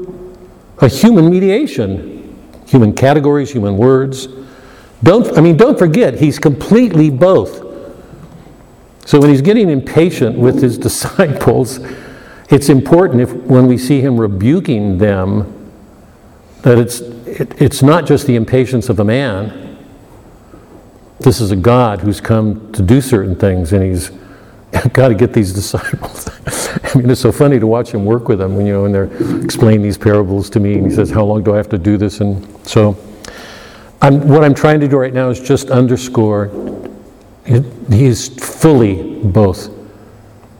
a 0.83 0.89
human 0.89 1.29
mediation, 1.29 2.37
human 2.67 2.93
categories, 2.93 3.51
human 3.51 3.77
words. 3.77 4.27
Don't, 5.01 5.37
I 5.37 5.41
mean, 5.41 5.55
don't 5.55 5.79
forget, 5.79 6.19
he's 6.19 6.39
completely 6.39 7.09
both. 7.09 7.61
So 9.05 9.19
when 9.19 9.29
he's 9.29 9.41
getting 9.41 9.69
impatient 9.69 10.37
with 10.37 10.61
his 10.61 10.77
disciples, 10.87 11.79
it's 12.49 12.69
important 12.69 13.21
if 13.21 13.33
when 13.33 13.67
we 13.67 13.77
see 13.77 14.01
him 14.01 14.19
rebuking 14.19 14.97
them 14.97 15.71
that 16.61 16.77
it's, 16.77 16.99
it, 16.99 17.61
it's 17.61 17.81
not 17.81 18.05
just 18.05 18.27
the 18.27 18.35
impatience 18.35 18.89
of 18.89 18.99
a 18.99 19.05
man. 19.05 19.77
This 21.19 21.39
is 21.39 21.51
a 21.51 21.55
God 21.55 22.01
who's 22.01 22.19
come 22.19 22.71
to 22.73 22.81
do 22.81 22.99
certain 22.99 23.35
things, 23.35 23.71
and 23.71 23.83
he's 23.83 24.11
got 24.93 25.07
to 25.09 25.15
get 25.15 25.31
these 25.31 25.53
disciples. 25.61 26.29
I 26.95 26.97
mean, 26.99 27.09
it's 27.09 27.21
so 27.21 27.31
funny 27.31 27.59
to 27.59 27.65
watch 27.65 27.91
him 27.91 28.05
work 28.05 28.27
with 28.27 28.39
them 28.39 28.55
when 28.55 28.65
you 28.67 28.73
know 28.73 28.83
when 28.83 28.91
they're 28.91 29.43
explaining 29.43 29.81
these 29.81 29.97
parables 29.97 30.49
to 30.51 30.59
me, 30.59 30.75
and 30.75 30.85
he 30.85 30.93
says, 30.93 31.09
"How 31.09 31.23
long 31.23 31.43
do 31.43 31.53
I 31.53 31.57
have 31.57 31.69
to 31.69 31.77
do 31.77 31.97
this?" 31.97 32.19
And 32.19 32.47
so, 32.67 32.95
I'm, 34.01 34.27
what 34.27 34.43
I'm 34.43 34.53
trying 34.53 34.79
to 34.81 34.87
do 34.87 34.97
right 34.97 35.13
now 35.13 35.29
is 35.29 35.39
just 35.39 35.71
underscore 35.71 36.51
he's 37.89 38.27
fully 38.43 39.19
both. 39.23 39.69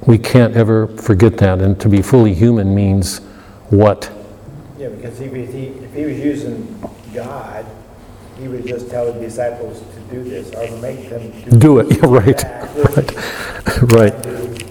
We 0.08 0.18
can't 0.18 0.56
ever 0.56 0.88
forget 0.88 1.38
that, 1.38 1.62
and 1.62 1.80
to 1.80 1.88
be 1.88 2.02
fully 2.02 2.34
human 2.34 2.74
means 2.74 3.20
what? 3.70 4.12
Yeah, 4.78 4.90
because 4.90 5.22
if 5.22 5.32
he, 5.34 5.66
if 5.66 5.94
he 5.94 6.06
was 6.06 6.18
using 6.18 6.92
God, 7.14 7.66
he 8.40 8.48
would 8.48 8.66
just 8.66 8.90
tell 8.90 9.14
the 9.14 9.20
disciples 9.20 9.82
to 9.82 10.00
do 10.16 10.24
this 10.24 10.52
or 10.56 10.82
make 10.82 11.10
them 11.10 11.32
do, 11.44 11.58
do 11.58 11.80
it. 11.80 11.88
Yeah, 12.02 12.10
right, 12.10 12.38
that. 12.38 13.82
right, 13.94 14.14
right. 14.16 14.63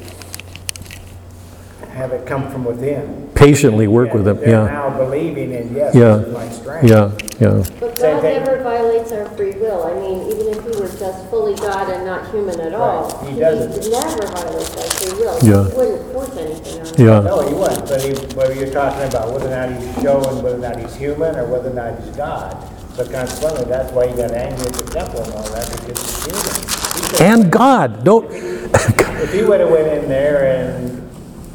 Have 1.95 2.13
it 2.13 2.27
come 2.27 2.51
from 2.51 2.65
within. 2.65 3.29
Patiently 3.35 3.87
work 3.87 4.15
with 4.15 4.25
them. 4.25 4.39
They're 4.39 4.49
Yeah, 4.51 4.65
now 4.67 4.91
believing 4.97 5.53
in 5.53 5.75
yes, 5.75 5.95
Yeah. 5.95 6.17
this 6.17 6.29
is 6.29 6.35
my 6.35 6.49
strength. 6.49 6.89
yeah, 6.89 7.11
yeah. 7.39 7.63
But 7.81 7.99
Same 7.99 8.15
God 8.17 8.23
thing. 8.23 8.45
never 8.45 8.63
violates 8.63 9.13
our 9.13 9.27
free 9.37 9.53
will. 9.53 9.85
I 9.85 9.93
mean, 10.01 10.27
even 10.33 10.49
if 10.49 10.63
he 10.65 10.81
were 10.81 10.89
just 10.89 11.27
fully 11.29 11.55
God 11.57 11.91
and 11.91 12.07
not 12.07 12.31
human 12.31 12.59
at 12.61 12.73
all, 12.75 13.03
Right, 13.21 13.29
he 13.29 13.35
he 13.35 13.41
doesn't. 13.41 13.91
never 13.93 14.27
violates 14.27 14.77
our 14.77 14.91
free 14.97 15.21
will. 15.21 15.39
Yeah. 15.43 15.71
He 15.71 15.77
wouldn't 15.77 16.13
force 16.15 16.37
anything 16.39 16.81
on 16.81 16.87
us. 16.87 16.99
Yeah, 16.99 17.21
No, 17.21 17.41
he 17.41 17.55
wouldn't, 17.55 17.87
but 17.89 18.01
he, 18.01 18.13
but 18.35 18.57
you're 18.57 18.71
talking 18.73 19.03
about 19.09 19.33
whether 19.33 19.49
or 19.49 19.51
not 19.51 19.69
he's 19.83 20.03
showing 20.03 20.43
whether 20.43 20.57
or 20.57 20.61
not 20.61 20.77
he's 20.79 20.95
human 20.95 21.37
or 21.37 21.45
whether 21.45 21.71
or 21.71 21.75
not 21.75 22.01
he's 22.01 22.17
God. 22.17 22.57
So 22.97 23.05
consequently, 23.07 23.65
that's 23.67 23.93
why 23.93 24.07
he 24.07 24.17
got 24.17 24.31
angry 24.33 24.67
at 24.67 24.73
the 24.75 24.85
temple 24.91 25.23
and 25.25 25.33
all 25.35 25.43
that, 25.45 25.69
because 25.73 26.01
he's 26.01 26.25
human. 26.25 26.55
He 26.95 27.11
could- 27.11 27.21
And 27.21 27.51
God, 27.53 28.03
don't, 28.05 28.31
If 28.33 29.33
he 29.33 29.43
would've 29.43 29.71
went 29.71 29.89
in 29.89 30.09
there 30.09 30.45
and 30.45 31.01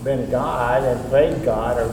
been 0.08 0.30
God 0.32 0.84
and 0.84 1.10
played 1.10 1.44
God, 1.44 1.78
or 1.78 1.92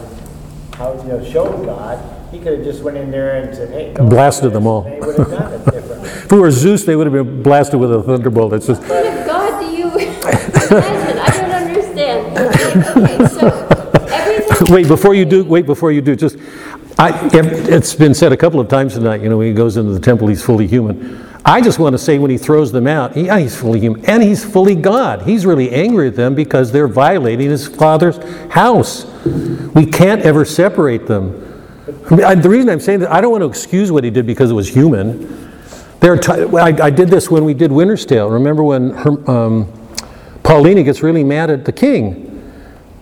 how, 0.77 0.93
you 1.03 1.09
know, 1.09 1.23
showed 1.25 1.65
God, 1.65 1.99
he 2.31 2.39
could've 2.39 2.63
just 2.63 2.81
went 2.81 2.95
in 2.95 3.11
there 3.11 3.43
and 3.43 3.53
said, 3.53 3.69
hey. 3.71 3.93
don't 3.93 4.07
Blasted 4.07 4.53
them 4.53 4.65
all. 4.65 4.83
They 4.83 5.01
would've 5.01 5.29
done 5.29 5.51
it 5.51 5.65
differently. 5.65 6.09
if 6.09 6.31
it 6.31 6.35
were 6.35 6.49
Zeus, 6.49 6.85
they 6.85 6.95
would 6.95 7.07
have 7.07 7.13
been 7.13 7.43
blasted 7.43 7.77
with 7.77 7.93
a 7.93 8.01
thunderbolt. 8.01 8.53
It's 8.53 8.67
just, 8.67 8.81
What 8.83 9.03
kind 9.03 9.19
of 9.19 9.27
God 9.27 9.59
do 9.59 9.65
you? 9.65 9.87
I 9.91 11.29
don't 11.35 11.51
understand. 11.51 12.37
Okay, 12.37 13.27
so 13.27 13.67
everything. 14.09 14.73
wait, 14.73 14.87
before 14.87 15.13
you 15.13 15.25
do, 15.25 15.43
wait, 15.43 15.65
before 15.65 15.91
you 15.91 16.01
do, 16.01 16.15
just, 16.15 16.37
I, 16.97 17.29
it's 17.33 17.95
been 17.95 18.13
said 18.13 18.31
a 18.31 18.37
couple 18.37 18.61
of 18.61 18.69
times 18.69 18.93
tonight, 18.93 19.23
you 19.23 19.27
know, 19.27 19.39
when 19.39 19.47
he 19.47 19.53
goes 19.53 19.75
into 19.75 19.91
the 19.91 19.99
temple, 19.99 20.29
he's 20.29 20.41
fully 20.41 20.67
human. 20.67 21.24
I 21.47 21.61
just 21.61 21.77
want 21.77 21.93
to 21.93 21.99
say 21.99 22.17
when 22.17 22.31
he 22.31 22.39
throws 22.39 22.71
them 22.71 22.87
out, 22.87 23.15
yeah, 23.15 23.37
he's 23.37 23.55
fully 23.55 23.79
human, 23.79 24.03
and 24.05 24.23
he's 24.23 24.43
fully 24.43 24.73
God. 24.73 25.21
He's 25.21 25.45
really 25.45 25.69
angry 25.71 26.07
at 26.07 26.15
them 26.15 26.33
because 26.33 26.71
they're 26.71 26.87
violating 26.87 27.51
his 27.51 27.67
father's 27.67 28.17
house. 28.51 29.05
We 29.75 29.85
can't 29.85 30.23
ever 30.23 30.43
separate 30.43 31.05
them. 31.05 31.43
I 32.09 32.33
The 32.33 32.49
reason 32.49 32.69
I'm 32.69 32.79
saying 32.79 33.01
that, 33.01 33.11
I 33.11 33.21
don't 33.21 33.31
want 33.31 33.43
to 33.43 33.47
excuse 33.47 33.91
what 33.91 34.03
he 34.03 34.09
did 34.09 34.25
because 34.25 34.49
it 34.49 34.55
was 34.55 34.67
human. 34.67 35.51
There 35.99 36.17
ti- 36.17 36.57
I, 36.57 36.85
I 36.85 36.89
did 36.89 37.09
this 37.09 37.29
when 37.29 37.45
we 37.45 37.53
did 37.53 37.71
Winter's 37.71 38.07
Tale. 38.07 38.29
Remember 38.29 38.63
when 38.63 38.89
her, 38.91 39.29
um, 39.29 39.71
Paulina 40.41 40.81
gets 40.81 41.03
really 41.03 41.23
mad 41.23 41.51
at 41.51 41.63
the 41.63 41.71
king? 41.71 42.31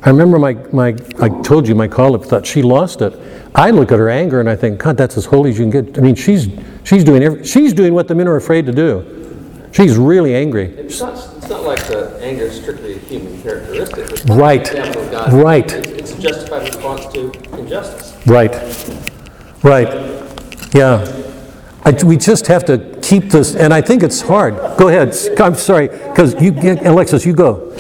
I 0.04 0.10
remember 0.10 0.38
my, 0.38 0.54
my, 0.74 0.96
I 1.22 1.30
told 1.44 1.66
you 1.66 1.76
my 1.76 1.88
caller 1.88 2.20
thought 2.20 2.46
she 2.46 2.62
lost 2.62 3.02
it. 3.02 3.14
I 3.56 3.70
look 3.70 3.92
at 3.92 4.00
her 4.00 4.10
anger 4.10 4.40
and 4.40 4.50
I 4.50 4.56
think, 4.56 4.80
God, 4.80 4.98
that's 4.98 5.16
as 5.18 5.26
holy 5.26 5.52
as 5.52 5.60
you 5.60 5.70
can 5.70 5.86
get. 5.86 5.98
I 5.98 6.02
mean, 6.02 6.16
she's, 6.16 6.50
she's 6.84 7.04
doing 7.04 7.24
every, 7.24 7.46
she's 7.46 7.74
doing 7.74 7.94
what 7.94 8.08
the 8.08 8.16
men 8.16 8.28
are 8.28 8.36
afraid 8.36 8.66
to 8.66 8.72
do. 8.72 9.70
She's 9.72 9.98
really 9.98 10.36
angry. 10.36 10.66
It's 10.66 11.00
not, 11.02 11.14
it's 11.38 11.50
not 11.50 11.64
like 11.64 11.86
the 11.88 12.20
anger 12.22 12.44
is 12.44 12.62
strictly 12.62 12.94
a 12.94 12.98
human 13.00 13.42
characteristic. 13.42 14.12
It's 14.12 14.26
Right. 14.26 14.70
an 14.74 14.98
of 14.98 15.12
God. 15.12 15.34
Right. 15.34 15.72
It's, 15.72 15.88
it's 15.90 16.12
a 16.12 16.22
justified 16.22 16.62
response 16.64 17.06
to 17.14 17.32
injustice. 17.58 18.14
Right, 18.26 18.54
right, 19.64 19.90
yeah. 20.74 21.22
I, 21.86 21.92
we 22.06 22.16
just 22.16 22.48
have 22.48 22.64
to 22.66 22.98
keep 23.02 23.30
this, 23.32 23.56
and 23.56 23.74
I 23.74 23.82
think 23.82 24.02
it's 24.04 24.22
hard. 24.22 24.56
Go 24.78 24.88
ahead, 24.88 25.14
I'm 25.40 25.56
sorry, 25.56 25.90
because 25.90 26.42
you, 26.42 26.54
Alexis, 26.84 27.26
you 27.26 27.34
go. 27.34 27.72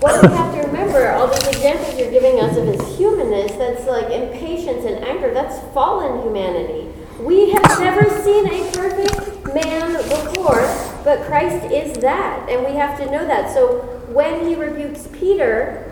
What 0.00 0.22
we 0.22 0.28
have 0.28 0.54
to 0.54 0.60
remember, 0.68 1.10
all 1.12 1.26
these 1.26 1.46
examples 1.48 1.98
you're 1.98 2.12
giving 2.12 2.38
us 2.38 2.56
of 2.56 2.66
his 2.66 2.96
humanness, 2.96 3.52
that's 3.52 3.86
like 3.86 4.12
impatience 4.12 4.84
and 4.84 5.04
anger, 5.04 5.34
that's 5.34 5.58
fallen 5.74 6.22
humanity. 6.22 6.86
We 7.18 7.46
have 7.66 7.80
never 7.80 8.22
seen 8.22 8.46
a 8.46 8.70
perfect 8.72 9.54
man 9.54 9.92
before, 10.08 10.60
but 11.04 11.26
Christ 11.26 11.70
is 11.72 11.98
that, 11.98 12.48
and 12.48 12.64
we 12.64 12.72
have 12.72 12.98
to 12.98 13.06
know 13.10 13.26
that. 13.26 13.52
So 13.52 13.80
when 14.08 14.46
he 14.46 14.54
rebukes 14.54 15.08
Peter, 15.12 15.84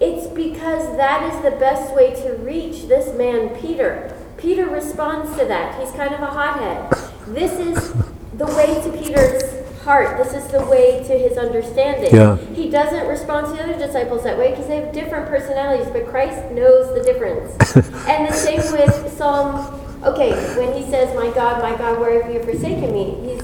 it's 0.00 0.26
because 0.28 0.96
that 0.96 1.32
is 1.32 1.42
the 1.42 1.58
best 1.58 1.94
way 1.94 2.14
to 2.22 2.32
reach 2.38 2.88
this 2.88 3.16
man, 3.16 3.54
Peter. 3.60 4.16
Peter 4.38 4.66
responds 4.66 5.36
to 5.38 5.44
that. 5.44 5.78
He's 5.80 5.92
kind 5.92 6.14
of 6.14 6.20
a 6.20 6.26
hothead. 6.26 6.90
This 7.26 7.52
is 7.52 7.92
the 8.34 8.46
way 8.46 8.80
to 8.82 8.98
Peter's 8.98 9.60
heart. 9.82 10.16
This 10.16 10.32
is 10.32 10.50
the 10.50 10.64
way 10.64 11.04
to 11.06 11.18
his 11.18 11.36
understanding. 11.36 12.14
Yeah. 12.14 12.36
He 12.54 12.70
doesn't 12.70 13.06
respond 13.06 13.48
to 13.48 13.52
the 13.52 13.62
other 13.62 13.78
disciples 13.78 14.24
that 14.24 14.38
way 14.38 14.50
because 14.50 14.66
they 14.66 14.76
have 14.76 14.92
different 14.92 15.28
personalities, 15.28 15.88
but 15.92 16.06
Christ 16.06 16.50
knows 16.52 16.94
the 16.94 17.02
difference. 17.02 17.50
and 18.06 18.26
the 18.26 18.32
same 18.32 18.60
with 18.72 19.12
Psalm, 19.12 19.80
okay, 20.02 20.32
when 20.56 20.74
he 20.74 20.88
says, 20.90 21.14
My 21.14 21.30
God, 21.34 21.62
my 21.62 21.76
God, 21.76 21.98
where 22.00 22.22
have 22.22 22.32
you 22.32 22.42
forsaken 22.42 22.92
me? 22.92 23.16
He's 23.22 23.42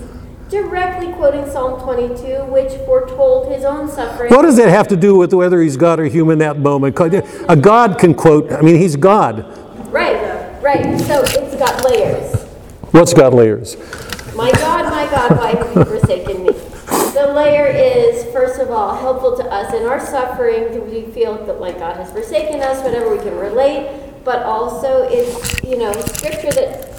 directly 0.48 1.12
quoting 1.12 1.50
Psalm 1.50 1.80
22, 1.82 2.44
which 2.46 2.72
foretold 2.84 3.52
his 3.52 3.64
own 3.64 3.88
suffering. 3.88 4.30
What 4.30 4.42
does 4.42 4.56
that 4.56 4.68
have 4.68 4.88
to 4.88 4.96
do 4.96 5.16
with 5.16 5.32
whether 5.32 5.60
he's 5.60 5.76
God 5.76 5.98
or 5.98 6.04
human 6.04 6.38
that 6.38 6.58
moment? 6.58 6.98
A 7.48 7.56
God 7.56 7.98
can 7.98 8.14
quote, 8.14 8.52
I 8.52 8.62
mean, 8.62 8.76
he's 8.76 8.96
God. 8.96 9.44
Right, 9.90 10.62
right. 10.62 11.00
So 11.00 11.22
it's 11.26 11.56
got 11.56 11.84
layers. 11.84 12.42
What's 12.92 13.12
got 13.12 13.34
layers? 13.34 13.76
My 14.34 14.50
God, 14.52 14.90
my 14.90 15.06
God, 15.10 15.38
why 15.38 15.54
have 15.54 15.76
you 15.76 15.84
forsaken 15.84 16.44
me? 16.44 16.52
The 17.14 17.32
layer 17.34 17.66
is, 17.66 18.24
first 18.32 18.60
of 18.60 18.70
all, 18.70 18.94
helpful 18.94 19.36
to 19.38 19.44
us 19.44 19.72
in 19.74 19.84
our 19.84 19.98
suffering. 19.98 20.72
Do 20.72 20.82
we 20.82 21.10
feel 21.12 21.44
that 21.46 21.60
like 21.60 21.78
God 21.78 21.96
has 21.96 22.12
forsaken 22.12 22.60
us? 22.60 22.84
Whatever 22.84 23.10
we 23.10 23.18
can 23.18 23.34
relate. 23.36 24.12
But 24.26 24.42
also, 24.42 25.08
it's 25.08 25.62
you 25.62 25.78
know 25.78 25.92
scripture 25.92 26.50
that 26.50 26.92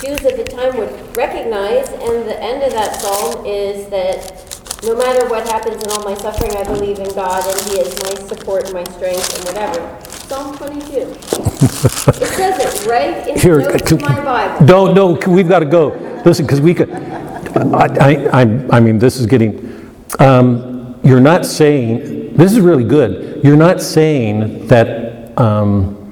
Jews 0.00 0.20
at 0.26 0.36
the 0.36 0.44
time 0.44 0.76
would 0.76 1.16
recognize. 1.16 1.88
And 1.88 2.28
the 2.28 2.38
end 2.40 2.62
of 2.62 2.70
that 2.72 3.00
psalm 3.00 3.46
is 3.46 3.88
that 3.88 4.44
no 4.84 4.94
matter 4.94 5.26
what 5.28 5.48
happens 5.48 5.82
in 5.82 5.90
all 5.90 6.04
my 6.04 6.14
suffering, 6.14 6.54
I 6.54 6.64
believe 6.64 6.98
in 6.98 7.08
God, 7.14 7.42
and 7.48 7.72
He 7.72 7.78
is 7.80 7.98
my 8.02 8.14
support, 8.28 8.64
and 8.64 8.74
my 8.74 8.84
strength, 8.84 9.34
and 9.36 9.44
whatever. 9.46 9.98
Psalm 10.28 10.54
22. 10.58 10.92
it 10.92 12.28
says 12.34 12.58
it 12.60 12.86
right 12.86 13.26
in 13.26 13.38
Here, 13.38 13.58
the 13.72 13.98
my 14.02 14.22
Bible. 14.22 14.66
Don't, 14.66 14.94
no, 14.94 15.12
we've 15.32 15.48
got 15.48 15.60
to 15.60 15.64
go. 15.66 15.88
Listen, 16.26 16.44
because 16.44 16.60
we 16.60 16.74
could, 16.74 16.90
I, 16.92 17.86
I, 18.00 18.42
I- 18.42 18.66
I 18.76 18.80
mean, 18.80 18.98
this 18.98 19.16
is 19.16 19.24
getting, 19.26 19.94
um, 20.18 21.00
you're 21.02 21.20
not 21.20 21.46
saying, 21.46 22.36
this 22.36 22.52
is 22.52 22.60
really 22.60 22.84
good. 22.84 23.42
You're 23.42 23.56
not 23.56 23.80
saying 23.80 24.66
that 24.66 25.38
um, 25.38 26.05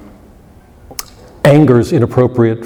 anger 1.44 1.78
is 1.78 1.92
inappropriate, 1.92 2.64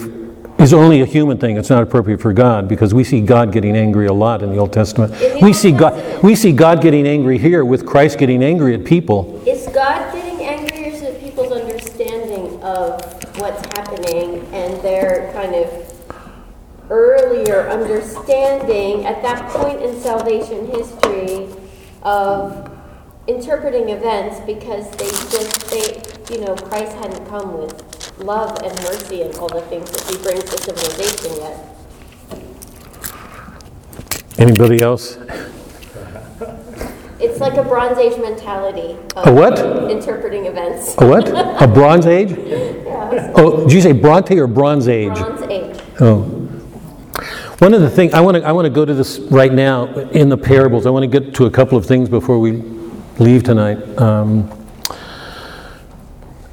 is 0.58 0.72
only 0.72 1.00
a 1.02 1.06
human 1.06 1.38
thing. 1.38 1.56
It's 1.56 1.70
not 1.70 1.82
appropriate 1.82 2.20
for 2.20 2.32
God 2.32 2.68
because 2.68 2.94
we 2.94 3.04
see 3.04 3.20
God 3.20 3.52
getting 3.52 3.76
angry 3.76 4.06
a 4.06 4.12
lot 4.12 4.42
in 4.42 4.50
the 4.50 4.58
Old 4.58 4.72
Testament. 4.72 5.12
The 5.14 5.38
We 5.40 5.48
Old 5.48 5.56
see 5.56 5.72
God, 5.72 6.22
we 6.22 6.34
see 6.34 6.52
God 6.52 6.80
getting 6.80 7.06
angry 7.06 7.38
here 7.38 7.64
with 7.64 7.84
Christ 7.86 8.18
getting 8.18 8.42
angry 8.42 8.74
at 8.74 8.84
people. 8.84 9.42
Is 9.46 9.66
God 9.68 10.12
getting 10.12 10.46
angry 10.46 10.84
or 10.84 10.88
is 10.88 11.02
it 11.02 11.20
people's 11.20 11.52
understanding 11.52 12.62
of 12.62 13.00
what's 13.38 13.64
happening 13.78 14.46
and 14.52 14.80
their 14.82 15.32
kind 15.32 15.54
of 15.54 15.94
earlier 16.90 17.68
understanding 17.68 19.04
at 19.04 19.22
that 19.22 19.50
point 19.50 19.82
in 19.82 20.00
salvation 20.00 20.66
history 20.70 21.48
of 22.02 22.70
interpreting 23.26 23.90
events 23.90 24.40
because 24.46 24.90
they 24.92 25.10
just, 25.10 25.70
they, 25.70 26.34
you 26.34 26.40
know, 26.40 26.54
Christ 26.56 26.96
hadn't 26.96 27.26
come 27.26 27.58
with 27.58 27.97
love 28.20 28.60
and 28.62 28.74
mercy 28.82 29.22
and 29.22 29.34
all 29.36 29.48
the 29.48 29.60
things 29.62 29.90
that 29.90 30.02
he 30.10 30.22
brings 30.22 30.44
to 30.44 30.58
civilization 30.58 31.36
yet. 31.36 31.74
Anybody 34.38 34.80
else? 34.82 35.16
It's 37.20 37.40
like 37.40 37.54
a 37.54 37.64
Bronze 37.64 37.98
Age 37.98 38.16
mentality 38.20 38.96
of 39.16 39.26
A 39.26 39.32
what? 39.32 39.58
interpreting 39.90 40.46
events. 40.46 40.94
A 40.98 41.06
what? 41.06 41.28
A 41.62 41.66
Bronze 41.66 42.06
Age? 42.06 42.30
Yeah, 42.30 43.32
Oh, 43.34 43.64
did 43.64 43.72
you 43.72 43.80
say 43.80 43.92
Bronte 43.92 44.38
or 44.38 44.46
Bronze 44.46 44.86
Age? 44.86 45.14
Bronze 45.14 45.42
Age. 45.42 45.80
Oh. 46.00 46.22
One 47.58 47.74
of 47.74 47.80
the 47.80 47.90
things, 47.90 48.14
I 48.14 48.20
want 48.20 48.36
to, 48.36 48.44
I 48.44 48.52
want 48.52 48.66
to 48.66 48.70
go 48.70 48.84
to 48.84 48.94
this 48.94 49.18
right 49.18 49.52
now 49.52 49.86
in 50.10 50.28
the 50.28 50.36
parables. 50.38 50.86
I 50.86 50.90
want 50.90 51.10
to 51.10 51.20
get 51.20 51.34
to 51.34 51.46
a 51.46 51.50
couple 51.50 51.76
of 51.76 51.84
things 51.86 52.08
before 52.08 52.38
we 52.38 52.52
leave 53.18 53.42
tonight. 53.42 53.78
Um, 53.98 54.48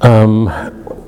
um, 0.00 0.48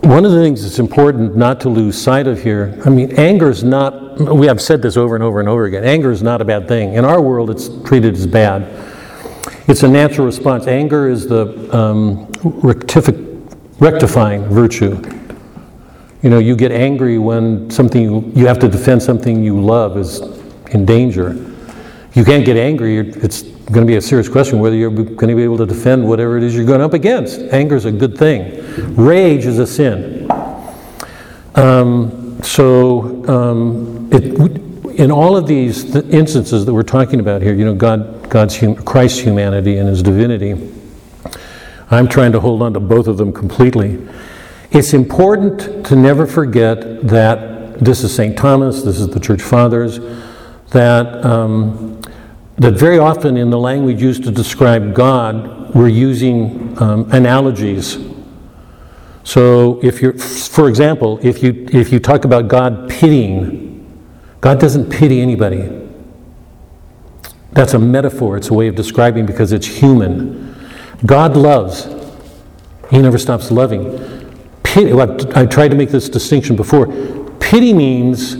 one 0.02 0.24
of 0.24 0.30
the 0.30 0.40
things 0.40 0.62
that's 0.62 0.78
important 0.78 1.36
not 1.36 1.60
to 1.60 1.68
lose 1.68 2.00
sight 2.00 2.26
of 2.26 2.42
here, 2.42 2.80
I 2.84 2.90
mean, 2.90 3.12
anger 3.18 3.50
is 3.50 3.64
not, 3.64 4.20
we 4.20 4.46
have 4.46 4.60
said 4.60 4.80
this 4.80 4.96
over 4.96 5.14
and 5.14 5.24
over 5.24 5.40
and 5.40 5.48
over 5.48 5.64
again, 5.64 5.84
anger 5.84 6.10
is 6.10 6.22
not 6.22 6.40
a 6.40 6.44
bad 6.44 6.68
thing. 6.68 6.94
In 6.94 7.04
our 7.04 7.20
world, 7.20 7.50
it's 7.50 7.68
treated 7.84 8.14
as 8.14 8.26
bad. 8.26 8.62
It's 9.66 9.82
a 9.82 9.88
natural 9.88 10.26
response. 10.26 10.66
Anger 10.66 11.08
is 11.08 11.26
the 11.26 11.46
um, 11.76 12.26
rectifi- 12.28 13.54
rectifying 13.80 14.44
virtue. 14.44 15.02
You 16.22 16.30
know, 16.30 16.38
you 16.38 16.56
get 16.56 16.72
angry 16.72 17.18
when 17.18 17.70
something 17.70 18.02
you, 18.02 18.32
you 18.34 18.46
have 18.46 18.58
to 18.60 18.68
defend 18.68 19.02
something 19.02 19.42
you 19.42 19.60
love 19.60 19.98
is 19.98 20.20
in 20.70 20.86
danger. 20.86 21.34
You 22.14 22.24
can't 22.24 22.44
get 22.44 22.56
angry. 22.56 22.98
It's 22.98 23.42
going 23.72 23.86
to 23.86 23.90
be 23.90 23.96
a 23.96 24.00
serious 24.00 24.28
question 24.28 24.60
whether 24.60 24.76
you're 24.76 24.90
going 24.90 25.28
to 25.28 25.36
be 25.36 25.42
able 25.42 25.58
to 25.58 25.66
defend 25.66 26.06
whatever 26.06 26.38
it 26.38 26.42
is 26.42 26.54
you're 26.54 26.64
going 26.64 26.80
up 26.80 26.94
against. 26.94 27.40
Anger 27.52 27.76
is 27.76 27.84
a 27.84 27.92
good 27.92 28.16
thing. 28.16 28.94
Rage 28.94 29.44
is 29.44 29.58
a 29.58 29.66
sin. 29.66 30.26
Um, 31.54 32.40
so, 32.42 33.26
um, 33.28 34.08
it, 34.12 34.38
in 34.98 35.10
all 35.10 35.36
of 35.36 35.46
these 35.46 35.92
th- 35.92 36.04
instances 36.06 36.64
that 36.64 36.72
we're 36.72 36.82
talking 36.82 37.20
about 37.20 37.42
here, 37.42 37.54
you 37.54 37.64
know, 37.64 37.74
God, 37.74 38.30
God's 38.30 38.58
hum, 38.58 38.74
Christ's 38.74 39.20
humanity 39.20 39.76
and 39.76 39.88
His 39.88 40.02
divinity, 40.02 40.72
I'm 41.90 42.08
trying 42.08 42.32
to 42.32 42.40
hold 42.40 42.62
on 42.62 42.74
to 42.74 42.80
both 42.80 43.06
of 43.06 43.16
them 43.16 43.32
completely. 43.32 44.06
It's 44.70 44.92
important 44.92 45.86
to 45.86 45.96
never 45.96 46.26
forget 46.26 47.06
that 47.06 47.80
this 47.80 48.02
is 48.02 48.14
St. 48.14 48.36
Thomas, 48.36 48.82
this 48.82 48.98
is 48.98 49.08
the 49.08 49.20
Church 49.20 49.42
Fathers, 49.42 49.98
that, 50.70 51.24
um, 51.24 52.00
that 52.58 52.72
very 52.72 52.98
often 52.98 53.36
in 53.36 53.50
the 53.50 53.58
language 53.58 54.02
used 54.02 54.24
to 54.24 54.30
describe 54.30 54.94
God, 54.94 55.74
we're 55.74 55.88
using 55.88 56.76
um, 56.82 57.10
analogies. 57.12 57.98
So 59.22 59.78
if 59.82 60.02
you're, 60.02 60.14
for 60.14 60.68
example, 60.68 61.20
if 61.22 61.42
you, 61.42 61.68
if 61.72 61.92
you 61.92 62.00
talk 62.00 62.24
about 62.24 62.48
God 62.48 62.90
pitying, 62.90 63.76
God 64.40 64.58
doesn't 64.58 64.90
pity 64.90 65.20
anybody. 65.20 65.70
That's 67.52 67.74
a 67.74 67.78
metaphor, 67.78 68.36
it's 68.36 68.48
a 68.48 68.54
way 68.54 68.66
of 68.68 68.74
describing 68.74 69.24
because 69.24 69.52
it's 69.52 69.66
human. 69.66 70.56
God 71.06 71.36
loves, 71.36 71.88
He 72.90 72.98
never 72.98 73.18
stops 73.18 73.50
loving. 73.50 73.98
Pity, 74.64 74.92
I 74.92 75.46
tried 75.46 75.68
to 75.68 75.76
make 75.76 75.90
this 75.90 76.08
distinction 76.08 76.56
before. 76.56 76.86
Pity 77.38 77.72
means 77.72 78.36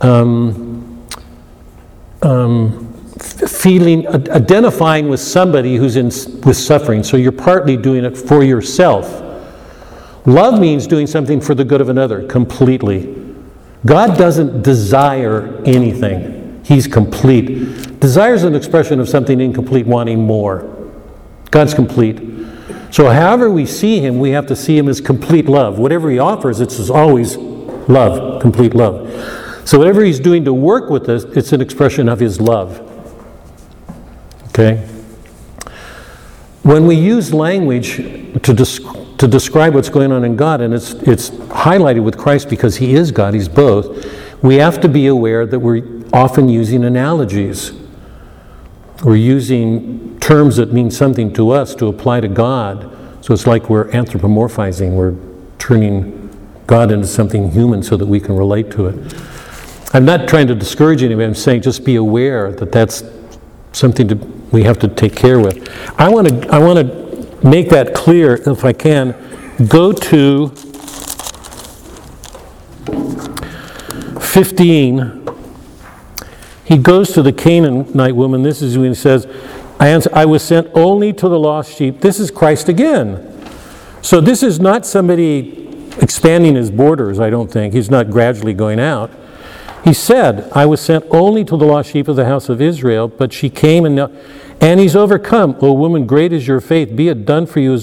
um, 0.00 1.06
um, 2.22 2.93
feeling, 3.20 4.06
identifying 4.08 5.08
with 5.08 5.20
somebody 5.20 5.76
who's 5.76 5.96
in, 5.96 6.06
with 6.42 6.56
suffering. 6.56 7.02
So 7.02 7.16
you're 7.16 7.32
partly 7.32 7.76
doing 7.76 8.04
it 8.04 8.16
for 8.16 8.42
yourself. 8.42 9.22
Love 10.26 10.58
means 10.60 10.86
doing 10.86 11.06
something 11.06 11.40
for 11.40 11.54
the 11.54 11.64
good 11.64 11.80
of 11.80 11.88
another 11.88 12.26
completely. 12.26 13.22
God 13.86 14.16
doesn't 14.16 14.62
desire 14.62 15.62
anything, 15.64 16.62
He's 16.64 16.86
complete. 16.86 18.00
Desire 18.00 18.34
is 18.34 18.44
an 18.44 18.54
expression 18.54 19.00
of 19.00 19.08
something 19.08 19.40
incomplete, 19.40 19.86
wanting 19.86 20.22
more. 20.22 20.70
God's 21.50 21.74
complete. 21.74 22.20
So, 22.90 23.10
however 23.10 23.50
we 23.50 23.66
see 23.66 24.00
Him, 24.00 24.18
we 24.18 24.30
have 24.30 24.46
to 24.46 24.56
see 24.56 24.78
Him 24.78 24.88
as 24.88 25.00
complete 25.00 25.46
love. 25.46 25.78
Whatever 25.78 26.10
He 26.10 26.18
offers, 26.18 26.60
it's 26.60 26.88
always 26.88 27.36
love, 27.36 28.40
complete 28.40 28.74
love. 28.74 29.10
So, 29.68 29.78
whatever 29.78 30.02
He's 30.02 30.20
doing 30.20 30.44
to 30.46 30.54
work 30.54 30.88
with 30.88 31.08
us, 31.08 31.24
it's 31.24 31.52
an 31.52 31.60
expression 31.60 32.08
of 32.08 32.20
His 32.20 32.40
love. 32.40 32.83
Okay? 34.54 34.76
When 36.62 36.86
we 36.86 36.94
use 36.94 37.34
language 37.34 37.96
to, 37.96 38.54
to 38.54 39.28
describe 39.28 39.74
what's 39.74 39.88
going 39.88 40.12
on 40.12 40.24
in 40.24 40.36
God, 40.36 40.60
and 40.60 40.72
it's, 40.72 40.92
it's 40.92 41.30
highlighted 41.30 42.04
with 42.04 42.16
Christ 42.16 42.48
because 42.48 42.76
He 42.76 42.94
is 42.94 43.10
God, 43.10 43.34
He's 43.34 43.48
both, 43.48 44.42
we 44.42 44.54
have 44.56 44.80
to 44.82 44.88
be 44.88 45.08
aware 45.08 45.44
that 45.44 45.58
we're 45.58 46.04
often 46.12 46.48
using 46.48 46.84
analogies. 46.84 47.72
We're 49.02 49.16
using 49.16 50.18
terms 50.20 50.56
that 50.56 50.72
mean 50.72 50.90
something 50.90 51.32
to 51.34 51.50
us 51.50 51.74
to 51.74 51.88
apply 51.88 52.20
to 52.20 52.28
God. 52.28 52.96
So 53.24 53.34
it's 53.34 53.46
like 53.46 53.68
we're 53.68 53.86
anthropomorphizing, 53.88 54.92
we're 54.92 55.16
turning 55.58 56.20
God 56.66 56.92
into 56.92 57.06
something 57.06 57.50
human 57.50 57.82
so 57.82 57.96
that 57.96 58.06
we 58.06 58.20
can 58.20 58.36
relate 58.36 58.70
to 58.72 58.86
it. 58.86 59.14
I'm 59.92 60.04
not 60.04 60.28
trying 60.28 60.46
to 60.46 60.54
discourage 60.54 61.02
anybody, 61.02 61.26
I'm 61.26 61.34
saying 61.34 61.62
just 61.62 61.84
be 61.84 61.96
aware 61.96 62.52
that 62.52 62.70
that's 62.70 63.02
something 63.72 64.08
to, 64.08 64.33
we 64.54 64.62
have 64.62 64.78
to 64.78 64.88
take 64.88 65.14
care 65.16 65.40
with. 65.40 65.68
I 65.98 66.08
want 66.08 66.28
to, 66.28 66.48
I 66.48 66.58
want 66.58 66.78
to 66.78 67.46
make 67.46 67.68
that 67.70 67.92
clear 67.92 68.36
if 68.46 68.64
I 68.64 68.72
can. 68.72 69.14
Go 69.68 69.92
to 69.92 70.48
15. 74.20 75.28
He 76.64 76.78
goes 76.78 77.12
to 77.12 77.22
the 77.22 77.32
Canaanite 77.32 78.16
woman. 78.16 78.42
This 78.42 78.62
is 78.62 78.78
when 78.78 78.88
he 78.88 78.94
says, 78.94 79.26
I, 79.78 79.88
answer, 79.88 80.08
I 80.12 80.24
was 80.24 80.42
sent 80.42 80.68
only 80.74 81.12
to 81.12 81.28
the 81.28 81.38
lost 81.38 81.76
sheep. 81.76 82.00
This 82.00 82.20
is 82.20 82.30
Christ 82.30 82.68
again. 82.68 83.30
So 84.02 84.20
this 84.20 84.42
is 84.42 84.60
not 84.60 84.86
somebody 84.86 85.88
expanding 86.00 86.54
his 86.54 86.70
borders, 86.70 87.18
I 87.18 87.28
don't 87.28 87.50
think. 87.50 87.74
He's 87.74 87.90
not 87.90 88.08
gradually 88.08 88.54
going 88.54 88.78
out. 88.78 89.10
He 89.84 89.92
said, 89.92 90.50
I 90.52 90.64
was 90.64 90.80
sent 90.80 91.04
only 91.10 91.44
to 91.44 91.58
the 91.58 91.66
lost 91.66 91.90
sheep 91.90 92.08
of 92.08 92.16
the 92.16 92.24
house 92.24 92.48
of 92.48 92.62
Israel, 92.62 93.06
but 93.06 93.34
she 93.34 93.50
came 93.50 93.84
and, 93.84 94.10
and 94.58 94.80
he's 94.80 94.96
overcome. 94.96 95.56
O 95.60 95.74
woman, 95.74 96.06
great 96.06 96.32
is 96.32 96.48
your 96.48 96.62
faith. 96.62 96.96
Be 96.96 97.08
it 97.08 97.26
done 97.26 97.44
for 97.46 97.60
you. 97.60 97.74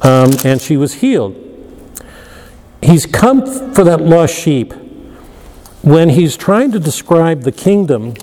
Um, 0.00 0.30
and 0.44 0.62
she 0.62 0.78
was 0.78 0.94
healed. 0.94 1.42
He's 2.80 3.04
come 3.04 3.44
for 3.74 3.84
that 3.84 4.00
lost 4.00 4.34
sheep. 4.34 4.72
When 5.82 6.08
he's 6.08 6.36
trying 6.36 6.72
to 6.72 6.80
describe 6.80 7.42
the 7.42 7.52
kingdom, 7.52 8.14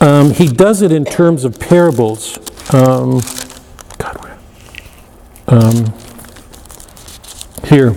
um, 0.00 0.32
he 0.32 0.46
does 0.48 0.80
it 0.80 0.90
in 0.90 1.04
terms 1.04 1.44
of 1.44 1.60
parables. 1.60 2.38
Um, 2.72 3.20
God? 3.98 4.38
Um, 5.48 5.92
here. 7.64 7.94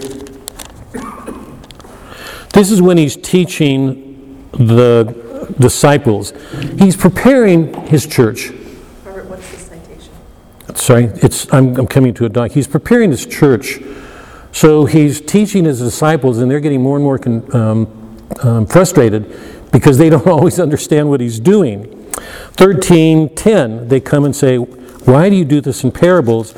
This 2.53 2.69
is 2.69 2.81
when 2.81 2.97
he's 2.97 3.15
teaching 3.15 4.49
the 4.51 5.53
disciples. 5.59 6.33
He's 6.77 6.97
preparing 6.97 7.73
his 7.87 8.05
church. 8.05 8.49
Robert, 9.05 9.25
what's 9.25 9.49
the 9.51 9.57
citation? 9.57 10.75
Sorry, 10.75 11.05
it's, 11.23 11.51
I'm, 11.53 11.75
I'm 11.77 11.87
coming 11.87 12.13
to 12.15 12.25
a 12.25 12.29
doc. 12.29 12.51
He's 12.51 12.67
preparing 12.67 13.11
his 13.11 13.25
church. 13.25 13.79
So 14.51 14.85
he's 14.85 15.21
teaching 15.21 15.63
his 15.63 15.79
disciples, 15.79 16.39
and 16.39 16.51
they're 16.51 16.59
getting 16.59 16.81
more 16.81 16.97
and 16.97 17.03
more 17.05 17.17
con, 17.17 17.55
um, 17.55 18.27
um, 18.41 18.65
frustrated 18.65 19.71
because 19.71 19.97
they 19.97 20.09
don't 20.11 20.27
always 20.27 20.59
understand 20.59 21.09
what 21.09 21.21
he's 21.21 21.39
doing. 21.39 21.85
13:10, 22.57 23.87
they 23.87 23.99
come 24.01 24.25
and 24.25 24.35
say, 24.35 24.57
Why 24.57 25.29
do 25.29 25.35
you 25.35 25.45
do 25.45 25.61
this 25.61 25.83
in 25.83 25.91
parables? 25.91 26.53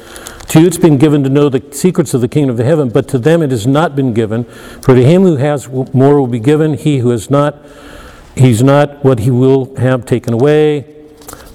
To 0.48 0.62
you 0.62 0.68
it's 0.68 0.78
been 0.78 0.98
given 0.98 1.24
to 1.24 1.30
know 1.30 1.50
the 1.50 1.64
secrets 1.74 2.14
of 2.14 2.22
the 2.22 2.28
kingdom 2.28 2.60
of 2.60 2.64
heaven, 2.64 2.90
but 2.90 3.08
to 3.10 3.18
them 3.18 3.42
it 3.42 3.52
has 3.52 3.66
not 3.66 3.96
been 3.96 4.14
given. 4.14 4.44
For 4.44 4.94
to 4.94 5.04
him 5.04 5.24
who 5.24 5.38
has 5.38 5.68
more 5.68 6.20
will 6.20 6.28
be 6.28 6.40
given, 6.40 6.76
he 6.76 7.00
who 7.00 7.10
has 7.10 7.30
not, 7.30 7.58
he's 8.36 8.62
not 8.62 9.04
what 9.04 9.20
he 9.20 9.32
will 9.32 9.76
have 9.78 10.06
taken 10.06 10.34
away. 10.34 10.90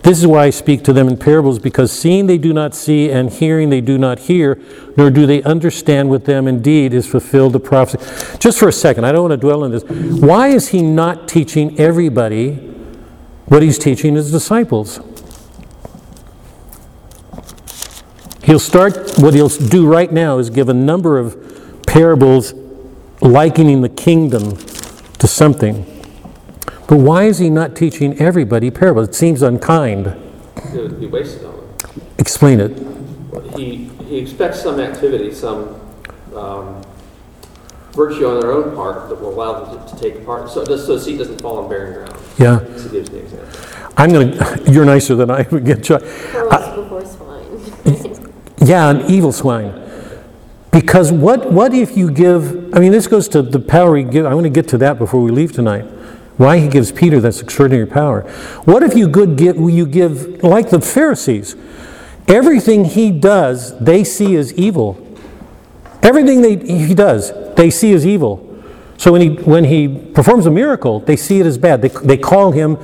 This 0.03 0.19
is 0.19 0.27
why 0.27 0.45
I 0.45 0.51
speak 0.51 0.85
to 0.85 0.93
them 0.93 1.07
in 1.07 1.17
parables, 1.17 1.59
because 1.59 1.93
seeing 1.93 2.27
they 2.27 2.39
do 2.39 2.53
not 2.53 2.75
see, 2.75 3.11
and 3.11 3.31
hearing 3.31 3.69
they 3.69 3.81
do 3.81 3.99
not 3.99 4.21
hear, 4.21 4.61
nor 4.97 5.11
do 5.11 5.27
they 5.27 5.43
understand 5.43 6.09
with 6.09 6.25
them 6.25 6.49
indeed 6.49 6.95
is 6.95 7.07
fulfilled 7.07 7.53
the 7.53 7.61
prophecy. 7.61 8.39
Just 8.39 8.59
for 8.59 8.69
a 8.69 8.73
second, 8.73 9.05
I 9.05 9.13
don't 9.13 9.29
want 9.29 9.33
to 9.33 9.37
dwell 9.37 9.65
on 9.65 9.71
this. 9.71 9.83
Why 9.85 10.49
is 10.49 10.69
he 10.69 10.83
not 10.83 11.29
teaching 11.29 11.79
everybody 11.79 12.55
what 13.47 13.63
he's 13.63 13.79
teaching 13.79 14.15
his 14.15 14.31
disciples? 14.31 14.99
He'll 18.49 18.59
start, 18.59 19.19
what 19.19 19.35
he'll 19.35 19.51
do 19.51 19.87
right 19.87 20.11
now 20.11 20.39
is 20.39 20.49
give 20.49 20.71
a 20.71 20.75
number 20.75 21.19
of 21.19 21.83
parables 21.87 22.55
likening 23.21 23.83
the 23.83 23.91
kingdom 23.91 24.57
to 25.19 25.27
something. 25.27 25.85
But 26.89 26.97
why 26.97 27.25
is 27.25 27.37
he 27.37 27.51
not 27.51 27.77
teaching 27.77 28.19
everybody 28.19 28.71
parables? 28.71 29.09
It 29.11 29.15
seems 29.15 29.43
unkind. 29.43 30.07
It 30.07 30.81
would 30.81 30.99
be 30.99 31.07
wasted 31.07 31.45
on 31.45 31.57
them. 31.57 31.77
Explain 32.17 32.61
it. 32.61 33.55
He, 33.55 33.91
he 34.07 34.17
expects 34.17 34.63
some 34.63 34.81
activity, 34.81 35.35
some 35.35 35.79
um, 36.35 36.83
virtue 37.93 38.25
on 38.29 38.41
their 38.41 38.53
own 38.53 38.75
part 38.75 39.11
that 39.11 39.21
will 39.21 39.35
allow 39.35 39.63
them 39.63 39.87
to, 39.87 39.95
to 39.95 40.01
take 40.01 40.25
part, 40.25 40.49
so, 40.49 40.65
just 40.65 40.87
so 40.87 40.97
the 40.97 41.05
seed 41.05 41.19
doesn't 41.19 41.43
fall 41.43 41.59
on 41.59 41.69
barren 41.69 41.93
ground. 41.93 42.25
Yeah. 42.39 42.61
As 42.61 42.85
he 42.85 42.91
gives 42.93 43.11
the 43.11 43.19
example. 43.19 43.93
I'm 43.99 44.11
going 44.11 44.31
to, 44.39 44.73
you're 44.73 44.87
nicer 44.87 45.15
than 45.17 45.31
I 45.31 45.47
would 45.51 45.67
get. 45.67 45.85
Chuck. 45.85 46.01
Pearls 46.01 46.75
before 46.75 47.05
swine. 47.05 48.15
Yeah, 48.69 48.91
an 48.91 49.11
evil 49.11 49.33
swine. 49.33 49.73
Because 50.71 51.11
what, 51.11 51.51
what 51.51 51.73
if 51.73 51.97
you 51.97 52.11
give, 52.11 52.75
I 52.75 52.81
mean, 52.81 52.93
this 52.93 53.07
goes 53.07 53.27
to 53.29 53.41
the 53.41 53.59
power 53.59 53.97
he 53.97 54.05
gives, 54.05 54.27
I 54.27 54.35
want 54.35 54.45
to 54.45 54.51
get 54.51 54.69
to 54.69 54.79
that 54.79 54.99
before 54.99 55.23
we 55.23 55.31
leave 55.31 55.53
tonight. 55.53 55.87
Why 56.37 56.59
he 56.59 56.69
gives 56.69 56.93
Peter 56.93 57.19
this 57.19 57.41
extraordinary 57.41 57.87
power. 57.87 58.31
What 58.67 58.83
if 58.83 58.95
you 58.95 59.09
good 59.09 59.39
give, 59.39 59.57
you 59.57 59.87
give, 59.87 60.45
like 60.45 60.69
the 60.69 60.83
Pharisees, 60.83 61.57
everything 62.29 62.85
he 62.85 63.11
does, 63.11 63.77
they 63.79 64.05
see 64.05 64.37
as 64.37 64.53
evil. 64.53 65.03
Everything 66.03 66.43
they, 66.43 66.57
he 66.57 66.95
does, 66.95 67.33
they 67.55 67.71
see 67.71 67.95
as 67.95 68.07
evil. 68.07 68.45
So 68.99 69.13
when 69.13 69.23
he, 69.23 69.29
when 69.31 69.65
he 69.65 69.89
performs 70.13 70.45
a 70.45 70.51
miracle, 70.51 71.01
they 71.01 71.17
see 71.17 71.41
it 71.41 71.47
as 71.47 71.57
bad. 71.57 71.81
They, 71.81 71.89
they 71.89 72.19
call 72.19 72.53
him 72.53 72.77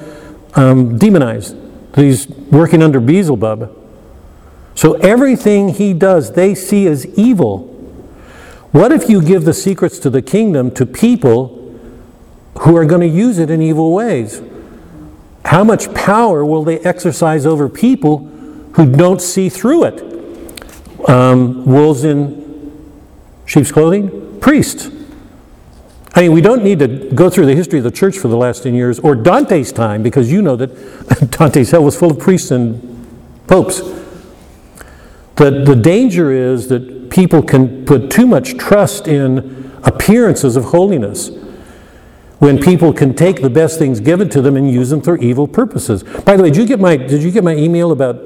um, 0.55 0.97
demonized. 0.97 1.55
He's 1.95 2.27
working 2.27 2.83
under 2.83 3.01
Beelzebub. 3.01 3.84
So 4.75 4.95
everything 4.95 5.71
he 5.71 5.95
does, 5.95 6.33
they 6.33 6.55
see 6.55 6.87
as 6.87 7.07
evil. 7.19 7.69
What 8.73 8.91
if 8.91 9.09
you 9.09 9.23
give 9.23 9.45
the 9.45 9.55
secrets 9.55 9.99
to 10.01 10.11
the 10.11 10.21
kingdom 10.21 10.71
to 10.73 10.85
people 10.85 11.61
who 12.61 12.77
are 12.77 12.85
going 12.85 13.01
to 13.03 13.07
use 13.07 13.39
it 13.39 13.51
in 13.51 13.63
evil 13.63 13.93
ways? 13.93 14.43
How 15.45 15.63
much 15.63 15.93
power 15.95 16.45
will 16.45 16.65
they 16.65 16.81
exercise 16.81 17.47
over 17.47 17.69
people 17.69 18.19
who 18.75 18.91
don't 18.91 19.21
see 19.21 19.49
through 19.49 19.85
it? 19.85 21.09
Um, 21.09 21.65
wolves 21.67 22.03
in 22.03 22.45
sheep's 23.47 23.71
clothing? 23.71 24.41
Priests. 24.41 24.91
I 26.17 26.23
mean, 26.23 26.33
we 26.33 26.41
don't 26.41 26.63
need 26.63 26.79
to 26.79 26.89
go 27.13 27.29
through 27.29 27.47
the 27.47 27.55
history 27.55 27.79
of 27.79 27.85
the 27.85 27.91
church 27.91 28.19
for 28.19 28.29
the 28.29 28.37
last 28.37 28.63
10 28.63 28.75
years 28.75 29.01
or 29.01 29.15
Dante's 29.15 29.73
time 29.73 30.03
because 30.03 30.31
you 30.31 30.43
know 30.43 30.57
that 30.57 31.31
Dante's 31.39 31.71
hell 31.71 31.85
was 31.85 31.99
full 31.99 32.13
of 32.13 32.19
priests 32.19 32.51
and 32.51 33.07
popes. 33.47 33.81
The, 35.37 35.51
the 35.65 35.75
danger 35.77 36.31
is 36.31 36.69
that 36.69 37.11
people 37.11 37.43
can 37.43 37.85
put 37.85 38.11
too 38.11 38.27
much 38.27 38.57
trust 38.57 39.09
in 39.09 39.73
appearances 39.83 40.57
of 40.57 40.65
holiness 40.67 41.31
when 42.39 42.59
people 42.61 42.93
can 42.93 43.15
take 43.15 43.41
the 43.43 43.51
best 43.51 43.79
things 43.79 44.01
given 44.01 44.29
to 44.31 44.41
them 44.43 44.57
and 44.57 44.71
use 44.71 44.91
them 44.91 45.01
for 45.01 45.17
evil 45.19 45.47
purposes. 45.49 46.03
By 46.03 46.37
the 46.37 46.43
way, 46.43 46.51
did 46.51 46.59
you 46.59 46.67
get 46.67 46.81
my, 46.81 46.97
did 46.97 47.23
you 47.23 47.31
get 47.31 47.43
my 47.45 47.55
email 47.55 47.91
about 47.91 48.17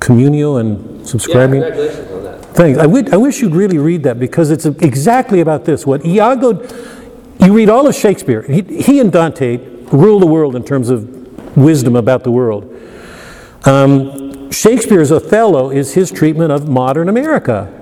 communio 0.00 0.58
and 0.60 0.98
Yeah, 1.00 1.04
subscribing? 1.04 1.60
congratulations 1.60 2.10
on 2.12 2.24
that. 2.24 2.44
Thanks. 2.54 2.78
I 2.78 2.86
would- 2.86 3.12
I 3.12 3.16
wish 3.16 3.40
you'd 3.40 3.54
really 3.54 3.78
read 3.78 4.02
that 4.04 4.18
because 4.18 4.50
it's 4.50 4.66
exactly 4.66 5.40
about 5.40 5.64
this. 5.64 5.86
What 5.86 6.04
Iago, 6.04 6.62
you 7.38 7.52
read 7.52 7.68
all 7.70 7.86
of 7.86 7.94
Shakespeare. 7.94 8.42
He, 8.42 8.62
he 8.62 9.00
and 9.00 9.12
Dante 9.12 9.58
rule 9.92 10.18
the 10.18 10.26
world 10.26 10.56
in 10.56 10.62
terms 10.64 10.90
of 10.90 11.56
wisdom 11.56 11.94
about 11.96 12.24
the 12.24 12.30
world. 12.30 12.68
Um, 13.64 14.21
Shakespeare's 14.52 15.10
Othello 15.10 15.70
is 15.70 15.94
his 15.94 16.10
treatment 16.10 16.52
of 16.52 16.68
modern 16.68 17.08
America. 17.08 17.78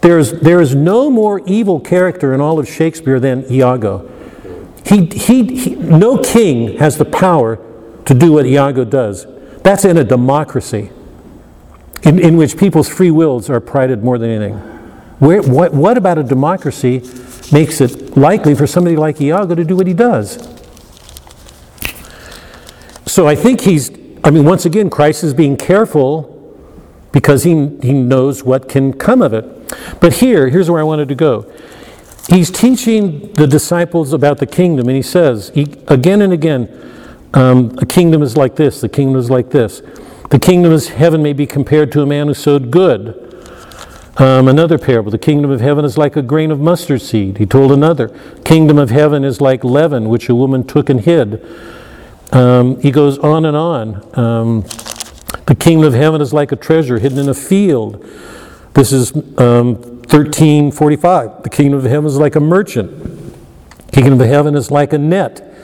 There's, 0.00 0.32
there 0.32 0.60
is 0.60 0.74
no 0.74 1.10
more 1.10 1.40
evil 1.46 1.78
character 1.78 2.34
in 2.34 2.40
all 2.40 2.58
of 2.58 2.68
Shakespeare 2.68 3.20
than 3.20 3.50
Iago. 3.50 4.10
He, 4.84 5.06
he, 5.06 5.56
he, 5.56 5.74
no 5.76 6.18
king 6.18 6.78
has 6.78 6.98
the 6.98 7.04
power 7.04 7.58
to 8.06 8.14
do 8.14 8.32
what 8.32 8.46
Iago 8.46 8.84
does. 8.84 9.26
That's 9.62 9.84
in 9.84 9.96
a 9.96 10.04
democracy 10.04 10.90
in, 12.02 12.18
in 12.18 12.36
which 12.36 12.56
people's 12.56 12.88
free 12.88 13.12
wills 13.12 13.48
are 13.48 13.60
prided 13.60 14.02
more 14.02 14.18
than 14.18 14.30
anything. 14.30 14.58
Where, 15.20 15.40
what, 15.42 15.72
what 15.72 15.96
about 15.96 16.18
a 16.18 16.24
democracy 16.24 17.02
makes 17.52 17.80
it 17.80 18.16
likely 18.16 18.56
for 18.56 18.66
somebody 18.66 18.96
like 18.96 19.20
Iago 19.20 19.54
to 19.54 19.64
do 19.64 19.76
what 19.76 19.86
he 19.86 19.94
does? 19.94 20.48
So 23.06 23.28
I 23.28 23.36
think 23.36 23.60
he's, 23.60 23.90
I 24.24 24.30
mean, 24.30 24.44
once 24.44 24.64
again, 24.64 24.88
Christ 24.88 25.24
is 25.24 25.34
being 25.34 25.56
careful 25.56 26.28
because 27.12 27.44
he, 27.44 27.50
he 27.82 27.92
knows 27.92 28.42
what 28.44 28.68
can 28.68 28.92
come 28.92 29.20
of 29.20 29.34
it. 29.34 29.44
But 30.00 30.14
here, 30.14 30.48
here's 30.48 30.70
where 30.70 30.80
I 30.80 30.84
wanted 30.84 31.08
to 31.08 31.14
go. 31.14 31.52
He's 32.28 32.50
teaching 32.50 33.32
the 33.32 33.46
disciples 33.46 34.12
about 34.12 34.38
the 34.38 34.46
kingdom, 34.46 34.88
and 34.88 34.96
he 34.96 35.02
says 35.02 35.50
he, 35.54 35.62
again 35.88 36.22
and 36.22 36.32
again, 36.32 36.68
um, 37.34 37.76
a 37.78 37.86
kingdom 37.86 38.22
is 38.22 38.36
like 38.36 38.56
this, 38.56 38.80
the 38.80 38.88
kingdom 38.88 39.16
is 39.16 39.28
like 39.28 39.50
this. 39.50 39.82
The 40.30 40.38
kingdom 40.38 40.72
of 40.72 40.86
heaven 40.86 41.22
may 41.22 41.32
be 41.32 41.46
compared 41.46 41.90
to 41.92 42.02
a 42.02 42.06
man 42.06 42.28
who 42.28 42.34
sowed 42.34 42.70
good. 42.70 43.18
Um, 44.18 44.46
another 44.46 44.78
parable, 44.78 45.10
the 45.10 45.18
kingdom 45.18 45.50
of 45.50 45.60
heaven 45.60 45.84
is 45.84 45.98
like 45.98 46.16
a 46.16 46.22
grain 46.22 46.50
of 46.50 46.60
mustard 46.60 47.02
seed. 47.02 47.38
He 47.38 47.46
told 47.46 47.72
another, 47.72 48.08
kingdom 48.44 48.78
of 48.78 48.90
heaven 48.90 49.24
is 49.24 49.40
like 49.40 49.64
leaven, 49.64 50.08
which 50.08 50.28
a 50.28 50.34
woman 50.34 50.64
took 50.64 50.90
and 50.90 51.00
hid. 51.00 51.42
Um, 52.32 52.80
he 52.80 52.90
goes 52.90 53.18
on 53.18 53.44
and 53.44 53.56
on. 53.56 54.18
Um, 54.18 54.60
the 55.46 55.54
kingdom 55.58 55.86
of 55.86 55.94
heaven 55.94 56.20
is 56.20 56.32
like 56.32 56.52
a 56.52 56.56
treasure 56.56 56.98
hidden 56.98 57.18
in 57.18 57.28
a 57.28 57.34
field. 57.34 58.04
This 58.74 58.92
is 58.92 59.14
um, 59.38 59.74
1345. 60.08 61.42
The 61.42 61.50
kingdom 61.50 61.78
of 61.78 61.84
heaven 61.84 62.06
is 62.06 62.16
like 62.16 62.36
a 62.36 62.40
merchant. 62.40 62.90
The 63.86 63.92
Kingdom 63.92 64.20
of 64.20 64.26
heaven 64.26 64.54
is 64.54 64.70
like 64.70 64.92
a 64.94 64.98
net. 64.98 65.54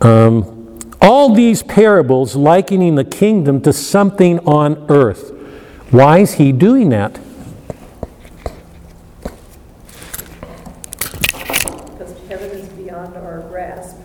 Um, 0.00 0.78
all 1.02 1.34
these 1.34 1.62
parables 1.62 2.34
likening 2.36 2.94
the 2.94 3.04
kingdom 3.04 3.60
to 3.62 3.72
something 3.72 4.38
on 4.40 4.86
earth. 4.88 5.30
Why 5.90 6.18
is 6.18 6.34
he 6.34 6.52
doing 6.52 6.88
that? 6.90 7.20
Because 11.22 12.16
heaven 12.28 12.50
is 12.50 12.68
beyond 12.70 13.16
our 13.16 13.40
grasp 13.48 13.96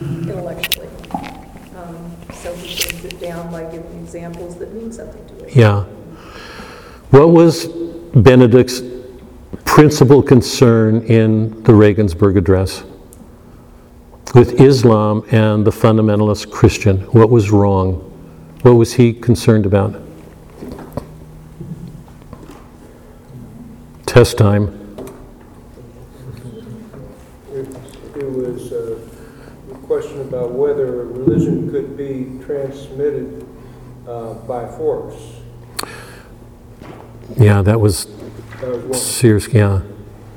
intellectually. 0.00 0.88
Um, 1.76 2.10
So 2.34 2.54
he 2.56 2.76
brings 2.76 3.04
it 3.06 3.20
down 3.20 3.50
by 3.50 3.64
giving 3.70 3.98
examples 4.02 4.56
that 4.58 4.72
mean 4.74 4.82
something 4.94 5.26
to 5.26 5.44
it. 5.44 5.56
Yeah. 5.56 5.84
What 7.10 7.30
was 7.30 7.66
Benedict's 7.66 8.82
principal 9.64 10.22
concern 10.22 11.02
in 11.02 11.62
the 11.64 11.74
Regensburg 11.74 12.36
Address? 12.36 12.84
With 14.34 14.60
Islam 14.60 15.24
and 15.30 15.64
the 15.64 15.70
fundamentalist 15.70 16.50
Christian, 16.50 17.00
what 17.12 17.30
was 17.30 17.50
wrong? 17.50 18.10
What 18.62 18.72
was 18.72 18.94
he 18.94 19.12
concerned 19.12 19.66
about? 19.66 20.00
Test 24.06 24.38
time. 24.38 24.68
It 27.52 27.68
it 28.16 28.30
was 28.30 28.72
uh, 28.72 28.98
a 29.70 29.78
question 29.86 30.20
about 30.22 30.52
whether 30.52 31.02
a 31.02 31.04
religion 31.04 31.70
could 31.70 31.96
be 31.96 32.44
transmitted 32.44 33.43
uh, 34.14 34.34
by 34.34 34.66
force. 34.76 35.40
Yeah, 37.36 37.62
that 37.62 37.80
was 37.80 38.06
That 38.60 38.88
was 38.88 39.04
serious. 39.04 39.48
Yeah. 39.48 39.68
not 39.68 39.82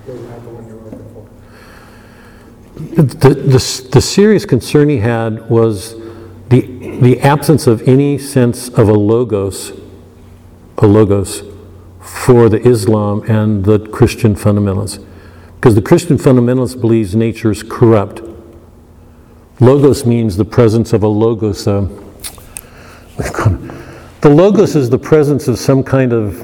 the 0.08 0.14
one 0.50 0.68
you 0.68 0.78
were 0.78 0.90
looking 0.90 1.10
for. 1.14 3.04
The, 3.04 3.30
the, 3.30 3.90
the 3.92 4.02
serious 4.02 4.46
concern 4.46 4.90
he 4.90 4.98
had 4.98 5.50
was 5.50 5.96
the, 6.50 6.62
the 7.02 7.20
absence 7.20 7.68
of 7.68 7.88
any 7.88 8.18
sense 8.18 8.70
of 8.70 8.90
a 8.90 8.94
logos, 8.94 9.74
a 10.78 10.88
logos, 10.88 11.44
for 12.00 12.50
the 12.50 12.66
Islam 12.68 13.22
and 13.30 13.66
the 13.66 13.80
Christian 13.90 14.34
fundamentalists. 14.34 15.06
Because 15.56 15.76
the 15.76 15.82
Christian 15.82 16.18
fundamentalist 16.18 16.80
believes 16.80 17.16
nature 17.16 17.52
is 17.52 17.64
corrupt. 17.64 18.22
Logos 19.60 20.06
means 20.06 20.38
the 20.38 20.46
presence 20.46 20.94
of 20.94 21.04
a 21.04 21.08
logos. 21.08 21.68
Uh, 21.68 21.90
the 23.18 24.30
logos 24.30 24.76
is 24.76 24.90
the 24.90 25.00
presence 25.00 25.48
of 25.48 25.58
some 25.58 25.84
kind 25.84 26.14
of 26.14 26.44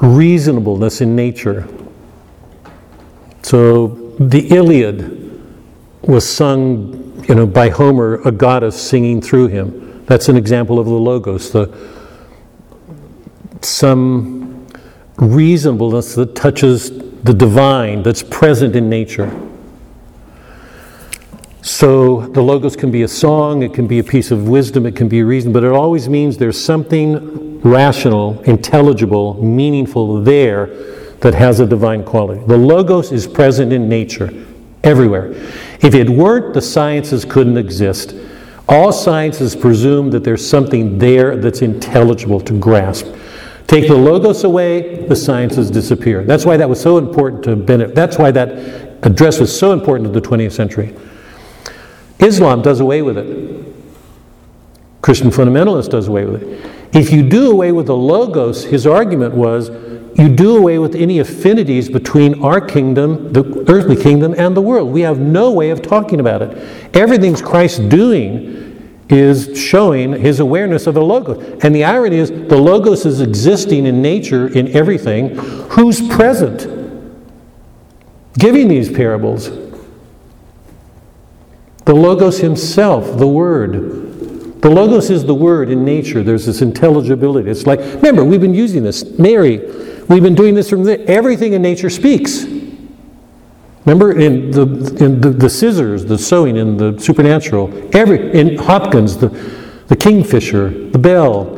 reasonableness 0.00 1.00
in 1.00 1.16
nature. 1.16 1.66
So 3.42 3.88
the 4.18 4.46
Iliad 4.54 5.16
was 6.02 6.28
sung, 6.28 7.24
you 7.28 7.34
know, 7.34 7.46
by 7.46 7.68
Homer, 7.68 8.20
a 8.24 8.30
goddess 8.30 8.80
singing 8.80 9.20
through 9.20 9.48
him. 9.48 10.04
That's 10.06 10.28
an 10.28 10.36
example 10.36 10.78
of 10.78 10.86
the 10.86 10.92
logos, 10.92 11.50
the 11.50 11.74
some 13.60 14.66
reasonableness 15.16 16.14
that 16.14 16.36
touches 16.36 16.90
the 17.22 17.34
divine 17.34 18.02
that's 18.02 18.22
present 18.22 18.76
in 18.76 18.88
nature. 18.88 19.47
So 21.68 22.22
the 22.28 22.40
logos 22.40 22.76
can 22.76 22.90
be 22.90 23.02
a 23.02 23.08
song, 23.08 23.62
it 23.62 23.74
can 23.74 23.86
be 23.86 23.98
a 23.98 24.02
piece 24.02 24.30
of 24.30 24.48
wisdom, 24.48 24.86
it 24.86 24.96
can 24.96 25.06
be 25.06 25.22
reason, 25.22 25.52
but 25.52 25.62
it 25.62 25.70
always 25.70 26.08
means 26.08 26.38
there's 26.38 26.58
something 26.58 27.60
rational, 27.60 28.40
intelligible, 28.44 29.34
meaningful 29.44 30.22
there 30.22 30.68
that 31.20 31.34
has 31.34 31.60
a 31.60 31.66
divine 31.66 32.04
quality. 32.04 32.42
The 32.46 32.56
logos 32.56 33.12
is 33.12 33.26
present 33.26 33.70
in 33.70 33.86
nature, 33.86 34.32
everywhere. 34.82 35.32
If 35.82 35.94
it 35.94 36.08
weren't, 36.08 36.54
the 36.54 36.62
sciences 36.62 37.26
couldn't 37.26 37.58
exist. 37.58 38.14
All 38.66 38.90
sciences 38.90 39.54
presume 39.54 40.10
that 40.12 40.24
there's 40.24 40.48
something 40.48 40.96
there 40.98 41.36
that's 41.36 41.60
intelligible 41.60 42.40
to 42.40 42.58
grasp. 42.58 43.14
Take 43.66 43.88
the 43.88 43.94
logos 43.94 44.42
away, 44.42 45.04
the 45.06 45.16
sciences 45.16 45.70
disappear. 45.70 46.24
That's 46.24 46.46
why 46.46 46.56
that 46.56 46.68
was 46.68 46.80
so 46.80 46.96
important 46.96 47.44
to 47.44 47.56
Benedict. 47.56 47.94
That's 47.94 48.16
why 48.16 48.30
that 48.30 49.04
address 49.04 49.38
was 49.38 49.56
so 49.56 49.72
important 49.72 50.10
to 50.10 50.18
the 50.18 50.26
20th 50.26 50.52
century. 50.52 50.96
Islam 52.18 52.62
does 52.62 52.80
away 52.80 53.02
with 53.02 53.18
it. 53.18 53.64
Christian 55.02 55.30
fundamentalist 55.30 55.90
does 55.90 56.08
away 56.08 56.24
with 56.24 56.42
it. 56.42 56.70
If 56.94 57.12
you 57.12 57.28
do 57.28 57.50
away 57.50 57.72
with 57.72 57.86
the 57.86 57.96
logos, 57.96 58.64
his 58.64 58.86
argument 58.86 59.34
was 59.34 59.70
you 60.18 60.28
do 60.28 60.56
away 60.56 60.78
with 60.78 60.96
any 60.96 61.20
affinities 61.20 61.88
between 61.88 62.42
our 62.42 62.60
kingdom, 62.60 63.32
the 63.32 63.64
earthly 63.68 63.94
kingdom, 63.94 64.34
and 64.36 64.56
the 64.56 64.60
world. 64.60 64.90
We 64.90 65.02
have 65.02 65.20
no 65.20 65.52
way 65.52 65.70
of 65.70 65.80
talking 65.80 66.18
about 66.18 66.42
it. 66.42 66.96
Everything's 66.96 67.40
Christ 67.40 67.88
doing 67.88 69.04
is 69.08 69.58
showing 69.58 70.12
his 70.12 70.40
awareness 70.40 70.86
of 70.86 70.94
the 70.94 71.02
logos. 71.02 71.62
And 71.62 71.74
the 71.74 71.84
irony 71.84 72.16
is 72.16 72.30
the 72.30 72.56
logos 72.56 73.06
is 73.06 73.20
existing 73.20 73.86
in 73.86 74.02
nature, 74.02 74.48
in 74.48 74.74
everything. 74.76 75.36
Who's 75.70 76.06
present? 76.08 76.66
Giving 78.34 78.68
these 78.68 78.90
parables. 78.90 79.48
The 81.88 81.94
Logos 81.94 82.38
himself, 82.38 83.16
the 83.16 83.26
Word. 83.26 84.60
The 84.60 84.68
Logos 84.68 85.08
is 85.08 85.24
the 85.24 85.34
Word 85.34 85.70
in 85.70 85.86
nature. 85.86 86.22
There's 86.22 86.44
this 86.44 86.60
intelligibility. 86.60 87.50
It's 87.50 87.66
like, 87.66 87.80
remember, 87.80 88.26
we've 88.26 88.42
been 88.42 88.52
using 88.52 88.82
this. 88.82 89.18
Mary, 89.18 89.56
we've 90.06 90.22
been 90.22 90.34
doing 90.34 90.54
this 90.54 90.68
from 90.68 90.84
the, 90.84 91.00
everything 91.08 91.54
in 91.54 91.62
nature 91.62 91.88
speaks. 91.88 92.44
Remember 93.86 94.12
in 94.12 94.50
the 94.50 94.64
in 95.02 95.22
the, 95.22 95.30
the 95.30 95.48
scissors, 95.48 96.04
the 96.04 96.18
sewing 96.18 96.58
in 96.58 96.76
the 96.76 97.00
supernatural. 97.00 97.72
Every 97.96 98.38
in 98.38 98.58
Hopkins, 98.58 99.16
the 99.16 99.28
the 99.86 99.96
kingfisher, 99.96 100.90
the 100.90 100.98
bell. 100.98 101.54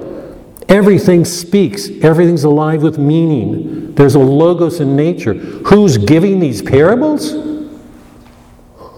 Everything 0.69 1.25
speaks. 1.25 1.89
Everything's 2.03 2.45
alive 2.45 2.85
with 2.85 2.99
meaning. 2.99 3.97
There's 3.97 4.15
a 4.15 4.21
logos 4.21 4.79
in 4.79 4.95
nature. 4.95 5.35
Who's 5.35 5.99
giving 5.99 6.39
these 6.39 6.63
parables? 6.63 7.50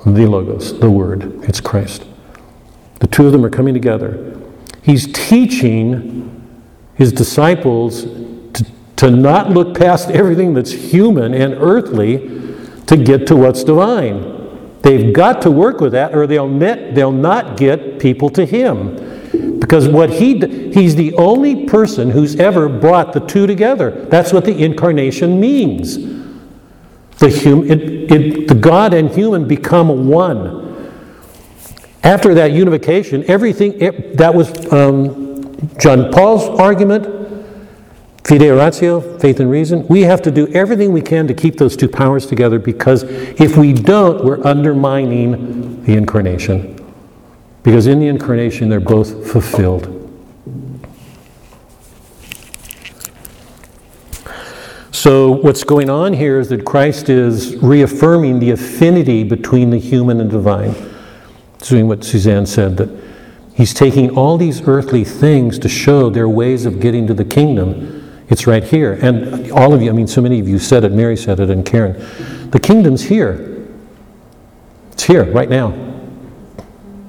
The 0.04 0.26
logos, 0.26 0.78
the 0.80 0.90
word. 0.90 1.44
It's 1.44 1.60
Christ. 1.60 2.04
The 2.98 3.06
two 3.06 3.26
of 3.26 3.32
them 3.32 3.44
are 3.44 3.50
coming 3.50 3.72
together. 3.72 4.36
He's 4.82 5.12
teaching 5.12 6.28
his 6.94 7.12
disciples 7.12 8.02
to, 8.04 8.66
to 8.96 9.10
not 9.10 9.50
look 9.50 9.78
past 9.78 10.10
everything 10.10 10.54
that's 10.54 10.72
human 10.72 11.34
and 11.34 11.54
earthly 11.54 12.18
to 12.86 12.96
get 12.96 13.26
to 13.28 13.36
what's 13.36 13.62
divine. 13.62 14.80
They've 14.82 15.12
got 15.12 15.42
to 15.42 15.50
work 15.50 15.80
with 15.80 15.92
that 15.92 16.14
or 16.14 16.26
they'll, 16.26 16.48
met, 16.48 16.96
they'll 16.96 17.12
not 17.12 17.56
get 17.56 18.00
people 18.00 18.28
to 18.30 18.44
him. 18.44 19.60
Because 19.60 19.88
what 19.88 20.10
he, 20.10 20.38
he's 20.72 20.96
the 20.96 21.14
only 21.14 21.66
person 21.66 22.10
who's 22.10 22.34
ever 22.36 22.68
brought 22.68 23.12
the 23.12 23.20
two 23.20 23.46
together. 23.46 23.92
That's 24.06 24.32
what 24.32 24.44
the 24.44 24.62
incarnation 24.62 25.38
means. 25.38 26.22
The, 27.23 27.31
hum, 27.31 27.70
it, 27.70 28.11
it, 28.11 28.49
the 28.49 28.55
God 28.57 28.93
and 28.93 29.09
human 29.09 29.47
become 29.47 30.09
one. 30.09 30.90
After 32.03 32.35
that 32.35 32.51
unification, 32.51 33.23
everything, 33.31 33.81
it, 33.81 34.16
that 34.16 34.35
was 34.35 34.51
um, 34.73 35.57
John 35.78 36.11
Paul's 36.11 36.49
argument, 36.59 37.05
Fides 38.24 38.43
et 38.43 38.51
Ratio, 38.51 39.19
faith 39.20 39.39
and 39.39 39.49
reason. 39.49 39.86
We 39.86 40.01
have 40.01 40.20
to 40.23 40.32
do 40.32 40.49
everything 40.49 40.93
we 40.93 41.01
can 41.01 41.28
to 41.28 41.35
keep 41.35 41.59
those 41.59 41.77
two 41.77 41.86
powers 41.86 42.27
together 42.27 42.59
because 42.59 43.05
if 43.05 43.57
we 43.57 43.73
don't, 43.73 44.24
we're 44.24 44.44
undermining 44.44 45.85
the 45.85 45.94
incarnation. 45.94 46.77
Because 47.62 47.86
in 47.86 48.01
the 48.01 48.09
incarnation, 48.09 48.69
they're 48.69 48.81
both 48.81 49.31
fulfilled. 49.31 50.01
So, 54.93 55.31
what's 55.31 55.64
going 55.64 55.89
on 55.89 56.12
here 56.12 56.39
is 56.39 56.51
that 56.51 56.66
Christ 56.66 57.09
is 57.09 57.56
reaffirming 57.56 58.40
the 58.40 58.51
affinity 58.51 59.24
between 59.24 59.70
the 59.70 59.78
human 59.78 60.20
and 60.20 60.31
divine. 60.31 60.74
Doing 61.60 61.89
what 61.89 62.05
Suzanne 62.05 62.44
said, 62.44 62.77
that 62.77 62.90
he's 63.55 63.73
taking 63.73 64.10
all 64.19 64.36
these 64.36 64.60
earthly 64.69 65.02
things 65.02 65.59
to 65.60 65.69
show 65.69 66.10
their 66.10 66.28
ways 66.28 66.66
of 66.66 66.78
getting 66.78 67.06
to 67.06 67.14
the 67.14 67.24
kingdom. 67.24 68.27
It's 68.28 68.47
right 68.47 68.62
here. 68.62 68.98
And 69.01 69.51
all 69.52 69.73
of 69.73 69.81
you, 69.81 69.89
I 69.89 69.94
mean, 69.94 70.06
so 70.06 70.20
many 70.20 70.39
of 70.39 70.47
you 70.47 70.59
said 70.59 70.85
it, 70.85 70.93
Mary 70.93 71.16
said 71.16 71.40
it, 71.40 71.48
and 71.48 71.64
Karen. 71.64 72.51
The 72.51 72.60
kingdom's 72.60 73.02
here. 73.02 73.66
It's 74.93 75.05
here, 75.05 75.24
right 75.32 75.48
now. 75.48 75.73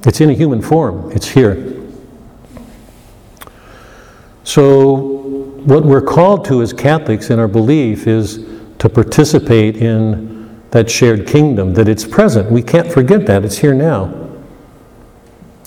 It's 0.06 0.22
in 0.22 0.30
a 0.30 0.34
human 0.34 0.62
form, 0.62 1.12
it's 1.12 1.28
here. 1.28 1.86
So, 4.46 5.13
what 5.66 5.86
we're 5.86 6.02
called 6.02 6.46
to 6.46 6.62
as 6.62 6.74
Catholics 6.74 7.30
in 7.30 7.40
our 7.40 7.48
belief 7.48 8.08
is 8.08 8.46
to 8.80 8.90
participate 8.90 9.78
in 9.78 10.62
that 10.72 10.90
shared 10.90 11.28
kingdom, 11.28 11.74
that 11.76 11.88
it's 11.88 12.06
present. 12.06 12.52
We 12.52 12.62
can't 12.62 12.92
forget 12.92 13.26
that, 13.28 13.46
it's 13.46 13.58
here 13.58 13.74
now. 13.74 14.12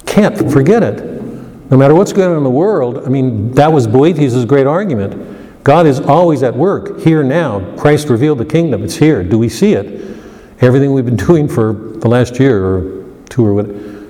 Can't 0.04 0.36
forget 0.50 0.82
it. 0.82 1.02
No 1.70 1.76
matter 1.76 1.94
what's 1.94 2.12
going 2.12 2.30
on 2.30 2.36
in 2.36 2.44
the 2.44 2.50
world, 2.50 3.04
I 3.06 3.08
mean, 3.08 3.52
that 3.52 3.72
was 3.72 3.86
Boethius' 3.86 4.44
great 4.44 4.66
argument. 4.66 5.64
God 5.64 5.86
is 5.86 5.98
always 6.00 6.42
at 6.42 6.54
work, 6.54 7.00
here 7.00 7.22
now. 7.22 7.76
Christ 7.76 8.08
revealed 8.08 8.38
the 8.38 8.44
kingdom, 8.44 8.84
it's 8.84 8.96
here. 8.96 9.22
Do 9.22 9.38
we 9.38 9.48
see 9.48 9.72
it? 9.72 10.18
Everything 10.60 10.92
we've 10.92 11.04
been 11.04 11.16
doing 11.28 11.48
for 11.48 11.72
the 11.72 12.08
last 12.08 12.38
year 12.38 12.64
or 12.64 13.04
two 13.28 13.46
or 13.46 13.54
what 13.54 13.66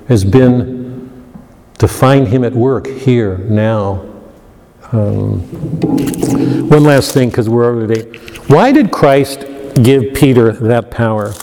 has 0.09 0.25
been 0.25 1.33
to 1.79 1.87
find 1.87 2.29
Him 2.29 2.45
at 2.45 2.53
work 2.53 2.87
here 2.87 3.39
now. 3.39 4.16
Um, 4.93 5.41
one 6.69 6.85
last 6.85 7.13
thing, 7.13 7.31
because 7.31 7.49
we're 7.49 7.65
over 7.65 7.87
today. 7.87 8.19
Why 8.47 8.71
did 8.71 8.93
Christ 8.93 9.41
give 9.83 10.15
Peter 10.15 10.53
that 10.53 10.93
power? 10.93 11.35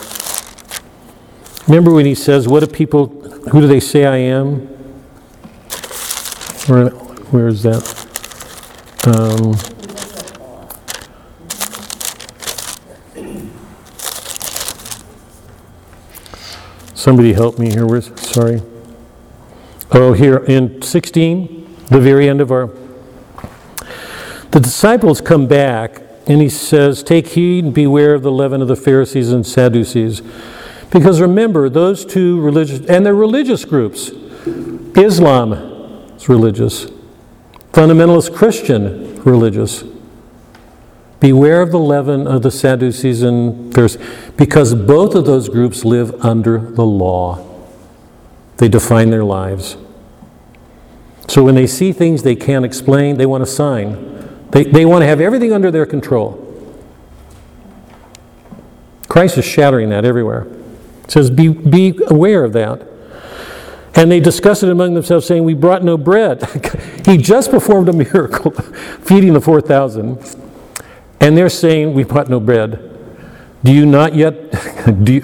Remember 1.67 1.93
when 1.93 2.05
he 2.05 2.15
says, 2.15 2.47
What 2.47 2.61
do 2.61 2.67
people, 2.67 3.07
who 3.51 3.59
do 3.59 3.67
they 3.67 3.81
say 3.81 4.05
I 4.05 4.17
am? 4.17 4.67
Where, 6.67 6.89
where 6.89 7.47
is 7.49 7.63
that? 7.63 8.03
Um, 9.05 9.55
somebody 16.95 17.33
help 17.33 17.59
me 17.59 17.69
here. 17.69 17.85
Where's, 17.85 18.09
sorry. 18.21 18.61
Oh, 19.91 20.13
here 20.13 20.37
in 20.37 20.81
16, 20.81 21.85
the 21.87 21.99
very 21.99 22.29
end 22.29 22.39
of 22.39 22.49
our 22.49 22.67
the 24.53 24.59
disciples 24.59 25.19
come 25.19 25.47
back 25.47 26.03
and 26.27 26.39
he 26.39 26.47
says, 26.47 27.01
Take 27.01 27.29
heed 27.29 27.65
and 27.65 27.73
beware 27.73 28.13
of 28.13 28.21
the 28.21 28.31
leaven 28.31 28.61
of 28.61 28.67
the 28.67 28.75
Pharisees 28.75 29.31
and 29.31 29.45
Sadducees. 29.45 30.21
Because 30.91 31.19
remember, 31.19 31.69
those 31.69 32.05
two 32.05 32.39
religious, 32.39 32.85
and 32.87 33.03
they're 33.03 33.15
religious 33.15 33.65
groups. 33.65 34.11
Islam 34.95 35.53
is 36.15 36.29
religious, 36.29 36.85
fundamentalist 37.71 38.35
Christian 38.35 39.19
religious. 39.23 39.83
Beware 41.19 41.63
of 41.63 41.71
the 41.71 41.79
leaven 41.79 42.27
of 42.27 42.43
the 42.43 42.51
Sadducees 42.51 43.23
and 43.23 43.73
Pharisees, 43.73 44.05
because 44.37 44.75
both 44.75 45.15
of 45.15 45.25
those 45.25 45.49
groups 45.49 45.83
live 45.83 46.13
under 46.23 46.59
the 46.59 46.85
law. 46.85 47.43
They 48.57 48.69
define 48.69 49.09
their 49.09 49.23
lives. 49.23 49.77
So 51.27 51.41
when 51.43 51.55
they 51.55 51.65
see 51.65 51.91
things 51.91 52.21
they 52.21 52.35
can't 52.35 52.65
explain, 52.65 53.17
they 53.17 53.25
want 53.25 53.41
a 53.41 53.47
sign. 53.47 54.13
They, 54.53 54.63
they 54.63 54.85
want 54.85 55.01
to 55.01 55.07
have 55.07 55.19
everything 55.19 55.51
under 55.51 55.71
their 55.71 55.85
control. 55.85 56.39
Christ 59.07 59.37
is 59.37 59.45
shattering 59.45 59.89
that 59.89 60.05
everywhere. 60.05 60.47
He 61.05 61.11
says, 61.11 61.29
be, 61.29 61.49
be 61.49 61.99
aware 62.07 62.43
of 62.43 62.53
that. 62.53 62.87
And 63.95 64.11
they 64.11 64.19
discuss 64.19 64.63
it 64.63 64.69
among 64.69 64.93
themselves, 64.95 65.27
saying, 65.27 65.43
We 65.43 65.53
brought 65.53 65.83
no 65.83 65.97
bread. 65.97 66.43
he 67.05 67.17
just 67.17 67.51
performed 67.51 67.89
a 67.89 67.93
miracle, 67.93 68.51
feeding 69.01 69.33
the 69.33 69.41
4,000. 69.41 70.17
And 71.19 71.37
they're 71.37 71.49
saying, 71.49 71.93
We 71.93 72.03
brought 72.03 72.27
no 72.27 72.39
bread. 72.39 72.89
Do 73.63 73.71
you 73.71 73.85
not 73.85 74.15
yet? 74.15 74.51
Do 75.03 75.13
you, 75.13 75.21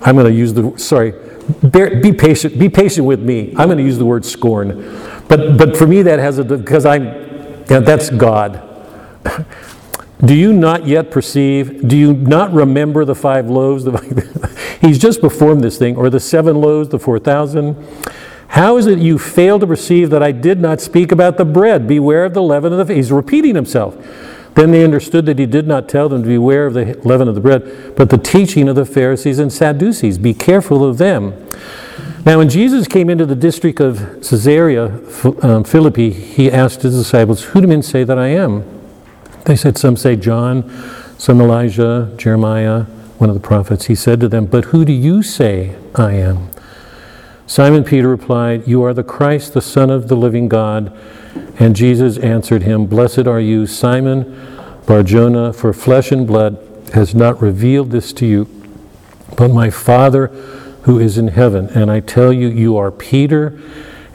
I'm 0.00 0.16
going 0.16 0.26
to 0.26 0.32
use 0.32 0.52
the, 0.52 0.76
sorry, 0.76 1.14
bear, 1.62 2.00
be 2.00 2.12
patient, 2.12 2.58
be 2.58 2.68
patient 2.68 3.06
with 3.06 3.20
me. 3.20 3.50
I'm 3.56 3.68
going 3.68 3.78
to 3.78 3.84
use 3.84 3.96
the 3.96 4.04
word 4.04 4.24
scorn. 4.24 5.00
But, 5.28 5.56
but 5.56 5.76
for 5.76 5.86
me, 5.86 6.02
that 6.02 6.18
has 6.18 6.38
a, 6.38 6.44
because 6.44 6.84
I'm, 6.84 7.23
yeah, 7.68 7.80
that's 7.80 8.10
God. 8.10 8.62
Do 10.24 10.34
you 10.34 10.52
not 10.52 10.86
yet 10.86 11.10
perceive? 11.10 11.86
Do 11.86 11.96
you 11.96 12.14
not 12.14 12.52
remember 12.52 13.04
the 13.04 13.14
five 13.14 13.50
loaves? 13.50 13.84
He's 14.80 14.98
just 14.98 15.20
performed 15.20 15.62
this 15.62 15.76
thing, 15.76 15.96
or 15.96 16.08
the 16.08 16.20
seven 16.20 16.60
loaves, 16.60 16.88
the 16.88 16.98
4,000. 16.98 17.76
How 18.48 18.76
is 18.76 18.86
it 18.86 19.00
you 19.00 19.18
fail 19.18 19.58
to 19.58 19.66
perceive 19.66 20.10
that 20.10 20.22
I 20.22 20.32
did 20.32 20.60
not 20.60 20.80
speak 20.80 21.10
about 21.10 21.36
the 21.36 21.44
bread? 21.44 21.88
Beware 21.88 22.24
of 22.24 22.34
the 22.34 22.42
leaven 22.42 22.72
of 22.72 22.86
the. 22.86 22.94
He's 22.94 23.10
repeating 23.10 23.54
himself. 23.54 23.96
Then 24.54 24.70
they 24.70 24.84
understood 24.84 25.26
that 25.26 25.38
he 25.38 25.46
did 25.46 25.66
not 25.66 25.88
tell 25.88 26.08
them 26.08 26.22
to 26.22 26.28
beware 26.28 26.66
of 26.66 26.74
the 26.74 26.98
leaven 27.04 27.26
of 27.26 27.34
the 27.34 27.40
bread, 27.40 27.94
but 27.96 28.10
the 28.10 28.18
teaching 28.18 28.68
of 28.68 28.76
the 28.76 28.86
Pharisees 28.86 29.40
and 29.40 29.52
Sadducees. 29.52 30.18
Be 30.18 30.32
careful 30.32 30.84
of 30.84 30.98
them. 30.98 31.32
Now, 32.26 32.38
when 32.38 32.48
Jesus 32.48 32.88
came 32.88 33.10
into 33.10 33.26
the 33.26 33.34
district 33.34 33.80
of 33.80 33.98
Caesarea 34.22 34.98
um, 35.42 35.62
Philippi, 35.62 36.10
he 36.10 36.50
asked 36.50 36.80
his 36.80 36.96
disciples, 36.96 37.42
Who 37.42 37.60
do 37.60 37.66
men 37.66 37.82
say 37.82 38.02
that 38.02 38.18
I 38.18 38.28
am? 38.28 38.64
They 39.44 39.56
said, 39.56 39.76
Some 39.76 39.98
say 39.98 40.16
John, 40.16 40.70
some 41.18 41.38
Elijah, 41.38 42.14
Jeremiah, 42.16 42.84
one 43.18 43.28
of 43.28 43.34
the 43.34 43.46
prophets. 43.46 43.86
He 43.86 43.94
said 43.94 44.20
to 44.20 44.28
them, 44.28 44.46
But 44.46 44.66
who 44.66 44.86
do 44.86 44.92
you 44.92 45.22
say 45.22 45.76
I 45.94 46.14
am? 46.14 46.48
Simon 47.46 47.84
Peter 47.84 48.08
replied, 48.08 48.66
You 48.66 48.82
are 48.84 48.94
the 48.94 49.04
Christ, 49.04 49.52
the 49.52 49.60
Son 49.60 49.90
of 49.90 50.08
the 50.08 50.16
living 50.16 50.48
God. 50.48 50.96
And 51.58 51.76
Jesus 51.76 52.16
answered 52.16 52.62
him, 52.62 52.86
Blessed 52.86 53.26
are 53.26 53.40
you, 53.40 53.66
Simon 53.66 54.80
Barjona, 54.86 55.52
for 55.52 55.74
flesh 55.74 56.10
and 56.10 56.26
blood 56.26 56.58
has 56.94 57.14
not 57.14 57.42
revealed 57.42 57.90
this 57.90 58.14
to 58.14 58.24
you, 58.24 58.48
but 59.36 59.48
my 59.48 59.68
Father 59.68 60.28
who 60.84 60.98
is 60.98 61.18
in 61.18 61.28
heaven. 61.28 61.68
And 61.68 61.90
I 61.90 62.00
tell 62.00 62.32
you, 62.32 62.48
you 62.48 62.76
are 62.76 62.90
Peter, 62.90 63.58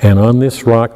and 0.02 0.18
on 0.20 0.40
this 0.40 0.64
rock 0.64 0.92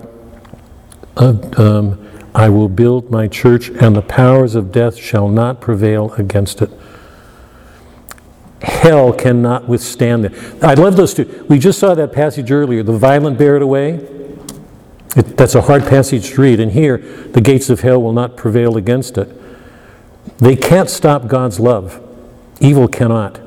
uh, 1.17 1.35
um, 1.57 2.09
I 2.33 2.49
will 2.49 2.69
build 2.69 3.11
my 3.11 3.27
church, 3.27 3.69
and 3.69 3.95
the 3.95 4.01
powers 4.01 4.55
of 4.55 4.71
death 4.71 4.97
shall 4.97 5.27
not 5.27 5.61
prevail 5.61 6.13
against 6.13 6.61
it. 6.61 6.69
Hell 8.61 9.13
cannot 9.13 9.67
withstand 9.67 10.25
it. 10.25 10.63
I 10.63 10.73
love 10.73 10.95
those 10.95 11.13
two. 11.13 11.45
We 11.49 11.59
just 11.59 11.79
saw 11.79 11.93
that 11.95 12.13
passage 12.13 12.51
earlier 12.51 12.81
the 12.81 12.97
violent 12.97 13.37
bear 13.37 13.55
it 13.55 13.61
away. 13.61 13.95
It, 15.15 15.37
that's 15.37 15.53
a 15.53 15.61
hard 15.61 15.83
passage 15.83 16.31
to 16.31 16.41
read. 16.41 16.59
And 16.59 16.71
here, 16.71 16.97
the 16.97 17.41
gates 17.41 17.69
of 17.69 17.81
hell 17.81 18.01
will 18.01 18.13
not 18.13 18.37
prevail 18.37 18.77
against 18.77 19.17
it. 19.17 19.29
They 20.37 20.55
can't 20.55 20.89
stop 20.89 21.27
God's 21.27 21.59
love, 21.59 22.01
evil 22.59 22.87
cannot. 22.87 23.41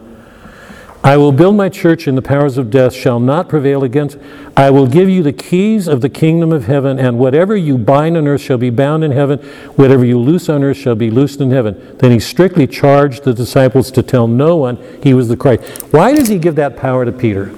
I 1.06 1.16
will 1.16 1.30
build 1.30 1.54
my 1.54 1.68
church, 1.68 2.08
and 2.08 2.18
the 2.18 2.22
powers 2.22 2.58
of 2.58 2.68
death 2.68 2.92
shall 2.92 3.20
not 3.20 3.48
prevail 3.48 3.84
against. 3.84 4.18
I 4.56 4.70
will 4.70 4.88
give 4.88 5.08
you 5.08 5.22
the 5.22 5.32
keys 5.32 5.86
of 5.86 6.00
the 6.00 6.08
kingdom 6.08 6.50
of 6.50 6.64
heaven, 6.64 6.98
and 6.98 7.16
whatever 7.16 7.54
you 7.54 7.78
bind 7.78 8.16
on 8.16 8.26
earth 8.26 8.40
shall 8.40 8.58
be 8.58 8.70
bound 8.70 9.04
in 9.04 9.12
heaven, 9.12 9.38
whatever 9.76 10.04
you 10.04 10.18
loose 10.18 10.48
on 10.48 10.64
earth 10.64 10.78
shall 10.78 10.96
be 10.96 11.08
loosed 11.08 11.40
in 11.40 11.52
heaven. 11.52 11.96
Then 11.98 12.10
he 12.10 12.18
strictly 12.18 12.66
charged 12.66 13.22
the 13.22 13.32
disciples 13.32 13.92
to 13.92 14.02
tell 14.02 14.26
no 14.26 14.56
one 14.56 14.78
he 15.00 15.14
was 15.14 15.28
the 15.28 15.36
Christ. 15.36 15.62
Why 15.92 16.12
does 16.12 16.26
he 16.26 16.40
give 16.40 16.56
that 16.56 16.76
power 16.76 17.04
to 17.04 17.12
Peter? 17.12 17.54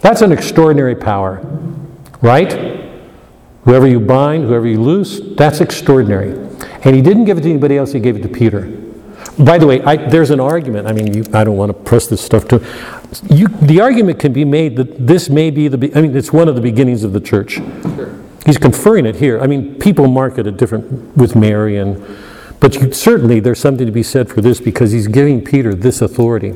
That's 0.00 0.22
an 0.22 0.32
extraordinary 0.32 0.96
power, 0.96 1.40
right? 2.22 2.50
Whoever 3.64 3.88
you 3.88 4.00
bind, 4.00 4.44
whoever 4.44 4.66
you 4.66 4.80
loose, 4.80 5.20
that's 5.36 5.60
extraordinary. 5.60 6.30
And 6.82 6.96
he 6.96 7.02
didn't 7.02 7.26
give 7.26 7.36
it 7.36 7.42
to 7.42 7.50
anybody 7.50 7.76
else, 7.76 7.92
he 7.92 8.00
gave 8.00 8.16
it 8.16 8.22
to 8.22 8.28
Peter. 8.30 8.79
By 9.44 9.58
the 9.58 9.66
way, 9.66 9.80
I, 9.82 9.96
there's 9.96 10.30
an 10.30 10.40
argument. 10.40 10.86
I 10.86 10.92
mean, 10.92 11.14
you, 11.14 11.24
I 11.32 11.44
don't 11.44 11.56
want 11.56 11.70
to 11.70 11.74
press 11.74 12.06
this 12.06 12.20
stuff 12.20 12.46
to 12.48 12.56
you. 13.30 13.48
The 13.48 13.80
argument 13.80 14.18
can 14.18 14.32
be 14.32 14.44
made 14.44 14.76
that 14.76 15.06
this 15.06 15.28
may 15.30 15.50
be 15.50 15.68
the. 15.68 15.90
I 15.96 16.02
mean, 16.02 16.16
it's 16.16 16.32
one 16.32 16.48
of 16.48 16.54
the 16.56 16.60
beginnings 16.60 17.04
of 17.04 17.12
the 17.12 17.20
church. 17.20 17.54
Sure. 17.54 18.18
He's 18.44 18.58
conferring 18.58 19.06
it 19.06 19.16
here. 19.16 19.40
I 19.40 19.46
mean, 19.46 19.76
people 19.78 20.08
mark 20.08 20.38
it 20.38 20.46
at 20.46 20.56
different, 20.56 21.16
with 21.16 21.36
Mary 21.36 21.76
and, 21.78 22.04
but 22.58 22.74
you- 22.74 22.92
certainly 22.92 23.38
there's 23.40 23.58
something 23.60 23.86
to 23.86 23.92
be 23.92 24.02
said 24.02 24.28
for 24.28 24.40
this 24.40 24.60
because 24.60 24.92
he's 24.92 25.06
giving 25.08 25.42
Peter 25.44 25.74
this 25.74 26.00
authority. 26.02 26.54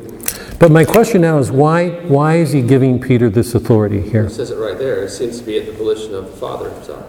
But 0.59 0.71
my 0.71 0.83
question 0.85 1.21
now 1.21 1.37
is 1.37 1.51
why, 1.51 1.89
why 2.07 2.35
is 2.37 2.51
he 2.53 2.61
giving 2.61 2.99
Peter 2.99 3.29
this 3.29 3.53
authority 3.55 4.01
here? 4.01 4.25
It 4.25 4.31
says 4.31 4.51
it 4.51 4.57
right 4.57 4.77
there. 4.77 5.03
It 5.03 5.09
seems 5.09 5.39
to 5.39 5.45
be 5.45 5.57
at 5.59 5.65
the 5.65 5.73
volition 5.73 6.13
of 6.15 6.25
the 6.25 6.37
Father 6.37 6.69
himself. 6.71 7.05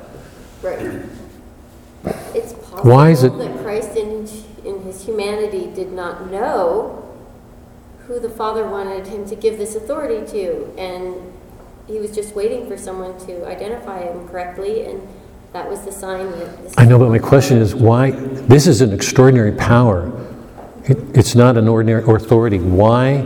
Right. 0.62 1.02
It's 2.34 2.52
possible 2.52 2.90
Why 2.90 3.10
is 3.10 3.22
it- 3.24 3.36
that 3.38 3.62
Christ 3.62 3.96
in, 3.96 4.08
in 4.10 4.20
his 4.22 4.44
humanity 5.06 5.70
did 5.74 5.92
not 5.92 6.30
know 6.30 7.02
who 8.06 8.20
the 8.20 8.30
Father 8.30 8.68
wanted 8.68 9.06
him 9.06 9.26
to 9.28 9.34
give 9.34 9.58
this 9.58 9.74
authority 9.74 10.26
to, 10.30 10.72
and 10.78 11.32
he 11.86 11.98
was 11.98 12.14
just 12.14 12.34
waiting 12.34 12.68
for 12.68 12.76
someone 12.76 13.18
to 13.26 13.46
identify 13.46 14.02
him 14.02 14.28
correctly, 14.28 14.84
and 14.84 15.06
that 15.52 15.68
was 15.68 15.80
the 15.82 15.92
sign 15.92 16.30
that 16.32 16.62
this 16.62 16.74
I 16.76 16.84
know, 16.84 16.98
but 16.98 17.08
my 17.08 17.18
question 17.18 17.58
is 17.58 17.74
why, 17.74 18.10
this 18.10 18.66
is 18.66 18.80
an 18.80 18.92
extraordinary 18.92 19.52
power. 19.52 20.12
It, 20.84 20.98
it's 21.16 21.34
not 21.34 21.56
an 21.56 21.66
ordinary 21.66 22.02
authority. 22.04 22.58
Why, 22.58 23.22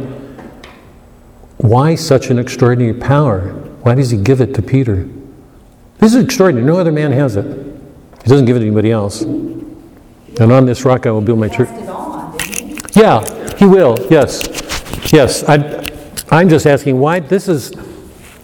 why 1.58 1.94
such 1.94 2.30
an 2.30 2.38
extraordinary 2.38 2.98
power? 2.98 3.40
Why 3.82 3.94
does 3.94 4.10
he 4.10 4.18
give 4.18 4.40
it 4.40 4.54
to 4.54 4.62
Peter? 4.62 5.08
This 5.98 6.14
is 6.14 6.24
extraordinary. 6.24 6.66
No 6.66 6.78
other 6.78 6.92
man 6.92 7.12
has 7.12 7.36
it. 7.36 7.44
He 8.22 8.28
doesn't 8.28 8.46
give 8.46 8.56
it 8.56 8.60
to 8.60 8.66
anybody 8.66 8.90
else. 8.90 9.24
And 10.40 10.50
on 10.52 10.64
this 10.64 10.86
rock 10.86 11.06
I 11.06 11.10
will 11.10 11.20
build 11.20 11.38
my 11.38 11.48
church. 11.48 11.68
Passed 11.68 11.82
it 11.82 11.88
on, 11.88 12.36
didn't 12.38 12.94
he? 12.94 13.00
Yeah, 13.00 13.56
he 13.58 13.66
will, 13.66 13.98
yes. 14.10 14.48
Yes, 15.12 15.44
I, 15.46 15.84
I'm 16.30 16.48
just 16.48 16.66
asking 16.66 16.98
why, 16.98 17.20
this 17.20 17.46
is 17.46 17.72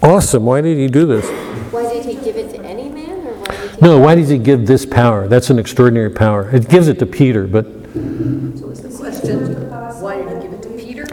awesome. 0.02 0.44
Why 0.44 0.60
did 0.60 0.76
he 0.76 0.88
do 0.88 1.06
this? 1.06 1.26
Why 1.72 1.90
did 1.90 2.04
he 2.04 2.14
give 2.22 2.36
it 2.36 2.50
to 2.50 2.62
any 2.62 2.90
man, 2.90 3.26
or 3.26 3.34
why 3.34 3.56
did 3.56 3.70
he? 3.70 3.80
No, 3.80 3.98
why 3.98 4.14
does 4.14 4.28
he 4.28 4.36
give 4.36 4.66
this 4.66 4.84
power? 4.84 5.26
That's 5.26 5.48
an 5.48 5.58
extraordinary 5.58 6.10
power. 6.10 6.54
It 6.54 6.68
gives 6.68 6.88
it 6.88 6.98
to 6.98 7.06
Peter, 7.06 7.46
but 7.46 7.64
So 7.64 8.70
is 8.70 8.82
the 8.82 8.94
question, 8.94 9.70
why 10.02 10.16
did 10.16 10.36
he 10.36 10.42
give 10.42 10.52
it 10.52 10.62
to 10.64 10.68
Peter? 10.68 11.06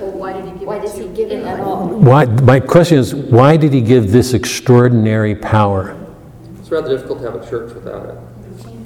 Or 0.00 0.10
why 0.12 0.34
did 0.34 0.44
he 0.44 0.52
give 0.52 0.68
it 0.68 0.94
to? 0.94 1.08
He 1.08 1.16
give 1.16 1.32
it 1.32 1.44
at 1.44 1.58
all? 1.58 1.88
why, 1.88 2.26
my 2.26 2.60
question 2.60 2.98
is, 2.98 3.12
why 3.12 3.56
did 3.56 3.72
he 3.72 3.80
give 3.80 4.12
this 4.12 4.34
extraordinary 4.34 5.34
power? 5.34 5.96
It's 6.60 6.70
rather 6.70 6.90
difficult 6.94 7.22
to 7.22 7.30
have 7.32 7.42
a 7.42 7.50
church 7.50 7.74
without 7.74 8.08
it. 8.10 8.18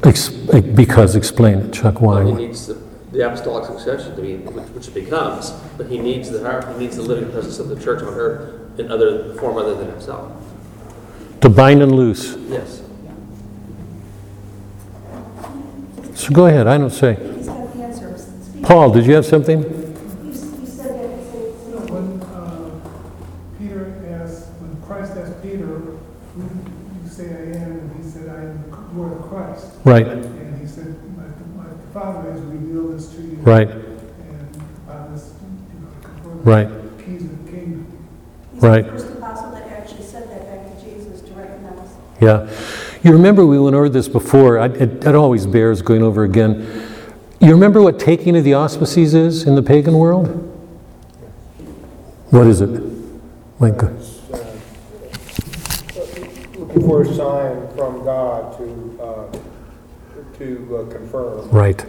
Ex- 0.05 0.29
because, 0.31 1.15
explain 1.15 1.59
it, 1.59 1.73
Chuck, 1.73 2.01
Well, 2.01 2.27
he 2.27 2.33
needs 2.47 2.66
the, 2.66 2.74
the 3.12 3.24
apostolic 3.27 3.66
succession 3.66 4.16
to 4.16 4.23
be, 4.23 4.37
which, 4.39 4.66
which 4.70 4.89
it 4.89 4.95
becomes, 4.95 5.51
but 5.79 5.87
he 5.87 5.99
needs 5.99 6.31
the, 6.31 6.39
he 6.73 6.79
needs 6.79 6.97
the 6.97 7.03
living 7.03 7.31
presence 7.31 7.59
of 7.61 7.69
the 7.69 7.81
church 7.81 8.03
on 8.03 8.15
earth 8.15 8.79
in 8.81 8.91
other 8.91 9.35
form 9.35 9.57
other 9.59 9.74
than 9.77 9.89
himself. 9.91 10.33
To 11.43 11.49
bind 11.49 11.83
and 11.83 11.93
loose. 11.95 12.37
Yes. 12.49 12.83
So 16.15 16.31
go 16.33 16.47
ahead, 16.47 16.66
I 16.66 16.79
don't 16.79 16.91
say. 16.91 17.15
He's 17.37 17.47
got 17.47 17.73
the 17.73 17.83
answer. 17.83 18.19
Speak. 18.19 18.62
Paul, 18.62 18.91
did 18.93 19.07
you 19.07 19.15
have 19.15 19.27
something? 19.27 19.62
You 19.62 20.31
s- 20.31 20.45
you 20.61 20.66
said 20.66 20.95
that, 21.01 21.11
it's 21.11 21.66
You 21.69 21.74
know, 21.74 21.81
when 21.93 22.20
uh, 22.23 22.81
Peter 23.59 24.20
asked, 24.23 24.49
when 24.61 24.81
Christ 24.83 25.12
asked 25.16 25.43
Peter, 25.43 25.66
who 25.66 26.43
do 26.43 26.61
you 27.03 27.09
say 27.09 27.27
I 27.27 27.57
am? 27.62 27.73
And 27.73 28.05
he 28.05 28.09
said, 28.09 28.29
I 28.29 28.43
am 28.45 28.70
the 28.70 29.01
Lord 29.01 29.12
of 29.20 29.29
Christ. 29.29 29.72
Right, 29.85 30.07
And 30.07 30.61
he 30.61 30.67
said, 30.67 30.95
my, 31.17 31.25
my 31.65 31.71
Father 31.93 32.31
has 32.31 32.41
revealed 32.43 32.97
this 32.97 33.09
to 33.15 33.21
you. 33.23 33.37
right, 33.43 33.69
And 33.69 34.87
by 34.87 35.09
this, 35.09 35.35
you 35.75 35.81
know, 35.81 35.89
confer 36.03 36.29
the 36.29 36.51
right, 36.51 37.05
keys 37.05 37.23
of 37.25 37.45
the 37.45 37.51
kingdom. 37.51 37.87
He's 38.55 38.63
Right. 38.63 38.85
the 38.87 38.93
first 38.93 39.11
apostle 39.19 39.51
that 39.51 39.67
actually 39.73 40.05
said 40.05 40.31
that 40.31 40.47
back 40.47 40.79
to 40.79 40.85
Jesus 40.85 41.21
to 41.23 41.33
recognize. 41.35 41.89
yeah. 42.21 42.49
You 43.03 43.13
remember 43.13 43.45
we 43.45 43.59
went 43.59 43.75
over 43.75 43.89
this 43.89 44.07
before, 44.09 44.61
I- 44.61 44.67
it, 44.67 45.05
it 45.05 45.15
always 45.17 45.47
bears 45.47 45.83
going 45.83 46.03
over 46.05 46.23
again. 46.23 46.65
You 47.41 47.51
remember 47.51 47.83
what 47.83 47.99
taking 47.99 48.37
of 48.37 48.45
the 48.45 48.55
auspices 48.55 49.15
is 49.15 49.43
in 49.49 49.57
the 49.57 49.63
pagan 49.63 49.95
world? 49.95 50.29
What 52.31 52.47
is 52.47 52.61
it? 52.61 52.81
My 53.59 53.71
God. 53.71 53.97
It's, 53.99 54.21
uh, 54.33 54.39
Looking 56.57 56.83
for 56.89 57.03
a 57.03 57.07
sign 57.15 57.67
from 57.77 58.05
God 58.05 58.57
to, 58.59 58.99
uh, 59.03 59.39
to 60.43 60.77
uh, 60.77 60.93
confirm. 60.93 61.48
Right. 61.51 61.85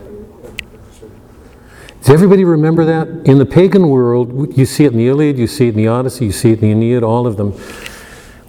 Does 1.99 2.09
everybody 2.09 2.43
remember 2.43 2.85
that? 2.85 3.07
In 3.25 3.37
the 3.37 3.45
pagan 3.45 3.87
world, 3.87 4.57
you 4.57 4.65
see 4.65 4.83
it 4.85 4.91
in 4.91 4.97
the 4.97 5.07
Iliad, 5.07 5.37
you 5.37 5.47
see 5.47 5.67
it 5.67 5.69
in 5.69 5.77
the 5.77 5.87
Odyssey, 5.87 6.25
you 6.25 6.31
see 6.31 6.51
it 6.51 6.61
in 6.61 6.61
the 6.61 6.71
Aeneid, 6.71 7.01
all 7.01 7.25
of 7.25 7.37
them. 7.37 7.53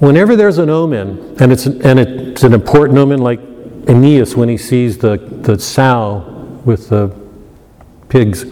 Whenever 0.00 0.34
there's 0.34 0.58
an 0.58 0.68
omen, 0.68 1.36
and 1.40 1.52
it's, 1.52 1.66
and 1.66 2.00
it's 2.00 2.42
an 2.42 2.52
important 2.52 2.98
omen 2.98 3.20
like 3.20 3.40
Aeneas 3.88 4.36
when 4.36 4.48
he 4.48 4.56
sees 4.56 4.98
the, 4.98 5.16
the 5.16 5.58
sow 5.58 6.60
with 6.64 6.88
the 6.88 7.16
pigs, 8.08 8.44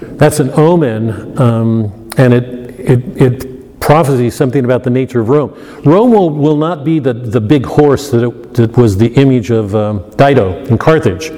that's 0.00 0.40
an 0.40 0.50
omen, 0.50 1.38
um, 1.40 2.10
and 2.18 2.34
it, 2.34 2.44
it, 2.78 3.22
it 3.22 3.51
prophesies 3.82 4.34
something 4.34 4.64
about 4.64 4.84
the 4.84 4.90
nature 4.90 5.20
of 5.20 5.28
Rome. 5.28 5.52
Rome 5.84 6.12
will, 6.12 6.30
will 6.30 6.56
not 6.56 6.84
be 6.84 6.98
the, 6.98 7.12
the 7.12 7.40
big 7.40 7.66
horse 7.66 8.10
that, 8.10 8.24
it, 8.26 8.54
that 8.54 8.76
was 8.78 8.96
the 8.96 9.12
image 9.14 9.50
of 9.50 9.74
um, 9.74 10.08
Dido 10.16 10.64
in 10.64 10.78
Carthage 10.78 11.30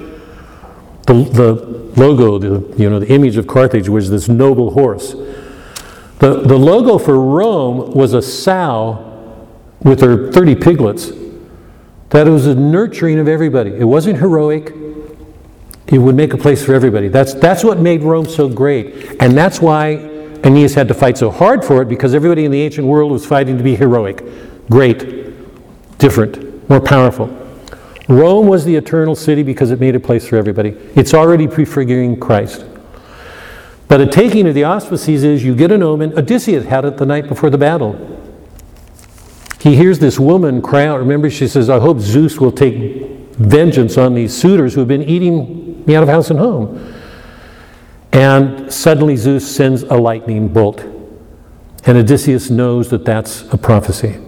the, 1.07 1.15
the 1.15 1.53
logo, 2.01 2.39
the, 2.39 2.83
you 2.83 2.89
know, 2.89 2.99
the 2.99 3.13
image 3.13 3.37
of 3.37 3.47
Carthage 3.47 3.89
was 3.89 4.11
this 4.11 4.29
noble 4.29 4.71
horse. 4.71 5.13
The, 6.19 6.41
the 6.41 6.57
logo 6.57 6.99
for 6.99 7.19
Rome 7.19 7.93
was 7.93 8.15
a 8.15 8.23
sow 8.23 9.49
with 9.83 10.01
her 10.01 10.33
30 10.33 10.55
piglets. 10.57 11.13
That 12.11 12.27
was 12.27 12.47
a 12.47 12.55
nurturing 12.55 13.19
of 13.19 13.29
everybody. 13.29 13.73
It 13.73 13.85
wasn't 13.85 14.19
heroic. 14.19 14.73
It 15.87 15.99
would 15.99 16.15
make 16.15 16.33
a 16.33 16.39
place 16.39 16.65
for 16.65 16.75
everybody. 16.75 17.09
That's, 17.09 17.35
that's 17.35 17.63
what 17.63 17.79
made 17.79 18.03
Rome 18.03 18.27
so 18.27 18.49
great. 18.49 19.21
And 19.21 19.37
that's 19.37 19.61
why 19.61 20.14
Aeneas 20.45 20.75
had 20.75 20.89
to 20.89 20.95
fight 20.95 21.17
so 21.17 21.31
hard 21.31 21.65
for 21.65 21.81
it 21.81 21.89
because 21.89 22.15
everybody 22.15 22.45
in 22.45 22.51
the 22.51 22.61
ancient 22.61 22.87
world 22.87 23.11
was 23.11 23.25
fighting 23.25 23.57
to 23.57 23.65
be 23.65 23.75
heroic, 23.75 24.23
great, 24.69 25.99
different, 25.99 26.69
more 26.69 26.81
powerful. 26.81 27.27
Rome 28.09 28.47
was 28.47 28.65
the 28.65 28.77
eternal 28.77 29.15
city 29.15 29.43
because 29.43 29.71
it 29.71 29.81
made 29.81 29.97
a 29.97 30.01
place 30.01 30.29
for 30.29 30.37
everybody. 30.37 30.71
It's 30.95 31.15
already 31.15 31.49
prefiguring 31.49 32.21
Christ. 32.21 32.67
But 33.89 34.01
a 34.01 34.07
taking 34.07 34.47
of 34.47 34.55
the 34.55 34.65
auspices 34.65 35.25
is 35.25 35.43
you 35.43 35.55
get 35.55 35.71
an 35.71 35.83
omen. 35.83 36.19
Odysseus 36.19 36.67
had 36.67 36.85
it 36.85 36.99
the 36.99 37.07
night 37.07 37.29
before 37.29 37.49
the 37.49 37.59
battle. 37.59 38.21
He 39.61 39.77
hears 39.77 39.99
this 39.99 40.19
woman 40.19 40.61
cry 40.61 40.87
out. 40.87 40.99
Remember, 40.99 41.31
she 41.31 41.49
says, 41.49 41.71
I 41.71 41.79
hope 41.79 42.01
Zeus 42.01 42.39
will 42.39 42.53
take 42.53 43.07
vengeance 43.33 43.97
on 43.97 44.15
these 44.15 44.37
suitors 44.37 44.75
who 44.75 44.81
have 44.81 44.89
been 44.89 45.03
eating 45.03 45.85
me 45.87 45.97
out 45.97 46.03
of 46.03 46.09
house 46.11 46.29
and 46.29 46.39
home. 46.39 46.94
And 48.15 48.73
suddenly 48.73 49.17
Zeus 49.17 49.45
sends 49.45 49.83
a 49.83 49.97
lightning 49.97 50.47
bolt. 50.47 50.81
And 51.85 51.99
Odysseus 51.99 52.49
knows 52.49 52.89
that 52.91 53.05
that's 53.05 53.43
a 53.53 53.59
prophecy. 53.59 54.19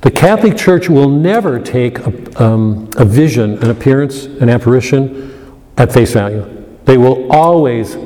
The 0.00 0.10
Catholic 0.10 0.56
Church 0.56 0.88
will 0.88 1.08
never 1.08 1.60
take 1.60 2.00
a, 2.00 2.42
um, 2.42 2.90
a 2.96 3.04
vision, 3.04 3.62
an 3.62 3.70
appearance, 3.70 4.24
an 4.24 4.50
apparition 4.50 5.62
at 5.76 5.92
face 5.92 6.12
value. 6.12 6.44
They 6.84 6.98
will 6.98 7.30
always 7.30 7.96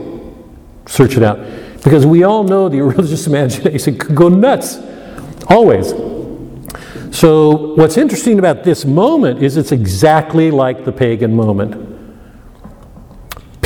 search 0.85 1.17
it 1.17 1.23
out. 1.23 1.39
Because 1.83 2.05
we 2.05 2.25
all 2.25 2.45
know 2.45 2.69
the 2.69 2.83
religious 2.83 3.27
imagination 3.27 3.97
could 3.97 4.15
go 4.15 4.29
nuts. 4.29 4.77
Always. 5.49 5.95
So, 7.17 7.75
what's 7.77 7.97
interesting 7.97 8.39
about 8.39 8.63
this 8.63 8.85
moment 8.85 9.43
is 9.43 9.57
it's 9.57 9.73
exactly 9.73 10.51
like 10.51 10.85
the 10.85 10.93
pagan 10.93 11.35
moment. 11.35 11.86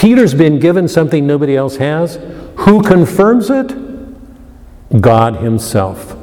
Peter's 0.00 0.32
been 0.32 0.58
given 0.58 0.88
something 0.88 1.26
nobody 1.26 1.54
else 1.54 1.76
has. 1.76 2.18
Who 2.60 2.82
confirms 2.82 3.50
it? 3.50 3.68
God 4.98 5.36
Himself. 5.36 6.16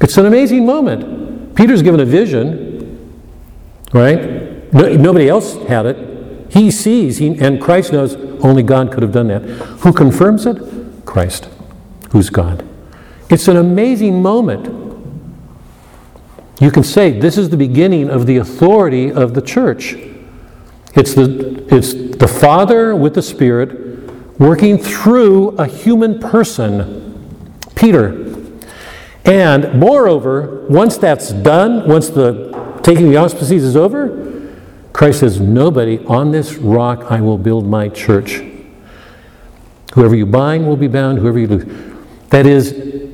It's 0.00 0.16
an 0.16 0.24
amazing 0.24 0.64
moment. 0.64 1.54
Peter's 1.54 1.82
given 1.82 2.00
a 2.00 2.06
vision, 2.06 3.22
right? 3.92 4.72
No, 4.72 4.96
nobody 4.96 5.28
else 5.28 5.56
had 5.64 5.84
it. 5.84 6.50
He 6.50 6.70
sees, 6.70 7.18
he, 7.18 7.38
and 7.38 7.60
Christ 7.60 7.92
knows 7.92 8.14
only 8.42 8.62
God 8.62 8.90
could 8.90 9.02
have 9.02 9.12
done 9.12 9.28
that. 9.28 9.42
Who 9.42 9.92
confirms 9.92 10.46
it? 10.46 10.56
Christ, 11.04 11.50
who's 12.12 12.30
God. 12.30 12.64
It's 13.28 13.46
an 13.46 13.58
amazing 13.58 14.22
moment. 14.22 14.68
You 16.60 16.70
can 16.70 16.82
say 16.82 17.10
this 17.20 17.36
is 17.36 17.50
the 17.50 17.58
beginning 17.58 18.08
of 18.08 18.24
the 18.24 18.38
authority 18.38 19.12
of 19.12 19.34
the 19.34 19.42
church. 19.42 19.96
It's 20.94 21.14
the, 21.14 21.66
it's 21.74 21.92
the 21.92 22.28
Father 22.28 22.94
with 22.94 23.14
the 23.14 23.22
Spirit 23.22 24.38
working 24.38 24.78
through 24.78 25.50
a 25.56 25.66
human 25.66 26.18
person, 26.20 27.52
Peter. 27.74 28.32
And 29.24 29.78
moreover, 29.78 30.66
once 30.68 30.96
that's 30.96 31.30
done, 31.30 31.88
once 31.88 32.08
the 32.10 32.52
taking 32.82 33.10
the 33.10 33.16
auspices 33.16 33.64
is 33.64 33.76
over, 33.76 34.50
Christ 34.92 35.20
says, 35.20 35.40
Nobody 35.40 36.04
on 36.06 36.30
this 36.30 36.54
rock 36.54 37.10
I 37.10 37.20
will 37.20 37.38
build 37.38 37.66
my 37.66 37.88
church. 37.88 38.42
Whoever 39.94 40.14
you 40.14 40.26
bind 40.26 40.66
will 40.66 40.76
be 40.76 40.88
bound, 40.88 41.18
whoever 41.18 41.38
you 41.38 41.46
lose. 41.46 41.94
That 42.28 42.46
is, 42.46 43.10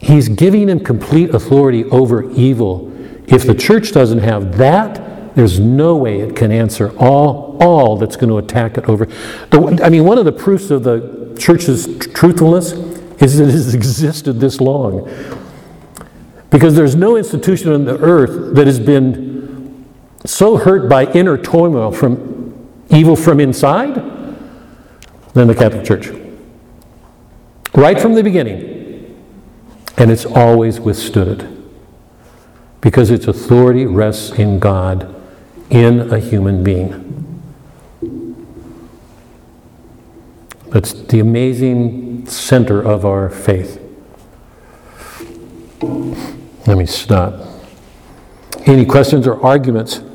he's 0.00 0.28
giving 0.28 0.68
him 0.68 0.80
complete 0.80 1.30
authority 1.34 1.84
over 1.84 2.30
evil. 2.32 2.90
If 3.26 3.46
the 3.46 3.54
church 3.54 3.92
doesn't 3.92 4.20
have 4.20 4.58
that, 4.58 5.11
there's 5.34 5.58
no 5.58 5.96
way 5.96 6.20
it 6.20 6.36
can 6.36 6.52
answer 6.52 6.94
all, 6.98 7.56
all 7.60 7.96
that's 7.96 8.16
going 8.16 8.28
to 8.28 8.38
attack 8.38 8.76
it 8.76 8.88
over. 8.88 9.06
The, 9.06 9.80
I 9.82 9.88
mean, 9.88 10.04
one 10.04 10.18
of 10.18 10.24
the 10.24 10.32
proofs 10.32 10.70
of 10.70 10.84
the 10.84 11.34
church's 11.38 11.86
truthfulness 12.14 12.72
is 13.22 13.38
that 13.38 13.48
it 13.48 13.52
has 13.52 13.74
existed 13.74 14.40
this 14.40 14.60
long. 14.60 15.08
Because 16.50 16.74
there's 16.74 16.94
no 16.94 17.16
institution 17.16 17.72
on 17.72 17.84
the 17.86 17.98
earth 17.98 18.54
that 18.54 18.66
has 18.66 18.78
been 18.78 19.88
so 20.26 20.56
hurt 20.56 20.88
by 20.88 21.10
inner 21.12 21.38
turmoil 21.38 21.92
from 21.92 22.68
evil 22.90 23.16
from 23.16 23.40
inside 23.40 23.94
than 25.32 25.48
the 25.48 25.54
Catholic 25.54 25.84
Church. 25.84 26.08
Right 27.74 27.98
from 27.98 28.14
the 28.14 28.22
beginning. 28.22 28.68
And 29.96 30.10
it's 30.10 30.26
always 30.26 30.78
withstood 30.78 31.40
it. 31.40 31.48
Because 32.80 33.10
its 33.10 33.26
authority 33.26 33.86
rests 33.86 34.32
in 34.32 34.58
God, 34.58 35.21
in 35.72 36.12
a 36.12 36.18
human 36.18 36.62
being. 36.62 37.08
That's 40.68 40.92
the 40.92 41.20
amazing 41.20 42.26
center 42.26 42.80
of 42.80 43.04
our 43.06 43.28
faith. 43.30 43.78
Let 46.66 46.76
me 46.78 46.86
stop. 46.86 47.34
Any 48.66 48.84
questions 48.84 49.26
or 49.26 49.42
arguments? 49.44 50.00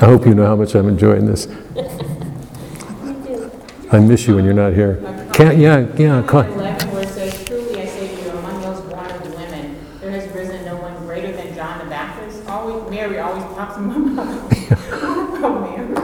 I 0.00 0.04
hope 0.06 0.26
you 0.26 0.34
know 0.34 0.46
how 0.46 0.56
much 0.56 0.74
I'm 0.74 0.88
enjoying 0.88 1.26
this. 1.26 1.46
I 3.92 3.98
miss 4.00 4.26
you 4.26 4.34
when 4.36 4.44
you're 4.44 4.52
not 4.54 4.72
here. 4.74 4.96
Can't, 5.32 5.56
yeah, 5.58 5.86
yeah. 5.96 6.22
co- 6.26 6.40
11, 6.40 6.90
where 6.92 7.02
it 7.02 7.08
says, 7.08 7.44
Truly 7.44 7.80
I 7.80 7.86
say 7.86 8.14
to 8.14 8.22
you, 8.22 8.30
among 8.30 8.60
those 8.60 8.80
born 8.82 9.10
of 9.10 9.34
women, 9.34 9.76
there 10.00 10.10
has 10.10 10.28
risen 10.34 10.64
no 10.66 10.76
one 10.76 10.94
greater 11.06 11.32
than 11.32 11.54
John 11.54 11.78
the 11.78 11.86
Baptist. 11.86 12.46
Always, 12.48 12.90
Mary 12.90 13.18
always 13.18 13.44
pops 13.54 13.78
in 13.78 13.86
my 13.86 13.96
mouth. 13.98 14.52
Oh, 14.92 15.60
Mary. 15.60 15.96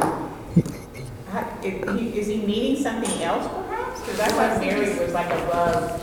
I- 1.32 1.58
Is 1.62 2.00
he- 2.00 2.18
is 2.18 2.26
he 2.28 2.36
meaning 2.46 2.82
something 2.82 3.22
else 3.22 3.46
perhaps? 3.52 4.00
Because 4.00 4.20
I 4.20 4.28
thought 4.28 4.60
Mary 4.60 4.86
was 5.66 5.74
like 5.74 5.84
above. 5.84 6.00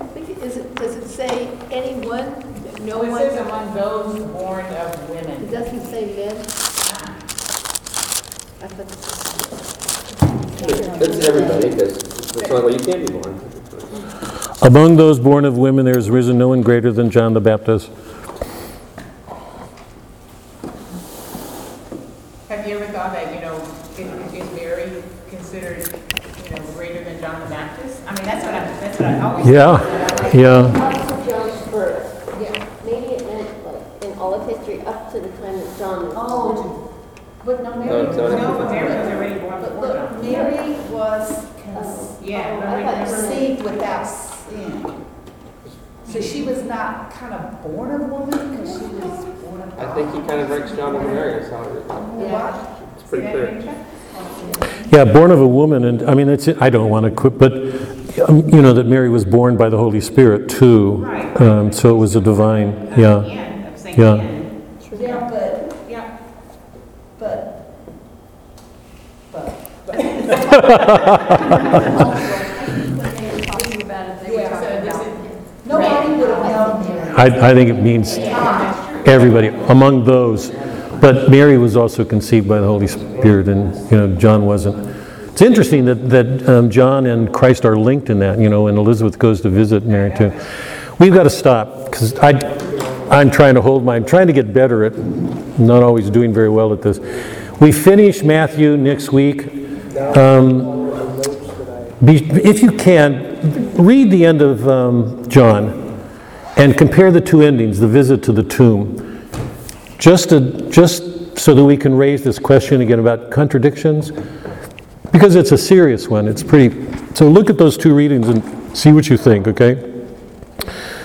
I 0.00 0.04
think, 0.08 0.28
it, 0.30 0.74
does 0.76 0.96
it 0.96 1.06
say 1.08 1.48
anyone, 1.70 2.26
no 2.84 2.98
No, 2.98 3.02
it 3.02 3.10
one? 3.10 3.20
says 3.20 3.38
among 3.40 3.74
those 3.74 4.18
born 4.32 4.64
of 4.66 5.08
women. 5.10 5.30
It 5.30 5.40
women. 5.40 5.52
doesn't 5.52 5.84
say 5.86 6.04
men? 6.16 6.36
Ah, 6.36 7.16
I 8.62 8.68
thought 8.68 8.86
it 8.86 8.90
said- 10.74 11.00
That's 11.00 11.18
everybody, 11.26 11.68
because 11.70 11.94
that's 11.98 12.48
the 12.48 12.54
only 12.54 12.72
you 12.74 12.78
can 12.80 13.04
be 13.06 13.12
born. 13.12 13.40
Among 14.62 14.96
those 14.96 15.18
born 15.20 15.44
of 15.44 15.56
women, 15.58 15.84
there 15.84 15.94
has 15.94 16.10
risen 16.10 16.38
no 16.38 16.48
one 16.48 16.62
greater 16.62 16.90
than 16.92 17.10
John 17.10 17.34
the 17.34 17.40
Baptist. 17.40 17.90
Have 22.48 22.66
you 22.66 22.76
ever 22.78 22.86
thought 22.92 23.12
that, 23.12 23.34
you 23.34 23.40
know, 23.40 23.56
is 23.98 24.34
is 24.34 24.50
Mary 24.54 25.02
considered, 25.30 25.86
you 26.44 26.50
know, 26.56 26.62
greater 26.72 27.04
than 27.04 27.20
John 27.20 27.40
the 27.40 27.46
Baptist? 27.46 28.00
I 28.06 28.14
mean, 28.14 28.24
that's 28.24 28.44
what 28.44 28.54
I, 28.54 28.60
that's 28.80 28.80
what 28.80 28.80
I 28.80 28.80
always. 28.80 28.95
Yeah, 29.06 30.30
yeah. 30.34 31.26
John's 31.28 31.62
birth. 31.70 32.36
Yeah. 32.40 32.66
Maybe 32.84 33.06
it 33.14 33.26
meant 33.26 33.64
like 33.64 34.04
in 34.04 34.18
all 34.18 34.34
of 34.34 34.48
history 34.48 34.80
up 34.82 35.12
to 35.12 35.20
the 35.20 35.28
time 35.28 35.58
that 35.58 35.78
John 35.78 36.06
was 36.06 36.14
born. 36.14 36.16
Oh, 36.18 36.94
but 37.44 37.62
no, 37.62 37.76
Mary, 37.76 37.86
No, 37.90 38.04
was- 38.08 38.16
no, 38.16 38.28
No, 38.28 38.58
but 38.58 38.70
Mary 38.72 38.88
was 38.88 39.08
already 39.14 39.40
born 39.40 39.60
but 39.62 39.68
before 39.74 39.86
look, 39.86 40.10
John. 40.10 40.32
Mary 40.32 40.76
was 40.90 41.46
con- 41.62 42.18
Yeah, 42.24 42.38
I 42.38 42.54
remember- 42.54 42.90
thought 42.90 43.06
conceived 43.06 43.62
without 43.62 44.04
sin. 44.06 45.04
So 46.08 46.20
she 46.20 46.42
was 46.42 46.62
not 46.64 47.10
kind 47.10 47.34
of 47.34 47.62
born 47.62 47.90
of 47.92 48.08
woman, 48.10 48.56
because 48.56 48.72
she 48.78 48.84
was 48.86 49.24
born 49.44 49.60
of 49.62 49.78
I 49.78 49.94
think 49.94 50.12
he 50.14 50.20
kind 50.28 50.40
of 50.40 50.50
ranks 50.50 50.72
John 50.72 50.96
over 50.96 51.06
Mary, 51.06 51.32
that's 51.40 51.50
how 51.50 51.62
it 51.62 51.76
is. 51.76 52.30
Yeah. 52.30 52.66
It's 52.94 53.02
pretty 53.08 53.28
clear. 53.30 53.84
Yeah, 54.90 55.04
born 55.04 55.30
of 55.30 55.40
a 55.40 55.46
woman, 55.48 55.84
and 55.84 56.02
I 56.08 56.14
mean, 56.14 56.28
it's, 56.28 56.48
I 56.48 56.70
don't 56.70 56.88
want 56.90 57.04
to 57.04 57.10
quit, 57.10 57.38
but, 57.38 57.52
um, 58.18 58.48
you 58.48 58.62
know, 58.62 58.72
that 58.72 58.86
Mary 58.86 59.08
was 59.08 59.24
born 59.24 59.56
by 59.56 59.68
the 59.68 59.76
Holy 59.78 60.00
Spirit 60.00 60.48
too. 60.48 60.96
Right. 60.96 61.40
Um, 61.40 61.72
So 61.72 61.94
it 61.94 61.98
was 61.98 62.16
a 62.16 62.20
divine, 62.20 62.92
yeah. 62.96 63.22
Ian, 63.24 63.74
Yeah. 63.96 64.14
Ian. 64.16 64.62
Yeah, 64.98 65.28
but, 65.30 65.76
Yeah. 65.88 66.18
but, 67.18 67.72
but. 69.32 69.46
Talking 73.46 73.82
about 73.82 74.08
it, 74.08 74.20
they 74.24 74.30
were 74.30 74.40
Yeah. 74.40 74.48
talking 74.50 74.88
about. 74.88 75.06
Nobody 75.66 76.12
would 76.16 76.30
have 76.30 76.84
known 76.86 76.96
Mary. 76.96 77.10
I, 77.16 77.50
I 77.50 77.54
think 77.54 77.70
it 77.70 77.74
means 77.82 78.16
everybody, 79.06 79.48
among 79.68 80.04
those. 80.04 80.50
But 81.00 81.30
Mary 81.30 81.58
was 81.58 81.76
also 81.76 82.04
conceived 82.06 82.48
by 82.48 82.58
the 82.58 82.66
Holy 82.66 82.86
Spirit, 82.86 83.48
and, 83.48 83.74
you 83.90 83.98
know, 83.98 84.08
John 84.16 84.46
wasn't. 84.46 84.95
It's 85.36 85.42
interesting 85.42 85.84
that, 85.84 86.08
that 86.08 86.48
um, 86.48 86.70
John 86.70 87.04
and 87.04 87.30
Christ 87.30 87.66
are 87.66 87.76
linked 87.76 88.08
in 88.08 88.18
that, 88.20 88.38
you 88.38 88.48
know, 88.48 88.68
and 88.68 88.78
Elizabeth 88.78 89.18
goes 89.18 89.42
to 89.42 89.50
visit 89.50 89.84
Mary 89.84 90.10
too. 90.16 90.32
We've 90.98 91.12
got 91.12 91.24
to 91.24 91.30
stop, 91.30 91.84
because 91.84 92.14
I, 92.20 92.30
I'm 93.10 93.30
trying 93.30 93.54
to 93.56 93.60
hold 93.60 93.84
my, 93.84 93.96
I'm 93.96 94.06
trying 94.06 94.28
to 94.28 94.32
get 94.32 94.54
better 94.54 94.84
at, 94.84 94.96
not 94.96 95.82
always 95.82 96.08
doing 96.08 96.32
very 96.32 96.48
well 96.48 96.72
at 96.72 96.80
this. 96.80 97.00
We 97.60 97.70
finish 97.70 98.22
Matthew 98.22 98.78
next 98.78 99.12
week. 99.12 99.46
Um, 100.16 101.20
be, 102.02 102.24
if 102.42 102.62
you 102.62 102.72
can, 102.72 103.74
read 103.74 104.10
the 104.10 104.24
end 104.24 104.40
of 104.40 104.66
um, 104.66 105.28
John 105.28 106.00
and 106.56 106.78
compare 106.78 107.12
the 107.12 107.20
two 107.20 107.42
endings, 107.42 107.78
the 107.78 107.88
visit 107.88 108.22
to 108.22 108.32
the 108.32 108.42
tomb, 108.42 109.28
just 109.98 110.30
to, 110.30 110.70
just 110.70 111.38
so 111.38 111.54
that 111.54 111.62
we 111.62 111.76
can 111.76 111.94
raise 111.94 112.24
this 112.24 112.38
question 112.38 112.80
again 112.80 113.00
about 113.00 113.30
contradictions, 113.30 114.12
because 115.16 115.34
it's 115.34 115.50
a 115.50 115.56
serious 115.56 116.08
one. 116.08 116.28
It's 116.28 116.42
pretty. 116.42 116.74
So 117.14 117.30
look 117.30 117.48
at 117.48 117.56
those 117.56 117.78
two 117.78 117.94
readings 117.94 118.28
and 118.28 118.76
see 118.76 118.92
what 118.92 119.08
you 119.08 119.16
think. 119.16 119.48
Okay. 119.48 119.76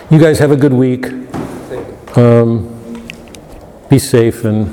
You 0.10 0.20
guys 0.20 0.38
have 0.40 0.52
a 0.52 0.58
good 0.58 0.74
week. 0.74 1.06
Um, 2.18 3.08
be 3.90 4.00
safe 4.00 4.44
and 4.44 4.68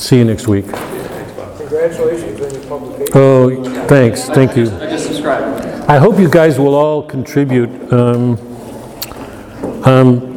see 0.00 0.16
you 0.16 0.24
next 0.24 0.48
week. 0.48 0.64
Congratulations 0.64 2.40
on 2.40 2.54
your 2.54 2.64
publication. 2.64 3.12
Oh, 3.14 3.86
thanks. 3.86 4.30
Thank 4.30 4.56
you. 4.56 4.64
I 4.64 4.86
just 4.88 5.08
subscribed. 5.08 5.62
I 5.86 5.98
hope 5.98 6.18
you 6.18 6.30
guys 6.30 6.58
will 6.58 6.74
all 6.74 7.02
contribute. 7.02 7.92
Um, 7.92 8.38
um, 9.84 10.33